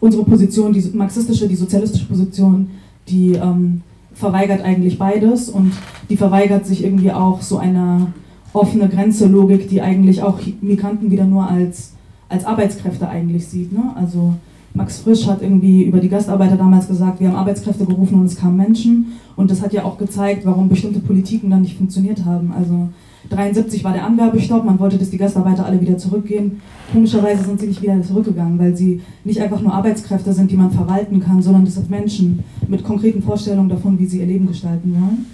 unsere 0.00 0.24
Position, 0.24 0.72
die 0.72 0.82
marxistische, 0.92 1.46
die 1.46 1.54
sozialistische 1.54 2.06
Position, 2.06 2.70
die 3.08 3.34
ähm, 3.34 3.82
verweigert 4.14 4.62
eigentlich 4.62 4.98
beides 4.98 5.48
und 5.48 5.72
die 6.08 6.16
verweigert 6.16 6.66
sich 6.66 6.84
irgendwie 6.84 7.12
auch 7.12 7.42
so 7.42 7.58
einer 7.58 8.12
offene 8.52 8.88
Grenze-Logik, 8.88 9.68
die 9.68 9.80
eigentlich 9.80 10.22
auch 10.22 10.38
Migranten 10.60 11.10
wieder 11.10 11.24
nur 11.24 11.48
als, 11.48 11.94
als 12.28 12.44
Arbeitskräfte 12.44 13.08
eigentlich 13.08 13.46
sieht. 13.46 13.72
Ne? 13.72 13.92
Also 13.94 14.34
Max 14.74 14.98
Frisch 14.98 15.26
hat 15.26 15.42
irgendwie 15.42 15.82
über 15.84 15.98
die 15.98 16.08
Gastarbeiter 16.08 16.56
damals 16.56 16.88
gesagt, 16.88 17.20
wir 17.20 17.28
haben 17.28 17.36
Arbeitskräfte 17.36 17.86
gerufen 17.86 18.20
und 18.20 18.26
es 18.26 18.36
kamen 18.36 18.56
Menschen. 18.56 19.12
Und 19.36 19.50
das 19.50 19.62
hat 19.62 19.72
ja 19.72 19.84
auch 19.84 19.98
gezeigt, 19.98 20.44
warum 20.44 20.68
bestimmte 20.68 21.00
Politiken 21.00 21.50
dann 21.50 21.62
nicht 21.62 21.76
funktioniert 21.76 22.24
haben. 22.24 22.52
Also 22.56 22.88
73 23.28 23.84
war 23.84 23.92
der 23.92 24.04
Anwerbestopp, 24.04 24.64
man 24.64 24.78
wollte, 24.78 24.98
dass 24.98 25.10
die 25.10 25.18
Gastarbeiter 25.18 25.66
alle 25.66 25.80
wieder 25.80 25.98
zurückgehen. 25.98 26.62
Komischerweise 26.92 27.44
sind 27.44 27.60
sie 27.60 27.66
nicht 27.66 27.82
wieder 27.82 28.00
zurückgegangen, 28.02 28.58
weil 28.58 28.76
sie 28.76 29.02
nicht 29.24 29.40
einfach 29.40 29.60
nur 29.60 29.74
Arbeitskräfte 29.74 30.32
sind, 30.32 30.50
die 30.50 30.56
man 30.56 30.70
verwalten 30.70 31.20
kann, 31.20 31.42
sondern 31.42 31.64
das 31.64 31.74
sind 31.74 31.90
Menschen 31.90 32.44
mit 32.66 32.82
konkreten 32.82 33.22
Vorstellungen 33.22 33.68
davon, 33.68 33.98
wie 33.98 34.06
sie 34.06 34.20
ihr 34.20 34.26
Leben 34.26 34.48
gestalten 34.48 34.94
wollen. 34.94 35.26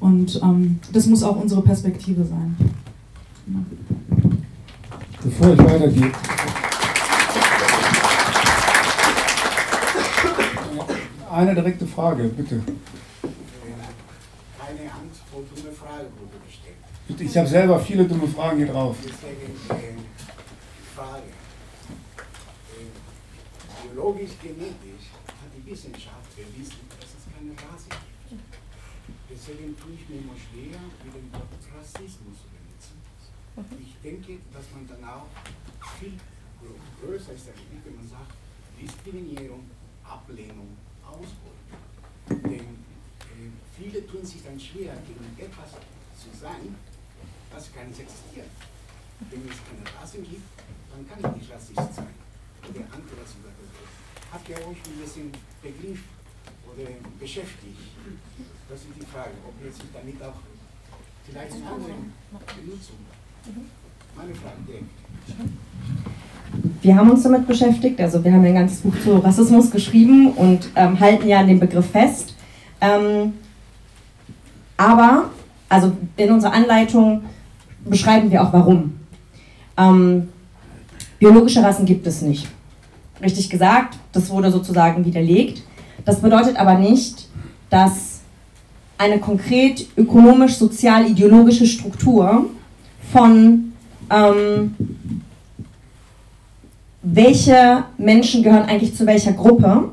Und 0.00 0.40
ähm, 0.42 0.78
das 0.92 1.06
muss 1.06 1.22
auch 1.22 1.40
unsere 1.40 1.62
Perspektive 1.62 2.24
sein. 2.24 2.56
Bevor 5.22 5.52
ich 5.52 5.58
weitergehe. 5.58 6.10
Eine 11.30 11.54
direkte 11.54 11.86
Frage, 11.86 12.24
bitte. 12.24 12.54
Eine 12.54 12.64
antwortende 14.88 15.72
Frage 15.72 16.06
wurde 16.18 16.38
gestellt. 16.46 16.76
Bitte, 17.03 17.03
Ich 17.18 17.36
habe 17.36 17.48
selber 17.48 17.78
viele 17.78 18.04
dumme 18.06 18.26
Fragen 18.28 18.58
hier 18.58 18.66
drauf. 18.68 18.96
Deswegen 19.02 19.52
äh, 19.70 19.94
Frage. 20.94 21.22
Äh, 22.72 23.88
biologisch, 23.88 24.30
genetisch 24.42 25.06
hat 25.26 25.50
die 25.56 25.70
Wissenschaft 25.70 26.34
bewiesen, 26.36 26.80
dass 26.98 27.10
es 27.14 27.24
keine 27.30 27.52
Rasse 27.52 27.88
gibt. 28.28 28.42
Deswegen 29.30 29.76
tue 29.78 29.92
ich 29.94 30.08
mir 30.08 30.18
immer 30.22 30.34
schwer, 30.34 30.78
mit 31.04 31.14
dem 31.14 31.32
Wort 31.32 31.48
Rassismus 31.78 32.36
zu 32.38 32.48
benutzen. 32.50 32.96
Ich 33.80 33.94
denke, 34.02 34.38
dass 34.52 34.64
man 34.74 34.86
dann 34.88 35.04
auch 35.08 35.26
viel 35.98 36.14
grö- 36.62 36.80
größer 37.06 37.32
ist, 37.32 37.46
wenn 37.48 37.96
man 37.96 38.08
sagt, 38.08 38.32
Diskriminierung, 38.80 39.70
Ablehnung, 40.04 40.76
Ausbeutung. 41.06 41.78
Denn 42.28 42.74
äh, 42.74 43.50
viele 43.78 44.06
tun 44.06 44.24
sich 44.24 44.42
dann 44.42 44.58
schwer, 44.58 44.94
gegen 45.06 45.24
etwas 45.38 45.70
zu 46.18 46.30
sein, 46.40 46.74
das 47.54 47.72
gar 47.72 47.84
nicht 47.84 48.00
existiert. 48.00 48.50
Wenn 49.30 49.42
es 49.46 49.58
keine 49.62 49.86
Rassen 49.94 50.22
gibt, 50.26 50.48
dann 50.90 51.02
kann 51.06 51.18
ich 51.22 51.42
nicht 51.42 51.50
rassistisch 51.54 51.94
sein. 51.94 52.14
Oder 52.66 52.84
antirassistisch. 52.90 53.44
Habt 54.32 54.48
ihr 54.48 54.56
euch 54.56 54.80
mit 54.90 54.98
diesem 55.06 55.30
Begriff 55.62 56.02
oder 56.66 56.90
beschäftigt? 57.20 57.78
Das 58.68 58.80
ist 58.80 58.88
die 58.98 59.06
Frage, 59.06 59.30
ob 59.46 59.54
ihr 59.64 59.70
sich 59.70 59.84
damit 59.92 60.18
auch 60.22 60.40
vielleicht 61.24 61.52
andere 61.52 61.94
Benutzung. 62.58 62.98
Meine 64.16 64.34
Frage, 64.34 64.56
Dirk. 64.66 64.84
wir 66.82 66.96
haben 66.96 67.10
uns 67.10 67.22
damit 67.24 67.46
beschäftigt, 67.46 68.00
also 68.00 68.22
wir 68.22 68.32
haben 68.32 68.44
ein 68.44 68.54
ganzes 68.54 68.80
Buch 68.80 68.94
zu 69.02 69.16
Rassismus 69.18 69.70
geschrieben 69.70 70.32
und 70.32 70.70
ähm, 70.76 70.98
halten 70.98 71.26
ja 71.28 71.40
an 71.40 71.48
dem 71.48 71.58
Begriff 71.60 71.90
fest. 71.90 72.34
Ähm, 72.80 73.34
aber, 74.76 75.30
also 75.68 75.96
in 76.16 76.30
unserer 76.30 76.52
Anleitung 76.52 77.24
beschreiben 77.84 78.30
wir 78.30 78.42
auch 78.42 78.52
warum. 78.52 78.94
Ähm, 79.76 80.28
biologische 81.18 81.62
Rassen 81.62 81.86
gibt 81.86 82.06
es 82.06 82.22
nicht. 82.22 82.46
Richtig 83.22 83.50
gesagt, 83.50 83.98
das 84.12 84.30
wurde 84.30 84.50
sozusagen 84.50 85.04
widerlegt. 85.04 85.62
Das 86.04 86.20
bedeutet 86.20 86.56
aber 86.56 86.74
nicht, 86.74 87.28
dass 87.70 88.20
eine 88.98 89.18
konkret 89.18 89.86
ökonomisch, 89.96 90.54
sozial, 90.54 91.08
ideologische 91.10 91.66
Struktur 91.66 92.46
von 93.12 93.72
ähm, 94.10 94.74
welche 97.02 97.84
Menschen 97.98 98.42
gehören 98.42 98.68
eigentlich 98.68 98.94
zu 98.94 99.06
welcher 99.06 99.32
Gruppe 99.32 99.90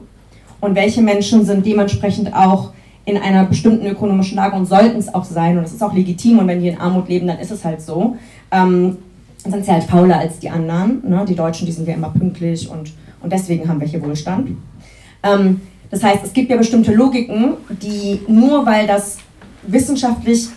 und 0.59 0.75
welche 0.75 1.01
Menschen 1.01 1.45
sind 1.45 1.65
dementsprechend 1.65 2.33
auch 2.33 2.71
in 3.05 3.17
einer 3.17 3.45
bestimmten 3.45 3.85
ökonomischen 3.87 4.35
Lage 4.35 4.55
und 4.55 4.65
sollten 4.65 4.97
es 4.97 5.13
auch 5.13 5.25
sein 5.25 5.57
und 5.57 5.63
es 5.63 5.73
ist 5.73 5.81
auch 5.81 5.93
legitim 5.93 6.39
und 6.39 6.47
wenn 6.47 6.61
die 6.61 6.69
in 6.69 6.77
Armut 6.77 7.09
leben, 7.09 7.27
dann 7.27 7.39
ist 7.39 7.51
es 7.51 7.65
halt 7.65 7.81
so. 7.81 8.15
Ähm, 8.51 8.97
sind 9.43 9.65
sie 9.65 9.71
halt 9.71 9.83
fauler 9.83 10.19
als 10.19 10.37
die 10.39 10.49
anderen. 10.49 11.01
Ne? 11.07 11.25
Die 11.27 11.35
Deutschen, 11.35 11.65
die 11.65 11.71
sind 11.71 11.87
ja 11.87 11.95
immer 11.95 12.09
pünktlich 12.09 12.69
und, 12.69 12.93
und 13.21 13.33
deswegen 13.33 13.67
haben 13.67 13.79
wir 13.79 13.87
hier 13.87 14.03
Wohlstand. 14.03 14.51
Ähm, 15.23 15.61
das 15.89 16.03
heißt, 16.03 16.23
es 16.23 16.33
gibt 16.33 16.49
ja 16.49 16.57
bestimmte 16.57 16.93
Logiken, 16.93 17.55
die 17.69 18.21
nur 18.27 18.65
weil 18.65 18.87
das 18.87 19.17
wissenschaftlich 19.63 20.47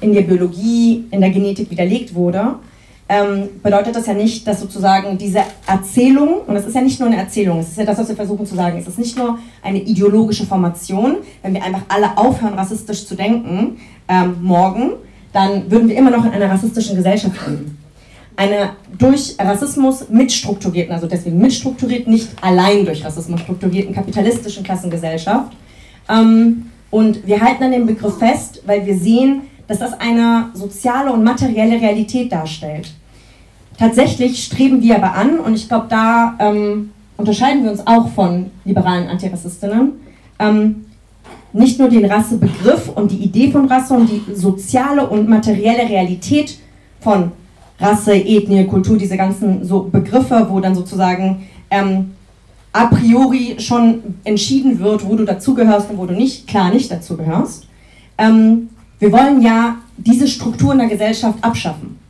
in 0.00 0.12
der 0.12 0.22
Biologie, 0.22 1.04
in 1.10 1.20
der 1.20 1.30
Genetik 1.30 1.70
widerlegt 1.70 2.14
wurde, 2.14 2.56
ähm, 3.12 3.60
bedeutet 3.62 3.94
das 3.94 4.06
ja 4.06 4.14
nicht, 4.14 4.46
dass 4.46 4.60
sozusagen 4.60 5.18
diese 5.18 5.40
Erzählung, 5.66 6.40
und 6.46 6.54
das 6.54 6.64
ist 6.64 6.74
ja 6.74 6.80
nicht 6.80 6.98
nur 6.98 7.10
eine 7.10 7.18
Erzählung, 7.18 7.58
es 7.58 7.68
ist 7.68 7.76
ja 7.76 7.84
das, 7.84 7.98
was 7.98 8.08
wir 8.08 8.16
versuchen 8.16 8.46
zu 8.46 8.54
sagen, 8.54 8.78
es 8.78 8.88
ist 8.88 8.98
nicht 8.98 9.18
nur 9.18 9.38
eine 9.62 9.82
ideologische 9.82 10.46
Formation, 10.46 11.16
wenn 11.42 11.52
wir 11.52 11.62
einfach 11.62 11.82
alle 11.88 12.16
aufhören, 12.16 12.54
rassistisch 12.54 13.06
zu 13.06 13.14
denken, 13.14 13.76
ähm, 14.08 14.36
morgen, 14.40 14.92
dann 15.34 15.70
würden 15.70 15.90
wir 15.90 15.96
immer 15.96 16.10
noch 16.10 16.24
in 16.24 16.30
einer 16.30 16.48
rassistischen 16.48 16.96
Gesellschaft 16.96 17.36
leben. 17.46 17.76
Eine 18.34 18.70
durch 18.96 19.36
Rassismus 19.38 20.08
mitstrukturierten, 20.08 20.94
also 20.94 21.06
deswegen 21.06 21.36
mitstrukturiert, 21.36 22.06
nicht 22.06 22.30
allein 22.40 22.86
durch 22.86 23.04
Rassismus 23.04 23.42
strukturierten 23.42 23.94
kapitalistischen 23.94 24.64
Klassengesellschaft. 24.64 25.52
Ähm, 26.08 26.70
und 26.90 27.26
wir 27.26 27.42
halten 27.42 27.62
an 27.64 27.72
dem 27.72 27.84
Begriff 27.84 28.16
fest, 28.16 28.62
weil 28.64 28.86
wir 28.86 28.96
sehen, 28.96 29.42
dass 29.68 29.80
das 29.80 29.92
eine 30.00 30.48
soziale 30.54 31.12
und 31.12 31.22
materielle 31.22 31.78
Realität 31.78 32.32
darstellt. 32.32 32.90
Tatsächlich 33.82 34.44
streben 34.44 34.80
wir 34.80 34.94
aber 34.94 35.14
an, 35.14 35.40
und 35.40 35.54
ich 35.54 35.66
glaube, 35.66 35.86
da 35.88 36.36
ähm, 36.38 36.90
unterscheiden 37.16 37.64
wir 37.64 37.72
uns 37.72 37.84
auch 37.84 38.10
von 38.10 38.52
liberalen 38.64 39.08
Antirassistinnen, 39.08 39.94
ähm, 40.38 40.84
nicht 41.52 41.80
nur 41.80 41.88
den 41.88 42.04
Rassebegriff 42.04 42.90
und 42.90 43.10
die 43.10 43.16
Idee 43.16 43.50
von 43.50 43.64
Rasse 43.64 43.94
und 43.94 44.08
die 44.08 44.22
soziale 44.36 45.10
und 45.10 45.28
materielle 45.28 45.88
Realität 45.88 46.60
von 47.00 47.32
Rasse, 47.80 48.14
Ethnie, 48.14 48.68
Kultur, 48.68 48.96
diese 48.96 49.16
ganzen 49.16 49.64
so 49.64 49.88
Begriffe, 49.90 50.46
wo 50.48 50.60
dann 50.60 50.76
sozusagen 50.76 51.48
ähm, 51.68 52.12
a 52.72 52.86
priori 52.86 53.56
schon 53.58 54.14
entschieden 54.22 54.78
wird, 54.78 55.04
wo 55.04 55.16
du 55.16 55.24
dazugehörst 55.24 55.90
und 55.90 55.98
wo 55.98 56.06
du 56.06 56.14
nicht, 56.14 56.46
klar 56.46 56.72
nicht 56.72 56.88
dazugehörst. 56.88 57.66
Ähm, 58.16 58.68
wir 59.00 59.10
wollen 59.10 59.42
ja 59.42 59.78
diese 59.96 60.28
Struktur 60.28 60.70
in 60.70 60.78
der 60.78 60.88
Gesellschaft 60.88 61.42
abschaffen. 61.42 62.01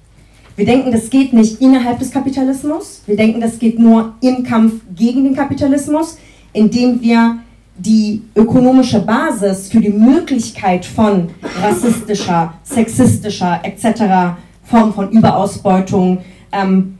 Wir 0.55 0.67
denken, 0.67 0.93
das 0.93 1.09
geht 1.09 1.33
nicht 1.33 1.61
innerhalb 1.61 1.99
des 1.99 2.11
Kapitalismus. 2.11 3.03
Wir 3.07 3.17
denken, 3.17 3.41
das 3.41 3.59
geht 3.59 3.79
nur 3.79 4.15
im 4.21 4.43
Kampf 4.43 4.83
gegen 4.95 5.25
den 5.25 5.35
Kapitalismus, 5.35 6.19
indem 6.53 7.01
wir 7.01 7.39
die 7.79 8.23
ökonomische 8.37 9.01
Basis 9.01 9.69
für 9.69 9.81
die 9.81 9.89
Möglichkeit 9.89 10.85
von 10.85 11.31
rassistischer, 11.63 12.55
sexistischer 12.63 13.61
etc. 13.63 14.37
Form 14.65 14.93
von 14.93 15.11
Überausbeutung, 15.11 16.19
ähm, 16.53 16.99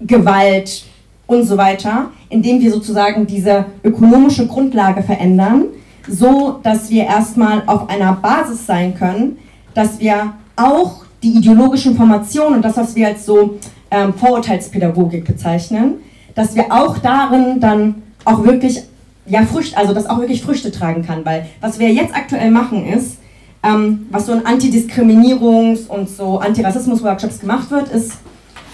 Gewalt 0.00 0.84
und 1.28 1.44
so 1.44 1.56
weiter, 1.56 2.10
indem 2.28 2.60
wir 2.60 2.72
sozusagen 2.72 3.28
diese 3.28 3.66
ökonomische 3.84 4.48
Grundlage 4.48 5.04
verändern, 5.04 5.66
so 6.08 6.58
dass 6.64 6.90
wir 6.90 7.04
erstmal 7.04 7.62
auf 7.66 7.88
einer 7.88 8.14
Basis 8.14 8.66
sein 8.66 8.96
können, 8.96 9.38
dass 9.72 10.00
wir 10.00 10.34
auch 10.56 11.01
die 11.22 11.36
ideologischen 11.36 11.96
Formationen 11.96 12.56
und 12.56 12.64
das, 12.64 12.76
was 12.76 12.94
wir 12.94 13.08
als 13.08 13.24
so 13.26 13.58
ähm, 13.90 14.14
Vorurteilspädagogik 14.14 15.24
bezeichnen, 15.24 15.94
dass 16.34 16.54
wir 16.54 16.72
auch 16.72 16.98
darin 16.98 17.60
dann 17.60 18.02
auch 18.24 18.44
wirklich 18.44 18.82
ja 19.26 19.42
Früchte, 19.44 19.76
also 19.76 19.94
das 19.94 20.06
auch 20.06 20.18
wirklich 20.18 20.42
Früchte 20.42 20.72
tragen 20.72 21.04
kann, 21.04 21.24
weil 21.24 21.46
was 21.60 21.78
wir 21.78 21.92
jetzt 21.92 22.14
aktuell 22.14 22.50
machen 22.50 22.86
ist, 22.86 23.18
ähm, 23.62 24.06
was 24.10 24.26
so 24.26 24.32
in 24.32 24.40
Antidiskriminierungs- 24.40 25.86
und 25.86 26.08
so 26.08 26.38
Antirassismus-Workshops 26.38 27.38
gemacht 27.38 27.70
wird, 27.70 27.88
ist, 27.88 28.12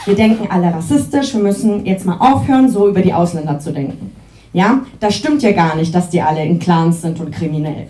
wir 0.05 0.15
denken 0.15 0.49
alle 0.51 0.73
rassistisch, 0.73 1.35
wir 1.35 1.43
müssen 1.43 1.85
jetzt 1.85 2.07
mal 2.07 2.17
aufhören, 2.19 2.71
so 2.71 2.89
über 2.89 3.03
die 3.03 3.13
Ausländer 3.13 3.59
zu 3.59 3.73
denken. 3.73 4.13
Ja, 4.55 4.81
das 5.01 5.15
stimmt 5.15 5.43
ja 5.43 5.53
gar 5.53 5.77
nicht, 5.77 5.95
dass 5.95 6.09
die 6.09 6.23
alle 6.23 6.45
in 6.45 6.59
Clans 6.59 7.03
sind 7.03 7.21
und 7.21 7.31
kriminell. 7.31 7.89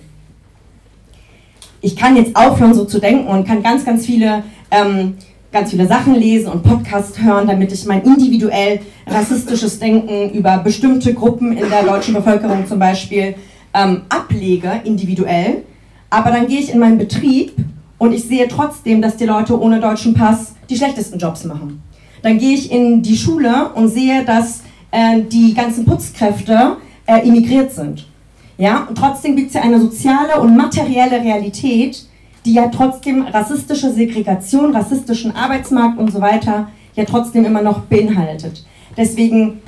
Ich 1.81 1.97
kann 1.97 2.16
jetzt 2.16 2.35
aufhören, 2.35 2.74
so 2.74 2.85
zu 2.85 2.99
denken 2.99 3.29
und 3.29 3.47
kann 3.47 3.62
ganz, 3.62 3.85
ganz 3.85 4.05
viele, 4.05 4.43
ähm, 4.70 5.14
ganz 5.53 5.70
viele 5.70 5.87
Sachen 5.87 6.14
lesen 6.14 6.49
und 6.49 6.62
Podcasts 6.62 7.20
hören, 7.20 7.47
damit 7.47 7.72
ich 7.72 7.87
mein 7.87 8.03
individuell 8.03 8.81
rassistisches 9.07 9.79
Denken 9.79 10.31
über 10.31 10.59
bestimmte 10.59 11.14
Gruppen 11.14 11.57
in 11.57 11.70
der 11.70 11.85
deutschen 11.85 12.14
Bevölkerung 12.14 12.66
zum 12.66 12.79
Beispiel 12.79 13.37
ähm, 13.74 14.03
ablege, 14.09 14.81
individuell. 14.85 15.62
Aber 16.11 16.31
dann 16.31 16.49
gehe 16.49 16.59
ich 16.59 16.72
in 16.72 16.81
meinen 16.81 16.99
Betrieb 16.99 17.53
und 17.99 18.12
ich 18.12 18.24
sehe 18.24 18.49
trotzdem, 18.49 19.01
dass 19.01 19.16
die 19.16 19.26
Leute 19.26 19.59
ohne 19.61 19.81
deutschen 19.81 20.14
Pass 20.14 20.55
die 20.68 20.76
schlechtesten 20.76 21.18
Jobs 21.18 21.45
machen. 21.45 21.83
Dann 22.22 22.39
gehe 22.39 22.55
ich 22.55 22.72
in 22.72 23.03
die 23.03 23.16
Schule 23.16 23.70
und 23.74 23.89
sehe, 23.89 24.24
dass 24.24 24.62
äh, 24.91 25.20
die 25.22 25.55
ganzen 25.55 25.85
Putzkräfte 25.85 26.76
äh, 27.07 27.26
immigriert 27.26 27.72
sind. 27.72 28.08
Ja, 28.59 28.87
und 28.89 28.99
trotzdem 28.99 29.37
gibt 29.37 29.49
es 29.49 29.55
ja 29.55 29.63
eine 29.63 29.81
soziale 29.81 30.41
und 30.41 30.57
materielle 30.57 31.23
Realität, 31.23 32.05
die 32.45 32.55
ja 32.55 32.69
trotzdem 32.69 33.23
rassistische 33.23 33.93
Segregation, 33.93 34.75
rassistischen 34.75 35.35
Arbeitsmarkt 35.35 35.99
und 35.99 36.13
so 36.13 36.21
weiter 36.21 36.69
ja 36.97 37.05
trotzdem 37.05 37.45
immer 37.45 37.63
noch 37.63 37.83
beinhaltet. 37.83 38.65
Deswegen, 38.97 39.61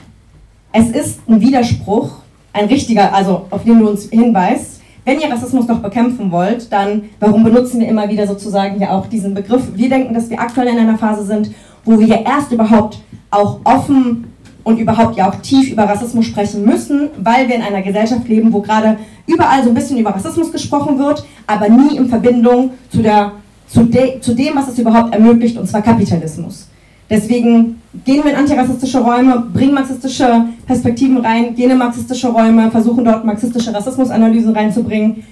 es 0.73 0.91
ist 0.91 1.21
ein 1.29 1.41
Widerspruch, 1.41 2.11
ein 2.53 2.67
richtiger, 2.67 3.15
also 3.15 3.47
auf 3.51 3.63
den 3.63 3.79
du 3.79 3.89
uns 3.89 4.09
hinweist. 4.11 4.81
Wenn 5.05 5.21
ihr 5.21 5.31
Rassismus 5.31 5.67
doch 5.67 5.79
bekämpfen 5.79 6.33
wollt, 6.33 6.73
dann 6.73 7.05
warum 7.21 7.45
benutzen 7.45 7.81
wir 7.81 7.89
immer 7.89 8.09
wieder 8.09 8.27
sozusagen 8.27 8.81
ja 8.81 8.91
auch 8.91 9.07
diesen 9.07 9.35
Begriff? 9.35 9.63
Wir 9.75 9.89
denken, 9.89 10.13
dass 10.13 10.29
wir 10.29 10.41
aktuell 10.41 10.67
in 10.67 10.79
einer 10.79 10.99
Phase 10.99 11.25
sind, 11.25 11.53
wo 11.85 11.99
wir 11.99 12.07
ja 12.07 12.19
erst 12.23 12.51
überhaupt 12.51 12.99
auch 13.31 13.61
offen 13.65 14.30
und 14.71 14.79
überhaupt 14.79 15.17
ja 15.17 15.29
auch 15.29 15.35
tief 15.37 15.71
über 15.71 15.85
Rassismus 15.85 16.27
sprechen 16.27 16.65
müssen, 16.65 17.09
weil 17.23 17.49
wir 17.49 17.57
in 17.57 17.63
einer 17.63 17.83
Gesellschaft 17.83 18.29
leben, 18.29 18.53
wo 18.53 18.61
gerade 18.61 18.97
überall 19.27 19.63
so 19.63 19.71
ein 19.71 19.75
bisschen 19.75 19.99
über 19.99 20.11
Rassismus 20.11 20.51
gesprochen 20.53 20.99
wird, 20.99 21.25
aber 21.47 21.69
nie 21.69 21.97
in 21.97 22.09
Verbindung 22.09 22.71
zu, 22.91 23.03
der, 23.03 23.33
zu, 23.69 23.85
de, 23.85 24.21
zu 24.21 24.35
dem, 24.35 24.57
was 24.57 24.69
es 24.69 24.79
überhaupt 24.79 25.13
ermöglicht, 25.13 25.59
und 25.59 25.69
zwar 25.69 25.83
Kapitalismus. 25.83 26.69
Deswegen 27.09 27.83
gehen 28.05 28.23
wir 28.23 28.31
in 28.31 28.37
antirassistische 28.37 29.01
Räume, 29.01 29.45
bringen 29.53 29.75
marxistische 29.75 30.45
Perspektiven 30.65 31.19
rein, 31.19 31.55
gehen 31.57 31.71
in 31.71 31.79
marxistische 31.79 32.29
Räume, 32.29 32.71
versuchen 32.71 33.05
dort 33.05 33.25
marxistische 33.25 33.75
Rassismusanalysen 33.75 34.55
reinzubringen. 34.55 35.25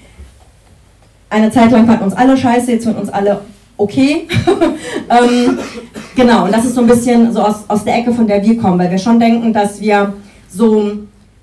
Eine 1.30 1.50
Zeit 1.52 1.70
lang 1.70 1.86
fanden 1.86 2.04
uns 2.04 2.14
alle 2.14 2.36
scheiße, 2.36 2.72
jetzt 2.72 2.84
finden 2.84 3.00
uns 3.00 3.10
alle 3.10 3.42
okay. 3.78 4.26
ähm, 5.08 5.58
genau, 6.14 6.44
und 6.44 6.52
das 6.52 6.66
ist 6.66 6.74
so 6.74 6.82
ein 6.82 6.86
bisschen 6.86 7.32
so 7.32 7.40
aus, 7.40 7.64
aus 7.68 7.84
der 7.84 7.96
Ecke, 7.96 8.12
von 8.12 8.26
der 8.26 8.42
wir 8.42 8.58
kommen, 8.58 8.78
weil 8.78 8.90
wir 8.90 8.98
schon 8.98 9.18
denken, 9.18 9.52
dass 9.52 9.80
wir 9.80 10.12
so 10.50 10.92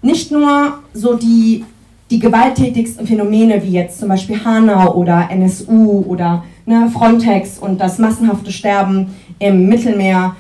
nicht 0.02 0.32
nur 0.32 0.80
so 0.94 1.16
die, 1.16 1.66
die 2.12 2.20
gewalttätigsten 2.20 3.08
Phänomene 3.08 3.64
wie 3.64 3.72
jetzt 3.72 4.00
zum 4.00 4.10
Beispiel 4.10 4.44
Hanau 4.44 4.94
oder 4.94 5.30
NSU 5.32 6.06
oder 6.08 6.44
ne, 6.66 6.90
Frontex 6.94 7.58
und 7.58 7.80
das 7.80 7.98
massenhafte 7.98 8.52
Sterben 8.52 9.16
im 9.40 9.68
Mittelmeer 9.68 10.36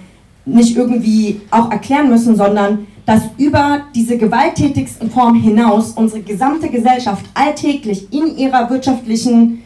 nicht 0.45 0.77
irgendwie 0.77 1.41
auch 1.49 1.71
erklären 1.71 2.09
müssen, 2.09 2.35
sondern 2.35 2.85
dass 3.05 3.23
über 3.37 3.81
diese 3.93 4.17
gewalttätigsten 4.17 5.09
Formen 5.11 5.39
hinaus 5.39 5.91
unsere 5.91 6.21
gesamte 6.21 6.69
Gesellschaft 6.69 7.25
alltäglich 7.33 8.11
in 8.11 8.37
ihrer 8.37 8.69
wirtschaftlichen 8.69 9.63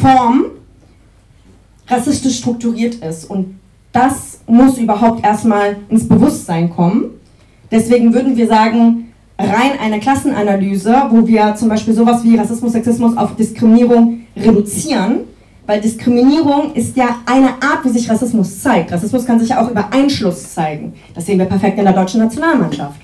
Form 0.00 0.46
rassistisch 1.88 2.38
strukturiert 2.38 2.96
ist. 2.96 3.24
Und 3.30 3.58
das 3.92 4.40
muss 4.46 4.78
überhaupt 4.78 5.24
erstmal 5.24 5.76
ins 5.88 6.08
Bewusstsein 6.08 6.70
kommen. 6.70 7.10
Deswegen 7.70 8.12
würden 8.14 8.36
wir 8.36 8.46
sagen, 8.46 9.12
rein 9.38 9.72
eine 9.82 10.00
Klassenanalyse, 10.00 10.94
wo 11.10 11.26
wir 11.26 11.54
zum 11.56 11.68
Beispiel 11.68 11.94
sowas 11.94 12.22
wie 12.24 12.36
Rassismus, 12.36 12.72
Sexismus 12.72 13.16
auf 13.16 13.36
Diskriminierung 13.36 14.20
reduzieren, 14.36 15.20
Weil 15.66 15.80
Diskriminierung 15.80 16.74
ist 16.74 16.96
ja 16.96 17.16
eine 17.26 17.48
Art, 17.60 17.84
wie 17.84 17.88
sich 17.88 18.08
Rassismus 18.08 18.60
zeigt. 18.60 18.92
Rassismus 18.92 19.26
kann 19.26 19.40
sich 19.40 19.48
ja 19.48 19.60
auch 19.60 19.68
über 19.68 19.92
Einschluss 19.92 20.54
zeigen. 20.54 20.94
Das 21.14 21.26
sehen 21.26 21.38
wir 21.40 21.46
perfekt 21.46 21.76
in 21.78 21.84
der 21.84 21.92
deutschen 21.92 22.20
Nationalmannschaft. 22.20 23.00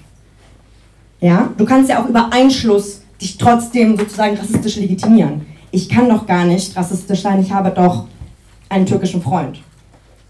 Ja? 1.21 1.51
Du 1.59 1.65
kannst 1.65 1.91
ja 1.91 2.01
auch 2.01 2.09
über 2.09 2.33
Einschluss 2.33 3.03
dich 3.21 3.37
trotzdem 3.37 3.97
sozusagen 3.97 4.37
rassistisch 4.37 4.77
legitimieren. 4.77 5.43
Ich 5.73 5.89
kann 5.89 6.09
doch 6.09 6.27
gar 6.27 6.45
nicht 6.45 6.77
rassistisch 6.77 7.23
sein, 7.23 7.41
ich 7.41 7.53
habe 7.53 7.71
doch 7.71 8.05
einen 8.73 8.87
türkischen 8.87 9.23
Freund. 9.23 9.61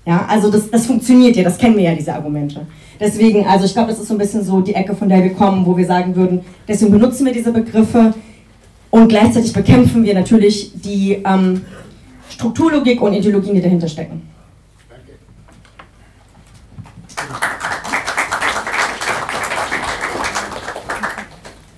Ja, 0.04 0.26
also 0.28 0.50
das, 0.50 0.68
das 0.68 0.86
funktioniert 0.86 1.36
ja, 1.36 1.44
das 1.44 1.58
kennen 1.58 1.76
wir 1.76 1.84
ja, 1.84 1.94
diese 1.94 2.12
Argumente. 2.12 2.66
Deswegen, 2.98 3.46
also 3.46 3.64
ich 3.64 3.72
glaube, 3.72 3.90
das 3.90 4.00
ist 4.00 4.08
so 4.08 4.14
ein 4.14 4.18
bisschen 4.18 4.44
so 4.44 4.60
die 4.60 4.74
Ecke, 4.74 4.94
von 4.94 5.08
der 5.08 5.22
wir 5.22 5.32
kommen, 5.32 5.64
wo 5.64 5.76
wir 5.76 5.86
sagen 5.86 6.16
würden, 6.16 6.40
deswegen 6.66 6.90
benutzen 6.90 7.24
wir 7.24 7.32
diese 7.32 7.52
Begriffe 7.52 8.12
und 8.90 9.08
gleichzeitig 9.08 9.52
bekämpfen 9.52 10.04
wir 10.04 10.14
natürlich 10.14 10.72
die 10.74 11.22
ähm, 11.24 11.64
Strukturlogik 12.28 13.00
und 13.00 13.12
Ideologien, 13.12 13.54
die 13.54 13.62
dahinter 13.62 13.88
stecken. 13.88 14.22
Danke. 14.88 15.12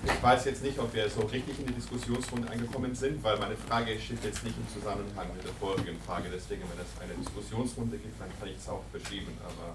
Ich 0.07 0.23
weiß 0.45 0.53
jetzt 0.53 0.63
nicht, 0.63 0.79
ob 0.79 0.95
wir 0.95 1.09
so 1.09 1.23
richtig 1.23 1.59
in 1.59 1.67
die 1.67 1.73
Diskussionsrunde 1.73 2.51
angekommen 2.51 2.95
sind, 2.95 3.23
weil 3.25 3.39
meine 3.39 3.57
Frage 3.57 3.93
steht 3.99 4.23
jetzt 4.25 4.45
nicht 4.45 4.57
im 4.59 4.69
Zusammenhang 4.69 5.27
mit 5.35 5.45
der 5.45 5.55
vorigen 5.59 5.97
Frage. 6.07 6.29
Deswegen, 6.29 6.63
wenn 6.69 6.85
es 6.85 6.93
eine 7.01 7.15
Diskussionsrunde 7.17 7.97
gibt, 7.97 8.21
dann 8.21 8.29
kann 8.39 8.49
ich 8.49 8.57
es 8.59 8.69
auch 8.69 8.83
verschieben. 8.93 9.33
Aber 9.41 9.73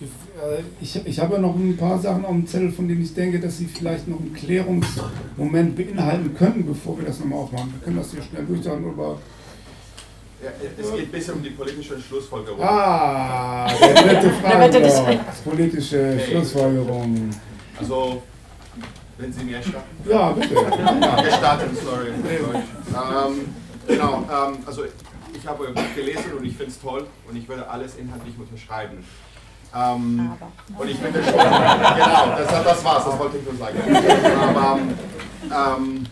äh, 0.00 0.62
ich, 0.80 1.06
ich 1.06 1.20
habe 1.20 1.38
noch 1.38 1.54
ein 1.54 1.76
paar 1.76 1.98
Sachen 1.98 2.24
auf 2.24 2.32
dem 2.32 2.46
Zettel, 2.46 2.72
von 2.72 2.88
denen 2.88 3.02
ich 3.02 3.12
denke, 3.12 3.38
dass 3.38 3.58
sie 3.58 3.66
vielleicht 3.66 4.08
noch 4.08 4.18
einen 4.18 4.32
Klärungsmoment 4.32 5.76
beinhalten 5.76 6.34
können, 6.34 6.64
bevor 6.66 6.96
wir 6.98 7.04
das 7.04 7.18
nochmal 7.18 7.40
aufmachen. 7.40 7.74
Wir 7.74 7.80
können 7.84 7.96
das 7.98 8.12
hier 8.12 8.22
schnell 8.22 8.46
durchsagen, 8.46 8.88
aber 8.88 9.18
ja, 10.42 10.50
es 10.78 10.90
geht 10.90 11.00
ein 11.00 11.10
bisschen 11.10 11.34
um 11.34 11.42
die 11.42 11.50
politische 11.50 12.00
Schlussfolgerung. 12.00 12.62
Ah, 12.62 13.70
der 13.78 13.92
dritte 13.92 14.30
Frage. 14.42 14.80
das 14.80 15.40
politische 15.42 16.14
okay. 16.14 16.30
Schlussfolgerung. 16.30 17.30
Also, 17.78 18.22
wenn 19.20 19.32
Sie 19.32 19.44
mir 19.44 19.62
starten. 19.62 20.08
Ja, 20.08 20.32
bitte. 20.32 20.54
Wir 20.54 21.32
starten, 21.32 21.76
sorry. 21.76 22.08
Ähm, 22.08 23.54
genau, 23.86 24.24
ähm, 24.30 24.58
also 24.66 24.84
ich 25.32 25.46
habe 25.46 25.64
euer 25.64 25.72
Buch 25.72 25.94
gelesen 25.94 26.32
und 26.36 26.44
ich 26.44 26.56
finde 26.56 26.72
es 26.72 26.80
toll 26.80 27.06
und 27.28 27.36
ich 27.36 27.48
würde 27.48 27.68
alles 27.68 27.96
inhaltlich 27.96 28.34
unterschreiben. 28.38 29.04
Ähm, 29.74 30.32
und 30.76 30.88
ich 30.88 30.96
finde 30.96 31.22
schon, 31.22 31.32
genau, 31.32 32.36
das, 32.36 32.64
das 32.64 32.84
war's, 32.84 33.04
das 33.04 33.18
wollte 33.18 33.38
ich 33.38 33.44
nur 33.44 33.54
sagen. 33.54 33.78
Aber 34.40 34.78
ähm, 35.78 36.06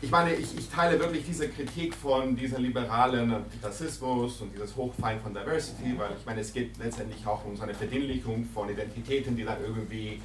ich 0.00 0.10
meine, 0.10 0.34
ich, 0.34 0.58
ich, 0.58 0.68
teile 0.68 0.98
wirklich 0.98 1.24
diese 1.26 1.48
Kritik 1.48 1.94
von 1.94 2.34
dieser 2.34 2.58
liberalen 2.58 3.44
Rassismus 3.62 4.40
und 4.40 4.52
dieses 4.54 4.74
Hochfein 4.74 5.20
von 5.20 5.34
Diversity, 5.34 5.96
weil 5.96 6.10
ich 6.18 6.26
meine, 6.26 6.40
es 6.40 6.52
geht 6.52 6.78
letztendlich 6.78 7.26
auch 7.26 7.44
um 7.44 7.56
so 7.56 7.62
eine 7.62 7.74
Verdinlichung 7.74 8.46
von 8.52 8.68
Identitäten, 8.70 9.36
die 9.36 9.44
dann 9.44 9.58
irgendwie 9.62 10.20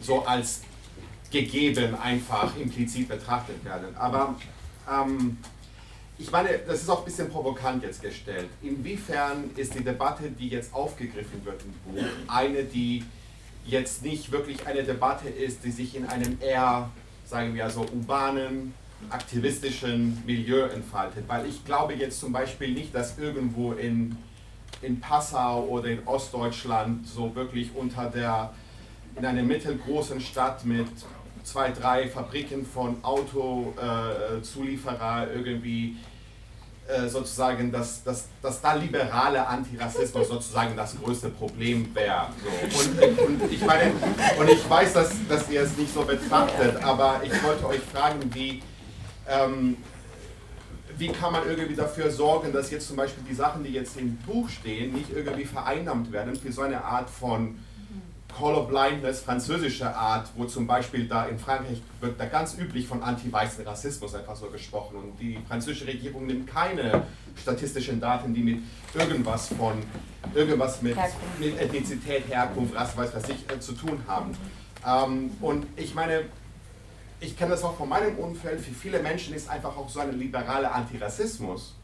so 0.00 0.24
als 0.24 0.62
gegeben 1.30 1.94
einfach 1.94 2.56
implizit 2.56 3.08
betrachtet 3.08 3.64
werden. 3.64 3.96
Aber 3.96 4.36
ähm, 4.90 5.38
ich 6.18 6.30
meine, 6.30 6.58
das 6.66 6.82
ist 6.82 6.88
auch 6.88 7.00
ein 7.00 7.04
bisschen 7.04 7.28
provokant 7.28 7.82
jetzt 7.82 8.00
gestellt. 8.00 8.48
Inwiefern 8.62 9.50
ist 9.56 9.74
die 9.74 9.84
Debatte, 9.84 10.30
die 10.30 10.48
jetzt 10.48 10.72
aufgegriffen 10.72 11.44
wird 11.44 11.62
im 11.62 11.94
Buch, 11.94 12.04
eine, 12.28 12.64
die 12.64 13.04
jetzt 13.66 14.02
nicht 14.02 14.32
wirklich 14.32 14.66
eine 14.66 14.82
Debatte 14.82 15.28
ist, 15.28 15.64
die 15.64 15.70
sich 15.70 15.96
in 15.96 16.06
einem 16.06 16.38
eher, 16.40 16.88
sagen 17.26 17.54
wir 17.54 17.68
so, 17.68 17.80
urbanen, 17.80 18.72
aktivistischen 19.10 20.22
Milieu 20.24 20.62
entfaltet. 20.62 21.24
Weil 21.28 21.46
ich 21.46 21.64
glaube 21.64 21.94
jetzt 21.94 22.20
zum 22.20 22.32
Beispiel 22.32 22.72
nicht, 22.72 22.94
dass 22.94 23.18
irgendwo 23.18 23.72
in, 23.72 24.16
in 24.80 25.00
Passau 25.00 25.64
oder 25.64 25.88
in 25.88 26.06
Ostdeutschland 26.06 27.06
so 27.06 27.34
wirklich 27.34 27.74
unter 27.74 28.08
der, 28.08 28.54
in 29.16 29.24
einer 29.24 29.42
mittelgroßen 29.42 30.20
Stadt 30.20 30.64
mit 30.64 30.86
zwei, 31.42 31.70
drei 31.70 32.08
Fabriken 32.08 32.64
von 32.66 33.02
Autozulieferer 33.02 35.28
äh, 35.28 35.34
irgendwie 35.34 35.96
äh, 36.88 37.08
sozusagen, 37.08 37.72
dass, 37.72 38.04
dass, 38.04 38.28
dass 38.42 38.60
da 38.60 38.74
liberale 38.74 39.44
Antirassismus 39.46 40.28
sozusagen 40.28 40.76
das 40.76 40.94
größte 41.00 41.30
Problem 41.30 41.88
wäre. 41.94 42.26
So. 42.70 42.78
Und, 42.78 43.18
und, 43.18 43.52
ich 43.52 43.64
meine, 43.64 43.92
und 44.38 44.48
ich 44.48 44.70
weiß, 44.70 44.92
dass, 44.92 45.10
dass 45.28 45.50
ihr 45.50 45.62
es 45.62 45.76
nicht 45.76 45.92
so 45.92 46.02
betrachtet, 46.02 46.80
aber 46.82 47.20
ich 47.24 47.42
wollte 47.42 47.66
euch 47.66 47.80
fragen, 47.80 48.20
wie, 48.34 48.62
ähm, 49.28 49.78
wie 50.96 51.08
kann 51.08 51.32
man 51.32 51.48
irgendwie 51.48 51.74
dafür 51.74 52.08
sorgen, 52.10 52.52
dass 52.52 52.70
jetzt 52.70 52.86
zum 52.86 52.94
Beispiel 52.96 53.24
die 53.28 53.34
Sachen, 53.34 53.64
die 53.64 53.72
jetzt 53.72 53.96
im 53.96 54.16
Buch 54.18 54.48
stehen, 54.48 54.92
nicht 54.92 55.10
irgendwie 55.12 55.44
vereinnahmt 55.44 56.12
werden 56.12 56.36
für 56.36 56.52
so 56.52 56.62
eine 56.62 56.84
Art 56.84 57.10
von 57.10 57.58
Colorblindness 58.34 59.20
französischer 59.20 59.94
Art, 59.94 60.28
wo 60.36 60.44
zum 60.44 60.66
Beispiel 60.66 61.08
da 61.08 61.26
in 61.26 61.38
Frankreich 61.38 61.80
wird 62.00 62.20
da 62.20 62.26
ganz 62.26 62.56
üblich 62.58 62.86
von 62.86 63.02
anti-weißen 63.02 63.66
Rassismus 63.66 64.14
einfach 64.14 64.36
so 64.36 64.46
gesprochen 64.46 64.96
und 64.96 65.20
die 65.20 65.38
französische 65.48 65.86
Regierung 65.86 66.26
nimmt 66.26 66.46
keine 66.46 67.04
statistischen 67.40 68.00
Daten, 68.00 68.34
die 68.34 68.42
mit 68.42 68.58
irgendwas 68.94 69.48
von 69.48 69.82
irgendwas 70.34 70.82
mit, 70.82 70.96
mit 71.38 71.58
Ethnizität, 71.58 72.28
Herkunft, 72.28 72.74
Rasse, 72.74 72.96
weiß 72.96 73.10
was 73.14 73.28
ich, 73.28 73.50
äh, 73.50 73.58
zu 73.58 73.72
tun 73.72 74.00
haben. 74.06 74.36
Ähm, 74.86 75.30
und 75.40 75.66
ich 75.76 75.94
meine, 75.94 76.24
ich 77.20 77.38
kenne 77.38 77.52
das 77.52 77.62
auch 77.62 77.76
von 77.76 77.88
meinem 77.88 78.18
Umfeld, 78.18 78.60
für 78.60 78.72
viele 78.72 79.00
Menschen 79.00 79.34
ist 79.34 79.48
einfach 79.48 79.76
auch 79.76 79.88
so 79.88 80.00
ein 80.00 80.18
liberaler 80.18 80.74
Antirassismus 80.74 81.74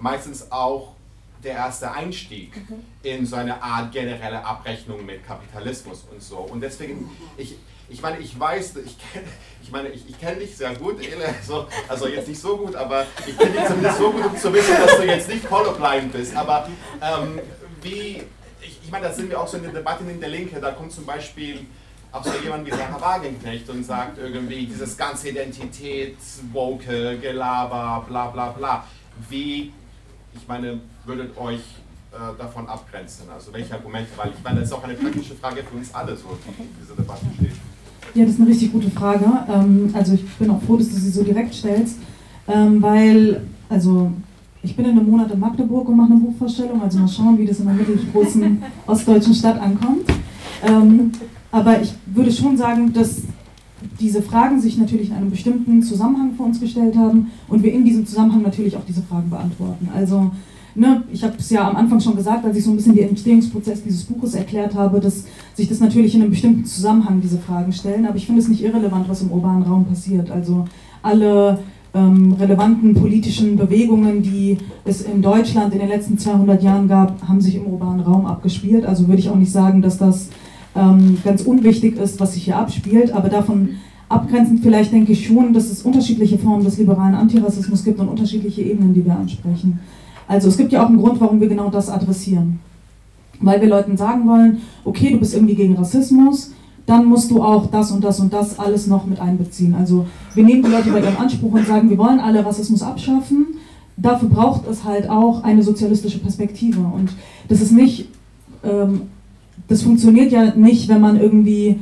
meistens 0.00 0.50
auch 0.50 0.94
der 1.42 1.54
erste 1.54 1.90
Einstieg 1.92 2.56
mhm. 2.56 2.84
in 3.02 3.26
so 3.26 3.36
eine 3.36 3.62
Art 3.62 3.92
generelle 3.92 4.44
Abrechnung 4.44 5.04
mit 5.04 5.26
Kapitalismus 5.26 6.06
und 6.10 6.22
so. 6.22 6.38
Und 6.38 6.60
deswegen, 6.60 7.10
ich, 7.36 7.56
ich 7.88 8.02
meine, 8.02 8.18
ich 8.18 8.38
weiß, 8.38 8.76
ich, 8.84 8.96
kenn, 8.98 9.24
ich 9.62 9.70
meine, 9.70 9.88
ich, 9.88 10.08
ich 10.08 10.18
kenne 10.18 10.40
dich 10.40 10.56
sehr 10.56 10.74
gut, 10.74 11.00
Ele, 11.00 11.34
so, 11.46 11.66
also 11.88 12.06
jetzt 12.06 12.28
nicht 12.28 12.40
so 12.40 12.56
gut, 12.56 12.76
aber 12.76 13.06
ich 13.26 13.36
kenne 13.36 13.52
dich 13.52 13.66
zumindest 13.66 13.98
so 13.98 14.10
gut, 14.12 14.26
um 14.26 14.36
zu 14.36 14.52
wissen, 14.52 14.74
dass 14.76 14.96
du 14.96 15.04
jetzt 15.04 15.28
nicht 15.28 15.48
colorblind 15.48 16.12
bist. 16.12 16.36
Aber 16.36 16.68
ähm, 17.00 17.40
wie, 17.82 18.22
ich, 18.60 18.80
ich 18.82 18.90
meine, 18.90 19.08
da 19.08 19.12
sind 19.12 19.30
wir 19.30 19.40
auch 19.40 19.48
so 19.48 19.56
in 19.56 19.64
der 19.64 19.72
Debatte 19.72 20.04
in 20.04 20.20
der 20.20 20.28
Linke, 20.28 20.60
da 20.60 20.72
kommt 20.72 20.92
zum 20.92 21.06
Beispiel 21.06 21.66
auch 22.12 22.24
so 22.24 22.32
jemand 22.42 22.66
wie 22.66 22.70
Sarah 22.70 23.00
Wagenknecht 23.00 23.68
und 23.70 23.84
sagt 23.84 24.18
irgendwie 24.18 24.66
dieses 24.66 24.96
ganze 24.96 25.28
Identität, 25.28 26.16
Woke, 26.52 27.18
Gelaber, 27.18 28.04
bla 28.08 28.26
bla 28.26 28.48
bla. 28.48 28.84
Wie, 29.28 29.72
ich 30.34 30.46
meine, 30.48 30.80
würdet 31.04 31.36
euch 31.36 31.60
äh, 32.12 32.38
davon 32.38 32.68
abgrenzen? 32.68 33.24
Also 33.32 33.52
welche 33.52 33.74
Argumente? 33.74 34.10
Weil 34.16 34.30
ich 34.36 34.42
meine, 34.42 34.60
das 34.60 34.68
ist 34.68 34.74
auch 34.74 34.84
eine 34.84 34.94
praktische 34.94 35.34
Frage 35.34 35.62
für 35.62 35.76
uns 35.76 35.94
alle, 35.94 36.16
so 36.16 36.28
die 36.44 36.62
in 36.62 36.68
dieser 36.80 36.96
Debatte 36.96 37.26
steht. 37.36 37.52
Ja, 38.14 38.24
das 38.24 38.34
ist 38.34 38.40
eine 38.40 38.48
richtig 38.48 38.72
gute 38.72 38.90
Frage. 38.90 39.26
Ähm, 39.48 39.90
also 39.94 40.14
ich 40.14 40.26
bin 40.36 40.50
auch 40.50 40.62
froh, 40.62 40.76
dass 40.76 40.88
du 40.88 40.96
sie 40.96 41.10
so 41.10 41.22
direkt 41.22 41.54
stellst, 41.54 41.98
ähm, 42.48 42.82
weil, 42.82 43.42
also 43.68 44.12
ich 44.62 44.76
bin 44.76 44.84
in 44.84 44.98
einem 44.98 45.08
Monat 45.08 45.30
in 45.30 45.38
Magdeburg 45.38 45.88
und 45.88 45.96
mache 45.96 46.12
eine 46.12 46.20
Buchvorstellung, 46.20 46.82
also 46.82 46.98
mal 46.98 47.08
schauen, 47.08 47.38
wie 47.38 47.46
das 47.46 47.60
in 47.60 47.68
einer 47.68 47.78
mittelgroßen 47.78 48.62
ostdeutschen 48.86 49.34
Stadt 49.34 49.60
ankommt. 49.60 50.10
Ähm, 50.66 51.12
aber 51.52 51.80
ich 51.80 51.94
würde 52.06 52.30
schon 52.30 52.56
sagen, 52.56 52.92
dass 52.92 53.22
diese 53.98 54.22
Fragen 54.22 54.60
sich 54.60 54.78
natürlich 54.78 55.10
in 55.10 55.16
einem 55.16 55.30
bestimmten 55.30 55.82
Zusammenhang 55.82 56.34
vor 56.34 56.46
uns 56.46 56.60
gestellt 56.60 56.96
haben 56.96 57.30
und 57.48 57.62
wir 57.62 57.72
in 57.72 57.84
diesem 57.84 58.06
Zusammenhang 58.06 58.42
natürlich 58.42 58.76
auch 58.76 58.84
diese 58.86 59.02
Fragen 59.02 59.30
beantworten. 59.30 59.88
Also 59.94 60.30
ne, 60.74 61.02
ich 61.12 61.22
habe 61.24 61.34
es 61.38 61.50
ja 61.50 61.68
am 61.68 61.76
Anfang 61.76 62.00
schon 62.00 62.16
gesagt, 62.16 62.44
als 62.44 62.56
ich 62.56 62.64
so 62.64 62.70
ein 62.70 62.76
bisschen 62.76 62.94
den 62.94 63.10
Entstehungsprozess 63.10 63.82
dieses 63.82 64.04
Buches 64.04 64.34
erklärt 64.34 64.74
habe, 64.74 65.00
dass 65.00 65.24
sich 65.54 65.68
das 65.68 65.80
natürlich 65.80 66.14
in 66.14 66.22
einem 66.22 66.30
bestimmten 66.30 66.64
Zusammenhang 66.64 67.20
diese 67.20 67.38
Fragen 67.38 67.72
stellen, 67.72 68.06
aber 68.06 68.16
ich 68.16 68.26
finde 68.26 68.40
es 68.40 68.48
nicht 68.48 68.62
irrelevant, 68.62 69.08
was 69.08 69.22
im 69.22 69.30
urbanen 69.30 69.62
Raum 69.62 69.84
passiert. 69.84 70.30
Also 70.30 70.66
alle 71.02 71.58
ähm, 71.94 72.34
relevanten 72.38 72.94
politischen 72.94 73.56
Bewegungen, 73.56 74.22
die 74.22 74.58
es 74.84 75.02
in 75.02 75.22
Deutschland 75.22 75.72
in 75.72 75.80
den 75.80 75.88
letzten 75.88 76.18
200 76.18 76.62
Jahren 76.62 76.88
gab, 76.88 77.20
haben 77.26 77.40
sich 77.40 77.56
im 77.56 77.66
urbanen 77.66 78.00
Raum 78.00 78.26
abgespielt. 78.26 78.86
Also 78.86 79.08
würde 79.08 79.20
ich 79.20 79.30
auch 79.30 79.36
nicht 79.36 79.52
sagen, 79.52 79.82
dass 79.82 79.98
das 79.98 80.28
ähm, 80.74 81.18
ganz 81.24 81.42
unwichtig 81.42 81.96
ist, 81.96 82.20
was 82.20 82.34
sich 82.34 82.44
hier 82.44 82.56
abspielt, 82.56 83.12
aber 83.12 83.28
davon 83.28 83.70
abgrenzend 84.08 84.60
vielleicht 84.60 84.92
denke 84.92 85.12
ich 85.12 85.26
schon, 85.26 85.52
dass 85.52 85.70
es 85.70 85.82
unterschiedliche 85.82 86.38
Formen 86.38 86.64
des 86.64 86.78
liberalen 86.78 87.14
Antirassismus 87.14 87.84
gibt 87.84 88.00
und 88.00 88.08
unterschiedliche 88.08 88.62
Ebenen, 88.62 88.92
die 88.92 89.04
wir 89.04 89.16
ansprechen. 89.16 89.80
Also 90.26 90.48
es 90.48 90.56
gibt 90.56 90.72
ja 90.72 90.82
auch 90.82 90.88
einen 90.88 90.98
Grund, 90.98 91.20
warum 91.20 91.40
wir 91.40 91.48
genau 91.48 91.70
das 91.70 91.88
adressieren. 91.88 92.60
Weil 93.40 93.60
wir 93.60 93.68
Leuten 93.68 93.96
sagen 93.96 94.28
wollen, 94.28 94.58
okay, 94.84 95.10
du 95.10 95.18
bist 95.18 95.34
irgendwie 95.34 95.54
gegen 95.54 95.76
Rassismus, 95.76 96.52
dann 96.86 97.06
musst 97.06 97.30
du 97.30 97.42
auch 97.42 97.70
das 97.70 97.92
und 97.92 98.02
das 98.02 98.20
und 98.20 98.32
das 98.32 98.58
alles 98.58 98.86
noch 98.86 99.06
mit 99.06 99.20
einbeziehen. 99.20 99.74
Also 99.74 100.06
wir 100.34 100.44
nehmen 100.44 100.62
die 100.62 100.70
Leute 100.70 100.90
bei 100.90 101.00
ihrem 101.00 101.16
Anspruch 101.16 101.52
und 101.52 101.66
sagen, 101.66 101.88
wir 101.88 101.98
wollen 101.98 102.20
alle 102.20 102.44
Rassismus 102.44 102.82
abschaffen. 102.82 103.46
Dafür 103.96 104.28
braucht 104.28 104.66
es 104.68 104.84
halt 104.84 105.08
auch 105.08 105.44
eine 105.44 105.62
sozialistische 105.62 106.18
Perspektive. 106.18 106.80
Und 106.80 107.10
das 107.48 107.60
ist 107.60 107.72
nicht, 107.72 108.08
ähm, 108.64 109.02
das 109.70 109.82
funktioniert 109.82 110.32
ja 110.32 110.52
nicht, 110.56 110.88
wenn 110.88 111.00
man 111.00 111.18
irgendwie 111.18 111.78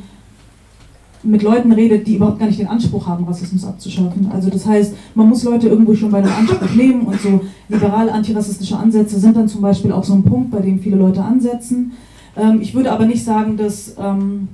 mit 1.22 1.42
Leuten 1.42 1.72
redet, 1.72 2.06
die 2.06 2.16
überhaupt 2.16 2.38
gar 2.38 2.46
nicht 2.46 2.60
den 2.60 2.68
Anspruch 2.68 3.06
haben, 3.06 3.24
Rassismus 3.24 3.64
abzuschaffen. 3.64 4.30
Also 4.30 4.50
das 4.50 4.66
heißt, 4.66 4.94
man 5.14 5.28
muss 5.28 5.42
Leute 5.42 5.68
irgendwo 5.68 5.94
schon 5.94 6.10
bei 6.10 6.20
dem 6.20 6.30
Anspruch 6.30 6.70
nehmen 6.76 7.06
und 7.06 7.18
so 7.20 7.40
liberale 7.68 8.12
antirassistische 8.12 8.76
Ansätze 8.76 9.18
sind 9.18 9.36
dann 9.36 9.48
zum 9.48 9.62
Beispiel 9.62 9.90
auch 9.90 10.04
so 10.04 10.12
ein 10.12 10.22
Punkt, 10.22 10.50
bei 10.50 10.60
dem 10.60 10.80
viele 10.80 10.96
Leute 10.96 11.24
ansetzen. 11.24 11.92
Ähm, 12.36 12.60
ich 12.60 12.74
würde 12.74 12.92
aber 12.92 13.06
nicht 13.06 13.24
sagen, 13.24 13.56
dass 13.56 13.94
ähm, 13.98 14.48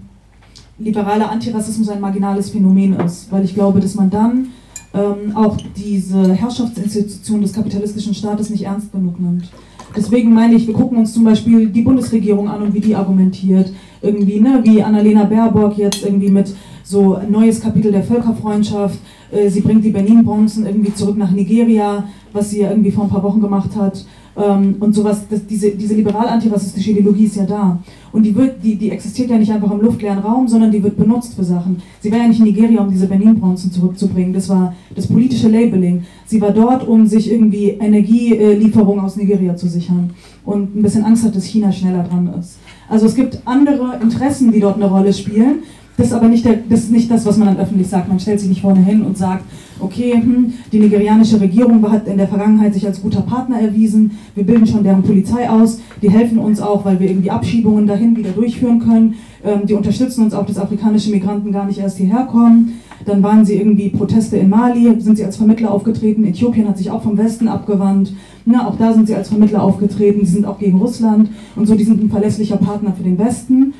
liberaler 0.78 1.30
Antirassismus 1.30 1.88
ein 1.88 2.00
marginales 2.00 2.50
Phänomen 2.50 2.94
ist, 3.00 3.32
weil 3.32 3.44
ich 3.44 3.54
glaube, 3.54 3.80
dass 3.80 3.96
man 3.96 4.10
dann 4.10 4.46
ähm, 4.94 5.36
auch 5.36 5.56
diese 5.76 6.32
Herrschaftsinstitution 6.32 7.42
des 7.42 7.52
kapitalistischen 7.52 8.14
Staates 8.14 8.48
nicht 8.50 8.64
ernst 8.64 8.92
genug 8.92 9.18
nimmt. 9.18 9.50
Deswegen 9.96 10.32
meine 10.32 10.54
ich, 10.54 10.66
wir 10.66 10.74
gucken 10.74 10.98
uns 10.98 11.14
zum 11.14 11.24
Beispiel 11.24 11.68
die 11.68 11.82
Bundesregierung 11.82 12.48
an 12.48 12.62
und 12.62 12.74
wie 12.74 12.80
die 12.80 12.94
argumentiert. 12.94 13.72
Irgendwie, 14.02 14.40
ne, 14.40 14.60
wie 14.64 14.82
Annalena 14.82 15.24
Baerbock 15.24 15.78
jetzt 15.78 16.04
irgendwie 16.04 16.30
mit 16.30 16.54
so 16.82 17.14
ein 17.14 17.30
neues 17.30 17.60
Kapitel 17.60 17.92
der 17.92 18.02
Völkerfreundschaft. 18.02 18.98
Äh, 19.30 19.48
sie 19.48 19.60
bringt 19.60 19.84
die 19.84 19.90
Benin-Bronzen 19.90 20.66
irgendwie 20.66 20.92
zurück 20.92 21.16
nach 21.16 21.30
Nigeria, 21.30 22.04
was 22.32 22.50
sie 22.50 22.60
ja 22.60 22.70
irgendwie 22.70 22.90
vor 22.90 23.04
ein 23.04 23.10
paar 23.10 23.22
Wochen 23.22 23.40
gemacht 23.40 23.70
hat. 23.76 24.04
Ähm, 24.36 24.76
und 24.80 24.94
sowas, 24.94 25.22
das, 25.28 25.46
diese, 25.46 25.70
diese 25.70 25.94
liberal-antirassistische 25.94 26.90
Ideologie 26.90 27.24
ist 27.24 27.36
ja 27.36 27.44
da. 27.44 27.78
Und 28.12 28.24
die, 28.24 28.34
wird, 28.34 28.62
die, 28.62 28.76
die 28.76 28.90
existiert 28.90 29.30
ja 29.30 29.38
nicht 29.38 29.52
einfach 29.52 29.70
im 29.70 29.80
luftleeren 29.80 30.18
Raum, 30.18 30.46
sondern 30.48 30.70
die 30.70 30.82
wird 30.82 30.96
benutzt 30.96 31.34
für 31.34 31.44
Sachen. 31.44 31.82
Sie 32.00 32.10
war 32.10 32.18
ja 32.18 32.28
nicht 32.28 32.38
in 32.38 32.46
Nigeria, 32.46 32.80
um 32.80 32.90
diese 32.90 33.06
Benin-Bronzen 33.06 33.72
zurückzubringen. 33.72 34.32
Das 34.32 34.48
war 34.48 34.74
das 34.94 35.06
politische 35.06 35.48
Labeling. 35.48 36.04
Sie 36.26 36.40
war 36.40 36.52
dort, 36.52 36.86
um 36.86 37.06
sich 37.06 37.30
irgendwie 37.30 37.70
Energielieferungen 37.70 39.04
aus 39.04 39.16
Nigeria 39.16 39.56
zu 39.56 39.68
sichern. 39.68 40.10
Und 40.44 40.76
ein 40.76 40.82
bisschen 40.82 41.04
Angst 41.04 41.24
hat, 41.24 41.34
dass 41.34 41.44
China 41.44 41.72
schneller 41.72 42.04
dran 42.04 42.32
ist. 42.38 42.58
Also 42.88 43.06
es 43.06 43.14
gibt 43.14 43.40
andere 43.44 43.98
Interessen, 44.02 44.52
die 44.52 44.60
dort 44.60 44.76
eine 44.76 44.86
Rolle 44.86 45.12
spielen. 45.12 45.62
Das 45.96 46.08
ist 46.08 46.12
aber 46.12 46.28
nicht, 46.28 46.44
der, 46.44 46.58
das, 46.68 46.80
ist 46.80 46.90
nicht 46.90 47.10
das, 47.10 47.24
was 47.24 47.36
man 47.36 47.48
dann 47.48 47.58
öffentlich 47.58 47.88
sagt. 47.88 48.08
Man 48.08 48.18
stellt 48.18 48.40
sich 48.40 48.48
nicht 48.48 48.62
vorne 48.62 48.84
hin 48.84 49.02
und 49.02 49.16
sagt, 49.16 49.44
okay, 49.78 50.14
hm, 50.14 50.52
die 50.72 50.80
nigerianische 50.80 51.40
Regierung 51.40 51.88
hat 51.90 52.08
in 52.08 52.16
der 52.16 52.26
Vergangenheit 52.26 52.74
sich 52.74 52.86
als 52.86 53.00
guter 53.00 53.20
Partner 53.20 53.60
erwiesen, 53.60 54.18
wir 54.34 54.44
bilden 54.44 54.66
schon 54.66 54.82
deren 54.82 55.02
Polizei 55.02 55.48
aus, 55.48 55.80
die 56.02 56.10
helfen 56.10 56.38
uns 56.38 56.60
auch, 56.60 56.84
weil 56.84 56.98
wir 56.98 57.08
irgendwie 57.08 57.30
Abschiebungen 57.30 57.86
dahin 57.86 58.16
wieder 58.16 58.30
durchführen 58.30 58.80
können, 58.80 59.14
ähm, 59.44 59.66
die 59.66 59.74
unterstützen 59.74 60.24
uns 60.24 60.34
auch, 60.34 60.46
dass 60.46 60.58
afrikanische 60.58 61.10
Migranten 61.10 61.52
gar 61.52 61.66
nicht 61.66 61.78
erst 61.78 61.98
hierher 61.98 62.24
kommen. 62.24 62.80
Dann 63.04 63.22
waren 63.22 63.44
sie 63.44 63.54
irgendwie 63.54 63.90
Proteste 63.90 64.36
in 64.36 64.48
Mali, 64.48 65.00
sind 65.00 65.16
sie 65.16 65.24
als 65.24 65.36
Vermittler 65.36 65.70
aufgetreten, 65.70 66.24
Äthiopien 66.24 66.66
hat 66.66 66.78
sich 66.78 66.90
auch 66.90 67.02
vom 67.02 67.18
Westen 67.18 67.48
abgewandt, 67.48 68.12
Na, 68.46 68.66
auch 68.66 68.76
da 68.76 68.92
sind 68.92 69.06
sie 69.06 69.14
als 69.14 69.28
Vermittler 69.28 69.62
aufgetreten, 69.62 70.24
sie 70.24 70.32
sind 70.32 70.46
auch 70.46 70.58
gegen 70.58 70.78
Russland 70.78 71.28
und 71.54 71.66
so, 71.66 71.74
die 71.74 71.84
sind 71.84 72.02
ein 72.02 72.10
verlässlicher 72.10 72.56
Partner 72.56 72.92
für 72.96 73.02
den 73.02 73.18
Westen. 73.18 73.74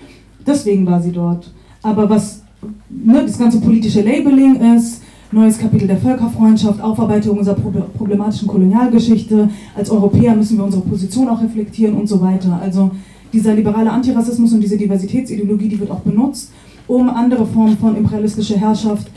Deswegen 0.47 0.87
war 0.87 1.01
sie 1.01 1.13
dort. 1.13 1.51
Aber 1.85 2.09
was 2.09 2.43
ne, 2.89 3.23
das 3.23 3.39
ganze 3.39 3.61
politische 3.61 4.01
Labeling 4.01 4.57
ist, 4.75 5.03
neues 5.31 5.59
Kapitel 5.59 5.87
der 5.87 5.99
Völkerfreundschaft, 5.99 6.81
Aufarbeitung 6.81 7.39
unserer 7.39 7.57
problematischen 7.57 8.49
Kolonialgeschichte, 8.49 9.51
als 9.77 9.91
Europäer 9.91 10.35
müssen 10.35 10.57
wir 10.57 10.65
unsere 10.65 10.83
Position 10.83 11.29
auch 11.29 11.43
reflektieren 11.43 11.95
und 11.95 12.09
so 12.09 12.23
weiter. 12.23 12.59
Also 12.63 12.91
dieser 13.33 13.55
liberale 13.55 13.91
Antirassismus 13.91 14.55
und 14.55 14.63
diese 14.63 14.79
Diversitätsideologie, 14.79 15.69
die 15.69 15.79
wird 15.79 15.91
auch 15.91 16.01
benutzt, 16.01 16.53
um 16.87 17.09
andere 17.11 17.47
Formen 17.47 17.77
von 17.77 17.97
imperialistischer 17.97 18.57
Herrschaft 18.57 19.09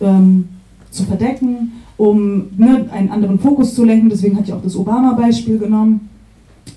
ähm, 0.00 0.48
zu 0.90 1.04
verdecken, 1.04 1.72
um 1.98 2.44
ne, 2.56 2.86
einen 2.90 3.10
anderen 3.10 3.38
Fokus 3.38 3.74
zu 3.74 3.84
lenken. 3.84 4.08
Deswegen 4.08 4.38
hat 4.38 4.48
ja 4.48 4.56
auch 4.56 4.62
das 4.62 4.76
Obama-Beispiel 4.76 5.58
genommen. 5.58 6.08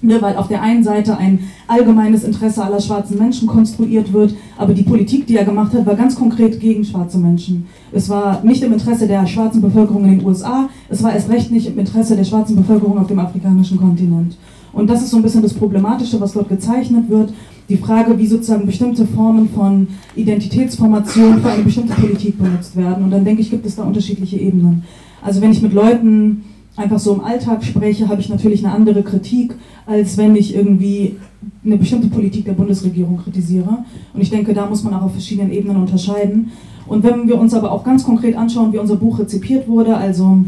Ne, 0.02 0.22
weil 0.22 0.36
auf 0.36 0.48
der 0.48 0.62
einen 0.62 0.84
Seite 0.84 1.18
ein 1.18 1.40
allgemeines 1.68 2.24
Interesse 2.24 2.64
aller 2.64 2.82
schwarzen 2.82 3.20
Menschen 3.20 3.48
konstruiert 3.48 4.12
wird, 4.14 4.34
aber 4.58 4.74
die 4.74 4.84
Politik, 4.84 5.28
die 5.28 5.38
er 5.38 5.46
gemacht 5.46 5.74
hat, 5.74 5.86
war 5.86 5.96
ganz 5.96 6.16
konkret 6.16 6.60
gegen 6.60 6.84
schwarze 6.84 7.20
Menschen. 7.20 7.68
Es 7.92 8.10
war 8.10 8.44
nicht 8.44 8.64
im 8.64 8.74
Interesse 8.74 9.08
der 9.08 9.28
schwarzen 9.28 9.62
Bevölkerung 9.62 10.06
in 10.06 10.18
den 10.18 10.26
USA, 10.26 10.70
es 10.90 11.04
war 11.04 11.14
erst 11.14 11.30
recht 11.30 11.52
nicht 11.52 11.68
im 11.68 11.78
Interesse 11.78 12.16
der 12.16 12.24
schwarzen 12.24 12.56
Bevölkerung 12.56 12.98
auf 12.98 13.08
dem 13.08 13.20
afrikanischen 13.20 13.78
Kontinent. 13.78 14.38
Und 14.74 14.90
das 14.90 15.02
ist 15.02 15.12
so 15.12 15.18
ein 15.18 15.24
bisschen 15.24 15.42
das 15.42 15.54
Problematische, 15.54 16.20
was 16.20 16.34
dort 16.34 16.50
gezeichnet 16.50 17.10
wird. 17.10 17.34
Die 17.70 17.78
Frage, 17.78 18.18
wie 18.18 18.28
sozusagen 18.28 18.66
bestimmte 18.66 19.06
Formen 19.06 19.50
von 19.50 19.88
Identitätsformation 20.16 21.42
für 21.42 21.52
eine 21.52 21.64
bestimmte 21.64 21.94
Politik 21.94 22.38
benutzt 22.38 22.76
werden. 22.76 23.04
Und 23.04 23.12
dann 23.12 23.26
denke 23.26 23.42
ich, 23.42 23.50
gibt 23.50 23.66
es 23.66 23.76
da 23.76 23.84
unterschiedliche 23.84 24.38
Ebenen. 24.38 24.84
Also 25.22 25.42
wenn 25.42 25.52
ich 25.52 25.62
mit 25.62 25.74
Leuten 25.74 26.44
einfach 26.82 27.00
so 27.00 27.14
im 27.14 27.22
Alltag 27.22 27.64
spreche, 27.64 28.10
habe 28.10 28.22
ich 28.22 28.30
natürlich 28.30 28.66
eine 28.66 28.74
andere 28.74 29.04
Kritik, 29.04 29.56
als 29.86 30.18
wenn 30.18 30.36
ich 30.36 30.56
irgendwie 30.56 31.18
eine 31.64 31.78
bestimmte 31.78 32.08
Politik 32.08 32.46
der 32.46 32.54
Bundesregierung 32.54 33.18
kritisiere. 33.18 33.86
Und 34.14 34.22
ich 34.22 34.30
denke, 34.30 34.54
da 34.54 34.66
muss 34.66 34.84
man 34.84 34.94
auch 34.94 35.04
auf 35.04 35.12
verschiedenen 35.12 35.52
Ebenen 35.52 35.78
unterscheiden. 35.78 36.52
Und 36.88 37.04
wenn 37.04 37.28
wir 37.28 37.38
uns 37.38 37.54
aber 37.54 37.72
auch 37.72 37.84
ganz 37.84 38.04
konkret 38.04 38.36
anschauen, 38.36 38.74
wie 38.74 38.80
unser 38.80 38.96
Buch 38.96 39.20
rezipiert 39.20 39.68
wurde, 39.68 39.96
also 39.96 40.40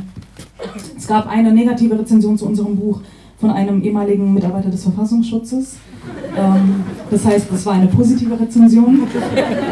es 0.97 1.07
gab 1.07 1.27
eine 1.27 1.53
negative 1.53 1.97
Rezension 1.97 2.37
zu 2.37 2.45
unserem 2.45 2.75
Buch 2.75 3.01
von 3.37 3.51
einem 3.51 3.83
ehemaligen 3.83 4.33
Mitarbeiter 4.33 4.69
des 4.69 4.83
Verfassungsschutzes. 4.83 5.77
Ähm, 6.37 6.83
das 7.11 7.25
heißt, 7.25 7.47
es 7.53 7.65
war 7.65 7.73
eine 7.73 7.87
positive 7.87 8.39
Rezension. 8.39 9.01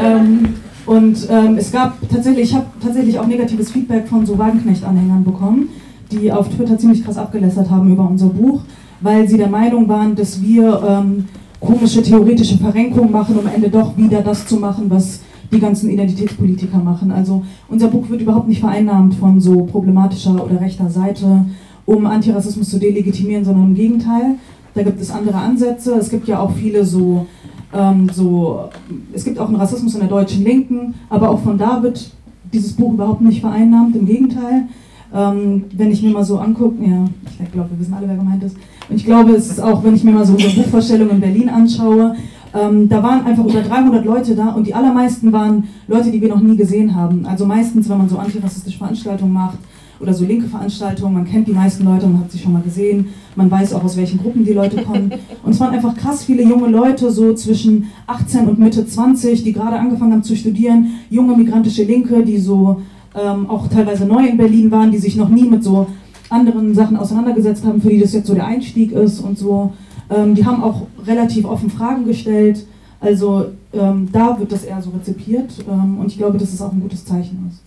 Ähm, 0.04 0.56
und 0.86 1.28
ähm, 1.30 1.58
es 1.58 1.72
gab 1.72 1.98
tatsächlich, 2.10 2.50
ich 2.50 2.56
habe 2.56 2.66
tatsächlich 2.82 3.18
auch 3.20 3.28
negatives 3.28 3.72
Feedback 3.72 4.08
von 4.08 4.26
so 4.26 4.38
Wagenknecht-Anhängern 4.38 5.24
bekommen 5.24 5.70
die 6.12 6.32
auf 6.32 6.50
Twitter 6.50 6.78
ziemlich 6.78 7.04
krass 7.04 7.18
abgelästert 7.18 7.70
haben 7.70 7.92
über 7.92 8.08
unser 8.08 8.28
Buch, 8.28 8.62
weil 9.00 9.28
sie 9.28 9.38
der 9.38 9.50
Meinung 9.50 9.88
waren, 9.88 10.16
dass 10.16 10.42
wir 10.42 10.82
ähm, 10.88 11.28
komische 11.60 12.02
theoretische 12.02 12.58
Verrenkungen 12.58 13.12
machen, 13.12 13.38
um 13.38 13.46
am 13.46 13.54
Ende 13.54 13.70
doch 13.70 13.96
wieder 13.98 14.22
das 14.22 14.48
zu 14.48 14.58
machen, 14.58 14.86
was 14.90 15.22
die 15.52 15.60
ganzen 15.60 15.90
Identitätspolitiker 15.90 16.78
machen. 16.78 17.12
Also 17.12 17.44
unser 17.70 17.88
Buch 17.88 18.10
wird 18.10 18.22
überhaupt 18.22 18.48
nicht 18.48 18.62
vereinnahmt 18.62 19.16
von 19.16 19.40
so 19.40 19.64
problematischer 19.66 20.44
oder 20.44 20.62
rechter 20.62 20.90
Seite, 20.90 21.46
um 21.86 22.06
Antirassismus 22.06 22.70
zu 22.70 22.80
delegitimieren, 22.80 23.44
sondern 23.44 23.68
im 23.68 23.76
Gegenteil. 23.76 24.36
Da 24.74 24.84
gibt 24.84 25.02
es 25.02 25.12
andere 25.12 25.38
Ansätze. 25.38 25.94
Es 25.96 26.10
gibt 26.10 26.28
ja 26.28 26.40
auch 26.40 26.52
viele 26.52 26.86
so, 26.86 27.28
ähm, 27.74 28.10
so, 28.14 28.70
es 29.14 29.26
gibt 29.26 29.40
auch 29.40 29.48
einen 29.48 29.58
Rassismus 29.58 29.94
in 29.94 30.00
der 30.00 30.10
deutschen 30.10 30.44
Linken, 30.44 30.94
aber 31.10 31.30
auch 31.30 31.40
von 31.40 31.58
da 31.58 31.84
wird 31.84 32.12
dieses 32.54 32.74
Buch 32.74 32.94
überhaupt 32.94 33.22
nicht 33.22 33.42
vereinnahmt, 33.42 33.96
im 33.96 34.06
Gegenteil. 34.06 34.68
Ähm, 35.14 35.66
wenn 35.76 35.92
ich 35.92 36.02
mir 36.02 36.12
mal 36.12 36.24
so 36.24 36.38
angucke, 36.40 36.84
ja, 36.84 37.06
ich 37.44 37.52
glaube, 37.52 37.72
wir 37.72 37.80
wissen 37.80 37.94
alle, 37.94 38.08
wer 38.08 38.16
gemeint 38.16 38.44
ist. 38.44 38.56
Und 38.90 38.96
ich 38.96 39.06
glaube, 39.06 39.32
es 39.32 39.50
ist 39.50 39.62
auch, 39.62 39.84
wenn 39.84 39.96
ich 39.96 40.04
mir 40.04 40.12
mal 40.12 40.26
so 40.26 40.34
unsere 40.34 40.54
Buchvorstellung 40.54 41.10
in 41.10 41.20
Berlin 41.20 41.50
anschaue, 41.50 42.16
ähm, 42.54 42.90
da 42.90 43.02
waren 43.02 43.26
einfach 43.26 43.46
über 43.46 43.62
300 43.62 44.06
Leute 44.06 44.36
da 44.36 44.50
und 44.50 44.68
die 44.68 44.74
allermeisten 44.74 45.32
waren 45.32 45.66
Leute, 45.88 46.12
die 46.12 46.22
wir 46.22 46.30
noch 46.30 46.42
nie 46.42 46.58
gesehen 46.58 46.96
haben. 46.96 47.26
Also 47.26 47.46
meistens, 47.46 47.88
wenn 47.90 47.98
man 47.98 48.10
so 48.10 48.18
antirassistische 48.18 48.78
Veranstaltungen 48.78 49.32
macht 49.32 49.58
oder 50.00 50.14
so 50.14 50.26
linke 50.26 50.48
Veranstaltungen, 50.48 51.14
man 51.14 51.26
kennt 51.26 51.48
die 51.48 51.54
meisten 51.54 51.86
Leute 51.86 52.08
und 52.08 52.20
hat 52.20 52.32
sie 52.32 52.40
schon 52.40 52.54
mal 52.54 52.62
gesehen, 52.62 53.10
man 53.36 53.50
weiß 53.50 53.74
auch, 53.74 53.84
aus 53.84 53.96
welchen 53.96 54.20
Gruppen 54.20 54.44
die 54.44 54.54
Leute 54.54 54.82
kommen. 54.84 55.12
Und 55.44 55.52
es 55.52 55.60
waren 55.60 55.74
einfach 55.74 55.96
krass 55.96 56.26
viele 56.26 56.44
junge 56.44 56.68
Leute, 56.68 57.12
so 57.12 57.34
zwischen 57.34 57.88
18 58.08 58.48
und 58.48 58.60
Mitte 58.60 58.86
20, 58.86 59.44
die 59.44 59.54
gerade 59.54 59.78
angefangen 59.78 60.12
haben 60.12 60.24
zu 60.24 60.36
studieren, 60.36 60.88
junge 61.10 61.38
migrantische 61.38 61.84
Linke, 61.84 62.24
die 62.24 62.38
so 62.38 62.82
ähm, 63.16 63.50
auch 63.50 63.68
teilweise 63.68 64.06
neu 64.06 64.26
in 64.26 64.38
Berlin 64.38 64.72
waren, 64.72 64.92
die 64.92 64.98
sich 64.98 65.16
noch 65.16 65.30
nie 65.30 65.50
mit 65.50 65.64
so 65.64 65.88
anderen 66.30 66.74
Sachen 66.74 66.98
auseinandergesetzt 66.98 67.66
haben, 67.66 67.82
für 67.82 67.90
die 67.90 68.00
das 68.00 68.14
jetzt 68.14 68.28
so 68.28 68.34
der 68.34 68.46
Einstieg 68.46 68.92
ist 68.94 69.20
und 69.20 69.38
so. 69.38 69.74
Ähm, 70.10 70.36
die 70.36 70.46
haben 70.46 70.64
auch 70.64 70.88
relativ 71.06 71.46
offen 71.46 71.70
Fragen 71.70 72.06
gestellt. 72.06 72.66
Also 73.00 73.48
ähm, 73.74 74.10
da 74.12 74.40
wird 74.40 74.52
das 74.52 74.64
eher 74.64 74.82
so 74.82 74.92
rezipiert 74.92 75.54
ähm, 75.68 75.98
und 76.00 76.08
ich 76.08 76.18
glaube, 76.18 76.38
dass 76.38 76.54
es 76.54 76.62
auch 76.62 76.72
ein 76.72 76.82
gutes 76.82 77.04
Zeichen 77.06 77.52
ist. 77.52 77.62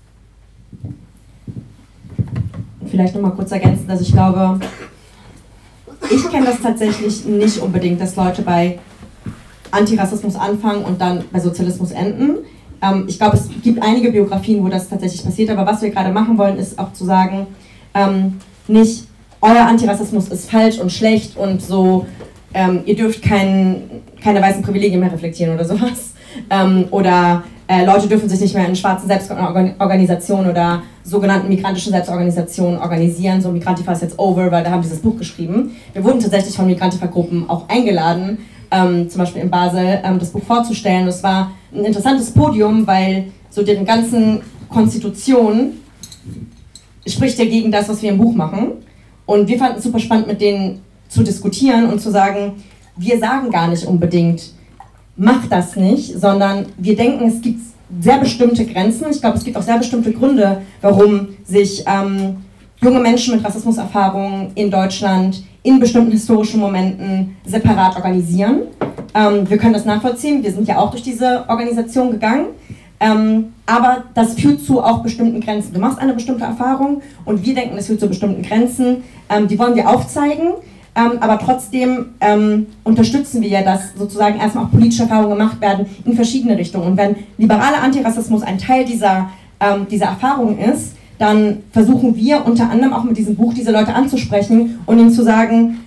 Vielleicht 2.87 3.15
nochmal 3.15 3.33
kurz 3.33 3.51
ergänzen, 3.51 3.89
dass 3.89 4.01
ich 4.01 4.13
glaube, 4.13 4.61
ich 6.11 6.31
kenne 6.31 6.47
das 6.47 6.61
tatsächlich 6.61 7.25
nicht 7.27 7.59
unbedingt, 7.59 8.01
dass 8.01 8.15
Leute 8.15 8.43
bei 8.43 8.79
Antirassismus 9.71 10.37
anfangen 10.37 10.85
und 10.85 11.01
dann 11.01 11.25
bei 11.33 11.41
Sozialismus 11.41 11.91
enden. 11.91 12.39
Ähm, 12.85 13.05
ich 13.09 13.19
glaube, 13.19 13.37
es 13.37 13.49
gibt 13.63 13.83
einige 13.83 14.11
Biografien, 14.11 14.63
wo 14.63 14.69
das 14.69 14.89
tatsächlich 14.89 15.25
passiert, 15.25 15.51
aber 15.51 15.67
was 15.67 15.83
wir 15.83 15.91
gerade 15.91 16.13
machen 16.13 16.37
wollen, 16.37 16.59
ist 16.59 16.79
auch 16.79 16.93
zu 16.93 17.05
sagen, 17.05 17.47
ähm, 17.95 18.41
nicht 18.69 19.05
euer 19.41 19.67
Antirassismus 19.67 20.29
ist 20.29 20.51
falsch 20.51 20.79
und 20.79 20.91
schlecht 20.91 21.37
und 21.37 21.63
so, 21.63 22.07
ähm, 22.55 22.81
ihr 22.87 22.97
dürft 22.97 23.23
kein, 23.23 24.03
keine 24.23 24.41
weißen 24.41 24.63
Privilegien 24.63 25.01
mehr 25.01 25.13
reflektieren 25.13 25.55
oder 25.55 25.65
sowas. 25.65 26.15
Ähm, 26.51 26.87
oder 26.91 27.45
äh, 27.67 27.85
Leute 27.85 28.07
dürfen 28.07 28.29
sich 28.29 28.41
nicht 28.41 28.55
mehr 28.55 28.69
in 28.69 28.77
schwarzen 28.77 29.09
Selbstorganisationen 29.09 30.51
oder 30.51 30.83
sogenannten 31.03 31.49
migrantischen 31.49 31.93
Selbstorganisationen 31.93 32.79
organisieren. 32.79 33.41
So 33.41 33.51
Migrantifa 33.51 33.93
ist 33.93 34.03
jetzt 34.03 34.19
over, 34.19 34.51
weil 34.51 34.65
da 34.65 34.71
haben 34.71 34.83
sie 34.83 34.91
das 34.91 34.99
Buch 34.99 35.17
geschrieben. 35.17 35.75
Wir 35.93 36.05
wurden 36.05 36.21
tatsächlich 36.21 36.55
von 36.55 36.67
Migrantifa-Gruppen 36.67 37.49
auch 37.49 37.69
eingeladen, 37.69 38.39
ähm, 38.71 39.09
zum 39.09 39.21
Beispiel 39.21 39.43
in 39.43 39.51
Basel, 39.51 40.01
ähm, 40.05 40.19
das 40.19 40.31
Buch 40.31 40.43
vorzustellen. 40.43 41.07
Das 41.07 41.23
war 41.23 41.53
ein 41.73 41.85
interessantes 41.85 42.31
Podium, 42.33 42.87
weil 42.87 43.27
so 43.49 43.63
deren 43.63 43.87
ganzen 43.87 44.43
Konstitution 44.69 45.73
spricht 47.07 47.39
ja 47.39 47.45
gegen 47.47 47.71
das, 47.71 47.89
was 47.89 48.03
wir 48.03 48.11
im 48.11 48.19
Buch 48.19 48.35
machen. 48.35 48.73
Und 49.27 49.49
wir 49.49 49.57
fanden 49.57 49.79
es 49.79 49.85
super 49.85 49.99
spannend, 49.99 50.27
mit 50.27 50.41
denen 50.41 50.81
zu 51.09 51.23
diskutieren 51.23 51.89
und 51.91 52.01
zu 52.01 52.11
sagen, 52.11 52.63
wir 52.97 53.19
sagen 53.19 53.51
gar 53.51 53.69
nicht 53.69 53.87
unbedingt, 53.87 54.53
macht 55.17 55.53
das 55.53 55.77
nicht, 55.77 56.19
sondern 56.19 56.67
wir 56.77 56.97
denken, 56.97 57.27
es 57.29 57.41
gibt 57.41 57.61
sehr 58.01 58.19
bestimmte 58.19 58.65
Grenzen. 58.65 59.07
Ich 59.11 59.21
glaube, 59.21 59.39
es 59.39 59.45
gibt 59.45 59.57
auch 59.57 59.63
sehr 59.63 59.79
bestimmte 59.79 60.13
Gründe, 60.13 60.63
warum 60.81 61.29
sich 61.45 61.85
ähm, 61.87 62.39
junge 62.83 63.01
Menschen 63.01 63.37
mit 63.37 63.45
Rassismuserfahrungen 63.45 64.51
in 64.55 64.71
Deutschland 64.71 65.43
in 65.63 65.81
bestimmten 65.81 66.13
historischen 66.13 66.61
Momenten 66.61 67.37
separat 67.47 67.97
organisieren. 67.97 68.63
Ähm, 69.15 69.49
wir 69.49 69.57
können 69.57 69.73
das 69.73 69.85
nachvollziehen, 69.85 70.43
wir 70.43 70.53
sind 70.53 70.69
ja 70.69 70.79
auch 70.79 70.91
durch 70.91 71.03
diese 71.03 71.45
Organisation 71.49 72.11
gegangen. 72.11 72.47
Ähm, 73.01 73.53
aber 73.67 74.05
das 74.15 74.35
führt 74.35 74.61
zu 74.61 74.83
auch 74.83 75.03
bestimmten 75.03 75.41
Grenzen. 75.41 75.73
Du 75.75 75.81
machst 75.81 75.99
eine 75.99 76.15
bestimmte 76.15 76.45
Erfahrung 76.45 77.03
und 77.25 77.45
wir 77.45 77.55
denken, 77.55 77.77
das 77.77 77.87
führt 77.87 78.01
zu 78.01 78.09
bestimmten 78.09 78.43
Grenzen. 78.43 79.05
Ähm, 79.29 79.49
die 79.49 79.59
wollen 79.59 79.75
wir 79.75 79.89
aufzeigen, 79.89 80.53
ähm, 80.97 81.13
aber 81.21 81.39
trotzdem 81.39 82.07
ähm, 82.21 82.67
unterstützen 82.85 83.43
wir 83.43 83.49
ja, 83.49 83.63
dass 83.63 83.95
sozusagen 83.97 84.39
erstmal 84.39 84.65
auch 84.65 84.71
politische 84.71 85.03
Erfahrungen 85.03 85.39
gemacht 85.39 85.61
werden 85.61 85.87
in 86.05 86.15
verschiedene 86.15 86.57
Richtungen. 86.57 86.87
Und 86.87 86.97
wenn 86.97 87.17
liberaler 87.37 87.83
Antirassismus 87.83 88.43
ein 88.43 88.59
Teil 88.59 88.85
dieser, 88.85 89.31
ähm, 89.61 89.87
dieser 89.91 90.07
Erfahrung 90.07 90.59
ist, 90.59 90.97
dann 91.19 91.63
versuchen 91.73 92.17
wir 92.17 92.45
unter 92.47 92.71
anderem 92.71 92.93
auch 92.93 93.05
mit 93.05 93.17
diesem 93.17 93.37
Buch 93.37 93.55
diese 93.55 93.73
Leute 93.73 93.95
anzusprechen 93.95 94.81
und 94.87 94.99
ihnen 94.99 95.11
zu 95.11 95.23
sagen, 95.23 95.81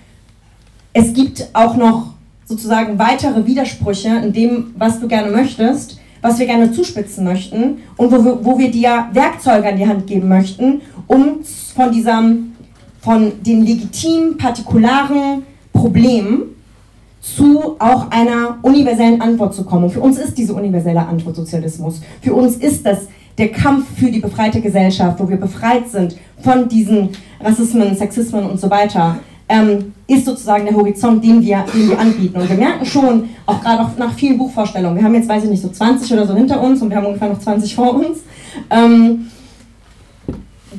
es 0.92 1.12
gibt 1.12 1.48
auch 1.52 1.76
noch 1.76 2.14
sozusagen 2.44 2.98
weitere 2.98 3.46
Widersprüche 3.46 4.08
in 4.08 4.32
dem, 4.32 4.74
was 4.76 5.00
du 5.00 5.08
gerne 5.08 5.30
möchtest, 5.30 6.00
was 6.22 6.38
wir 6.38 6.46
gerne 6.46 6.72
zuspitzen 6.72 7.24
möchten 7.24 7.78
und 7.96 8.10
wo 8.10 8.24
wir, 8.24 8.44
wo 8.44 8.58
wir 8.58 8.70
dir 8.70 9.06
Werkzeuge 9.12 9.68
an 9.68 9.76
die 9.76 9.86
Hand 9.86 10.06
geben 10.06 10.28
möchten, 10.28 10.80
um 11.06 11.40
von 11.74 11.92
diesem, 11.92 12.54
von 13.00 13.32
den 13.42 13.64
legitimen, 13.64 14.36
partikularen 14.36 15.42
Problemen 15.72 16.54
zu 17.20 17.76
auch 17.78 18.10
einer 18.10 18.58
universellen 18.62 19.20
Antwort 19.20 19.54
zu 19.54 19.64
kommen. 19.64 19.84
Und 19.84 19.90
für 19.90 20.00
uns 20.00 20.18
ist 20.18 20.36
diese 20.38 20.54
universelle 20.54 21.06
Antwort 21.06 21.36
Sozialismus. 21.36 22.00
Für 22.22 22.34
uns 22.34 22.56
ist 22.56 22.86
das 22.86 23.08
der 23.36 23.48
Kampf 23.48 23.86
für 23.96 24.10
die 24.10 24.18
befreite 24.18 24.60
Gesellschaft, 24.60 25.18
wo 25.20 25.28
wir 25.28 25.36
befreit 25.36 25.88
sind 25.88 26.16
von 26.42 26.68
diesen 26.68 27.10
Rassismen, 27.40 27.94
Sexismen 27.96 28.44
und 28.50 28.60
so 28.60 28.68
weiter, 28.68 29.18
ähm, 29.48 29.94
ist 30.06 30.26
sozusagen 30.26 30.66
der 30.66 30.74
Horizont, 30.74 31.24
den 31.24 31.40
wir, 31.40 31.64
den 31.72 31.88
wir 31.88 31.98
anbieten. 31.98 32.38
Und 32.38 32.48
wir 32.48 32.56
merken 32.56 32.84
schon, 32.84 33.30
auch 33.46 33.60
gerade 33.62 33.82
auch 33.82 33.96
nach 33.96 34.12
vielen 34.12 34.36
Buchvorstellungen, 34.36 34.96
wir 34.96 35.04
haben 35.04 35.14
jetzt, 35.14 35.28
weiß 35.28 35.44
ich 35.44 35.50
nicht, 35.50 35.62
so 35.62 35.68
20 35.68 36.12
oder 36.12 36.26
so 36.26 36.34
hinter 36.34 36.60
uns 36.60 36.82
und 36.82 36.90
wir 36.90 36.96
haben 36.96 37.06
ungefähr 37.06 37.28
noch 37.28 37.38
20 37.38 37.74
vor 37.74 37.94
uns, 37.94 38.18
ähm, 38.70 39.30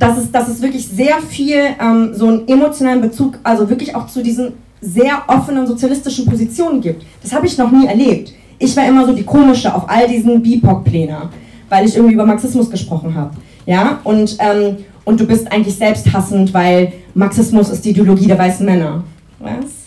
dass, 0.00 0.16
es, 0.16 0.32
dass 0.32 0.48
es 0.48 0.62
wirklich 0.62 0.88
sehr 0.88 1.18
viel 1.20 1.60
ähm, 1.80 2.10
so 2.14 2.26
einen 2.26 2.48
emotionalen 2.48 3.02
Bezug, 3.02 3.38
also 3.44 3.68
wirklich 3.68 3.94
auch 3.94 4.06
zu 4.06 4.22
diesen 4.22 4.54
sehr 4.80 5.22
offenen 5.28 5.66
sozialistischen 5.66 6.24
Positionen 6.24 6.80
gibt. 6.80 7.04
Das 7.22 7.32
habe 7.32 7.46
ich 7.46 7.56
noch 7.58 7.70
nie 7.70 7.86
erlebt. 7.86 8.32
Ich 8.58 8.74
war 8.76 8.88
immer 8.88 9.06
so 9.06 9.12
die 9.12 9.24
komische 9.24 9.72
auf 9.74 9.88
all 9.88 10.08
diesen 10.08 10.42
BIPOC-Plänen, 10.42 11.28
weil 11.68 11.86
ich 11.86 11.94
irgendwie 11.94 12.14
über 12.14 12.24
Marxismus 12.24 12.70
gesprochen 12.70 13.14
habe. 13.14 13.32
Ja, 13.66 14.00
und, 14.04 14.36
ähm, 14.40 14.78
und 15.04 15.20
du 15.20 15.26
bist 15.26 15.52
eigentlich 15.52 15.74
selbsthassend, 15.74 16.54
weil 16.54 16.94
Marxismus 17.14 17.68
ist 17.68 17.84
die 17.84 17.90
Ideologie 17.90 18.26
der 18.26 18.38
weißen 18.38 18.64
Männer. 18.64 19.04
Was? 19.38 19.80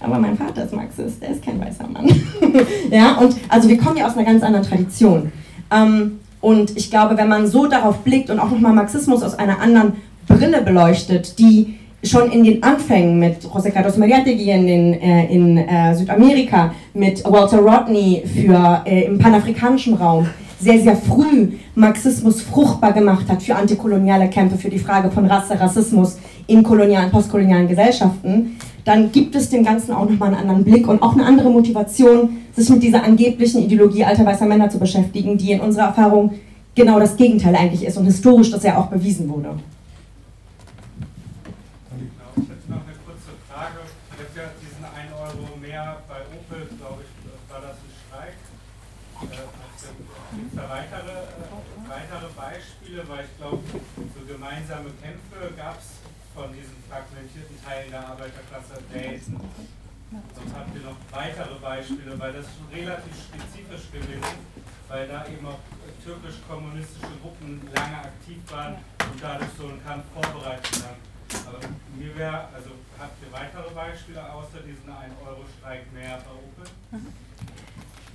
Aber 0.00 0.20
mein 0.20 0.36
Vater 0.36 0.64
ist 0.64 0.72
Marxist, 0.72 1.20
der 1.20 1.30
ist 1.30 1.44
kein 1.44 1.60
weißer 1.60 1.88
Mann. 1.88 2.06
ja, 2.92 3.18
und 3.18 3.34
also 3.48 3.68
wir 3.68 3.76
kommen 3.76 3.96
ja 3.96 4.06
aus 4.06 4.16
einer 4.16 4.24
ganz 4.24 4.42
anderen 4.44 4.64
Tradition. 4.64 5.32
Ähm, 5.72 6.20
und 6.40 6.76
ich 6.76 6.90
glaube, 6.90 7.16
wenn 7.16 7.28
man 7.28 7.46
so 7.46 7.66
darauf 7.66 7.98
blickt 7.98 8.30
und 8.30 8.38
auch 8.38 8.50
nochmal 8.50 8.72
Marxismus 8.72 9.22
aus 9.22 9.34
einer 9.34 9.60
anderen 9.60 9.94
Brille 10.26 10.62
beleuchtet, 10.62 11.38
die 11.38 11.78
schon 12.04 12.30
in 12.30 12.44
den 12.44 12.62
Anfängen 12.62 13.18
mit 13.18 13.42
José 13.42 13.70
Carlos 13.70 13.96
Mariátegui 13.96 14.52
in, 14.52 14.66
den, 14.66 14.94
äh, 14.94 15.26
in 15.32 15.58
äh, 15.58 15.94
Südamerika, 15.94 16.72
mit 16.94 17.24
Walter 17.24 17.58
Rodney 17.58 18.22
für, 18.24 18.82
äh, 18.84 19.04
im 19.04 19.18
panafrikanischen 19.18 19.94
Raum, 19.94 20.28
sehr, 20.60 20.80
sehr 20.80 20.96
früh 20.96 21.52
Marxismus 21.74 22.42
fruchtbar 22.42 22.92
gemacht 22.92 23.28
hat 23.28 23.42
für 23.42 23.54
antikoloniale 23.54 24.28
Kämpfe, 24.28 24.58
für 24.58 24.70
die 24.70 24.78
Frage 24.78 25.10
von 25.10 25.26
Rasse, 25.26 25.58
Rassismus 25.58 26.18
in 26.46 26.62
kolonialen, 26.62 27.10
postkolonialen 27.10 27.68
Gesellschaften, 27.68 28.56
dann 28.88 29.12
gibt 29.12 29.34
es 29.34 29.50
dem 29.50 29.64
Ganzen 29.64 29.92
auch 29.92 30.08
nochmal 30.08 30.30
einen 30.30 30.40
anderen 30.48 30.64
Blick 30.64 30.88
und 30.88 31.02
auch 31.02 31.12
eine 31.12 31.26
andere 31.26 31.50
Motivation, 31.50 32.38
sich 32.56 32.70
mit 32.70 32.82
dieser 32.82 33.04
angeblichen 33.04 33.62
Ideologie 33.62 34.02
alter 34.02 34.24
weißer 34.24 34.46
Männer 34.46 34.70
zu 34.70 34.78
beschäftigen, 34.78 35.36
die 35.36 35.52
in 35.52 35.60
unserer 35.60 35.88
Erfahrung 35.88 36.32
genau 36.74 36.98
das 36.98 37.14
Gegenteil 37.16 37.54
eigentlich 37.54 37.84
ist 37.84 37.98
und 37.98 38.06
historisch 38.06 38.50
das 38.50 38.62
ja 38.62 38.78
auch 38.78 38.86
bewiesen 38.86 39.28
wurde. 39.28 39.50
gemeinsame 54.38 54.90
Kämpfe 55.02 55.54
gab 55.56 55.78
es 55.78 55.98
von 56.34 56.52
diesen 56.54 56.76
fragmentierten 56.88 57.56
Teilen 57.64 57.90
der 57.90 58.06
Arbeiterklasse 58.06 58.78
selten. 58.92 59.40
Sonst 60.34 60.54
habt 60.54 60.74
ihr 60.74 60.82
noch 60.82 60.96
weitere 61.28 61.58
Beispiele, 61.60 62.18
weil 62.18 62.32
das 62.32 62.46
schon 62.46 62.66
relativ 62.72 63.12
spezifisch 63.12 63.92
gewesen, 63.92 64.40
weil 64.88 65.06
da 65.08 65.24
eben 65.28 65.44
auch 65.46 65.60
türkisch-kommunistische 66.04 67.14
Gruppen 67.20 67.60
lange 67.74 67.98
aktiv 67.98 68.40
waren 68.50 68.74
und 68.74 69.20
dadurch 69.20 69.50
so 69.58 69.68
einen 69.68 69.84
Kampf 69.84 70.04
vorbereitet 70.14 70.84
haben. 70.84 71.00
Aber 71.46 71.60
mir 71.98 72.16
wäre, 72.16 72.48
also 72.56 72.70
habt 72.98 73.16
ihr 73.20 73.30
weitere 73.32 73.68
Beispiele 73.74 74.20
außer 74.32 74.64
diesen 74.64 74.88
1-Euro-Streik 74.88 75.92
mehr 75.92 76.18
bei 76.24 76.32
Opel? 76.32 76.64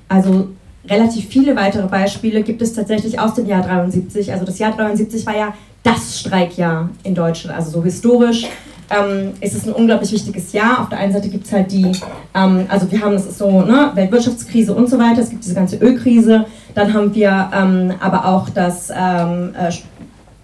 Also 0.09 0.49
relativ 0.85 1.29
viele 1.29 1.55
weitere 1.55 1.87
Beispiele 1.87 2.41
gibt 2.41 2.61
es 2.63 2.73
tatsächlich 2.73 3.19
aus 3.19 3.35
dem 3.35 3.45
Jahr 3.45 3.61
73. 3.61 4.33
Also 4.33 4.45
das 4.45 4.57
Jahr 4.57 4.75
73 4.75 5.25
war 5.25 5.37
ja 5.37 5.53
das 5.83 6.19
Streikjahr 6.19 6.89
in 7.03 7.13
Deutschland. 7.13 7.55
Also 7.55 7.71
so 7.71 7.83
historisch 7.83 8.47
ähm, 8.89 9.33
ist 9.41 9.53
es 9.53 9.67
ein 9.67 9.73
unglaublich 9.73 10.11
wichtiges 10.11 10.53
Jahr. 10.53 10.81
Auf 10.81 10.89
der 10.89 10.99
einen 10.99 11.13
Seite 11.13 11.29
gibt 11.29 11.45
es 11.45 11.51
halt 11.51 11.71
die, 11.71 11.91
ähm, 12.33 12.65
also 12.69 12.91
wir 12.91 13.01
haben, 13.01 13.13
das 13.13 13.25
ist 13.25 13.37
so, 13.37 13.61
ne, 13.61 13.91
Weltwirtschaftskrise 13.93 14.73
und 14.73 14.89
so 14.89 14.97
weiter, 14.97 15.21
es 15.21 15.29
gibt 15.29 15.43
diese 15.43 15.55
ganze 15.55 15.77
Ölkrise, 15.77 16.45
dann 16.73 16.93
haben 16.93 17.13
wir 17.13 17.49
ähm, 17.53 17.93
aber 17.99 18.25
auch 18.25 18.49
das, 18.49 18.89
ähm, 18.89 19.53
äh, 19.57 19.71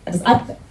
das 0.05 0.21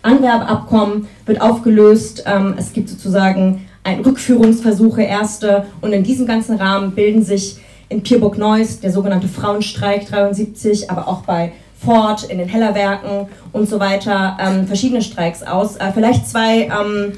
Anwerbeabkommen 0.02 1.08
wird 1.26 1.40
aufgelöst, 1.40 2.24
ähm, 2.26 2.54
es 2.58 2.72
gibt 2.72 2.88
sozusagen 2.88 3.66
ein 3.84 4.00
Rückführungsversuche, 4.00 5.02
erste, 5.02 5.64
und 5.80 5.92
in 5.92 6.02
diesem 6.02 6.26
ganzen 6.26 6.56
Rahmen 6.56 6.92
bilden 6.92 7.22
sich 7.22 7.58
in 7.88 8.02
Pierburg-Neuss 8.02 8.80
der 8.80 8.92
sogenannte 8.92 9.28
Frauenstreik 9.28 10.06
73, 10.08 10.90
aber 10.90 11.08
auch 11.08 11.22
bei 11.22 11.52
Ford, 11.84 12.24
in 12.24 12.38
den 12.38 12.48
Hellerwerken 12.48 13.28
und 13.52 13.68
so 13.68 13.78
weiter 13.80 14.36
ähm, 14.40 14.66
verschiedene 14.66 15.02
Streiks 15.02 15.42
aus. 15.42 15.76
Äh, 15.76 15.92
vielleicht 15.92 16.28
zwei 16.28 16.62
ähm, 16.62 17.12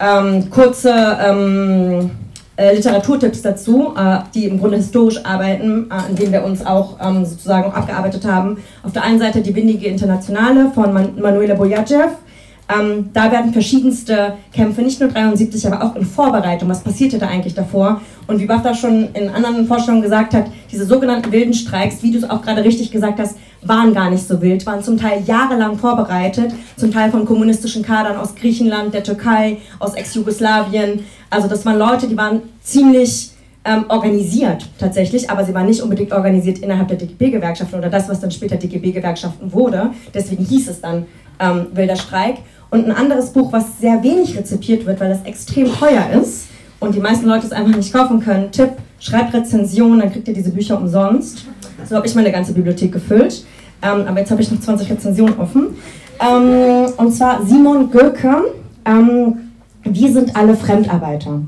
ähm, 0.00 0.50
kurze 0.50 1.18
ähm, 1.22 2.10
äh, 2.56 2.74
Literaturtipps 2.74 3.42
dazu, 3.42 3.94
äh, 3.96 4.18
die 4.34 4.44
im 4.44 4.58
Grunde 4.58 4.76
historisch 4.76 5.24
arbeiten, 5.24 5.86
äh, 5.90 5.94
an 5.94 6.14
denen 6.14 6.32
wir 6.32 6.44
uns 6.44 6.64
auch 6.64 6.98
ähm, 7.00 7.24
sozusagen 7.24 7.72
abgearbeitet 7.72 8.24
haben. 8.26 8.58
Auf 8.82 8.92
der 8.92 9.02
einen 9.02 9.18
Seite 9.18 9.40
die 9.40 9.54
Windige 9.54 9.86
Internationale 9.86 10.70
von 10.74 10.92
Man 10.92 11.18
Manuela 11.20 11.54
Bojajew. 11.54 12.10
Ähm, 12.68 13.10
da 13.12 13.32
werden 13.32 13.52
verschiedenste 13.52 14.34
Kämpfe, 14.52 14.82
nicht 14.82 15.00
nur 15.00 15.08
73, 15.08 15.66
aber 15.66 15.82
auch 15.82 15.96
in 15.96 16.04
Vorbereitung. 16.04 16.68
Was 16.68 16.82
passierte 16.82 17.18
da 17.18 17.26
eigentlich 17.26 17.54
davor? 17.54 18.00
Und 18.26 18.38
wie 18.38 18.46
Bafta 18.46 18.74
schon 18.74 19.08
in 19.14 19.28
anderen 19.28 19.66
Vorstellungen 19.66 20.02
gesagt 20.02 20.34
hat, 20.34 20.44
diese 20.70 20.84
sogenannten 20.84 21.32
wilden 21.32 21.54
Streiks, 21.54 22.02
wie 22.02 22.12
du 22.12 22.18
es 22.18 22.30
auch 22.30 22.42
gerade 22.42 22.62
richtig 22.62 22.92
gesagt 22.92 23.18
hast, 23.18 23.36
waren 23.62 23.92
gar 23.92 24.10
nicht 24.10 24.26
so 24.26 24.40
wild, 24.40 24.64
waren 24.66 24.82
zum 24.82 24.98
Teil 24.98 25.22
jahrelang 25.26 25.78
vorbereitet, 25.78 26.52
zum 26.76 26.92
Teil 26.92 27.10
von 27.10 27.24
kommunistischen 27.24 27.82
Kadern 27.82 28.16
aus 28.16 28.34
Griechenland, 28.34 28.94
der 28.94 29.02
Türkei, 29.02 29.58
aus 29.78 29.94
Ex-Jugoslawien. 29.94 31.04
Also 31.28 31.48
das 31.48 31.64
waren 31.66 31.78
Leute, 31.78 32.08
die 32.08 32.16
waren 32.16 32.42
ziemlich 32.62 33.32
ähm, 33.64 33.84
organisiert 33.88 34.66
tatsächlich, 34.78 35.28
aber 35.28 35.44
sie 35.44 35.52
waren 35.52 35.66
nicht 35.66 35.82
unbedingt 35.82 36.12
organisiert 36.12 36.58
innerhalb 36.60 36.88
der 36.88 36.96
DGB-Gewerkschaften 36.96 37.76
oder 37.76 37.90
das, 37.90 38.08
was 38.08 38.20
dann 38.20 38.30
später 38.30 38.56
DGB-Gewerkschaften 38.56 39.52
wurde. 39.52 39.90
Deswegen 40.14 40.44
hieß 40.44 40.68
es 40.68 40.80
dann 40.80 41.06
ähm, 41.38 41.66
wilder 41.72 41.96
Streik. 41.96 42.36
Und 42.70 42.86
ein 42.86 42.92
anderes 42.92 43.30
Buch, 43.30 43.52
was 43.52 43.78
sehr 43.80 44.02
wenig 44.02 44.36
rezipiert 44.38 44.86
wird, 44.86 45.00
weil 45.00 45.10
das 45.10 45.22
extrem 45.24 45.72
teuer 45.74 46.08
ist 46.20 46.46
und 46.78 46.94
die 46.94 47.00
meisten 47.00 47.26
Leute 47.26 47.46
es 47.46 47.52
einfach 47.52 47.76
nicht 47.76 47.92
kaufen 47.92 48.20
können. 48.20 48.50
Tipp, 48.52 48.70
schreibt 48.98 49.34
Rezensionen, 49.34 50.00
dann 50.00 50.12
kriegt 50.12 50.28
ihr 50.28 50.34
diese 50.34 50.50
Bücher 50.50 50.78
umsonst. 50.78 51.46
So 51.88 51.96
habe 51.96 52.06
ich 52.06 52.14
meine 52.14 52.32
ganze 52.32 52.52
Bibliothek 52.52 52.92
gefüllt. 52.92 53.44
Ähm, 53.82 54.04
aber 54.06 54.20
jetzt 54.20 54.30
habe 54.30 54.42
ich 54.42 54.50
noch 54.50 54.60
20 54.60 54.90
Rezensionen 54.90 55.38
offen. 55.38 55.68
Ähm, 56.20 56.92
und 56.96 57.12
zwar 57.12 57.44
Simon 57.46 57.90
Göke, 57.90 58.44
ähm, 58.84 59.50
wir 59.84 60.12
sind 60.12 60.36
alle 60.36 60.54
Fremdarbeiter. 60.54 61.40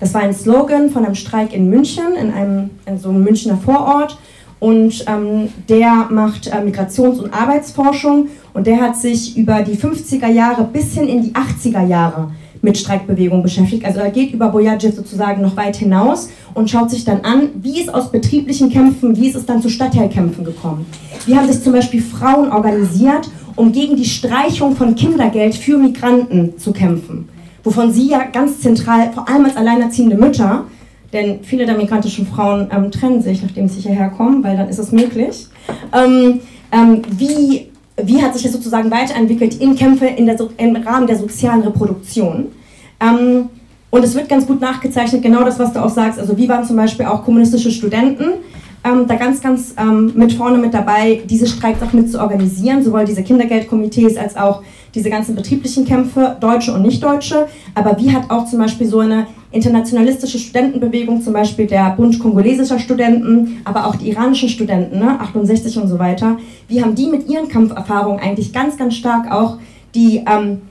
Das 0.00 0.14
war 0.14 0.22
ein 0.22 0.34
Slogan 0.34 0.90
von 0.90 1.04
einem 1.04 1.14
Streik 1.14 1.52
in 1.52 1.68
München, 1.68 2.14
in 2.18 2.32
einem 2.32 2.70
in 2.86 2.98
so 2.98 3.10
einem 3.10 3.22
Münchner 3.22 3.56
Vorort. 3.56 4.18
Und 4.60 5.04
ähm, 5.06 5.50
der 5.68 6.06
macht 6.10 6.46
äh, 6.46 6.56
Migrations- 6.56 7.18
und 7.18 7.34
Arbeitsforschung 7.34 8.28
und 8.54 8.66
der 8.66 8.80
hat 8.80 8.96
sich 8.96 9.36
über 9.36 9.62
die 9.62 9.76
50er 9.76 10.28
Jahre 10.28 10.64
bis 10.64 10.94
hin 10.94 11.06
in 11.06 11.22
die 11.22 11.32
80er 11.32 11.86
Jahre 11.86 12.30
mit 12.64 12.76
Streikbewegung 12.78 13.42
beschäftigt. 13.42 13.84
Also 13.84 14.00
er 14.00 14.10
geht 14.10 14.32
über 14.32 14.48
Bojajew 14.48 14.90
sozusagen 14.90 15.42
noch 15.42 15.56
weit 15.56 15.76
hinaus 15.76 16.30
und 16.54 16.70
schaut 16.70 16.90
sich 16.90 17.04
dann 17.04 17.20
an, 17.20 17.50
wie 17.54 17.80
ist 17.80 17.92
aus 17.92 18.10
betrieblichen 18.10 18.70
Kämpfen, 18.70 19.16
wie 19.16 19.28
ist 19.28 19.36
es 19.36 19.46
dann 19.46 19.62
zu 19.62 19.68
Stadtteilkämpfen 19.68 20.44
gekommen. 20.44 20.86
Wie 21.26 21.36
haben 21.36 21.46
sich 21.46 21.62
zum 21.62 21.72
Beispiel 21.72 22.02
Frauen 22.02 22.50
organisiert, 22.50 23.30
um 23.56 23.70
gegen 23.70 23.96
die 23.96 24.04
Streichung 24.04 24.74
von 24.74 24.94
Kindergeld 24.94 25.54
für 25.54 25.78
Migranten 25.78 26.58
zu 26.58 26.72
kämpfen. 26.72 27.28
Wovon 27.62 27.92
sie 27.92 28.08
ja 28.08 28.24
ganz 28.24 28.60
zentral, 28.60 29.12
vor 29.12 29.28
allem 29.28 29.44
als 29.44 29.56
alleinerziehende 29.56 30.16
Mütter, 30.16 30.64
denn 31.12 31.44
viele 31.44 31.64
der 31.64 31.76
migrantischen 31.76 32.26
Frauen 32.26 32.68
ähm, 32.72 32.90
trennen 32.90 33.22
sich, 33.22 33.42
nachdem 33.42 33.68
sie 33.68 33.80
hierher 33.80 34.10
kommen, 34.10 34.42
weil 34.42 34.56
dann 34.56 34.68
ist 34.68 34.78
es 34.78 34.90
möglich. 34.90 35.46
Ähm, 35.92 36.40
ähm, 36.72 37.02
wie, 37.16 37.68
wie 38.02 38.22
hat 38.22 38.34
sich 38.34 38.42
das 38.42 38.52
sozusagen 38.52 38.90
weiterentwickelt 38.90 39.60
in 39.60 39.76
Kämpfe 39.76 40.06
in 40.06 40.26
der, 40.26 40.36
im 40.56 40.76
Rahmen 40.76 41.06
der 41.06 41.16
sozialen 41.16 41.62
Reproduktion? 41.62 42.46
Ähm, 43.00 43.50
und 43.90 44.02
es 44.02 44.14
wird 44.14 44.28
ganz 44.28 44.46
gut 44.46 44.60
nachgezeichnet, 44.60 45.22
genau 45.22 45.44
das, 45.44 45.58
was 45.58 45.72
du 45.72 45.82
auch 45.82 45.90
sagst. 45.90 46.18
Also 46.18 46.36
wie 46.36 46.48
waren 46.48 46.64
zum 46.64 46.76
Beispiel 46.76 47.06
auch 47.06 47.24
kommunistische 47.24 47.70
Studenten 47.70 48.24
ähm, 48.84 49.06
da 49.06 49.14
ganz, 49.14 49.40
ganz 49.40 49.74
ähm, 49.78 50.12
mit 50.14 50.32
vorne 50.32 50.58
mit 50.58 50.74
dabei, 50.74 51.22
diese 51.24 51.46
Streiks 51.46 51.82
auch 51.82 51.92
mit 51.92 52.10
zu 52.10 52.20
organisieren, 52.20 52.82
sowohl 52.82 53.04
diese 53.04 53.22
Kindergeldkomitees 53.22 54.16
als 54.16 54.36
auch 54.36 54.62
diese 54.94 55.10
ganzen 55.10 55.34
betrieblichen 55.34 55.84
Kämpfe, 55.84 56.36
deutsche 56.40 56.72
und 56.72 56.82
nicht 56.82 57.02
deutsche. 57.02 57.46
Aber 57.74 57.98
wie 57.98 58.12
hat 58.12 58.30
auch 58.30 58.46
zum 58.46 58.58
Beispiel 58.58 58.86
so 58.86 59.00
eine 59.00 59.26
internationalistische 59.50 60.38
Studentenbewegung, 60.38 61.22
zum 61.22 61.32
Beispiel 61.32 61.66
der 61.66 61.90
Bund 61.90 62.18
kongolesischer 62.18 62.78
Studenten, 62.78 63.60
aber 63.64 63.86
auch 63.86 63.96
die 63.96 64.10
iranischen 64.10 64.48
Studenten, 64.48 64.98
ne, 64.98 65.20
68 65.20 65.78
und 65.78 65.88
so 65.88 65.98
weiter, 65.98 66.38
wie 66.68 66.82
haben 66.82 66.94
die 66.94 67.06
mit 67.06 67.28
ihren 67.28 67.48
Kampferfahrungen 67.48 68.20
eigentlich 68.20 68.52
ganz, 68.52 68.76
ganz 68.76 68.94
stark 68.94 69.30
auch 69.30 69.58
die 69.94 70.24
ähm, 70.26 70.62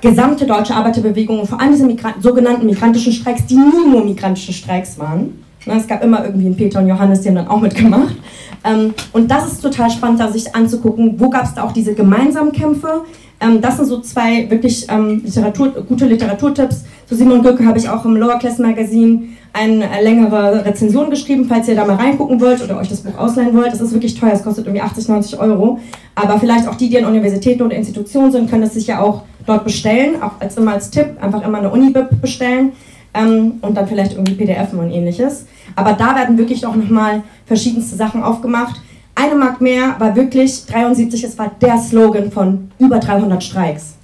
gesamte 0.00 0.46
deutsche 0.46 0.74
Arbeiterbewegung, 0.74 1.46
vor 1.46 1.60
allem 1.60 1.72
diese 1.72 1.86
Migra 1.86 2.14
sogenannten 2.20 2.66
migrantischen 2.66 3.12
Streiks, 3.12 3.46
die 3.46 3.56
nie 3.56 3.90
nur 3.90 4.04
migrantische 4.04 4.52
Streiks 4.52 4.98
waren, 4.98 5.45
es 5.74 5.86
gab 5.86 6.04
immer 6.04 6.24
irgendwie 6.24 6.46
einen 6.46 6.56
Peter 6.56 6.80
und 6.80 6.88
Johannes, 6.88 7.20
die 7.20 7.28
haben 7.28 7.36
dann 7.36 7.48
auch 7.48 7.60
mitgemacht. 7.60 8.16
Ähm, 8.64 8.94
und 9.12 9.30
das 9.30 9.52
ist 9.52 9.60
total 9.60 9.90
spannend, 9.90 10.20
da 10.20 10.30
sich 10.30 10.54
anzugucken, 10.54 11.14
wo 11.18 11.30
gab 11.30 11.44
es 11.44 11.54
da 11.54 11.62
auch 11.64 11.72
diese 11.72 11.94
gemeinsamen 11.94 12.52
Kämpfe. 12.52 13.04
Ähm, 13.40 13.60
das 13.60 13.76
sind 13.76 13.86
so 13.86 14.00
zwei 14.00 14.50
wirklich 14.50 14.86
ähm, 14.88 15.22
Literatur, 15.24 15.68
gute 15.88 16.06
Literaturtipps. 16.06 16.84
Zu 17.06 17.14
Simon 17.14 17.42
Gürke 17.42 17.64
habe 17.64 17.78
ich 17.78 17.88
auch 17.88 18.04
im 18.04 18.16
Lower 18.16 18.38
Class 18.38 18.58
Magazine 18.58 19.28
eine 19.52 19.88
längere 20.02 20.64
Rezension 20.64 21.10
geschrieben, 21.10 21.46
falls 21.48 21.68
ihr 21.68 21.76
da 21.76 21.84
mal 21.84 21.96
reingucken 21.96 22.40
wollt 22.40 22.62
oder 22.62 22.78
euch 22.78 22.88
das 22.88 23.00
Buch 23.00 23.16
ausleihen 23.16 23.54
wollt. 23.54 23.72
Es 23.72 23.80
ist 23.80 23.92
wirklich 23.92 24.18
teuer, 24.18 24.32
es 24.32 24.42
kostet 24.42 24.66
irgendwie 24.66 24.82
80, 24.82 25.08
90 25.08 25.40
Euro. 25.40 25.78
Aber 26.14 26.38
vielleicht 26.38 26.68
auch 26.68 26.74
die, 26.74 26.88
die 26.88 26.98
an 26.98 27.06
Universitäten 27.06 27.62
oder 27.62 27.76
Institutionen 27.76 28.32
sind, 28.32 28.50
können 28.50 28.64
es 28.64 28.74
sich 28.74 28.86
ja 28.86 29.00
auch 29.00 29.22
dort 29.46 29.64
bestellen, 29.64 30.22
auch 30.22 30.32
als 30.40 30.56
immer 30.56 30.72
als 30.72 30.90
Tipp, 30.90 31.06
einfach 31.20 31.46
immer 31.46 31.58
eine 31.58 31.70
Unibib 31.70 32.20
bestellen 32.20 32.72
ähm, 33.16 33.54
und 33.62 33.76
dann 33.76 33.86
vielleicht 33.88 34.12
irgendwie 34.12 34.34
PDF 34.34 34.72
und 34.72 34.90
ähnliches. 34.90 35.46
Aber 35.74 35.92
da 35.92 36.14
werden 36.14 36.38
wirklich 36.38 36.64
auch 36.66 36.76
nochmal 36.76 37.22
verschiedenste 37.46 37.96
Sachen 37.96 38.22
aufgemacht. 38.22 38.80
Eine 39.14 39.34
Mark 39.34 39.60
mehr 39.60 39.96
war 39.98 40.14
wirklich 40.14 40.66
73, 40.66 41.24
es 41.24 41.38
war 41.38 41.50
der 41.60 41.78
Slogan 41.78 42.30
von 42.30 42.70
über 42.78 42.98
300 42.98 43.42
Streiks. 43.42 43.94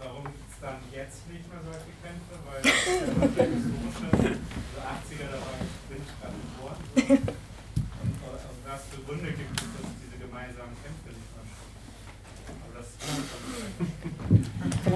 Warum 0.00 0.24
gibt 0.24 0.48
es 0.48 0.56
dann 0.60 0.76
jetzt 0.90 1.28
nicht 1.28 1.44
mehr 1.52 1.60
solche 1.60 1.92
Kämpfe? 2.00 2.40
Weil 2.48 2.64
der 3.36 3.44
historische, 3.44 4.08
also 4.08 4.24
80er, 4.24 5.28
da 5.28 5.36
war 5.44 5.52
ich 5.60 5.68
bin 5.92 6.00
ich 6.00 6.12
gerade 6.16 6.32
geboren. 6.40 6.80
Und 6.96 8.24
aus 8.24 8.40
was 8.64 8.80
für 8.88 9.04
Gründe 9.04 9.36
gibt 9.36 9.52
es, 9.52 9.68
dass 9.68 9.92
diese 10.00 10.16
gemeinsamen 10.16 10.72
Kämpfe 10.80 11.12
nicht 11.12 11.28
mehr 11.36 11.44
stattfinden? 11.44 12.64
Aber 12.64 12.80
das 12.80 12.88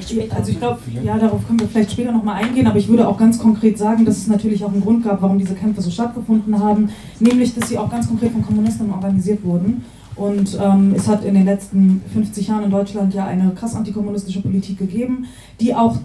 Vielleicht 0.06 0.10
später. 0.10 0.36
Also 0.36 0.52
ich 0.52 0.58
glaube, 0.58 0.78
ja, 1.02 1.18
darauf 1.18 1.46
können 1.46 1.60
wir 1.60 1.68
vielleicht 1.68 1.92
später 1.92 2.12
nochmal 2.12 2.42
eingehen, 2.42 2.66
aber 2.66 2.78
ich 2.78 2.88
würde 2.88 3.06
auch 3.08 3.18
ganz 3.18 3.38
konkret 3.38 3.78
sagen, 3.78 4.04
dass 4.04 4.18
es 4.18 4.26
natürlich 4.26 4.64
auch 4.64 4.72
einen 4.72 4.82
Grund 4.82 5.04
gab, 5.04 5.22
warum 5.22 5.38
diese 5.38 5.54
Kämpfe 5.54 5.82
so 5.82 5.90
stattgefunden 5.90 6.58
haben, 6.58 6.90
nämlich, 7.20 7.54
dass 7.54 7.68
sie 7.68 7.78
auch 7.78 7.90
ganz 7.90 8.08
konkret 8.08 8.32
von 8.32 8.44
Kommunisten 8.44 8.92
organisiert 8.92 9.44
wurden. 9.44 9.84
Und 10.16 10.58
ähm, 10.62 10.94
es 10.96 11.08
hat 11.08 11.24
in 11.24 11.34
den 11.34 11.44
letzten 11.44 12.02
50 12.12 12.48
Jahren 12.48 12.64
in 12.64 12.70
Deutschland 12.70 13.14
ja 13.14 13.26
eine 13.26 13.50
krass 13.50 13.74
antikommunistische 13.74 14.42
Politik 14.42 14.78
gegeben, 14.78 15.26
die 15.60 15.74
auch 15.74 15.96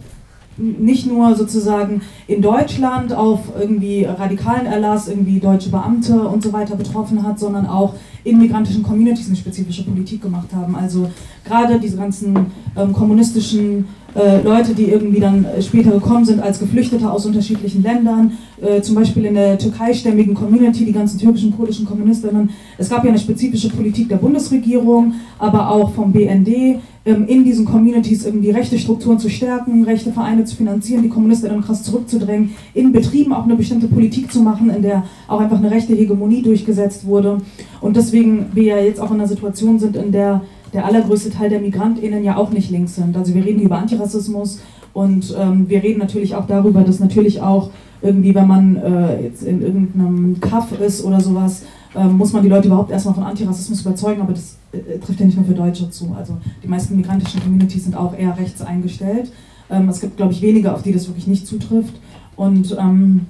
nicht 0.58 1.08
nur 1.08 1.36
sozusagen 1.36 2.02
in 2.28 2.42
Deutschland 2.42 3.14
auf 3.14 3.40
irgendwie 3.58 4.04
radikalen 4.04 4.66
Erlass, 4.66 5.08
irgendwie 5.08 5.40
deutsche 5.40 5.70
Beamte 5.70 6.28
und 6.28 6.44
so 6.44 6.52
weiter 6.52 6.76
betroffen 6.76 7.24
hat, 7.24 7.40
sondern 7.40 7.66
auch 7.66 7.94
in 8.24 8.38
migrantischen 8.38 8.84
Communities 8.84 9.28
eine 9.28 9.36
spezifische 9.36 9.84
Politik 9.84 10.22
gemacht 10.22 10.50
haben. 10.54 10.76
Also 10.76 11.10
gerade 11.46 11.80
diese 11.80 11.98
ganzen 11.98 12.36
ähm, 12.76 12.94
kommunistischen 12.94 13.86
äh, 14.16 14.42
Leute, 14.42 14.74
die 14.74 14.86
irgendwie 14.86 15.20
dann 15.20 15.46
später 15.62 15.92
gekommen 15.92 16.26
sind 16.26 16.42
als 16.42 16.60
Geflüchtete 16.60 17.10
aus 17.10 17.26
unterschiedlichen 17.26 17.84
Ländern, 17.84 18.32
äh, 18.62 18.82
zum 18.82 18.96
Beispiel 18.96 19.26
in 19.26 19.36
der 19.36 19.58
türkeistämmigen 19.58 20.34
Community, 20.34 20.86
die 20.86 20.92
ganzen 20.92 21.20
türkischen, 21.20 21.56
kurdischen 21.56 21.86
Kommunistinnen. 21.86 22.50
Es 22.78 22.90
gab 22.90 23.04
ja 23.04 23.10
eine 23.10 23.20
spezifische 23.20 23.70
Politik 23.70 24.10
der 24.10 24.18
Bundesregierung, 24.18 25.14
aber 25.38 25.70
auch 25.70 25.92
vom 25.92 26.12
BND, 26.12 26.80
ähm, 27.06 27.28
in 27.28 27.44
diesen 27.44 27.66
Communities 27.66 28.26
irgendwie 28.26 28.50
rechte 28.50 28.78
Strukturen 28.78 29.20
zu 29.20 29.30
stärken, 29.30 29.84
rechte 29.84 30.12
Vereine 30.12 30.44
zu 30.46 30.56
finanzieren, 30.56 31.02
die 31.04 31.10
Kommunistinnen 31.10 31.62
krass 31.62 31.84
zurückzudrängen, 31.84 32.52
in 32.74 32.92
Betrieben 32.92 33.32
auch 33.32 33.46
eine 33.46 33.56
bestimmte 33.56 33.88
Politik 33.88 34.32
zu 34.32 34.42
machen, 34.42 34.70
in 34.70 34.82
der 34.82 35.06
auch 35.28 35.40
einfach 35.40 35.58
eine 35.58 35.72
rechte 35.72 35.96
Hegemonie 35.96 36.42
durchgesetzt 36.42 37.06
wurde. 37.06 37.38
Und 37.82 37.96
deswegen 37.96 38.48
wir 38.54 38.64
ja 38.64 38.78
jetzt 38.80 39.00
auch 39.00 39.12
in 39.12 39.18
einer 39.18 39.28
Situation 39.28 39.80
sind, 39.80 39.96
in 39.96 40.12
der 40.12 40.42
der 40.74 40.86
allergrößte 40.86 41.32
Teil 41.32 41.50
der 41.50 41.60
MigrantInnen 41.60 42.24
ja 42.24 42.38
auch 42.38 42.52
nicht 42.52 42.70
links 42.70 42.96
sind. 42.96 43.16
Also 43.18 43.34
wir 43.34 43.44
reden 43.44 43.62
über 43.62 43.78
Antirassismus 43.78 44.60
und 44.94 45.36
ähm, 45.40 45.70
wir 45.70 45.84
reden 45.84 46.00
natürlich 46.00 46.36
auch 46.36 46.48
darüber, 46.48 46.82
dass 46.82 47.00
natürlich 47.00 47.42
auch 47.42 47.70
irgendwie, 48.02 48.34
wenn 48.34 48.48
man 48.48 48.76
äh, 48.78 49.24
jetzt 49.24 49.44
in 49.44 49.62
irgendeinem 49.62 50.40
Kaff 50.40 50.80
ist 50.80 51.04
oder 51.04 51.20
sowas, 51.20 51.64
äh, 51.96 52.06
muss 52.06 52.34
man 52.34 52.44
die 52.44 52.50
Leute 52.50 52.68
überhaupt 52.68 52.92
erstmal 52.92 53.16
von 53.16 53.24
Antirassismus 53.24 53.82
überzeugen, 53.82 54.22
aber 54.22 54.34
das 54.34 54.58
äh, 54.72 55.00
trifft 55.00 55.20
ja 55.20 55.26
nicht 55.26 55.38
nur 55.38 55.46
für 55.46 55.54
Deutsche 55.54 55.90
zu. 55.90 56.16
Also 56.18 56.38
die 56.64 56.68
meisten 56.68 56.96
migrantischen 56.96 57.42
Communities 57.42 57.84
sind 57.84 57.96
auch 57.96 58.18
eher 58.18 58.38
rechts 58.38 58.62
eingestellt. 58.62 59.32
Ähm, 59.70 59.90
es 59.90 60.00
gibt, 60.00 60.18
glaube 60.18 60.32
ich, 60.32 60.42
wenige, 60.42 60.74
auf 60.74 60.82
die 60.82 60.94
das 60.94 61.08
wirklich 61.08 61.28
nicht 61.28 61.46
zutrifft. 61.46 61.94
Und 62.36 62.76
ähm, 62.80 63.26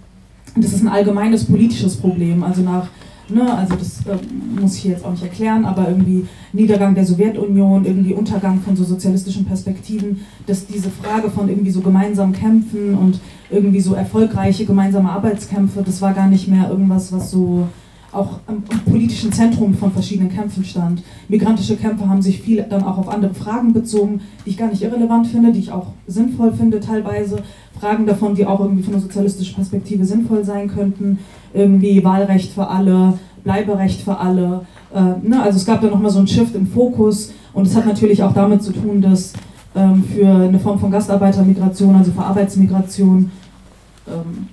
das 0.55 0.73
ist 0.73 0.81
ein 0.81 0.87
allgemeines 0.87 1.45
politisches 1.45 1.95
Problem. 1.97 2.43
Also 2.43 2.61
nach 2.61 2.87
Ne, 3.31 3.53
also 3.55 3.75
das 3.75 3.99
äh, 4.07 4.17
muss 4.59 4.75
ich 4.75 4.81
hier 4.81 4.91
jetzt 4.91 5.05
auch 5.05 5.11
nicht 5.11 5.21
erklären, 5.21 5.63
aber 5.63 5.87
irgendwie 5.87 6.25
Niedergang 6.51 6.95
der 6.95 7.05
Sowjetunion, 7.05 7.85
irgendwie 7.85 8.13
Untergang 8.13 8.59
von 8.61 8.75
so 8.75 8.83
sozialistischen 8.83 9.45
Perspektiven, 9.45 10.25
dass 10.47 10.65
diese 10.65 10.89
Frage 10.89 11.29
von 11.29 11.47
irgendwie 11.47 11.69
so 11.69 11.81
gemeinsamen 11.81 12.33
Kämpfen 12.33 12.95
und 12.95 13.19
irgendwie 13.51 13.81
so 13.81 13.93
erfolgreiche 13.93 14.65
gemeinsame 14.65 15.11
Arbeitskämpfe, 15.11 15.83
das 15.83 16.01
war 16.01 16.13
gar 16.13 16.27
nicht 16.27 16.47
mehr 16.47 16.69
irgendwas, 16.71 17.11
was 17.11 17.29
so 17.29 17.67
auch 18.11 18.39
im, 18.47 18.63
im 18.71 18.91
politischen 18.91 19.31
Zentrum 19.31 19.73
von 19.73 19.91
verschiedenen 19.91 20.31
Kämpfen 20.31 20.63
stand. 20.63 21.03
Migrantische 21.27 21.75
Kämpfe 21.75 22.09
haben 22.09 22.21
sich 22.21 22.41
viel 22.41 22.65
dann 22.69 22.83
auch 22.83 22.97
auf 22.97 23.09
andere 23.09 23.33
Fragen 23.33 23.73
bezogen, 23.73 24.21
die 24.45 24.51
ich 24.51 24.57
gar 24.57 24.69
nicht 24.69 24.81
irrelevant 24.81 25.27
finde, 25.27 25.51
die 25.51 25.59
ich 25.59 25.71
auch 25.71 25.87
sinnvoll 26.07 26.53
finde 26.53 26.79
teilweise. 26.79 27.43
Fragen 27.79 28.05
davon, 28.05 28.35
die 28.35 28.45
auch 28.45 28.59
irgendwie 28.59 28.83
von 28.83 28.93
einer 28.93 29.01
sozialistischen 29.01 29.55
Perspektive 29.55 30.05
sinnvoll 30.05 30.43
sein 30.43 30.67
könnten 30.67 31.19
irgendwie 31.53 32.03
Wahlrecht 32.03 32.53
für 32.53 32.67
alle, 32.67 33.17
Bleiberecht 33.43 34.01
für 34.01 34.17
alle. 34.17 34.61
Äh, 34.93 35.27
ne? 35.27 35.41
Also 35.41 35.57
es 35.57 35.65
gab 35.65 35.81
da 35.81 35.87
nochmal 35.87 36.11
so 36.11 36.19
einen 36.19 36.27
Shift 36.27 36.55
im 36.55 36.67
Fokus 36.67 37.31
und 37.53 37.67
es 37.67 37.75
hat 37.75 37.85
natürlich 37.85 38.23
auch 38.23 38.33
damit 38.33 38.63
zu 38.63 38.71
tun, 38.71 39.01
dass 39.01 39.33
ähm, 39.75 40.03
für 40.03 40.27
eine 40.27 40.59
Form 40.59 40.79
von 40.79 40.91
Gastarbeitermigration, 40.91 41.95
also 41.95 42.11
für 42.11 42.23
Arbeitsmigration, 42.23 43.31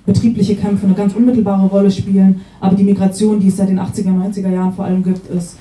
betriebliche 0.05 0.55
Kämpfe 0.55 0.85
eine 0.85 0.95
ganz 0.95 1.13
unmittelbare 1.13 1.67
Rolle 1.67 1.91
spielen. 1.91 2.41
Aber 2.59 2.75
die 2.75 2.83
Migration, 2.83 3.39
die 3.39 3.47
es 3.47 3.57
seit 3.57 3.69
den 3.69 3.79
80er, 3.79 4.09
90er 4.09 4.49
Jahren 4.49 4.73
vor 4.73 4.85
allem 4.85 5.03
gibt, 5.03 5.29
ist 5.29 5.57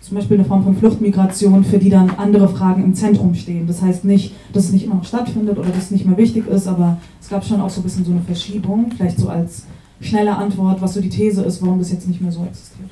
zum 0.00 0.16
Beispiel 0.16 0.36
eine 0.36 0.46
Form 0.46 0.62
von 0.62 0.76
Fluchtmigration, 0.76 1.64
für 1.64 1.78
die 1.78 1.88
dann 1.88 2.10
andere 2.18 2.48
Fragen 2.48 2.84
im 2.84 2.94
Zentrum 2.94 3.34
stehen. 3.34 3.66
Das 3.66 3.80
heißt 3.80 4.04
nicht, 4.04 4.34
dass 4.52 4.64
es 4.64 4.72
nicht 4.72 4.84
immer 4.84 4.96
noch 4.96 5.04
stattfindet 5.04 5.58
oder 5.58 5.70
dass 5.70 5.84
es 5.84 5.90
nicht 5.90 6.04
mehr 6.04 6.18
wichtig 6.18 6.46
ist, 6.46 6.68
aber 6.68 6.98
es 7.20 7.28
gab 7.28 7.44
schon 7.44 7.60
auch 7.60 7.70
so 7.70 7.80
ein 7.80 7.84
bisschen 7.84 8.04
so 8.04 8.10
eine 8.10 8.20
Verschiebung, 8.20 8.90
vielleicht 8.94 9.18
so 9.18 9.28
als 9.28 9.64
schnelle 10.00 10.36
Antwort, 10.36 10.82
was 10.82 10.94
so 10.94 11.00
die 11.00 11.08
These 11.08 11.42
ist, 11.42 11.62
warum 11.62 11.78
das 11.78 11.90
jetzt 11.90 12.06
nicht 12.06 12.20
mehr 12.20 12.32
so 12.32 12.44
existiert. 12.44 12.90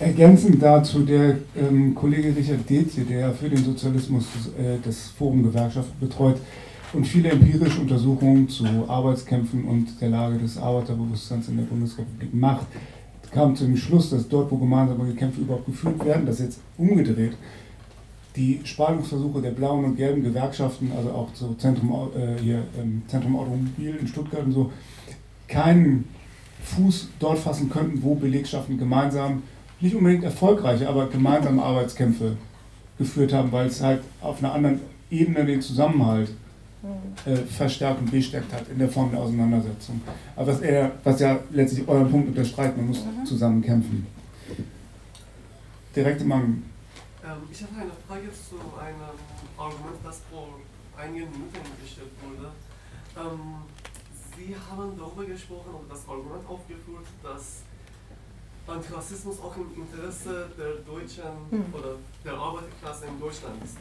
Ergänzend 0.00 0.60
dazu 0.60 1.04
der 1.04 1.36
ähm, 1.56 1.94
Kollege 1.94 2.34
Richard 2.34 2.68
Detje, 2.68 3.04
der 3.04 3.32
für 3.32 3.48
den 3.48 3.64
Sozialismus 3.64 4.24
äh, 4.58 4.78
das 4.84 5.08
Forum 5.16 5.44
Gewerkschaft 5.44 5.98
betreut 6.00 6.36
und 6.92 7.06
viele 7.06 7.30
empirische 7.30 7.80
Untersuchungen 7.80 8.48
zu 8.48 8.64
Arbeitskämpfen 8.88 9.64
und 9.64 10.00
der 10.00 10.08
Lage 10.08 10.38
des 10.38 10.58
Arbeiterbewusstseins 10.58 11.48
in 11.48 11.58
der 11.58 11.64
Bundesrepublik 11.64 12.34
macht, 12.34 12.66
kam 13.30 13.54
zu 13.54 13.64
dem 13.64 13.76
Schluss, 13.76 14.10
dass 14.10 14.28
dort, 14.28 14.50
wo 14.50 14.56
gemeinsame 14.56 15.12
Kämpfe 15.14 15.42
überhaupt 15.42 15.66
geführt 15.66 16.04
werden, 16.04 16.26
das 16.26 16.40
jetzt 16.40 16.58
umgedreht, 16.76 17.36
die 18.34 18.60
Spaltungsversuche 18.64 19.42
der 19.42 19.50
blauen 19.52 19.84
und 19.84 19.96
gelben 19.96 20.24
Gewerkschaften, 20.24 20.90
also 20.96 21.10
auch 21.10 21.28
so 21.34 21.54
Zentrum, 21.54 22.10
äh, 22.16 22.40
hier, 22.42 22.64
ähm, 22.80 23.02
Zentrum 23.06 23.36
Automobil 23.36 23.94
in 24.00 24.08
Stuttgart 24.08 24.44
und 24.44 24.52
so, 24.52 24.72
keinen 25.46 26.08
Fuß 26.64 27.10
dort 27.20 27.38
fassen 27.38 27.70
könnten, 27.70 28.02
wo 28.02 28.16
Belegschaften 28.16 28.76
gemeinsam, 28.76 29.42
nicht 29.84 29.94
unbedingt 29.94 30.24
erfolgreiche, 30.24 30.88
aber 30.88 31.08
gemeinsame 31.08 31.62
Arbeitskämpfe 31.62 32.36
geführt 32.98 33.32
haben, 33.32 33.52
weil 33.52 33.66
es 33.66 33.82
halt 33.82 34.02
auf 34.20 34.38
einer 34.38 34.54
anderen 34.54 34.80
Ebene 35.10 35.44
den 35.44 35.60
Zusammenhalt 35.60 36.30
äh, 37.26 37.36
verstärkt 37.36 38.00
und 38.00 38.10
bestärkt 38.10 38.52
hat 38.52 38.68
in 38.68 38.78
der 38.78 38.88
Form 38.88 39.10
der 39.10 39.20
Auseinandersetzung. 39.20 40.00
Aber 40.36 40.46
was, 40.48 40.60
er, 40.60 40.92
was 41.04 41.20
ja 41.20 41.38
letztlich 41.50 41.86
euren 41.86 42.10
Punkt 42.10 42.28
unterstreicht, 42.28 42.76
man 42.76 42.88
muss 42.88 43.04
mhm. 43.04 43.26
zusammen 43.26 43.62
kämpfen. 43.62 44.06
Direkte 45.94 46.24
Mangel. 46.24 46.62
Ähm, 47.22 47.42
ich 47.50 47.62
habe 47.62 47.72
eine 47.76 47.92
Frage 48.08 48.28
zu 48.32 48.56
einem 48.80 49.00
Argument, 49.56 49.96
das 50.02 50.20
vor 50.30 50.48
einigen 50.96 51.30
Minuten 51.30 51.60
gestellt 51.82 52.10
wurde. 52.22 52.52
Ähm, 53.16 53.56
Sie 54.36 54.54
haben 54.54 54.92
darüber 54.98 55.24
gesprochen 55.24 55.74
und 55.80 55.90
das 55.90 56.08
Argument 56.08 56.48
aufgeführt, 56.48 57.06
dass 57.22 57.62
Antirassismus 58.66 59.40
auch 59.40 59.56
im 59.56 59.70
Interesse 59.74 60.48
der 60.56 60.76
Deutschen 60.86 61.24
hm. 61.50 61.74
oder 61.74 61.96
der 62.24 62.34
Arbeiterklasse 62.34 63.06
in 63.06 63.20
Deutschland 63.20 63.62
ist. 63.62 63.76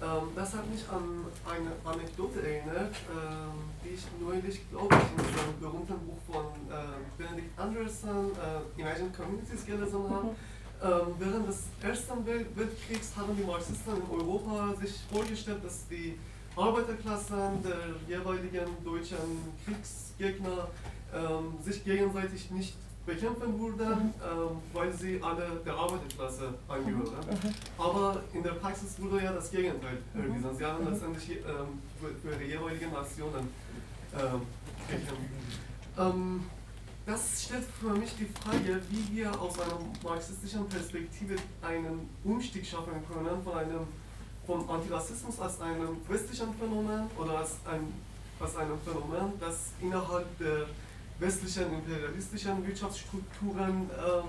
Ähm, 0.00 0.30
das 0.34 0.54
hat 0.54 0.70
mich 0.70 0.88
an 0.88 1.26
eine 1.44 1.72
Anekdote 1.84 2.40
erinnert, 2.40 2.94
ähm, 3.10 3.68
die 3.84 3.94
ich 3.94 4.06
neulich, 4.20 4.70
glaube 4.70 4.94
ich, 4.94 5.24
in 5.24 5.40
einem 5.40 5.60
berühmten 5.60 5.98
Buch 6.06 6.18
von 6.30 6.46
äh, 6.70 6.96
Benedict 7.18 7.58
Anderson, 7.58 8.30
äh, 8.32 8.80
Imagine 8.80 9.10
Communities, 9.10 9.66
gelesen 9.66 10.08
habe. 10.08 10.26
Mhm. 10.26 10.36
Ähm, 10.82 11.14
während 11.18 11.48
des 11.48 11.64
Ersten 11.82 12.24
Weltkriegs 12.24 13.12
haben 13.16 13.36
die 13.36 13.44
Marxisten 13.44 13.96
in 13.96 14.10
Europa 14.10 14.74
sich 14.80 15.00
vorgestellt, 15.12 15.62
dass 15.62 15.86
die 15.88 16.18
Arbeiterklassen 16.56 17.62
der 17.62 17.94
jeweiligen 18.08 18.66
deutschen 18.82 19.18
Kriegsgegner 19.64 20.68
ähm, 21.14 21.62
sich 21.62 21.84
gegenseitig 21.84 22.50
nicht 22.50 22.76
bekämpfen 23.06 23.58
würden, 23.58 24.14
ähm, 24.22 24.58
weil 24.72 24.92
sie 24.92 25.20
alle 25.22 25.60
der 25.64 25.74
Arbeiterklasse 25.74 26.54
angehören. 26.68 27.14
Mhm. 27.28 27.54
Aber 27.78 28.22
in 28.32 28.42
der 28.42 28.52
Praxis 28.52 29.00
wurde 29.00 29.24
ja 29.24 29.32
das 29.32 29.50
Gegenteil 29.50 29.98
erwiesen. 30.14 30.56
Sie 30.56 30.64
haben 30.64 30.88
letztendlich 30.88 31.30
ähm, 31.30 31.80
für, 32.22 32.36
die 32.36 32.44
jeweiligen 32.44 32.92
Nationen 32.92 33.48
ähm, 34.14 34.42
gekämpft. 34.88 36.44
Das 37.06 37.44
stellt 37.44 37.64
für 37.80 37.92
mich 37.94 38.14
die 38.16 38.26
Frage, 38.26 38.80
wie 38.88 39.16
wir 39.16 39.40
aus 39.40 39.58
einer 39.58 39.80
marxistischen 40.04 40.68
Perspektive 40.68 41.34
einen 41.60 42.08
Umstieg 42.22 42.64
schaffen 42.64 43.02
können 43.08 43.42
von 43.42 43.54
einem 43.54 43.86
von 44.46 44.68
Antirassismus 44.68 45.40
als 45.40 45.60
einem 45.60 45.96
westlichen 46.08 46.54
Phänomen 46.54 47.10
oder 47.18 47.38
als, 47.38 47.52
ein, 47.64 47.92
als 48.38 48.56
einem 48.56 48.78
Phänomen, 48.84 49.32
das 49.38 49.72
innerhalb 49.80 50.26
der 50.38 50.66
westlichen 51.20 51.74
imperialistischen 51.74 52.66
Wirtschaftsstrukturen 52.66 53.90
ähm, 53.90 54.24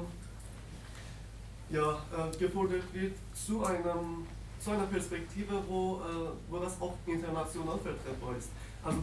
ja, 1.69 1.93
äh, 1.93 2.37
gefordert 2.37 2.83
wird, 2.93 3.13
zu, 3.33 3.63
einem, 3.63 4.27
zu 4.59 4.71
einer 4.71 4.85
Perspektive, 4.85 5.61
wo, 5.67 5.95
äh, 5.95 6.29
wo 6.49 6.59
das 6.59 6.79
auch 6.81 6.95
international 7.05 7.79
vertretbar 7.79 8.35
ist. 8.37 8.49
Also 8.83 8.97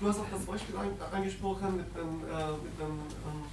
du 0.00 0.08
hast 0.08 0.20
auch 0.20 0.30
das 0.30 0.44
Beispiel 0.44 0.76
ein, 0.76 0.90
angesprochen 1.12 1.76
mit 1.76 1.86
den, 1.96 2.28
äh, 2.28 2.52
mit 2.52 2.78
den, 2.78 2.98
ähm, 3.24 3.44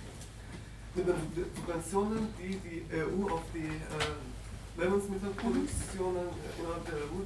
mit 0.93 1.07
den 1.07 1.45
Subventionen, 1.55 2.27
die 2.37 2.57
die 2.57 2.83
EU 2.93 3.31
auf 3.31 3.43
die 3.53 3.67
äh, 3.67 4.81
Lebensmittelproduktionen 4.81 6.25
innerhalb 6.59 6.85
der 6.85 6.95
EU. 6.95 7.23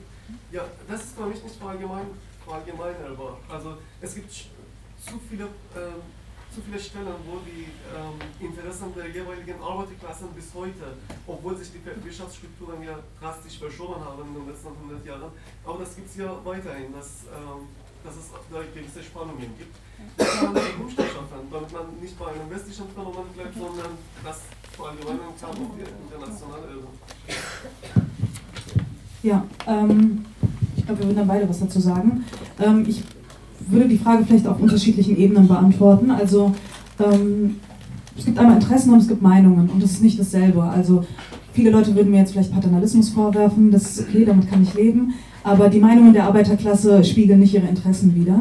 Ja, 0.51 0.65
das 0.87 1.05
ist 1.05 1.15
für 1.15 1.25
mich 1.25 1.43
nicht 1.43 1.61
allgemein, 1.61 2.07
verallgemeinerbar. 2.43 3.39
Also 3.49 3.77
es 4.01 4.15
gibt 4.15 4.31
zu 4.31 5.19
viele, 5.29 5.45
ähm, 5.75 6.01
zu 6.53 6.61
viele 6.61 6.79
Stellen, 6.79 7.19
wo 7.27 7.39
die 7.43 7.67
ähm, 7.91 8.17
Interessen 8.39 8.93
der 8.95 9.07
jeweiligen 9.09 9.61
Arbeiterklassen 9.61 10.29
bis 10.35 10.53
heute, 10.53 10.95
obwohl 11.27 11.57
sich 11.57 11.71
die 11.71 11.83
Wirtschaftsstrukturen 11.83 12.81
ja 12.83 12.99
drastisch 13.19 13.59
verschoben 13.59 13.99
haben 14.03 14.23
in 14.27 14.33
den 14.33 14.47
letzten 14.47 14.69
100 14.69 15.05
Jahren, 15.05 15.31
aber 15.65 15.79
das 15.79 15.95
gibt 15.95 16.09
es 16.09 16.15
ja 16.17 16.31
weiterhin, 16.43 16.93
dass, 16.93 17.27
ähm, 17.31 17.67
dass 18.03 18.15
es 18.15 18.31
da 18.31 18.59
gewisse 18.73 19.03
Spannungen 19.03 19.51
gibt. 19.57 19.75
Das 20.17 20.39
kann 20.39 20.53
man 20.53 20.63
einen 20.63 20.81
Umstand 20.81 21.09
schaffen, 21.09 21.47
damit 21.51 21.71
man 21.71 21.85
nicht 21.99 22.17
bei 22.19 22.27
einem 22.27 22.49
westlichen 22.49 22.87
Phänomen 22.89 23.27
bleibt, 23.33 23.55
sondern 23.55 23.91
das 24.23 24.39
ja, 29.23 29.43
ähm, 29.65 30.25
ich 30.75 30.85
glaube, 30.85 30.99
wir 30.99 31.07
würden 31.07 31.17
dann 31.17 31.27
beide 31.27 31.49
was 31.49 31.59
dazu 31.59 31.79
sagen. 31.79 32.25
Ähm, 32.59 32.85
ich 32.87 33.03
würde 33.67 33.87
die 33.87 33.97
Frage 33.97 34.25
vielleicht 34.25 34.47
auf 34.47 34.59
unterschiedlichen 34.59 35.17
Ebenen 35.17 35.47
beantworten. 35.47 36.11
Also 36.11 36.53
ähm, 36.99 37.55
es 38.17 38.25
gibt 38.25 38.37
einmal 38.37 38.55
Interessen 38.55 38.93
und 38.93 38.99
es 38.99 39.07
gibt 39.07 39.21
Meinungen 39.21 39.69
und 39.69 39.81
das 39.81 39.91
ist 39.91 40.03
nicht 40.03 40.19
dasselbe. 40.19 40.63
Also 40.63 41.03
viele 41.53 41.69
Leute 41.69 41.95
würden 41.95 42.11
mir 42.11 42.19
jetzt 42.19 42.31
vielleicht 42.31 42.53
Paternalismus 42.53 43.09
vorwerfen, 43.09 43.71
das 43.71 43.91
ist 43.91 44.07
okay, 44.07 44.25
damit 44.25 44.49
kann 44.49 44.63
ich 44.63 44.73
leben, 44.73 45.13
aber 45.43 45.69
die 45.69 45.79
Meinungen 45.79 46.13
der 46.13 46.25
Arbeiterklasse 46.25 47.03
spiegeln 47.03 47.39
nicht 47.39 47.53
ihre 47.53 47.67
Interessen 47.67 48.15
wider. 48.15 48.39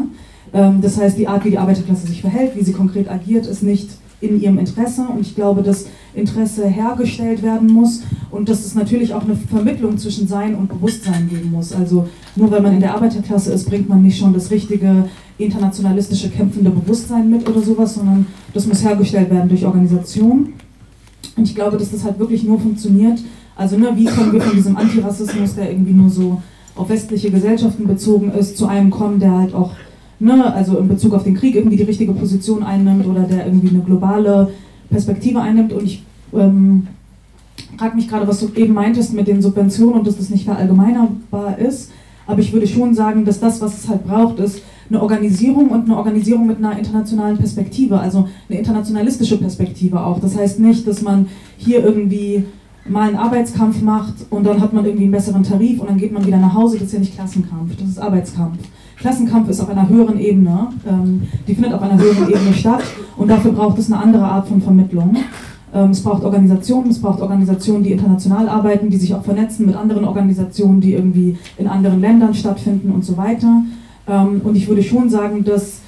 Ähm, 0.53 0.81
das 0.81 0.99
heißt, 0.99 1.19
die 1.19 1.29
Art, 1.29 1.45
wie 1.45 1.51
die 1.51 1.59
Arbeiterklasse 1.59 2.07
sich 2.07 2.21
verhält, 2.21 2.57
wie 2.57 2.65
sie 2.65 2.73
konkret 2.73 3.11
agiert, 3.11 3.47
ist 3.47 3.63
nicht 3.63 3.91
in 4.25 4.41
ihrem 4.41 4.59
Interesse 4.59 5.07
und 5.09 5.21
ich 5.21 5.35
glaube, 5.35 5.63
dass 5.63 5.87
Interesse 6.15 6.67
hergestellt 6.67 7.43
werden 7.43 7.73
muss 7.73 8.03
und 8.31 8.49
dass 8.49 8.65
es 8.65 8.75
natürlich 8.75 9.15
auch 9.15 9.25
eine 9.25 9.37
Vermittlung 9.37 9.99
zwischen 9.99 10.29
Sein 10.29 10.55
und 10.55 10.69
Bewusstsein 10.69 11.29
geben 11.29 11.51
muss. 11.51 11.73
Also 11.73 12.09
nur 12.37 12.51
weil 12.51 12.63
man 12.63 12.75
in 12.75 12.81
der 12.81 12.95
Arbeiterklasse 12.95 13.53
ist, 13.53 13.69
bringt 13.69 13.89
man 13.89 14.03
nicht 14.03 14.19
schon 14.19 14.33
das 14.33 14.51
richtige 14.51 15.09
internationalistische 15.39 16.31
kämpfende 16.31 16.71
Bewusstsein 16.71 17.29
mit 17.29 17.49
oder 17.49 17.61
sowas, 17.61 17.95
sondern 17.95 18.27
das 18.53 18.67
muss 18.67 18.85
hergestellt 18.85 19.31
werden 19.31 19.49
durch 19.49 19.65
Organisation. 19.65 20.53
Und 21.37 21.49
ich 21.49 21.55
glaube, 21.55 21.77
dass 21.77 21.91
das 21.91 22.05
halt 22.05 22.19
wirklich 22.19 22.45
nur 22.45 22.61
funktioniert. 22.61 23.21
Also 23.57 23.77
ne, 23.77 23.91
wie 23.95 24.05
können 24.05 24.33
wir 24.33 24.41
von 24.41 24.57
diesem 24.57 24.77
Antirassismus, 24.77 25.55
der 25.55 25.71
irgendwie 25.71 25.93
nur 25.93 26.11
so 26.11 26.41
auf 26.77 26.89
westliche 26.89 27.31
Gesellschaften 27.31 27.87
bezogen 27.87 28.33
ist, 28.33 28.57
zu 28.57 28.67
einem 28.67 28.91
kommen, 28.91 29.21
der 29.21 29.33
halt 29.33 29.55
auch 29.55 29.73
ne, 30.19 30.53
also 30.53 30.79
in 30.79 30.89
Bezug 30.89 31.15
auf 31.15 31.25
den 31.25 31.35
Krieg 31.35 31.55
irgendwie 31.55 31.77
die 31.77 31.83
richtige 31.83 32.13
Position 32.13 32.63
einnimmt 32.63 33.07
oder 33.07 33.23
der 33.23 33.47
irgendwie 33.47 33.71
eine 33.71 33.81
globale 33.81 34.51
Perspektive 34.91 35.41
einnimmt. 35.41 35.73
Und 35.73 35.85
ich 35.85 36.05
ähm, 36.33 36.87
frage 37.79 37.97
mich 37.97 38.09
gerade, 38.09 38.27
was 38.27 38.41
du 38.41 38.49
eben 38.55 38.75
meintest 38.75 39.15
mit 39.15 39.27
den 39.27 39.43
Subventionen 39.43 39.99
und 39.99 40.07
dass 40.07 40.17
das 40.17 40.31
nicht 40.31 40.45
verallgemeinerbar 40.45 41.59
ist. 41.59 41.91
Aber 42.27 42.41
ich 42.41 42.53
würde 42.53 42.67
schon 42.67 42.95
sagen, 42.95 43.25
dass 43.25 43.41
das, 43.41 43.61
was 43.61 43.79
es 43.79 43.89
halt 43.89 44.07
braucht, 44.07 44.39
ist 44.39 44.63
eine 44.89 45.01
Organisierung 45.01 45.69
und 45.69 45.85
eine 45.85 45.97
Organisierung 45.97 46.47
mit 46.47 46.59
einer 46.59 46.77
internationalen 46.77 47.37
Perspektive, 47.37 47.99
also 47.99 48.29
eine 48.49 48.59
internationalistische 48.59 49.39
Perspektive 49.39 50.01
auch. 50.01 50.21
Das 50.21 50.37
heißt 50.37 50.61
nicht, 50.61 50.87
dass 50.87 51.03
man 51.03 51.27
hier 51.57 51.83
irgendwie 51.85 52.45
mal 52.87 53.09
einen 53.09 53.17
Arbeitskampf 53.17 53.81
macht 53.81 54.15
und 54.31 54.45
dann 54.45 54.61
hat 54.61 54.73
man 54.73 54.85
irgendwie 54.85 55.05
einen 55.05 55.13
besseren 55.13 55.43
Tarif 55.43 55.81
und 55.81 55.89
dann 55.89 55.99
geht 55.99 56.13
man 56.13 56.27
wieder 56.27 56.37
nach 56.37 56.55
Hause. 56.55 56.77
Das 56.77 56.89
ist 56.89 56.93
ja 56.93 56.99
nicht 56.99 57.15
Klassenkampf, 57.15 57.77
das 57.77 57.89
ist 57.89 57.99
Arbeitskampf. 57.99 58.59
Klassenkampf 58.97 59.49
ist 59.49 59.61
auf 59.61 59.69
einer 59.69 59.89
höheren 59.89 60.19
Ebene, 60.19 60.69
ähm, 60.89 61.23
die 61.47 61.55
findet 61.55 61.75
auf 61.75 61.83
einer 61.83 61.99
höheren 61.99 62.29
Ebene 62.29 62.55
statt 62.55 62.83
und 63.17 63.29
dafür 63.29 63.53
braucht 63.53 63.79
es 63.79 63.91
eine 63.91 64.01
andere 64.01 64.25
Art 64.25 64.49
von 64.49 64.63
Vermittlung. 64.63 65.17
Ähm, 65.75 65.91
es 65.91 66.03
braucht 66.03 66.23
Organisationen, 66.23 66.91
es 66.91 67.01
braucht 67.01 67.21
Organisationen, 67.21 67.83
die 67.83 67.93
international 67.93 68.49
arbeiten, 68.49 68.91
die 68.91 68.97
sich 68.97 69.15
auch 69.15 69.25
vernetzen 69.25 69.67
mit 69.67 69.75
anderen 69.75 70.05
Organisationen, 70.05 70.81
die 70.81 70.95
irgendwie 70.95 71.37
in 71.59 71.67
anderen 71.67 72.01
Ländern 72.01 72.35
stattfinden 72.35 72.93
und 72.93 73.05
so 73.05 73.17
weiter. 73.17 73.63
Ähm, 74.07 74.41
und 74.45 74.57
ich 74.57 74.69
würde 74.69 74.83
schon 74.83 75.11
sagen, 75.11 75.45
dass 75.45 75.81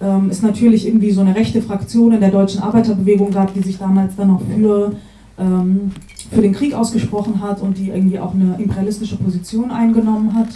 ähm, 0.00 0.28
es 0.30 0.42
natürlich 0.42 0.86
irgendwie 0.86 1.10
so 1.10 1.22
eine 1.22 1.34
rechte 1.34 1.60
Fraktion 1.60 2.12
in 2.12 2.20
der 2.20 2.30
deutschen 2.30 2.62
Arbeiterbewegung 2.62 3.32
gab, 3.32 3.52
die 3.54 3.60
sich 3.60 3.78
damals 3.78 4.14
dann 4.14 4.30
auch 4.30 4.42
für, 4.54 4.92
ähm, 5.38 5.90
für 6.30 6.42
den 6.42 6.52
Krieg 6.52 6.74
ausgesprochen 6.74 7.42
hat 7.42 7.60
und 7.60 7.78
die 7.78 7.88
irgendwie 7.88 8.20
auch 8.20 8.34
eine 8.34 8.56
imperialistische 8.58 9.16
Position 9.16 9.70
eingenommen 9.70 10.34
hat 10.34 10.48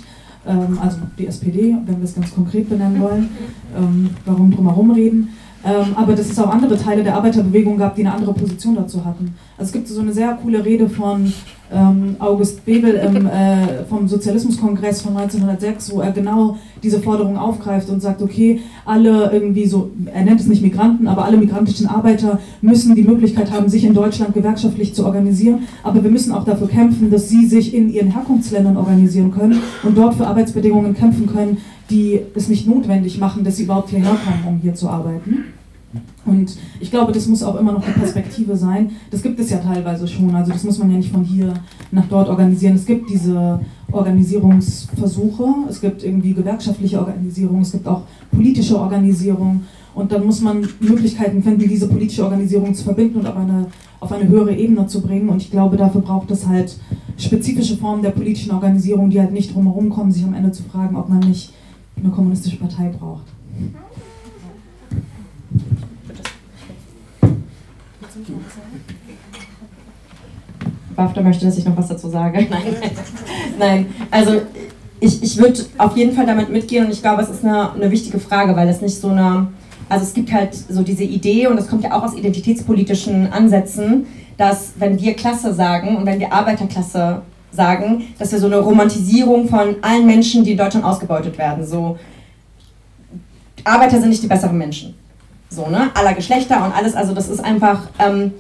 also 0.45 0.99
die 1.19 1.27
SPD, 1.27 1.77
wenn 1.85 1.99
wir 1.99 2.05
es 2.05 2.15
ganz 2.15 2.35
konkret 2.35 2.69
benennen 2.69 3.01
wollen, 3.01 3.29
ähm, 3.77 4.11
warum 4.25 4.51
drumherum 4.51 4.91
reden. 4.93 5.29
Ähm, 5.65 5.95
aber 5.95 6.15
dass 6.15 6.31
es 6.31 6.39
auch 6.39 6.49
andere 6.49 6.79
Teile 6.79 7.03
der 7.03 7.17
Arbeiterbewegung 7.17 7.77
gab, 7.77 7.95
die 7.95 8.07
eine 8.07 8.15
andere 8.15 8.33
Position 8.33 8.77
dazu 8.77 9.05
hatten. 9.05 9.35
Also 9.59 9.69
es 9.69 9.73
gibt 9.73 9.89
so 9.89 10.01
eine 10.01 10.13
sehr 10.13 10.39
coole 10.43 10.65
Rede 10.65 10.89
von 10.89 11.33
ähm, 11.73 12.17
August 12.19 12.65
Bebel 12.65 12.95
im, 12.95 13.27
äh, 13.27 13.85
vom 13.89 14.09
Sozialismuskongress 14.09 15.03
von 15.03 15.17
1906, 15.17 15.93
wo 15.95 16.01
er 16.01 16.13
genau 16.13 16.57
diese 16.83 17.01
Forderung 17.01 17.37
aufgreift 17.37 17.91
und 17.91 18.01
sagt, 18.01 18.23
okay, 18.23 18.61
alle 18.85 19.31
irgendwie 19.33 19.67
so, 19.67 19.91
er 20.13 20.25
nennt 20.25 20.41
es 20.41 20.47
nicht 20.47 20.63
Migranten, 20.63 21.07
aber 21.07 21.25
alle 21.25 21.37
migrantischen 21.37 21.87
Arbeiter 21.87 22.41
müssen 22.61 22.95
die 22.95 23.03
Möglichkeit 23.03 23.53
haben, 23.53 23.69
sich 23.69 23.85
in 23.85 23.95
Deutschland 23.95 24.35
gewerkschaftlich 24.35 24.95
zu 24.95 25.05
organisieren, 25.05 25.69
aber 25.83 26.03
wir 26.03 26.11
müssen 26.11 26.33
auch 26.33 26.45
dafür 26.45 26.69
kämpfen, 26.69 27.11
dass 27.11 27.29
sie 27.29 27.47
sich 27.47 27.75
in 27.75 27.91
ihren 27.91 28.13
Herkunftsländern 28.13 28.77
organisieren 28.77 29.31
können 29.31 29.61
und 29.83 29.97
dort 29.97 30.15
für 30.15 30.27
Arbeitsbedingungen 30.27 30.95
kämpfen 30.95 31.27
können, 31.27 31.59
die 31.91 32.21
es 32.35 32.49
nicht 32.49 32.67
notwendig 32.67 33.19
machen, 33.19 33.45
dass 33.45 33.57
sie 33.57 33.65
überhaupt 33.65 33.91
hierher 33.91 34.17
kommen, 34.25 34.45
um 34.47 34.61
hier 34.61 34.75
zu 34.75 34.89
arbeiten. 34.89 35.45
Und 36.25 36.57
ich 36.79 36.91
glaube, 36.91 37.11
das 37.13 37.27
muss 37.27 37.43
auch 37.43 37.57
immer 37.57 37.73
noch 37.73 37.83
eine 37.83 37.95
Perspektive 37.95 38.57
sein. 38.57 38.93
Das 39.11 39.23
gibt 39.23 39.41
es 39.41 39.51
ja 39.51 39.59
teilweise 39.59 40.07
schon. 40.07 40.33
Also 40.35 40.53
das 40.53 40.63
muss 40.63 40.79
man 40.79 40.91
ja 40.91 40.99
nicht 40.99 41.11
von 41.11 41.25
hier 41.25 41.55
nach 41.91 42.07
dort 42.09 42.29
organisieren. 42.29 42.77
Es 42.77 42.87
gibt 42.87 43.11
diese 43.11 43.61
Organisierungsversuche, 43.91 45.45
es 45.69 45.81
gibt 45.81 46.05
irgendwie 46.05 46.33
gewerkschaftliche 46.33 47.01
Organisierung, 47.01 47.63
es 47.63 47.73
gibt 47.73 47.89
auch 47.89 48.03
politische 48.31 48.79
Organisation 48.79 49.65
und 49.95 50.13
dann 50.13 50.25
muss 50.25 50.41
man 50.41 50.69
Möglichkeiten 50.79 51.43
finden, 51.43 51.69
diese 51.69 51.89
politische 51.89 52.23
Organisation 52.23 52.75
zu 52.75 52.85
verbinden 52.85 53.19
und 53.19 53.27
auf 53.27 53.37
eine, 53.37 53.67
auf 53.99 54.13
eine 54.13 54.29
höhere 54.29 54.55
Ebene 54.55 54.87
zu 54.87 55.01
bringen. 55.01 55.29
Und 55.29 55.43
ich 55.43 55.51
glaube, 55.51 55.77
dafür 55.77 56.03
braucht 56.03 56.31
es 56.31 56.47
halt 56.47 56.77
spezifische 57.17 57.77
Formen 57.77 58.03
der 58.03 58.11
politischen 58.11 58.53
Organisierung, 58.53 59.11
die 59.11 59.21
halt 59.21 59.33
nicht 59.33 59.53
drumherum 59.55 59.91
kommen, 59.91 60.13
sich 60.13 60.23
am 60.23 60.35
Ende 60.35 60.53
zu 60.53 60.63
fragen, 60.63 60.97
ob 60.97 61.09
man 61.09 61.21
nicht 61.21 61.53
eine 62.03 62.13
kommunistische 62.13 62.57
Partei 62.57 62.89
braucht. 62.89 63.27
BAFTA 70.97 71.23
möchte, 71.23 71.47
dass 71.47 71.57
ich 71.57 71.65
noch 71.65 71.77
was 71.77 71.89
dazu 71.89 72.09
sage. 72.09 72.47
Nein, 72.51 72.75
nein. 73.59 73.87
also 74.11 74.43
ich, 75.01 75.23
ich 75.23 75.39
würde 75.39 75.65
auf 75.79 75.97
jeden 75.97 76.13
Fall 76.13 76.27
damit 76.27 76.51
mitgehen 76.51 76.85
und 76.85 76.93
ich 76.93 77.01
glaube, 77.01 77.23
es 77.23 77.31
ist 77.31 77.45
eine, 77.45 77.73
eine 77.73 77.91
wichtige 77.91 78.21
Frage, 78.21 78.55
weil 78.55 78.69
es 78.69 78.83
nicht 78.83 79.01
so 79.01 79.09
eine, 79.09 79.49
also 79.89 80.05
es 80.05 80.13
gibt 80.13 80.33
halt 80.33 80.55
so 80.55 80.83
diese 80.83 81.05
Idee 81.05 81.47
und 81.47 81.57
das 81.57 81.69
kommt 81.69 81.85
ja 81.85 81.97
auch 81.97 82.03
aus 82.03 82.15
identitätspolitischen 82.15 83.33
Ansätzen, 83.33 84.07
dass 84.37 84.75
wenn 84.79 85.01
wir 85.01 85.15
Klasse 85.15 85.55
sagen 85.55 85.97
und 85.97 86.07
wenn 86.07 86.21
wir 86.21 86.33
Arbeiterklasse 86.33 87.23
sagen, 87.53 88.15
dass 88.19 88.33
wir 88.33 88.39
so 88.39 88.47
eine 88.47 88.59
Romantisierung 88.59 89.49
von 89.49 89.77
allen 89.83 90.07
Menschen, 90.07 90.45
die 90.45 90.53
in 90.53 90.59
Deutschland 90.59 90.85
ausgebeutet 90.85 91.37
werden, 91.39 91.67
so 91.67 91.99
Arbeiter 93.65 94.01
sind 94.01 94.11
nicht 94.11 94.23
die 94.23 94.29
besseren 94.29 94.57
Menschen. 94.57 94.95
So, 95.49 95.67
ne? 95.67 95.91
Aller 95.95 96.15
Geschlechter 96.15 96.65
und 96.65 96.73
alles, 96.73 96.95
also 96.95 97.13
das 97.13 97.29
ist 97.29 97.41
einfach, 97.41 97.89
ähm, 97.99 98.33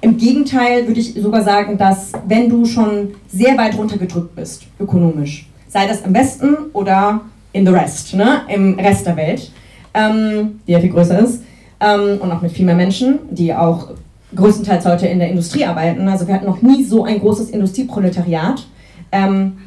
im 0.00 0.16
Gegenteil 0.16 0.86
würde 0.86 1.00
ich 1.00 1.14
sogar 1.14 1.42
sagen, 1.42 1.78
dass 1.78 2.12
wenn 2.26 2.48
du 2.48 2.64
schon 2.64 3.14
sehr 3.28 3.56
weit 3.58 3.76
runtergedrückt 3.76 4.34
bist, 4.34 4.64
ökonomisch, 4.78 5.48
sei 5.68 5.86
das 5.86 6.00
im 6.00 6.14
Westen 6.14 6.56
oder 6.72 7.20
in 7.52 7.66
the 7.66 7.72
rest, 7.72 8.14
ne? 8.14 8.42
im 8.48 8.78
Rest 8.78 9.06
der 9.06 9.16
Welt, 9.16 9.50
ähm, 9.94 10.60
die 10.66 10.72
ja 10.72 10.80
viel 10.80 10.90
größer 10.90 11.18
ist, 11.18 11.42
ähm, 11.80 12.18
und 12.20 12.32
auch 12.32 12.40
mit 12.40 12.52
viel 12.52 12.64
mehr 12.64 12.74
Menschen, 12.74 13.18
die 13.30 13.54
auch 13.54 13.90
größtenteils 14.36 14.84
heute 14.84 15.06
in 15.06 15.18
der 15.18 15.28
Industrie 15.28 15.64
arbeiten. 15.64 16.06
Also 16.08 16.26
wir 16.26 16.34
hatten 16.34 16.46
noch 16.46 16.62
nie 16.62 16.84
so 16.84 17.04
ein 17.04 17.18
großes 17.18 17.50
Industrieproletariat. 17.50 18.66
Ähm, 19.10 19.58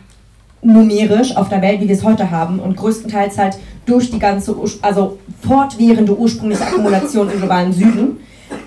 numerisch 0.62 1.36
auf 1.36 1.50
der 1.50 1.62
Welt, 1.62 1.82
wie 1.82 1.88
wir 1.88 1.96
es 1.96 2.04
heute 2.04 2.32
haben 2.32 2.60
und 2.60 2.76
größtenteils 2.76 3.38
halt 3.38 3.58
durch 3.86 4.12
die 4.12 4.20
ganze, 4.20 4.56
also 4.82 5.18
fortwährende 5.42 6.18
ursprüngliche 6.18 6.64
Akkumulation 6.64 7.30
im 7.32 7.40
globalen 7.40 7.74
Süden, 7.74 8.18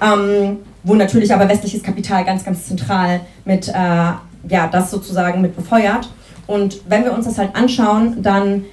ähm, 0.01 0.59
wo 0.83 0.95
natürlich 0.95 1.33
aber 1.33 1.49
westliches 1.49 1.83
Kapital 1.83 2.24
ganz, 2.24 2.45
ganz 2.45 2.66
zentral 2.66 3.20
mit, 3.45 3.69
äh, 3.69 3.73
ja, 3.74 4.66
das 4.70 4.91
sozusagen 4.91 5.43
mit 5.43 5.55
befeuert. 5.55 6.09
Und 6.47 6.81
wenn 6.89 7.05
wir 7.05 7.12
uns 7.12 7.27
das 7.27 7.39
halt 7.39 7.55
anschauen, 7.55 8.23
dann 8.23 8.65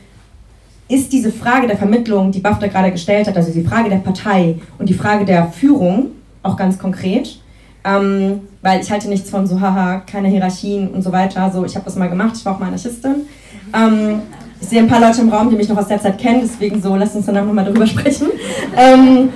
ist 0.87 1.13
diese 1.13 1.31
Frage 1.31 1.67
der 1.67 1.77
Vermittlung, 1.77 2.31
die 2.31 2.39
BAFTA 2.39 2.67
gerade 2.67 2.91
gestellt 2.91 3.27
hat, 3.27 3.37
also 3.37 3.51
die 3.51 3.63
Frage 3.63 3.89
der 3.89 3.97
Partei 3.97 4.55
und 4.79 4.89
die 4.89 4.95
Frage 4.95 5.23
der 5.23 5.49
Führung, 5.49 6.07
auch 6.43 6.57
ganz 6.57 6.77
konkret, 6.77 7.39
ähm, 7.83 8.41
weil 8.61 8.81
ich 8.81 8.91
halte 8.91 9.07
nichts 9.09 9.29
von 9.29 9.47
so, 9.47 9.59
haha, 9.59 10.01
keine 10.05 10.27
Hierarchien 10.27 10.89
und 10.89 11.01
so 11.01 11.11
weiter. 11.11 11.51
So, 11.51 11.65
ich 11.65 11.75
habe 11.75 11.85
das 11.85 11.95
mal 11.95 12.09
gemacht, 12.09 12.35
ich 12.35 12.45
war 12.45 12.55
auch 12.55 12.59
mal 12.59 12.67
Anarchistin. 12.67 13.27
Ähm, 13.73 14.21
ich 14.61 14.67
sehe 14.67 14.79
ein 14.79 14.87
paar 14.87 14.99
Leute 14.99 15.21
im 15.21 15.29
Raum, 15.29 15.49
die 15.49 15.55
mich 15.55 15.69
noch 15.69 15.77
aus 15.77 15.87
der 15.87 16.01
Zeit 16.01 16.17
kennen, 16.17 16.41
deswegen 16.43 16.81
so, 16.81 16.95
lasst 16.95 17.15
uns 17.15 17.25
danach 17.25 17.45
nochmal 17.45 17.65
darüber 17.65 17.87
sprechen. 17.87 18.27
Ähm, 18.75 19.29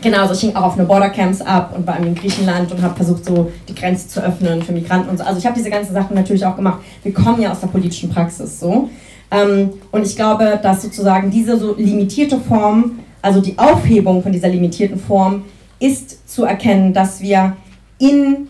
genau, 0.00 0.22
also 0.22 0.34
ich 0.34 0.40
hing 0.40 0.54
auch 0.54 0.62
auf 0.62 0.74
eine 0.78 0.86
Bordercamps 0.86 1.40
ab 1.40 1.74
und 1.76 1.86
war 1.86 1.98
in 1.98 2.14
Griechenland 2.14 2.70
und 2.70 2.80
habe 2.80 2.94
versucht, 2.94 3.24
so 3.24 3.50
die 3.68 3.74
Grenze 3.74 4.08
zu 4.08 4.22
öffnen 4.22 4.62
für 4.62 4.72
Migranten 4.72 5.10
und 5.10 5.18
so. 5.18 5.24
Also 5.24 5.38
ich 5.38 5.46
habe 5.46 5.56
diese 5.56 5.70
ganzen 5.70 5.92
Sachen 5.92 6.14
natürlich 6.14 6.46
auch 6.46 6.56
gemacht. 6.56 6.80
Wir 7.02 7.12
kommen 7.12 7.42
ja 7.42 7.50
aus 7.50 7.60
der 7.60 7.66
politischen 7.66 8.10
Praxis 8.10 8.60
so. 8.60 8.88
Ähm, 9.30 9.70
und 9.90 10.06
ich 10.06 10.16
glaube, 10.16 10.58
dass 10.62 10.82
sozusagen 10.82 11.30
diese 11.30 11.58
so 11.58 11.74
limitierte 11.76 12.38
Form, 12.38 13.00
also 13.22 13.40
die 13.40 13.58
Aufhebung 13.58 14.22
von 14.22 14.32
dieser 14.32 14.48
limitierten 14.48 14.98
Form, 14.98 15.42
ist 15.80 16.28
zu 16.28 16.44
erkennen, 16.44 16.92
dass 16.92 17.20
wir 17.20 17.56
in 17.98 18.48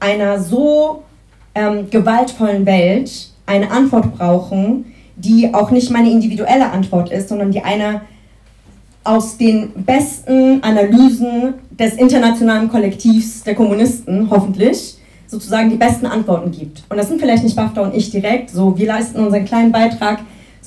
einer 0.00 0.40
so 0.40 1.04
ähm, 1.54 1.90
gewaltvollen 1.90 2.66
Welt 2.66 3.30
eine 3.46 3.70
Antwort 3.70 4.16
brauchen, 4.16 4.86
die 5.16 5.52
auch 5.52 5.70
nicht 5.70 5.90
meine 5.90 6.10
individuelle 6.10 6.70
Antwort 6.70 7.10
ist, 7.10 7.28
sondern 7.28 7.52
die 7.52 7.60
eine 7.60 8.02
aus 9.04 9.36
den 9.36 9.70
besten 9.74 10.62
Analysen 10.62 11.54
des 11.70 11.94
internationalen 11.94 12.68
Kollektivs 12.68 13.42
der 13.42 13.54
Kommunisten, 13.54 14.28
hoffentlich, 14.30 14.96
sozusagen 15.26 15.70
die 15.70 15.76
besten 15.76 16.06
Antworten 16.06 16.50
gibt. 16.50 16.82
Und 16.88 16.96
das 16.96 17.08
sind 17.08 17.20
vielleicht 17.20 17.44
nicht 17.44 17.56
BAFTA 17.56 17.82
und 17.82 17.94
ich 17.94 18.10
direkt, 18.10 18.50
so 18.50 18.76
wir 18.76 18.86
leisten 18.86 19.20
unseren 19.24 19.44
kleinen 19.44 19.72
Beitrag, 19.72 20.20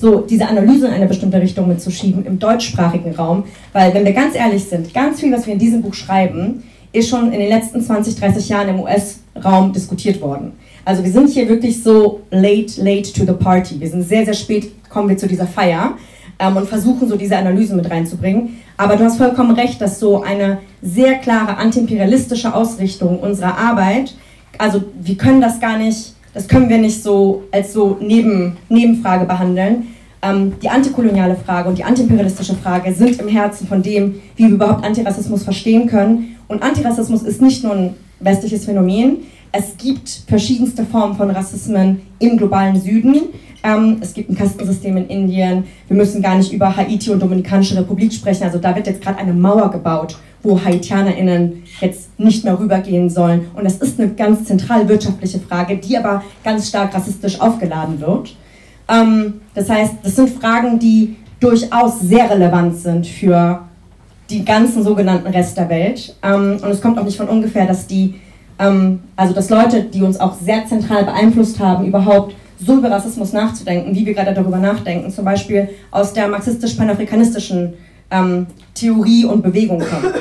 so 0.04 0.20
diese 0.20 0.46
Analyse 0.46 0.86
in 0.88 0.92
eine 0.92 1.06
bestimmte 1.06 1.40
Richtung 1.40 1.66
mitzuschieben 1.66 2.26
im 2.26 2.38
deutschsprachigen 2.38 3.14
Raum, 3.14 3.44
weil 3.72 3.94
wenn 3.94 4.04
wir 4.04 4.12
ganz 4.12 4.34
ehrlich 4.34 4.64
sind, 4.64 4.92
ganz 4.92 5.20
viel, 5.20 5.32
was 5.32 5.46
wir 5.46 5.54
in 5.54 5.58
diesem 5.58 5.80
Buch 5.80 5.94
schreiben, 5.94 6.62
ist 6.92 7.08
schon 7.08 7.32
in 7.32 7.40
den 7.40 7.48
letzten 7.48 7.80
20, 7.80 8.16
30 8.16 8.50
Jahren 8.50 8.68
im 8.68 8.80
US-Raum 8.80 9.72
diskutiert 9.72 10.20
worden. 10.20 10.52
Also 10.84 11.02
wir 11.02 11.10
sind 11.10 11.30
hier 11.30 11.48
wirklich 11.48 11.82
so 11.82 12.20
late, 12.30 12.82
late 12.82 13.14
to 13.14 13.24
the 13.24 13.32
party. 13.32 13.80
Wir 13.80 13.88
sind 13.88 14.02
sehr, 14.02 14.26
sehr 14.26 14.34
spät, 14.34 14.72
kommen 14.90 15.08
wir 15.08 15.16
zu 15.16 15.26
dieser 15.26 15.46
Feier 15.46 15.94
ähm, 16.38 16.58
und 16.58 16.68
versuchen 16.68 17.08
so 17.08 17.16
diese 17.16 17.38
Analyse 17.38 17.74
mit 17.74 17.90
reinzubringen. 17.90 18.58
Aber 18.76 18.96
du 18.96 19.04
hast 19.04 19.16
vollkommen 19.16 19.52
recht, 19.52 19.80
dass 19.80 19.98
so 19.98 20.22
eine 20.22 20.58
sehr 20.82 21.14
klare 21.14 21.56
antiimperialistische 21.56 22.54
Ausrichtung 22.54 23.20
unserer 23.20 23.56
Arbeit, 23.56 24.14
also 24.58 24.82
wir 25.00 25.16
können 25.16 25.40
das 25.40 25.60
gar 25.60 25.78
nicht, 25.78 26.12
das 26.34 26.46
können 26.46 26.68
wir 26.68 26.76
nicht 26.76 27.02
so 27.02 27.44
als 27.50 27.72
so 27.72 27.96
Neben, 28.02 28.58
Nebenfrage 28.68 29.24
behandeln. 29.24 29.93
Ähm, 30.24 30.54
die 30.62 30.68
antikoloniale 30.68 31.36
Frage 31.36 31.68
und 31.68 31.76
die 31.76 31.84
antiimperialistische 31.84 32.54
Frage 32.54 32.94
sind 32.94 33.20
im 33.20 33.28
Herzen 33.28 33.66
von 33.66 33.82
dem, 33.82 34.16
wie 34.36 34.44
wir 34.44 34.54
überhaupt 34.54 34.84
Antirassismus 34.84 35.42
verstehen 35.42 35.86
können 35.86 36.36
und 36.48 36.62
Antirassismus 36.62 37.22
ist 37.22 37.42
nicht 37.42 37.62
nur 37.62 37.74
ein 37.74 37.94
westliches 38.20 38.64
Phänomen. 38.64 39.18
Es 39.52 39.76
gibt 39.76 40.22
verschiedenste 40.26 40.84
Formen 40.84 41.16
von 41.16 41.30
Rassismen 41.30 42.00
im 42.18 42.36
globalen 42.36 42.80
Süden. 42.80 43.28
Ähm, 43.62 43.98
es 44.00 44.14
gibt 44.14 44.30
ein 44.30 44.36
Kastensystem 44.36 44.96
in 44.96 45.08
Indien. 45.08 45.64
Wir 45.88 45.96
müssen 45.96 46.22
gar 46.22 46.36
nicht 46.36 46.52
über 46.52 46.76
Haiti 46.76 47.10
und 47.10 47.20
Dominikanische 47.20 47.76
Republik 47.76 48.12
sprechen. 48.12 48.44
Also 48.44 48.58
da 48.58 48.74
wird 48.74 48.86
jetzt 48.86 49.02
gerade 49.02 49.18
eine 49.18 49.32
Mauer 49.32 49.70
gebaut, 49.70 50.16
wo 50.42 50.62
HaitianerInnen 50.62 51.62
jetzt 51.80 52.18
nicht 52.18 52.44
mehr 52.44 52.58
rübergehen 52.58 53.08
sollen. 53.08 53.46
Und 53.54 53.64
das 53.64 53.76
ist 53.76 53.98
eine 53.98 54.12
ganz 54.12 54.44
zentral 54.44 54.88
wirtschaftliche 54.88 55.38
Frage, 55.38 55.76
die 55.76 55.96
aber 55.96 56.22
ganz 56.42 56.68
stark 56.68 56.94
rassistisch 56.94 57.40
aufgeladen 57.40 58.00
wird. 58.00 58.36
Ähm, 58.88 59.40
das 59.54 59.68
heißt, 59.68 59.94
das 60.02 60.16
sind 60.16 60.30
Fragen, 60.30 60.78
die 60.78 61.16
durchaus 61.40 62.00
sehr 62.00 62.30
relevant 62.30 62.76
sind 62.76 63.06
für 63.06 63.60
die 64.30 64.44
ganzen 64.44 64.82
sogenannten 64.82 65.28
Rest 65.28 65.56
der 65.56 65.68
Welt. 65.68 66.14
Ähm, 66.22 66.58
und 66.62 66.70
es 66.70 66.80
kommt 66.80 66.98
auch 66.98 67.04
nicht 67.04 67.16
von 67.16 67.28
ungefähr, 67.28 67.66
dass 67.66 67.86
die, 67.86 68.14
ähm, 68.58 69.00
also 69.16 69.34
dass 69.34 69.50
Leute, 69.50 69.82
die 69.84 70.02
uns 70.02 70.18
auch 70.18 70.34
sehr 70.34 70.66
zentral 70.66 71.04
beeinflusst 71.04 71.60
haben, 71.60 71.86
überhaupt 71.86 72.34
so 72.58 72.76
über 72.78 72.90
Rassismus 72.90 73.32
nachzudenken, 73.32 73.94
wie 73.94 74.06
wir 74.06 74.14
gerade 74.14 74.32
darüber 74.32 74.58
nachdenken, 74.58 75.10
zum 75.10 75.24
Beispiel 75.24 75.68
aus 75.90 76.12
der 76.12 76.28
marxistisch-panafrikanistischen 76.28 77.74
ähm, 78.10 78.46
Theorie 78.74 79.24
und 79.24 79.42
Bewegung 79.42 79.80
kommen. 79.80 80.14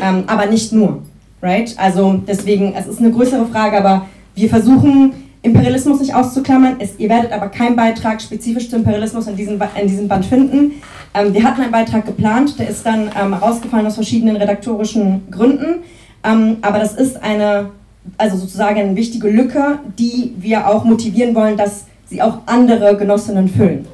Ähm, 0.00 0.24
aber 0.26 0.46
nicht 0.46 0.72
nur, 0.72 1.02
right? 1.42 1.74
Also 1.76 2.22
deswegen, 2.26 2.74
es 2.74 2.86
ist 2.86 3.00
eine 3.00 3.10
größere 3.10 3.44
Frage, 3.46 3.76
aber 3.78 4.06
wir 4.34 4.48
versuchen 4.48 5.12
Imperialismus 5.42 6.00
nicht 6.00 6.14
auszuklammern. 6.14 6.76
Es, 6.80 6.98
ihr 6.98 7.08
werdet 7.08 7.32
aber 7.32 7.48
keinen 7.48 7.76
Beitrag 7.76 8.20
spezifisch 8.20 8.68
zu 8.68 8.76
Imperialismus 8.76 9.26
in 9.26 9.36
diesem, 9.36 9.60
in 9.80 9.88
diesem 9.88 10.06
Band 10.06 10.26
finden. 10.26 10.82
Ähm, 11.14 11.32
wir 11.32 11.42
hatten 11.44 11.62
einen 11.62 11.72
Beitrag 11.72 12.04
geplant, 12.04 12.58
der 12.58 12.68
ist 12.68 12.84
dann 12.84 13.10
ähm, 13.18 13.34
rausgefallen 13.34 13.86
aus 13.86 13.94
verschiedenen 13.94 14.36
redaktorischen 14.36 15.30
Gründen. 15.30 15.82
Ähm, 16.22 16.58
aber 16.60 16.78
das 16.78 16.94
ist 16.94 17.22
eine, 17.22 17.70
also 18.18 18.36
sozusagen 18.36 18.78
eine 18.78 18.96
wichtige 18.96 19.28
Lücke, 19.30 19.78
die 19.98 20.34
wir 20.38 20.68
auch 20.68 20.84
motivieren 20.84 21.34
wollen, 21.34 21.56
dass 21.56 21.86
sie 22.06 22.20
auch 22.20 22.38
andere 22.46 22.96
Genossinnen 22.96 23.48
füllen. 23.48 23.86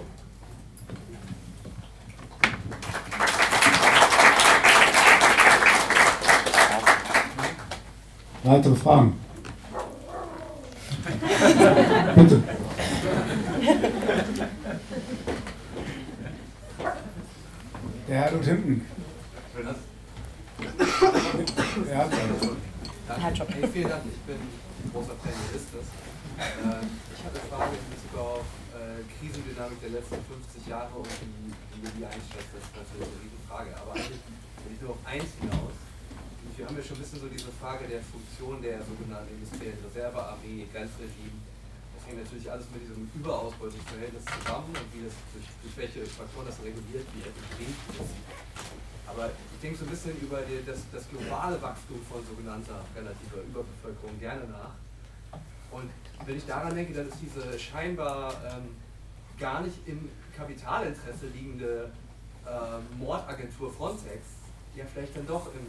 Weitere 8.42 8.74
Fragen? 8.74 9.25
Bitte. 12.16 12.42
Der 18.08 18.16
Herr 18.16 18.30
dort 18.30 18.44
hinten. 18.46 18.86
Er 21.86 21.98
hat 21.98 22.12
hey, 23.36 23.68
vielen 23.68 23.88
Dank, 23.90 24.02
ich 24.08 24.20
bin 24.24 24.36
ein 24.36 24.90
großer 24.92 25.12
Fan, 25.20 25.36
wisst 25.52 25.68
das. 25.76 25.84
Äh, 26.40 26.88
ich 26.88 27.20
hatte 27.20 27.36
eine 27.36 27.48
Frage 27.52 27.76
in 27.76 27.84
Bezug 27.92 28.16
auf 28.16 28.48
äh, 28.72 29.04
Krisendynamik 29.12 29.76
der 29.84 29.90
letzten 30.00 30.16
50 30.16 30.66
Jahre 30.72 30.96
und 30.96 31.04
wie, 31.20 31.84
ihr 31.84 31.92
die 32.00 32.06
einschätzt. 32.06 32.48
Das 32.56 32.64
ist 32.64 32.80
natürlich 32.80 33.12
eine 33.12 33.20
riesige 33.28 33.44
Frage. 33.44 33.76
Aber 33.76 33.92
eigentlich 33.92 34.24
will 34.64 34.72
ich 34.72 34.80
nur 34.80 34.96
auf 34.96 35.02
eins 35.04 35.36
hinaus. 35.36 35.76
Wir 36.56 36.64
haben 36.64 36.76
ja 36.80 36.82
schon 36.82 36.96
ein 36.96 37.04
bisschen 37.04 37.20
so 37.20 37.28
diese 37.28 37.52
Frage 37.60 37.84
der 37.84 38.00
Funktion 38.00 38.64
der 38.64 38.80
sogenannten 38.80 39.36
industriellen 39.36 39.84
Reservearmee, 39.84 40.64
Grenzregime 40.72 41.44
hängt 42.06 42.22
natürlich 42.22 42.50
alles 42.50 42.66
mit 42.72 42.82
diesem 42.82 43.10
Überausbeutungsverhältnis 43.14 44.24
zusammen 44.24 44.70
und 44.70 44.88
wie 44.94 45.04
das 45.04 45.14
durch, 45.34 45.46
durch 45.62 45.74
welche 45.76 46.06
Faktoren 46.06 46.46
das 46.46 46.58
reguliert, 46.62 47.06
wie 47.14 47.22
effektiv 47.26 47.74
ist. 47.98 48.14
Aber 49.06 49.30
ich 49.30 49.60
denke 49.60 49.78
so 49.78 49.84
ein 49.84 49.90
bisschen 49.90 50.18
über 50.20 50.42
die, 50.42 50.64
das, 50.64 50.78
das 50.92 51.08
globale 51.10 51.60
Wachstum 51.62 52.00
von 52.10 52.24
sogenannter 52.26 52.82
relativer 52.94 53.42
Überbevölkerung 53.42 54.18
gerne 54.18 54.46
nach. 54.48 54.74
Und 55.70 55.90
wenn 56.24 56.36
ich 56.36 56.46
daran 56.46 56.74
denke, 56.74 56.92
dann 56.94 57.08
ist 57.08 57.18
diese 57.20 57.58
scheinbar 57.58 58.32
ähm, 58.46 58.76
gar 59.38 59.62
nicht 59.62 59.76
im 59.86 60.08
Kapitalinteresse 60.34 61.26
liegende 61.34 61.90
äh, 62.46 62.98
Mordagentur 62.98 63.72
Frontex 63.72 64.35
ja 64.76 64.84
vielleicht 64.92 65.16
dann 65.16 65.26
doch 65.26 65.48
im, 65.56 65.64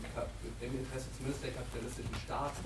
im, 0.60 0.74
Interesse 0.80 1.08
zumindest 1.16 1.44
der 1.44 1.52
kapitalistischen 1.56 2.16
Staaten. 2.20 2.64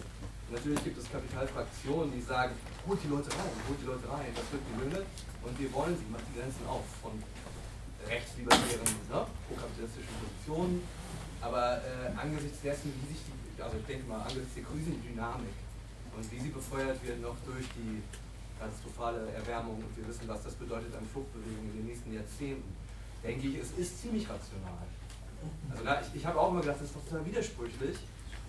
Und 0.50 0.52
natürlich 0.58 0.84
gibt 0.84 0.98
es 0.98 1.06
Kapitalfraktionen, 1.12 2.12
die 2.12 2.22
sagen, 2.22 2.58
holt 2.88 3.00
die 3.04 3.08
Leute 3.08 3.30
rein, 3.30 3.54
holt 3.70 3.80
die 3.80 3.86
Leute 3.86 4.10
rein, 4.10 4.34
das 4.34 4.46
wird 4.50 4.64
die 4.66 4.78
Löhne 4.82 5.06
und 5.46 5.54
wir 5.60 5.70
wollen 5.72 5.96
sie, 5.96 6.06
macht 6.10 6.26
die 6.34 6.42
Grenzen 6.42 6.66
auf 6.66 6.84
von 7.02 7.14
rechtslibertären, 8.10 8.90
ne, 9.14 9.22
pro-kapitalistischen 9.48 10.10
Positionen. 10.18 10.82
Aber 11.42 11.82
äh, 11.82 12.10
angesichts 12.18 12.62
dessen, 12.62 12.94
wie 13.02 13.14
sich 13.14 13.22
die, 13.26 13.62
also 13.62 13.78
ich 13.78 13.86
denke 13.86 14.06
mal, 14.10 14.22
angesichts 14.22 14.58
der 14.58 14.66
Krisendynamik 14.66 15.58
und 16.18 16.26
wie 16.30 16.40
sie 16.40 16.50
befeuert 16.50 16.98
wird 17.06 17.22
noch 17.22 17.38
durch 17.46 17.66
die 17.78 18.02
katastrophale 18.58 19.30
Erwärmung 19.34 19.78
und 19.78 19.94
wir 19.98 20.08
wissen, 20.08 20.28
was 20.28 20.44
das 20.44 20.54
bedeutet 20.54 20.94
an 20.94 21.06
Fluchtbewegungen 21.06 21.72
in 21.72 21.78
den 21.78 21.88
nächsten 21.88 22.14
Jahrzehnten, 22.14 22.70
denke 23.24 23.48
ich, 23.48 23.58
es 23.58 23.72
ist 23.78 24.02
ziemlich 24.02 24.30
rational 24.30 24.86
also 25.72 25.84
da, 25.84 26.02
ich, 26.02 26.22
ich 26.22 26.26
habe 26.26 26.40
auch 26.40 26.52
immer 26.52 26.62
gedacht, 26.62 26.78
das 26.78 26.88
ist 26.88 26.96
doch 26.96 27.06
total 27.06 27.26
widersprüchlich 27.26 27.98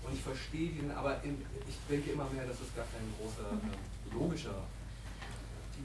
und 0.02 0.12
ich 0.14 0.23
verstehe 0.23 0.70
den, 0.73 0.90
aber 0.93 1.23
in, 1.23 1.40
ich 1.69 1.77
denke 1.89 2.10
immer 2.10 2.28
mehr, 2.31 2.47
dass 2.47 2.59
das 2.59 2.74
gar 2.74 2.86
kein 2.90 3.06
großer 3.19 3.48
äh, 3.48 4.14
logischer 4.14 4.66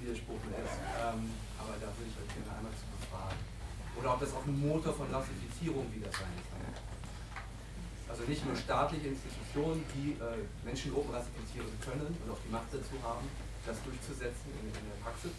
Widerspruch 0.02 0.42
mehr 0.50 0.62
ist. 0.62 0.78
Ähm, 1.02 1.34
aber 1.58 1.74
da 1.82 1.90
würde 1.98 2.10
ich 2.10 2.18
euch 2.22 2.32
gerne 2.38 2.54
einmal 2.54 2.74
zu 2.78 2.86
befragen. 2.98 3.42
Oder 3.98 4.14
ob 4.14 4.20
das 4.22 4.32
auch 4.34 4.46
ein 4.46 4.60
Motor 4.62 4.94
von 4.94 5.10
Rassifizierung 5.10 5.90
wieder 5.90 6.12
sein 6.14 6.38
kann. 6.54 6.62
Also 8.08 8.24
nicht 8.24 8.46
nur 8.46 8.56
staatliche 8.56 9.10
Institutionen, 9.10 9.84
die 9.98 10.16
äh, 10.16 10.46
Menschengruppen 10.64 11.12
rassifizieren 11.12 11.68
können 11.82 12.08
und 12.08 12.28
auch 12.32 12.40
die 12.46 12.54
Macht 12.54 12.72
dazu 12.72 12.96
haben, 13.04 13.28
das 13.66 13.76
durchzusetzen 13.84 14.48
in, 14.62 14.70
in 14.70 14.86
der 14.86 15.00
Praxis, 15.04 15.34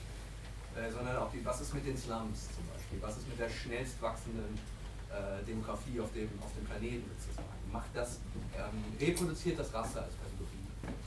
äh, 0.76 0.90
sondern 0.92 1.16
auch 1.16 1.30
die, 1.32 1.40
was 1.46 1.62
ist 1.62 1.72
mit 1.72 1.86
den 1.86 1.96
Slums 1.96 2.52
zum 2.52 2.66
Beispiel, 2.68 3.00
was 3.00 3.16
ist 3.16 3.28
mit 3.30 3.38
der 3.38 3.48
schnellst 3.48 3.96
wachsenden 4.02 4.58
äh, 5.10 5.44
Demografie 5.46 6.00
auf 6.00 6.12
dem, 6.12 6.28
auf 6.40 6.52
dem 6.54 6.64
Planeten 6.66 7.08
sozusagen. 7.16 7.48
Macht 7.72 7.90
das, 7.94 8.20
ähm, 8.56 8.84
reproduziert 9.00 9.58
das 9.58 9.72
Rasse 9.72 10.02
als 10.02 10.14
Kategorie? 10.16 10.64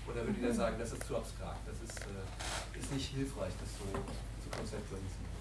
Oder 0.09 0.25
würde 0.25 0.39
ihr 0.41 0.53
sagen, 0.53 0.75
das 0.79 0.93
ist 0.93 1.03
zu 1.05 1.15
abstrakt, 1.15 1.61
das 1.65 1.77
ist, 1.81 1.99
äh, 2.01 2.79
ist 2.79 2.93
nicht 2.93 3.13
hilfreich, 3.13 3.53
das 3.59 3.69
so 3.77 3.85
zu 3.91 4.49
konzeptualisieren? 4.49 5.31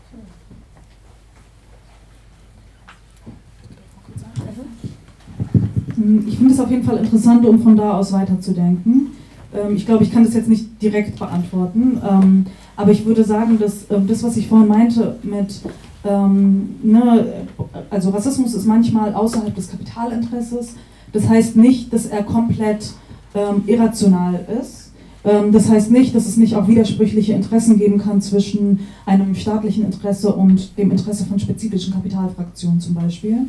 Hm, 5.97 6.28
ich 6.28 6.37
finde 6.39 6.55
es 6.55 6.61
auf 6.61 6.70
jeden 6.70 6.85
Fall 6.85 6.99
interessant, 6.99 7.45
um 7.47 7.62
von 7.62 7.77
da 7.77 7.99
aus 7.99 8.12
weiterzudenken. 8.12 9.12
Ähm, 9.53 9.77
ich 9.77 9.87
glaube, 9.87 10.05
ich 10.05 10.12
kann 10.12 10.24
das 10.24 10.35
jetzt 10.35 10.49
nicht 10.49 10.81
direkt 10.81 11.19
beantworten, 11.19 12.01
ähm, 12.09 12.47
aber 12.77 12.93
ich 12.93 13.05
würde 13.05 13.24
sagen, 13.24 13.59
dass 13.59 13.91
ähm, 13.91 14.07
das, 14.07 14.23
was 14.23 14.37
ich 14.37 14.49
vorhin 14.49 14.69
meinte 14.69 15.19
mit 15.23 15.61
ähm, 16.05 16.77
ne, 16.82 17.47
also 17.90 18.10
Rassismus 18.10 18.55
ist 18.55 18.66
manchmal 18.66 19.14
außerhalb 19.14 19.55
des 19.55 19.70
Kapitalinteresses. 19.70 20.74
Das 21.12 21.28
heißt 21.28 21.56
nicht, 21.56 21.93
dass 21.93 22.06
er 22.06 22.22
komplett 22.22 22.93
ähm, 23.35 23.62
irrational 23.66 24.47
ist. 24.60 24.93
Ähm, 25.24 25.52
das 25.52 25.68
heißt 25.68 25.90
nicht, 25.90 26.14
dass 26.14 26.27
es 26.27 26.36
nicht 26.36 26.56
auch 26.56 26.68
widersprüchliche 26.68 27.35
Interessen 27.35 27.78
geben 27.78 27.98
kann 27.98 28.22
zwischen 28.22 28.81
einem 29.06 29.35
staatlichen 29.35 29.85
Interesse 29.85 30.32
und 30.35 30.78
dem 30.78 30.90
Interesse 30.90 31.27
von 31.27 31.39
spezifischen 31.39 31.93
Kapitalfraktionen 31.93 32.81
zum 32.81 32.94
Beispiel. 32.94 33.48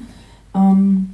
Ähm, 0.53 1.11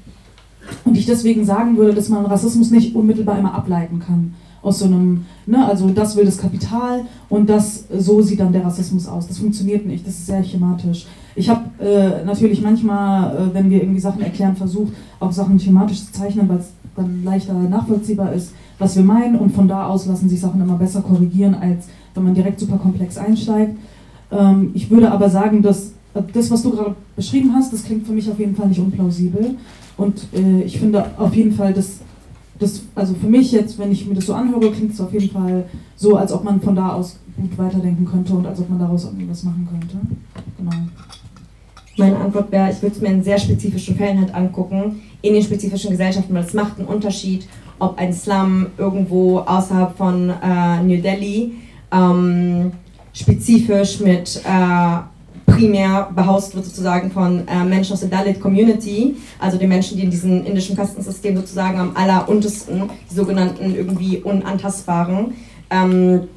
und 0.84 0.97
ich 0.97 1.05
deswegen 1.05 1.45
sagen 1.45 1.77
würde, 1.77 1.93
dass 1.93 2.09
man 2.09 2.26
Rassismus 2.26 2.72
nicht 2.72 2.95
unmittelbar 2.95 3.38
immer 3.38 3.53
ableiten 3.53 3.99
kann 3.99 4.34
aus 4.61 4.80
so 4.80 4.85
einem, 4.85 5.26
ne, 5.45 5.65
also 5.65 5.89
das 5.89 6.15
will 6.15 6.26
das 6.26 6.38
Kapital 6.38 7.05
und 7.30 7.49
das, 7.49 7.85
so 7.95 8.22
sieht 8.22 8.39
dann 8.39 8.51
der 8.51 8.65
Rassismus 8.65 9.07
aus. 9.07 9.27
Das 9.27 9.38
funktioniert 9.38 9.85
nicht, 9.85 10.05
das 10.05 10.15
ist 10.15 10.26
sehr 10.26 10.43
schematisch. 10.43 11.05
Ich 11.38 11.49
habe 11.49 11.65
äh, 11.80 12.26
natürlich 12.26 12.64
manchmal, 12.64 13.35
äh, 13.35 13.53
wenn 13.53 13.69
wir 13.69 13.80
irgendwie 13.80 13.99
Sachen 13.99 14.22
erklären, 14.22 14.55
versucht, 14.55 14.93
auch 15.19 15.31
Sachen 15.31 15.59
thematisch 15.59 16.03
zu 16.03 16.11
zeichnen, 16.11 16.49
weil 16.49 16.57
es 16.57 16.72
dann 16.95 17.23
leichter 17.23 17.53
nachvollziehbar 17.53 18.34
ist, 18.34 18.53
was 18.80 18.95
wir 18.95 19.03
meinen 19.03 19.35
und 19.35 19.51
von 19.51 19.68
da 19.68 19.85
aus 19.85 20.07
lassen 20.07 20.30
sich 20.30 20.41
Sachen 20.41 20.59
immer 20.59 20.77
besser 20.77 21.01
korrigieren, 21.01 21.53
als 21.53 21.85
wenn 22.15 22.23
man 22.23 22.34
direkt 22.34 22.59
super 22.59 22.77
komplex 22.77 23.19
einsteigt. 23.19 23.77
Ähm, 24.31 24.72
ich 24.73 24.89
würde 24.89 25.11
aber 25.11 25.30
sagen, 25.30 25.61
dass 25.61 25.91
äh, 26.15 26.23
das, 26.34 26.49
was 26.49 26.64
du 26.64 26.72
gerade 26.72 26.95
beschrieben 27.15 27.53
hast, 27.53 27.72
das 27.72 27.84
klingt 27.84 28.07
für 28.07 28.14
mich 28.14 28.31
auf 28.31 28.39
jeden 28.39 28.55
Fall 28.55 28.69
nicht 28.69 28.80
unplausibel. 28.80 29.57
Und 29.95 30.26
äh, 30.34 30.64
ich 30.64 30.80
finde 30.80 31.05
auf 31.19 31.35
jeden 31.35 31.51
Fall, 31.51 31.72
dass 31.72 31.99
das, 32.57 32.81
also 32.95 33.14
für 33.14 33.27
mich 33.27 33.51
jetzt, 33.51 33.77
wenn 33.77 33.91
ich 33.91 34.07
mir 34.07 34.15
das 34.15 34.26
so 34.26 34.34
anhöre, 34.34 34.72
klingt 34.72 34.93
es 34.93 34.99
auf 34.99 35.14
jeden 35.14 35.30
Fall 35.30 35.65
so, 35.95 36.15
als 36.15 36.31
ob 36.34 36.43
man 36.43 36.59
von 36.61 36.76
da 36.76 36.93
aus 36.93 37.19
gut 37.35 37.55
weiterdenken 37.59 38.05
könnte 38.05 38.34
und 38.34 38.47
als 38.47 38.59
ob 38.59 38.72
man 38.72 38.80
daraus 38.80 39.05
irgendwie 39.05 39.30
was 39.30 39.43
machen 39.43 39.68
könnte. 39.69 39.97
Genau. 40.57 40.72
Meine 41.98 42.18
Antwort 42.18 42.52
wäre, 42.52 42.69
ich 42.72 42.82
würde 42.82 42.95
es 42.95 43.02
mir 43.02 43.10
in 43.10 43.24
sehr 43.24 43.40
spezifischen 43.40 43.95
Fällen 43.95 44.19
halt 44.19 44.34
angucken, 44.34 45.02
in 45.24 45.34
den 45.34 45.41
spezifischen 45.41 45.90
Gesellschaften, 45.90 46.34
weil 46.34 46.44
es 46.44 46.53
macht 46.53 46.78
einen 46.78 46.88
Unterschied, 46.88 47.48
ob 47.80 47.98
ein 47.98 48.14
Slum 48.14 48.68
irgendwo 48.78 49.40
außerhalb 49.40 49.98
von 49.98 50.30
äh, 50.30 50.84
New 50.84 51.02
Delhi 51.02 51.53
ähm, 51.91 52.72
spezifisch 53.14 53.99
mit 53.99 54.41
äh, 54.45 55.52
primär 55.52 56.11
behaust 56.15 56.53
wird 56.56 56.65
sozusagen 56.65 57.10
von 57.10 57.48
äh, 57.48 57.64
Menschen 57.64 57.94
aus 57.94 58.02
der 58.02 58.10
Dalit 58.10 58.40
Community, 58.40 59.15
also 59.40 59.57
den 59.57 59.69
Menschen, 59.69 59.98
die 59.98 60.03
in 60.03 60.11
diesem 60.11 60.45
indischen 60.45 60.76
Kastensystem 60.76 61.36
sozusagen 61.36 61.80
am 61.80 61.91
alleruntersten, 61.95 62.90
die 63.10 63.15
sogenannten 63.15 63.74
irgendwie 63.74 64.18
Unantastbaren, 64.18 65.34
ähm, 65.72 66.28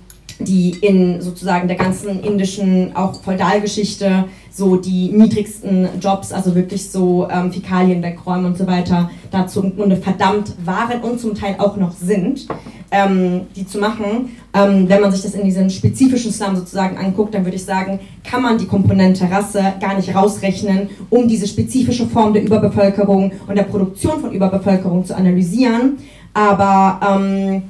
die 0.40 0.70
in 0.80 1.20
sozusagen 1.20 1.68
der 1.68 1.76
ganzen 1.76 2.22
indischen 2.22 2.94
auch 2.96 3.20
Feudalgeschichte 3.22 4.24
so 4.50 4.76
die 4.76 5.10
niedrigsten 5.12 5.88
Jobs, 6.00 6.32
also 6.32 6.54
wirklich 6.54 6.90
so 6.90 7.28
ähm, 7.30 7.52
Fäkalien 7.52 8.02
wegräumen 8.02 8.46
und 8.46 8.58
so 8.58 8.66
weiter, 8.66 9.10
dazu 9.30 9.62
im 9.62 9.76
Grunde 9.76 9.96
verdammt 9.96 10.52
waren 10.64 11.00
und 11.02 11.20
zum 11.20 11.34
Teil 11.34 11.56
auch 11.58 11.76
noch 11.76 11.92
sind, 11.92 12.46
ähm, 12.90 13.42
die 13.54 13.66
zu 13.66 13.78
machen. 13.78 14.36
Ähm, 14.52 14.88
wenn 14.88 15.00
man 15.00 15.12
sich 15.12 15.22
das 15.22 15.34
in 15.34 15.44
diesem 15.44 15.70
spezifischen 15.70 16.32
Slum 16.32 16.56
sozusagen 16.56 16.98
anguckt, 16.98 17.34
dann 17.34 17.44
würde 17.44 17.56
ich 17.56 17.64
sagen, 17.64 18.00
kann 18.24 18.42
man 18.42 18.58
die 18.58 18.66
Komponente 18.66 19.30
Rasse 19.30 19.62
gar 19.80 19.94
nicht 19.94 20.14
rausrechnen, 20.14 20.90
um 21.08 21.28
diese 21.28 21.46
spezifische 21.46 22.06
Form 22.06 22.32
der 22.32 22.42
Überbevölkerung 22.42 23.32
und 23.46 23.56
der 23.56 23.64
Produktion 23.64 24.20
von 24.20 24.32
Überbevölkerung 24.32 25.04
zu 25.04 25.16
analysieren. 25.16 25.98
Aber 26.34 27.00
ähm, 27.08 27.62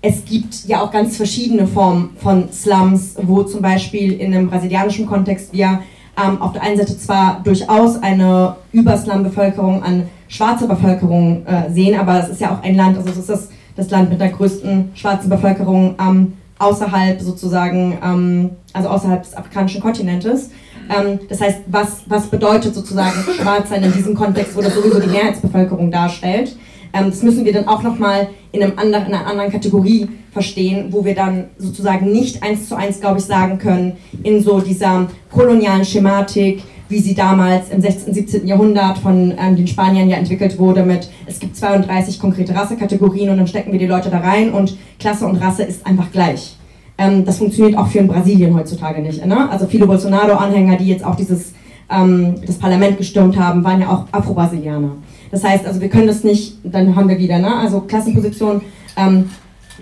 es 0.00 0.24
gibt 0.24 0.66
ja 0.66 0.82
auch 0.82 0.90
ganz 0.90 1.16
verschiedene 1.16 1.66
Formen 1.66 2.10
von 2.18 2.52
Slums, 2.52 3.16
wo 3.20 3.42
zum 3.42 3.62
Beispiel 3.62 4.12
in 4.12 4.32
einem 4.32 4.48
brasilianischen 4.48 5.06
Kontext 5.06 5.52
wir 5.52 5.80
ähm, 6.16 6.40
auf 6.40 6.52
der 6.52 6.62
einen 6.62 6.76
Seite 6.76 6.96
zwar 6.96 7.40
durchaus 7.42 8.00
eine 8.02 8.56
Überslam-Bevölkerung 8.72 9.82
an 9.82 10.08
schwarzer 10.28 10.68
Bevölkerung 10.68 11.44
äh, 11.46 11.70
sehen, 11.72 11.98
aber 11.98 12.20
es 12.20 12.28
ist 12.28 12.40
ja 12.40 12.52
auch 12.52 12.62
ein 12.62 12.76
Land, 12.76 12.96
also 12.96 13.10
es 13.10 13.16
ist 13.16 13.28
das, 13.28 13.48
das 13.76 13.90
Land 13.90 14.10
mit 14.10 14.20
der 14.20 14.28
größten 14.28 14.90
schwarzen 14.94 15.28
Bevölkerung 15.30 15.96
ähm, 16.00 16.34
außerhalb 16.58 17.20
sozusagen, 17.20 17.98
ähm, 18.04 18.50
also 18.72 18.88
außerhalb 18.88 19.22
des 19.22 19.36
afrikanischen 19.36 19.80
Kontinentes. 19.80 20.50
Ähm, 20.90 21.20
das 21.28 21.40
heißt, 21.40 21.60
was, 21.66 22.02
was 22.06 22.26
bedeutet 22.26 22.74
sozusagen 22.74 23.16
schwarz 23.40 23.70
sein 23.70 23.82
in 23.82 23.92
diesem 23.92 24.14
Kontext, 24.14 24.56
wo 24.56 24.60
das 24.60 24.74
sowieso 24.74 25.00
die 25.00 25.08
Mehrheitsbevölkerung 25.08 25.90
darstellt? 25.90 26.56
Ähm, 26.92 27.06
das 27.06 27.22
müssen 27.22 27.44
wir 27.44 27.52
dann 27.52 27.68
auch 27.68 27.82
nochmal 27.82 28.28
in, 28.52 28.60
in 28.60 28.72
einer 28.72 29.26
anderen 29.26 29.50
Kategorie 29.50 30.08
verstehen, 30.32 30.88
wo 30.90 31.04
wir 31.04 31.14
dann 31.14 31.46
sozusagen 31.58 32.10
nicht 32.12 32.42
eins 32.42 32.68
zu 32.68 32.76
eins, 32.76 33.00
glaube 33.00 33.18
ich, 33.18 33.24
sagen 33.24 33.58
können, 33.58 33.96
in 34.22 34.42
so 34.42 34.60
dieser 34.60 35.08
kolonialen 35.30 35.84
Schematik, 35.84 36.62
wie 36.88 37.00
sie 37.00 37.14
damals 37.14 37.70
im 37.70 37.80
16., 37.80 38.14
17. 38.14 38.46
Jahrhundert 38.46 38.98
von 38.98 39.34
ähm, 39.38 39.56
den 39.56 39.66
Spaniern 39.66 40.08
ja 40.08 40.16
entwickelt 40.16 40.58
wurde 40.58 40.82
mit, 40.82 41.10
es 41.26 41.38
gibt 41.38 41.56
32 41.56 42.18
konkrete 42.18 42.54
Rassekategorien 42.54 43.30
und 43.30 43.36
dann 43.36 43.46
stecken 43.46 43.72
wir 43.72 43.78
die 43.78 43.86
Leute 43.86 44.10
da 44.10 44.20
rein 44.20 44.52
und 44.52 44.76
Klasse 44.98 45.26
und 45.26 45.36
Rasse 45.36 45.64
ist 45.64 45.86
einfach 45.86 46.10
gleich. 46.10 46.56
Ähm, 46.96 47.24
das 47.24 47.38
funktioniert 47.38 47.78
auch 47.78 47.88
für 47.88 47.98
in 47.98 48.08
Brasilien 48.08 48.54
heutzutage 48.54 49.00
nicht. 49.00 49.24
Ne? 49.24 49.50
Also 49.50 49.66
viele 49.66 49.86
Bolsonaro-Anhänger, 49.86 50.76
die 50.76 50.88
jetzt 50.88 51.04
auch 51.04 51.14
dieses, 51.14 51.52
ähm, 51.90 52.36
das 52.46 52.56
Parlament 52.56 52.98
gestürmt 52.98 53.38
haben, 53.38 53.62
waren 53.64 53.80
ja 53.80 53.90
auch 53.90 54.06
Afro-Brasilianer. 54.10 54.92
Das 55.30 55.44
heißt, 55.44 55.66
also 55.66 55.80
wir 55.80 55.88
können 55.88 56.06
das 56.06 56.24
nicht, 56.24 56.58
dann 56.64 56.94
haben 56.94 57.08
wir 57.08 57.18
wieder, 57.18 57.38
ne? 57.38 57.54
also 57.56 57.80
Klassenposition, 57.80 58.62
ähm, 58.96 59.30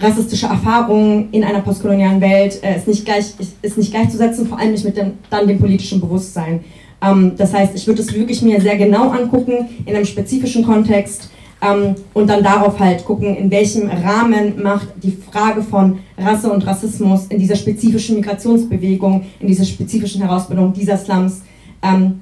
rassistische 0.01 0.47
Erfahrungen 0.47 1.29
in 1.33 1.45
einer 1.45 1.61
postkolonialen 1.61 2.21
Welt 2.21 2.63
äh, 2.63 2.77
ist, 2.77 2.87
nicht 2.87 3.05
gleich, 3.05 3.33
ist 3.63 3.79
nicht 3.79 3.93
gleichzusetzen, 3.93 4.47
vor 4.47 4.59
allem 4.59 4.73
nicht 4.73 4.85
mit 4.85 4.97
dem, 4.97 5.13
dann 5.31 5.47
dem 5.47 5.59
politischen 5.59 6.01
Bewusstsein. 6.01 6.65
Ähm, 7.03 7.33
das 7.37 7.55
heißt, 7.55 7.75
ich 7.75 7.87
würde 7.87 8.03
es 8.03 8.13
wirklich 8.13 8.43
mir 8.43 8.61
sehr 8.61 8.77
genau 8.77 9.11
angucken, 9.11 9.69
in 9.87 9.95
einem 9.95 10.05
spezifischen 10.05 10.65
Kontext, 10.65 11.31
ähm, 11.63 11.95
und 12.13 12.29
dann 12.29 12.43
darauf 12.43 12.79
halt 12.79 13.05
gucken, 13.05 13.35
in 13.37 13.51
welchem 13.51 13.89
Rahmen 13.89 14.63
macht 14.63 14.89
die 15.03 15.13
Frage 15.13 15.63
von 15.63 16.01
Rasse 16.19 16.53
und 16.53 16.67
Rassismus 16.67 17.27
in 17.29 17.39
dieser 17.39 17.57
spezifischen 17.57 18.17
Migrationsbewegung, 18.17 19.25
in 19.41 19.47
dieser 19.47 19.65
spezifischen 19.65 20.23
Herausbildung 20.23 20.73
dieser 20.73 20.99
Slums 20.99 21.43
ähm, 21.83 22.21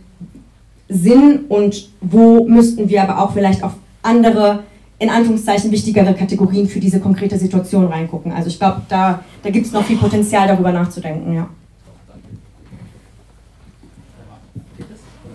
Sinn 0.94 1.46
und 1.48 1.88
wo 2.00 2.46
müssten 2.46 2.88
wir 2.88 3.02
aber 3.02 3.20
auch 3.20 3.32
vielleicht 3.32 3.64
auf 3.64 3.72
andere, 4.02 4.62
in 4.98 5.10
Anführungszeichen 5.10 5.72
wichtigere 5.72 6.14
Kategorien 6.14 6.68
für 6.68 6.78
diese 6.78 7.00
konkrete 7.00 7.36
Situation 7.36 7.86
reingucken. 7.86 8.32
Also 8.32 8.48
ich 8.48 8.58
glaube, 8.58 8.82
da, 8.88 9.24
da 9.42 9.50
gibt 9.50 9.66
es 9.66 9.72
noch 9.72 9.84
viel 9.84 9.98
Potenzial 9.98 10.46
darüber 10.46 10.70
nachzudenken, 10.70 11.34
ja. 11.34 11.48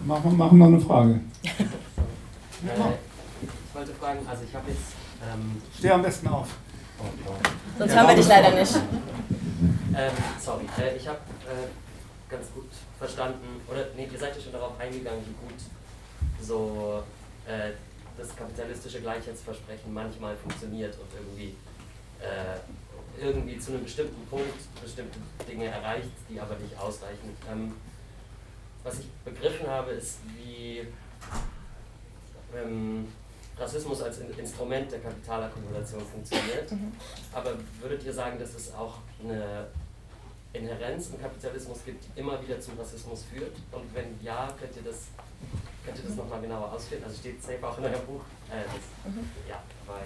Machen, 0.06 0.38
machen 0.38 0.58
wir 0.58 0.66
eine 0.66 0.80
Frage. 0.80 1.20
ich 1.44 2.70
wollte 3.76 3.92
fragen, 3.94 4.20
also 4.28 4.44
ich 4.48 4.56
habe 4.56 4.70
jetzt. 4.70 4.96
Ähm, 5.22 5.62
Steh 5.78 5.92
am 5.92 6.02
besten 6.02 6.28
auf. 6.30 6.48
Oh, 7.00 7.04
Sonst 7.78 7.94
ja, 7.94 8.00
haben 8.00 8.08
wir 8.08 8.16
dich 8.16 8.28
leider 8.28 8.60
nicht. 8.60 8.76
Ähm, 8.76 10.12
sorry, 10.40 10.64
äh, 10.80 10.98
ich 10.98 11.08
habe 11.08 11.20
äh, 11.46 12.32
ganz 12.32 12.48
gut 12.56 12.69
verstanden, 13.00 13.62
oder 13.68 13.88
nee, 13.96 14.08
ihr 14.12 14.20
seid 14.20 14.36
ja 14.36 14.42
schon 14.42 14.52
darauf 14.52 14.78
eingegangen, 14.80 15.24
wie 15.26 15.48
gut 15.48 15.60
so 16.42 17.02
äh, 17.48 17.72
das 18.18 18.36
kapitalistische 18.36 19.00
Gleichheitsversprechen 19.00 19.94
manchmal 19.94 20.36
funktioniert 20.36 20.96
und 21.00 21.08
irgendwie, 21.18 21.56
äh, 22.22 22.60
irgendwie 23.20 23.58
zu 23.58 23.72
einem 23.72 23.84
bestimmten 23.84 24.28
Punkt 24.28 24.60
bestimmte 24.84 25.18
Dinge 25.48 25.66
erreicht, 25.66 26.12
die 26.30 26.40
aber 26.40 26.56
nicht 26.56 26.78
ausreichen. 26.78 27.36
Ähm, 27.50 27.74
was 28.84 29.00
ich 29.00 29.10
begriffen 29.24 29.68
habe, 29.68 29.92
ist, 29.92 30.20
wie 30.38 30.88
ähm, 32.56 33.08
Rassismus 33.58 34.02
als 34.02 34.20
in 34.20 34.38
Instrument 34.38 34.92
der 34.92 35.00
Kapitalakkumulation 35.00 36.02
funktioniert. 36.02 36.72
Mhm. 36.72 36.92
Aber 37.34 37.54
würdet 37.82 38.04
ihr 38.04 38.14
sagen, 38.14 38.40
dass 38.40 38.56
es 38.56 38.74
auch 38.74 39.00
eine 39.24 39.68
Inherenz 40.54 41.10
im 41.14 41.22
Kapitalismus 41.22 41.80
gibt, 41.86 42.04
die 42.06 42.20
immer 42.20 42.42
wieder 42.42 42.60
zum 42.60 42.78
Rassismus 42.78 43.24
führt? 43.32 43.56
Und 43.72 43.84
wenn 43.94 44.06
ja, 44.24 44.48
könnt 44.60 44.76
ihr 44.76 44.90
das, 44.90 45.08
könnt 45.86 45.98
ihr 45.98 46.04
das 46.08 46.16
nochmal 46.16 46.42
genauer 46.42 46.74
ausführen? 46.74 47.04
Also 47.06 47.18
steht 47.18 47.42
safe 47.42 47.66
auch 47.66 47.78
in 47.78 47.84
eurem 47.84 48.06
Buch. 48.08 48.22
Äh, 48.50 48.66
das, 48.66 49.14
mhm. 49.14 49.22
Ja, 49.48 49.62
weil. 49.86 50.06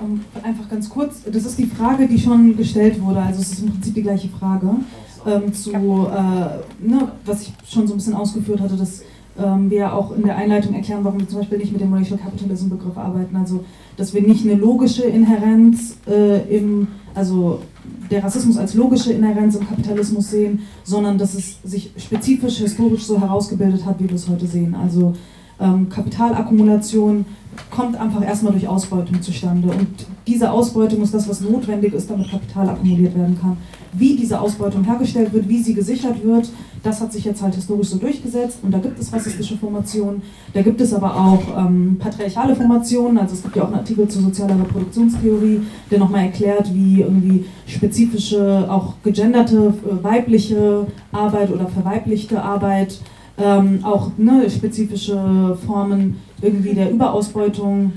Um, 0.00 0.24
einfach 0.42 0.68
ganz 0.68 0.90
kurz, 0.90 1.22
das 1.24 1.44
ist 1.44 1.56
die 1.56 1.66
Frage, 1.66 2.08
die 2.08 2.18
schon 2.18 2.56
gestellt 2.56 3.00
wurde, 3.00 3.22
also 3.22 3.40
es 3.40 3.52
ist 3.52 3.60
im 3.60 3.70
Prinzip 3.70 3.94
die 3.94 4.02
gleiche 4.02 4.28
Frage 4.28 4.68
ähm, 5.24 5.52
zu, 5.54 5.72
äh, 5.72 6.86
ne, 6.86 7.12
was 7.24 7.42
ich 7.42 7.52
schon 7.66 7.86
so 7.86 7.94
ein 7.94 7.98
bisschen 7.98 8.14
ausgeführt 8.14 8.60
hatte, 8.60 8.76
dass 8.76 9.02
ähm, 9.38 9.70
wir 9.70 9.92
auch 9.92 10.12
in 10.12 10.24
der 10.24 10.36
Einleitung 10.36 10.74
erklären, 10.74 11.04
warum 11.04 11.20
wir 11.20 11.28
zum 11.28 11.38
Beispiel 11.38 11.58
nicht 11.58 11.72
mit 11.72 11.80
dem 11.80 11.92
Racial 11.92 12.18
Capitalism 12.18 12.68
Begriff 12.68 12.96
arbeiten. 12.96 13.34
Also, 13.36 13.64
dass 13.96 14.14
wir 14.14 14.22
nicht 14.22 14.44
eine 14.44 14.54
logische 14.54 15.04
Inherenz 15.04 15.96
äh, 16.06 16.56
im, 16.56 16.88
also 17.14 17.60
der 18.10 18.22
Rassismus 18.22 18.56
als 18.58 18.74
logische 18.74 19.12
Inherenz 19.12 19.54
im 19.56 19.68
Kapitalismus 19.68 20.30
sehen, 20.30 20.62
sondern 20.82 21.18
dass 21.18 21.34
es 21.34 21.58
sich 21.64 21.90
spezifisch 21.96 22.58
historisch 22.58 23.04
so 23.04 23.20
herausgebildet 23.20 23.84
hat, 23.84 24.00
wie 24.00 24.08
wir 24.08 24.16
es 24.16 24.28
heute 24.28 24.46
sehen. 24.46 24.74
Also 24.74 25.14
ähm, 25.60 25.88
Kapitalakkumulation 25.88 27.24
kommt 27.70 27.96
einfach 27.96 28.24
erstmal 28.24 28.52
durch 28.52 28.66
Ausbeutung 28.68 29.20
zustande. 29.22 29.68
Und 29.68 30.06
diese 30.26 30.50
Ausbeutung 30.50 31.02
ist 31.02 31.14
das, 31.14 31.28
was 31.28 31.40
notwendig 31.40 31.92
ist, 31.92 32.10
damit 32.10 32.30
Kapital 32.30 32.68
akkumuliert 32.68 33.14
werden 33.14 33.38
kann. 33.40 33.56
Wie 33.92 34.16
diese 34.16 34.40
Ausbeutung 34.40 34.84
hergestellt 34.84 35.32
wird, 35.32 35.48
wie 35.48 35.62
sie 35.62 35.74
gesichert 35.74 36.24
wird, 36.24 36.50
das 36.82 37.00
hat 37.00 37.12
sich 37.12 37.24
jetzt 37.24 37.42
halt 37.42 37.54
historisch 37.54 37.88
so 37.88 37.98
durchgesetzt. 37.98 38.58
Und 38.62 38.72
da 38.72 38.78
gibt 38.78 38.98
es 38.98 39.12
rassistische 39.12 39.56
Formationen, 39.56 40.22
da 40.52 40.62
gibt 40.62 40.80
es 40.80 40.92
aber 40.92 41.14
auch 41.14 41.42
ähm, 41.56 41.96
patriarchale 41.98 42.56
Formationen. 42.56 43.18
Also 43.18 43.34
es 43.34 43.42
gibt 43.42 43.56
ja 43.56 43.62
auch 43.62 43.68
einen 43.68 43.78
Artikel 43.78 44.08
zur 44.08 44.22
sozialer 44.22 44.58
Reproduktionstheorie, 44.58 45.62
der 45.90 45.98
nochmal 45.98 46.24
erklärt, 46.24 46.74
wie 46.74 47.00
irgendwie 47.00 47.46
spezifische, 47.66 48.66
auch 48.68 48.94
gegenderte, 49.02 49.74
äh, 49.86 50.04
weibliche 50.04 50.86
Arbeit 51.12 51.52
oder 51.52 51.68
verweiblichte 51.68 52.42
Arbeit 52.42 52.98
ähm, 53.38 53.84
auch 53.84 54.12
ne, 54.16 54.48
spezifische 54.48 55.58
Formen 55.66 56.20
irgendwie 56.40 56.74
der 56.74 56.90
Überausbeutung 56.90 57.94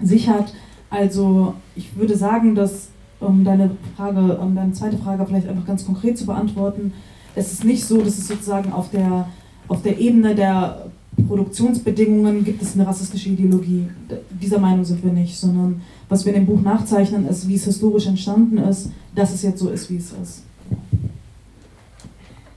sichert. 0.00 0.52
Also 0.90 1.54
ich 1.74 1.96
würde 1.96 2.16
sagen, 2.16 2.54
dass 2.54 2.88
um 3.20 3.44
deine 3.44 3.70
Frage, 3.96 4.36
um 4.38 4.54
deine 4.54 4.72
zweite 4.72 4.98
Frage 4.98 5.26
vielleicht 5.26 5.48
einfach 5.48 5.66
ganz 5.66 5.84
konkret 5.84 6.16
zu 6.16 6.26
beantworten, 6.26 6.92
es 7.34 7.52
ist 7.52 7.64
nicht 7.64 7.84
so, 7.84 7.98
dass 7.98 8.18
es 8.18 8.28
sozusagen 8.28 8.72
auf 8.72 8.90
der, 8.90 9.28
auf 9.68 9.82
der 9.82 9.98
Ebene 9.98 10.34
der 10.34 10.86
Produktionsbedingungen 11.26 12.44
gibt 12.44 12.62
es 12.62 12.74
eine 12.74 12.86
rassistische 12.86 13.30
Ideologie. 13.30 13.88
Dieser 14.30 14.58
Meinung 14.58 14.84
sind 14.84 15.02
wir 15.02 15.12
nicht, 15.12 15.36
sondern 15.36 15.82
was 16.08 16.24
wir 16.24 16.32
in 16.32 16.44
dem 16.44 16.46
Buch 16.46 16.60
nachzeichnen, 16.60 17.26
ist, 17.26 17.48
wie 17.48 17.56
es 17.56 17.64
historisch 17.64 18.06
entstanden 18.06 18.58
ist, 18.58 18.92
dass 19.14 19.34
es 19.34 19.42
jetzt 19.42 19.58
so 19.58 19.68
ist, 19.70 19.90
wie 19.90 19.96
es 19.96 20.12
ist. 20.12 20.44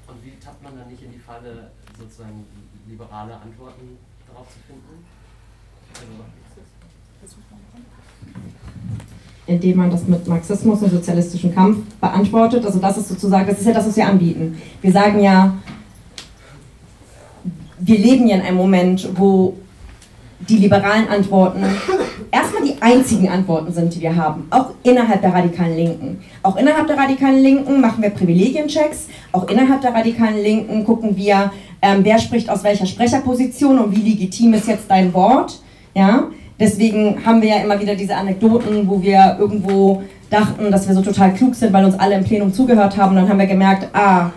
Und 0.07 0.23
wie 0.23 0.33
tappt 0.43 0.63
man 0.63 0.73
da 0.77 0.85
nicht 0.85 1.01
in 1.03 1.11
die 1.11 1.19
Falle, 1.19 1.71
sozusagen 2.21 2.45
liberale 2.87 3.33
Antworten 3.33 3.97
darauf 4.27 4.47
zu 4.47 4.59
finden? 4.67 5.05
Indem 9.47 9.77
man 9.77 9.89
das 9.89 10.07
mit 10.07 10.27
Marxismus 10.27 10.81
und 10.81 10.91
sozialistischem 10.91 11.53
Kampf 11.53 11.83
beantwortet. 11.99 12.65
Also 12.65 12.79
das 12.79 12.97
ist 12.97 13.09
sozusagen, 13.09 13.47
das 13.47 13.59
ist 13.59 13.65
ja 13.65 13.73
das, 13.73 13.87
was 13.87 13.97
wir 13.97 14.07
anbieten. 14.07 14.61
Wir 14.81 14.91
sagen 14.91 15.19
ja, 15.19 15.57
wir 17.79 17.97
leben 17.97 18.27
ja 18.27 18.37
in 18.37 18.43
einem 18.43 18.57
Moment, 18.57 19.09
wo 19.15 19.57
die 20.47 20.57
liberalen 20.57 21.07
Antworten 21.07 21.63
erstmal 22.31 22.63
die 22.63 22.81
einzigen 22.81 23.29
Antworten 23.29 23.71
sind, 23.71 23.93
die 23.93 24.01
wir 24.01 24.15
haben, 24.15 24.47
auch 24.49 24.71
innerhalb 24.83 25.21
der 25.21 25.33
radikalen 25.33 25.75
Linken. 25.75 26.19
Auch 26.43 26.55
innerhalb 26.55 26.87
der 26.87 26.97
radikalen 26.97 27.41
Linken 27.41 27.81
machen 27.81 28.01
wir 28.01 28.09
Privilegienchecks, 28.09 29.07
auch 29.31 29.47
innerhalb 29.49 29.81
der 29.81 29.93
radikalen 29.93 30.41
Linken 30.41 30.85
gucken 30.85 31.15
wir, 31.17 31.51
ähm, 31.81 31.99
wer 32.03 32.19
spricht 32.19 32.49
aus 32.49 32.63
welcher 32.63 32.85
Sprecherposition 32.85 33.79
und 33.79 33.95
wie 33.95 34.09
legitim 34.09 34.53
ist 34.53 34.67
jetzt 34.67 34.89
dein 34.89 35.13
Wort. 35.13 35.59
Ja? 35.93 36.27
Deswegen 36.59 37.25
haben 37.25 37.41
wir 37.41 37.49
ja 37.49 37.57
immer 37.57 37.79
wieder 37.79 37.95
diese 37.95 38.15
Anekdoten, 38.15 38.87
wo 38.87 39.01
wir 39.01 39.37
irgendwo 39.39 40.03
dachten, 40.29 40.71
dass 40.71 40.87
wir 40.87 40.95
so 40.95 41.01
total 41.01 41.33
klug 41.33 41.55
sind, 41.55 41.73
weil 41.73 41.83
uns 41.83 41.99
alle 41.99 42.15
im 42.15 42.23
Plenum 42.23 42.53
zugehört 42.53 42.95
haben. 42.97 43.09
Und 43.09 43.15
dann 43.17 43.29
haben 43.29 43.39
wir 43.39 43.47
gemerkt, 43.47 43.89
ah, 43.93 44.29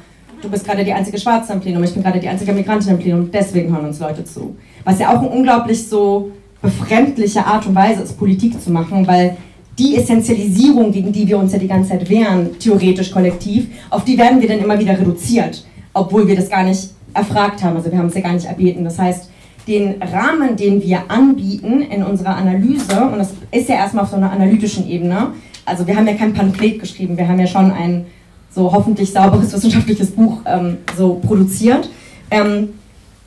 du 0.44 0.50
bist 0.50 0.64
gerade 0.64 0.84
die 0.84 0.92
einzige 0.92 1.18
Schwarze 1.18 1.52
im 1.54 1.60
Plenum, 1.60 1.82
ich 1.82 1.94
bin 1.94 2.02
gerade 2.02 2.20
die 2.20 2.28
einzige 2.28 2.52
Migrantin 2.52 2.92
im 2.92 2.98
Plenum, 2.98 3.30
deswegen 3.32 3.74
hören 3.74 3.86
uns 3.86 3.98
Leute 3.98 4.24
zu. 4.24 4.54
Was 4.84 4.98
ja 4.98 5.08
auch 5.08 5.18
eine 5.18 5.30
unglaublich 5.30 5.86
so 5.86 6.30
befremdliche 6.60 7.44
Art 7.44 7.66
und 7.66 7.74
Weise 7.74 8.02
ist, 8.02 8.18
Politik 8.18 8.60
zu 8.60 8.70
machen, 8.70 9.06
weil 9.06 9.36
die 9.78 9.96
Essentialisierung, 9.96 10.92
gegen 10.92 11.12
die 11.12 11.26
wir 11.26 11.38
uns 11.38 11.52
ja 11.52 11.58
die 11.58 11.66
ganze 11.66 11.90
Zeit 11.90 12.08
wehren, 12.08 12.58
theoretisch 12.58 13.10
kollektiv, 13.10 13.66
auf 13.90 14.04
die 14.04 14.16
werden 14.16 14.40
wir 14.40 14.48
dann 14.48 14.60
immer 14.60 14.78
wieder 14.78 14.98
reduziert, 14.98 15.66
obwohl 15.92 16.28
wir 16.28 16.36
das 16.36 16.48
gar 16.48 16.62
nicht 16.62 16.90
erfragt 17.12 17.62
haben. 17.62 17.76
Also 17.76 17.90
wir 17.90 17.98
haben 17.98 18.06
es 18.06 18.14
ja 18.14 18.20
gar 18.20 18.32
nicht 18.32 18.46
erbeten. 18.46 18.84
Das 18.84 18.98
heißt, 18.98 19.30
den 19.66 20.00
Rahmen, 20.00 20.56
den 20.56 20.82
wir 20.82 21.10
anbieten 21.10 21.82
in 21.82 22.04
unserer 22.04 22.36
Analyse, 22.36 23.04
und 23.04 23.18
das 23.18 23.32
ist 23.50 23.68
ja 23.68 23.76
erstmal 23.76 24.04
auf 24.04 24.10
so 24.10 24.16
einer 24.16 24.30
analytischen 24.30 24.88
Ebene, 24.88 25.28
also 25.64 25.86
wir 25.86 25.96
haben 25.96 26.06
ja 26.06 26.14
kein 26.14 26.34
Pamphlet 26.34 26.78
geschrieben, 26.78 27.16
wir 27.16 27.26
haben 27.26 27.40
ja 27.40 27.46
schon 27.46 27.72
ein 27.72 28.04
so 28.50 28.72
hoffentlich 28.72 29.12
sauberes 29.12 29.52
wissenschaftliches 29.54 30.10
Buch 30.10 30.38
ähm, 30.46 30.78
so 30.96 31.14
produziert, 31.14 31.88
ähm, 32.30 32.70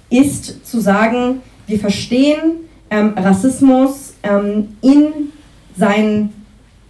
ist 0.10 0.66
zu 0.66 0.80
sagen, 0.80 1.42
wir 1.68 1.80
verstehen 1.80 2.58
ähm, 2.90 3.14
Rassismus 3.18 4.14
ähm, 4.24 4.70
in 4.82 5.32
seinen 5.78 6.34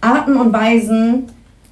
Arten 0.00 0.36
und 0.36 0.52
Weisen, 0.52 1.24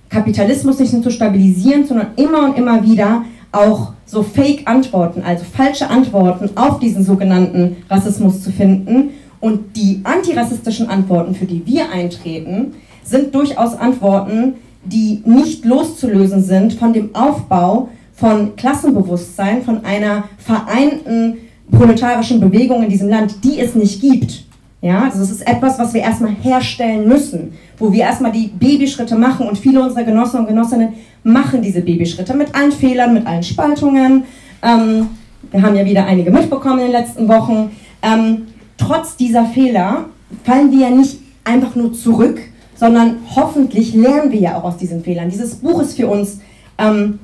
Kapitalismus 0.08 0.78
nicht 0.78 0.92
nur 0.92 1.02
zu 1.02 1.10
stabilisieren, 1.10 1.86
sondern 1.86 2.08
immer 2.16 2.44
und 2.44 2.58
immer 2.58 2.82
wieder 2.82 3.24
auch 3.52 3.92
so 4.04 4.22
Fake-Antworten, 4.22 5.22
also 5.22 5.44
falsche 5.44 5.88
Antworten 5.88 6.50
auf 6.56 6.78
diesen 6.78 7.04
sogenannten 7.04 7.76
Rassismus 7.88 8.42
zu 8.42 8.52
finden. 8.52 9.10
Und 9.40 9.76
die 9.76 10.00
antirassistischen 10.04 10.88
Antworten, 10.88 11.34
für 11.34 11.46
die 11.46 11.64
wir 11.66 11.90
eintreten, 11.90 12.74
sind 13.02 13.34
durchaus 13.34 13.74
Antworten, 13.74 14.54
die 14.88 15.22
nicht 15.24 15.64
loszulösen 15.64 16.42
sind 16.42 16.74
von 16.74 16.92
dem 16.92 17.14
Aufbau 17.14 17.88
von 18.14 18.56
Klassenbewusstsein, 18.56 19.62
von 19.62 19.84
einer 19.84 20.24
vereinten 20.38 21.38
proletarischen 21.70 22.40
Bewegung 22.40 22.82
in 22.82 22.88
diesem 22.88 23.08
Land, 23.08 23.44
die 23.44 23.58
es 23.60 23.74
nicht 23.74 24.00
gibt. 24.00 24.44
Ja, 24.82 25.04
also 25.04 25.22
es 25.22 25.30
ist 25.30 25.46
etwas, 25.46 25.78
was 25.78 25.94
wir 25.94 26.02
erstmal 26.02 26.32
herstellen 26.42 27.08
müssen, 27.08 27.54
wo 27.78 27.92
wir 27.92 28.02
erstmal 28.02 28.30
die 28.30 28.48
Babyschritte 28.48 29.16
machen 29.16 29.48
und 29.48 29.58
viele 29.58 29.82
unserer 29.82 30.04
Genossen 30.04 30.40
und 30.40 30.48
Genossinnen 30.48 30.90
machen 31.24 31.62
diese 31.62 31.80
Babyschritte 31.80 32.34
mit 32.34 32.54
allen 32.54 32.72
Fehlern, 32.72 33.14
mit 33.14 33.26
allen 33.26 33.42
Spaltungen. 33.42 34.24
Ähm, 34.62 35.08
wir 35.50 35.62
haben 35.62 35.74
ja 35.74 35.84
wieder 35.84 36.06
einige 36.06 36.30
mitbekommen 36.30 36.80
in 36.80 36.84
den 36.86 36.92
letzten 36.92 37.26
Wochen. 37.26 37.70
Ähm, 38.02 38.42
trotz 38.76 39.16
dieser 39.16 39.46
Fehler 39.46 40.06
fallen 40.44 40.70
wir 40.70 40.88
ja 40.88 40.90
nicht 40.90 41.18
einfach 41.44 41.74
nur 41.74 41.92
zurück, 41.92 42.40
sondern 42.76 43.16
hoffentlich 43.34 43.94
lernen 43.94 44.30
wir 44.32 44.40
ja 44.40 44.58
auch 44.58 44.64
aus 44.64 44.76
diesen 44.76 45.02
Fehlern. 45.02 45.30
Dieses 45.30 45.56
Buch 45.56 45.80
ist 45.80 45.96
für 45.96 46.06
uns 46.08 46.40
ähm, 46.78 47.18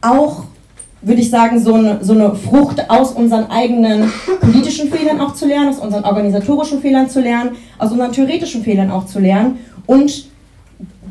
auch 0.00 0.44
würde 1.02 1.20
ich 1.20 1.30
sagen, 1.30 1.60
so 1.60 1.74
eine, 1.74 1.98
so 2.02 2.12
eine 2.12 2.34
Frucht 2.34 2.90
aus 2.90 3.12
unseren 3.12 3.46
eigenen 3.50 4.12
politischen 4.40 4.90
Fehlern 4.90 5.20
auch 5.20 5.34
zu 5.34 5.46
lernen, 5.46 5.70
aus 5.70 5.78
unseren 5.78 6.04
organisatorischen 6.04 6.80
Fehlern 6.80 7.08
zu 7.08 7.20
lernen, 7.20 7.52
aus 7.78 7.90
unseren 7.90 8.12
theoretischen 8.12 8.62
Fehlern 8.62 8.90
auch 8.90 9.06
zu 9.06 9.18
lernen 9.18 9.58
und 9.86 10.26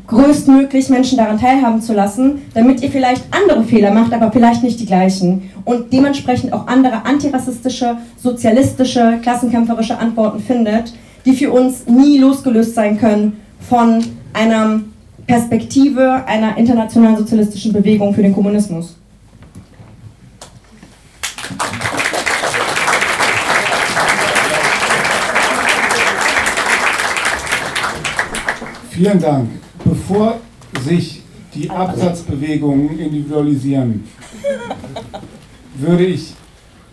größtmöglich 0.06 0.88
Menschen 0.88 1.18
daran 1.18 1.38
teilhaben 1.38 1.82
zu 1.82 1.92
lassen, 1.92 2.42
damit 2.54 2.82
ihr 2.82 2.90
vielleicht 2.90 3.24
andere 3.32 3.64
Fehler 3.64 3.92
macht, 3.92 4.12
aber 4.12 4.32
vielleicht 4.32 4.62
nicht 4.62 4.80
die 4.80 4.86
gleichen 4.86 5.50
und 5.64 5.92
dementsprechend 5.92 6.52
auch 6.52 6.66
andere 6.66 7.04
antirassistische, 7.04 7.96
sozialistische, 8.16 9.18
klassenkämpferische 9.22 9.98
Antworten 9.98 10.40
findet, 10.40 10.92
die 11.24 11.32
für 11.32 11.52
uns 11.52 11.86
nie 11.86 12.18
losgelöst 12.18 12.74
sein 12.74 12.98
können 12.98 13.36
von 13.60 14.04
einer 14.32 14.80
Perspektive 15.26 16.24
einer 16.26 16.56
internationalen 16.56 17.16
sozialistischen 17.16 17.72
Bewegung 17.72 18.14
für 18.14 18.22
den 18.22 18.32
Kommunismus. 18.32 18.96
Vielen 28.90 29.20
Dank. 29.20 29.48
Bevor 29.82 30.40
sich 30.84 31.22
die 31.54 31.70
Absatzbewegungen 31.70 32.98
individualisieren, 32.98 34.04
würde 35.76 36.04
ich 36.04 36.34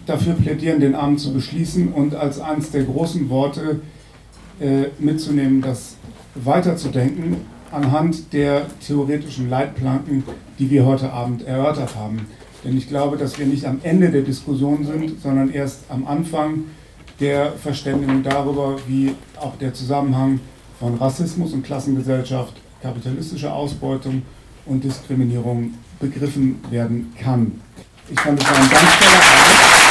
dafür 0.05 0.33
plädieren, 0.35 0.79
den 0.79 0.95
Abend 0.95 1.19
zu 1.19 1.33
beschließen 1.33 1.91
und 1.91 2.15
als 2.15 2.39
eines 2.39 2.71
der 2.71 2.83
großen 2.83 3.29
Worte 3.29 3.81
äh, 4.59 4.85
mitzunehmen, 4.99 5.61
das 5.61 5.97
weiterzudenken 6.45 7.37
anhand 7.71 8.33
der 8.33 8.65
theoretischen 8.79 9.49
Leitplanken, 9.49 10.23
die 10.59 10.69
wir 10.69 10.85
heute 10.85 11.11
Abend 11.11 11.45
erörtert 11.45 11.95
haben. 11.95 12.27
Denn 12.63 12.77
ich 12.77 12.87
glaube, 12.87 13.17
dass 13.17 13.37
wir 13.37 13.45
nicht 13.45 13.65
am 13.65 13.79
Ende 13.83 14.09
der 14.09 14.21
Diskussion 14.21 14.85
sind, 14.85 15.21
sondern 15.21 15.51
erst 15.51 15.81
am 15.89 16.07
Anfang 16.07 16.65
der 17.19 17.53
Verständigung 17.53 18.23
darüber, 18.23 18.77
wie 18.87 19.13
auch 19.39 19.55
der 19.57 19.73
Zusammenhang 19.73 20.39
von 20.79 20.95
Rassismus 20.95 21.53
und 21.53 21.63
Klassengesellschaft, 21.63 22.53
kapitalistischer 22.81 23.53
Ausbeutung 23.53 24.21
und 24.65 24.83
Diskriminierung 24.83 25.73
begriffen 25.99 26.59
werden 26.69 27.13
kann. 27.19 27.61
Ich 28.09 28.19
fand 28.19 28.41
es 28.41 28.49
war 28.49 28.55
ein 28.55 28.69
ganz 28.69 28.99
toller 28.99 29.11
Abend. 29.11 29.86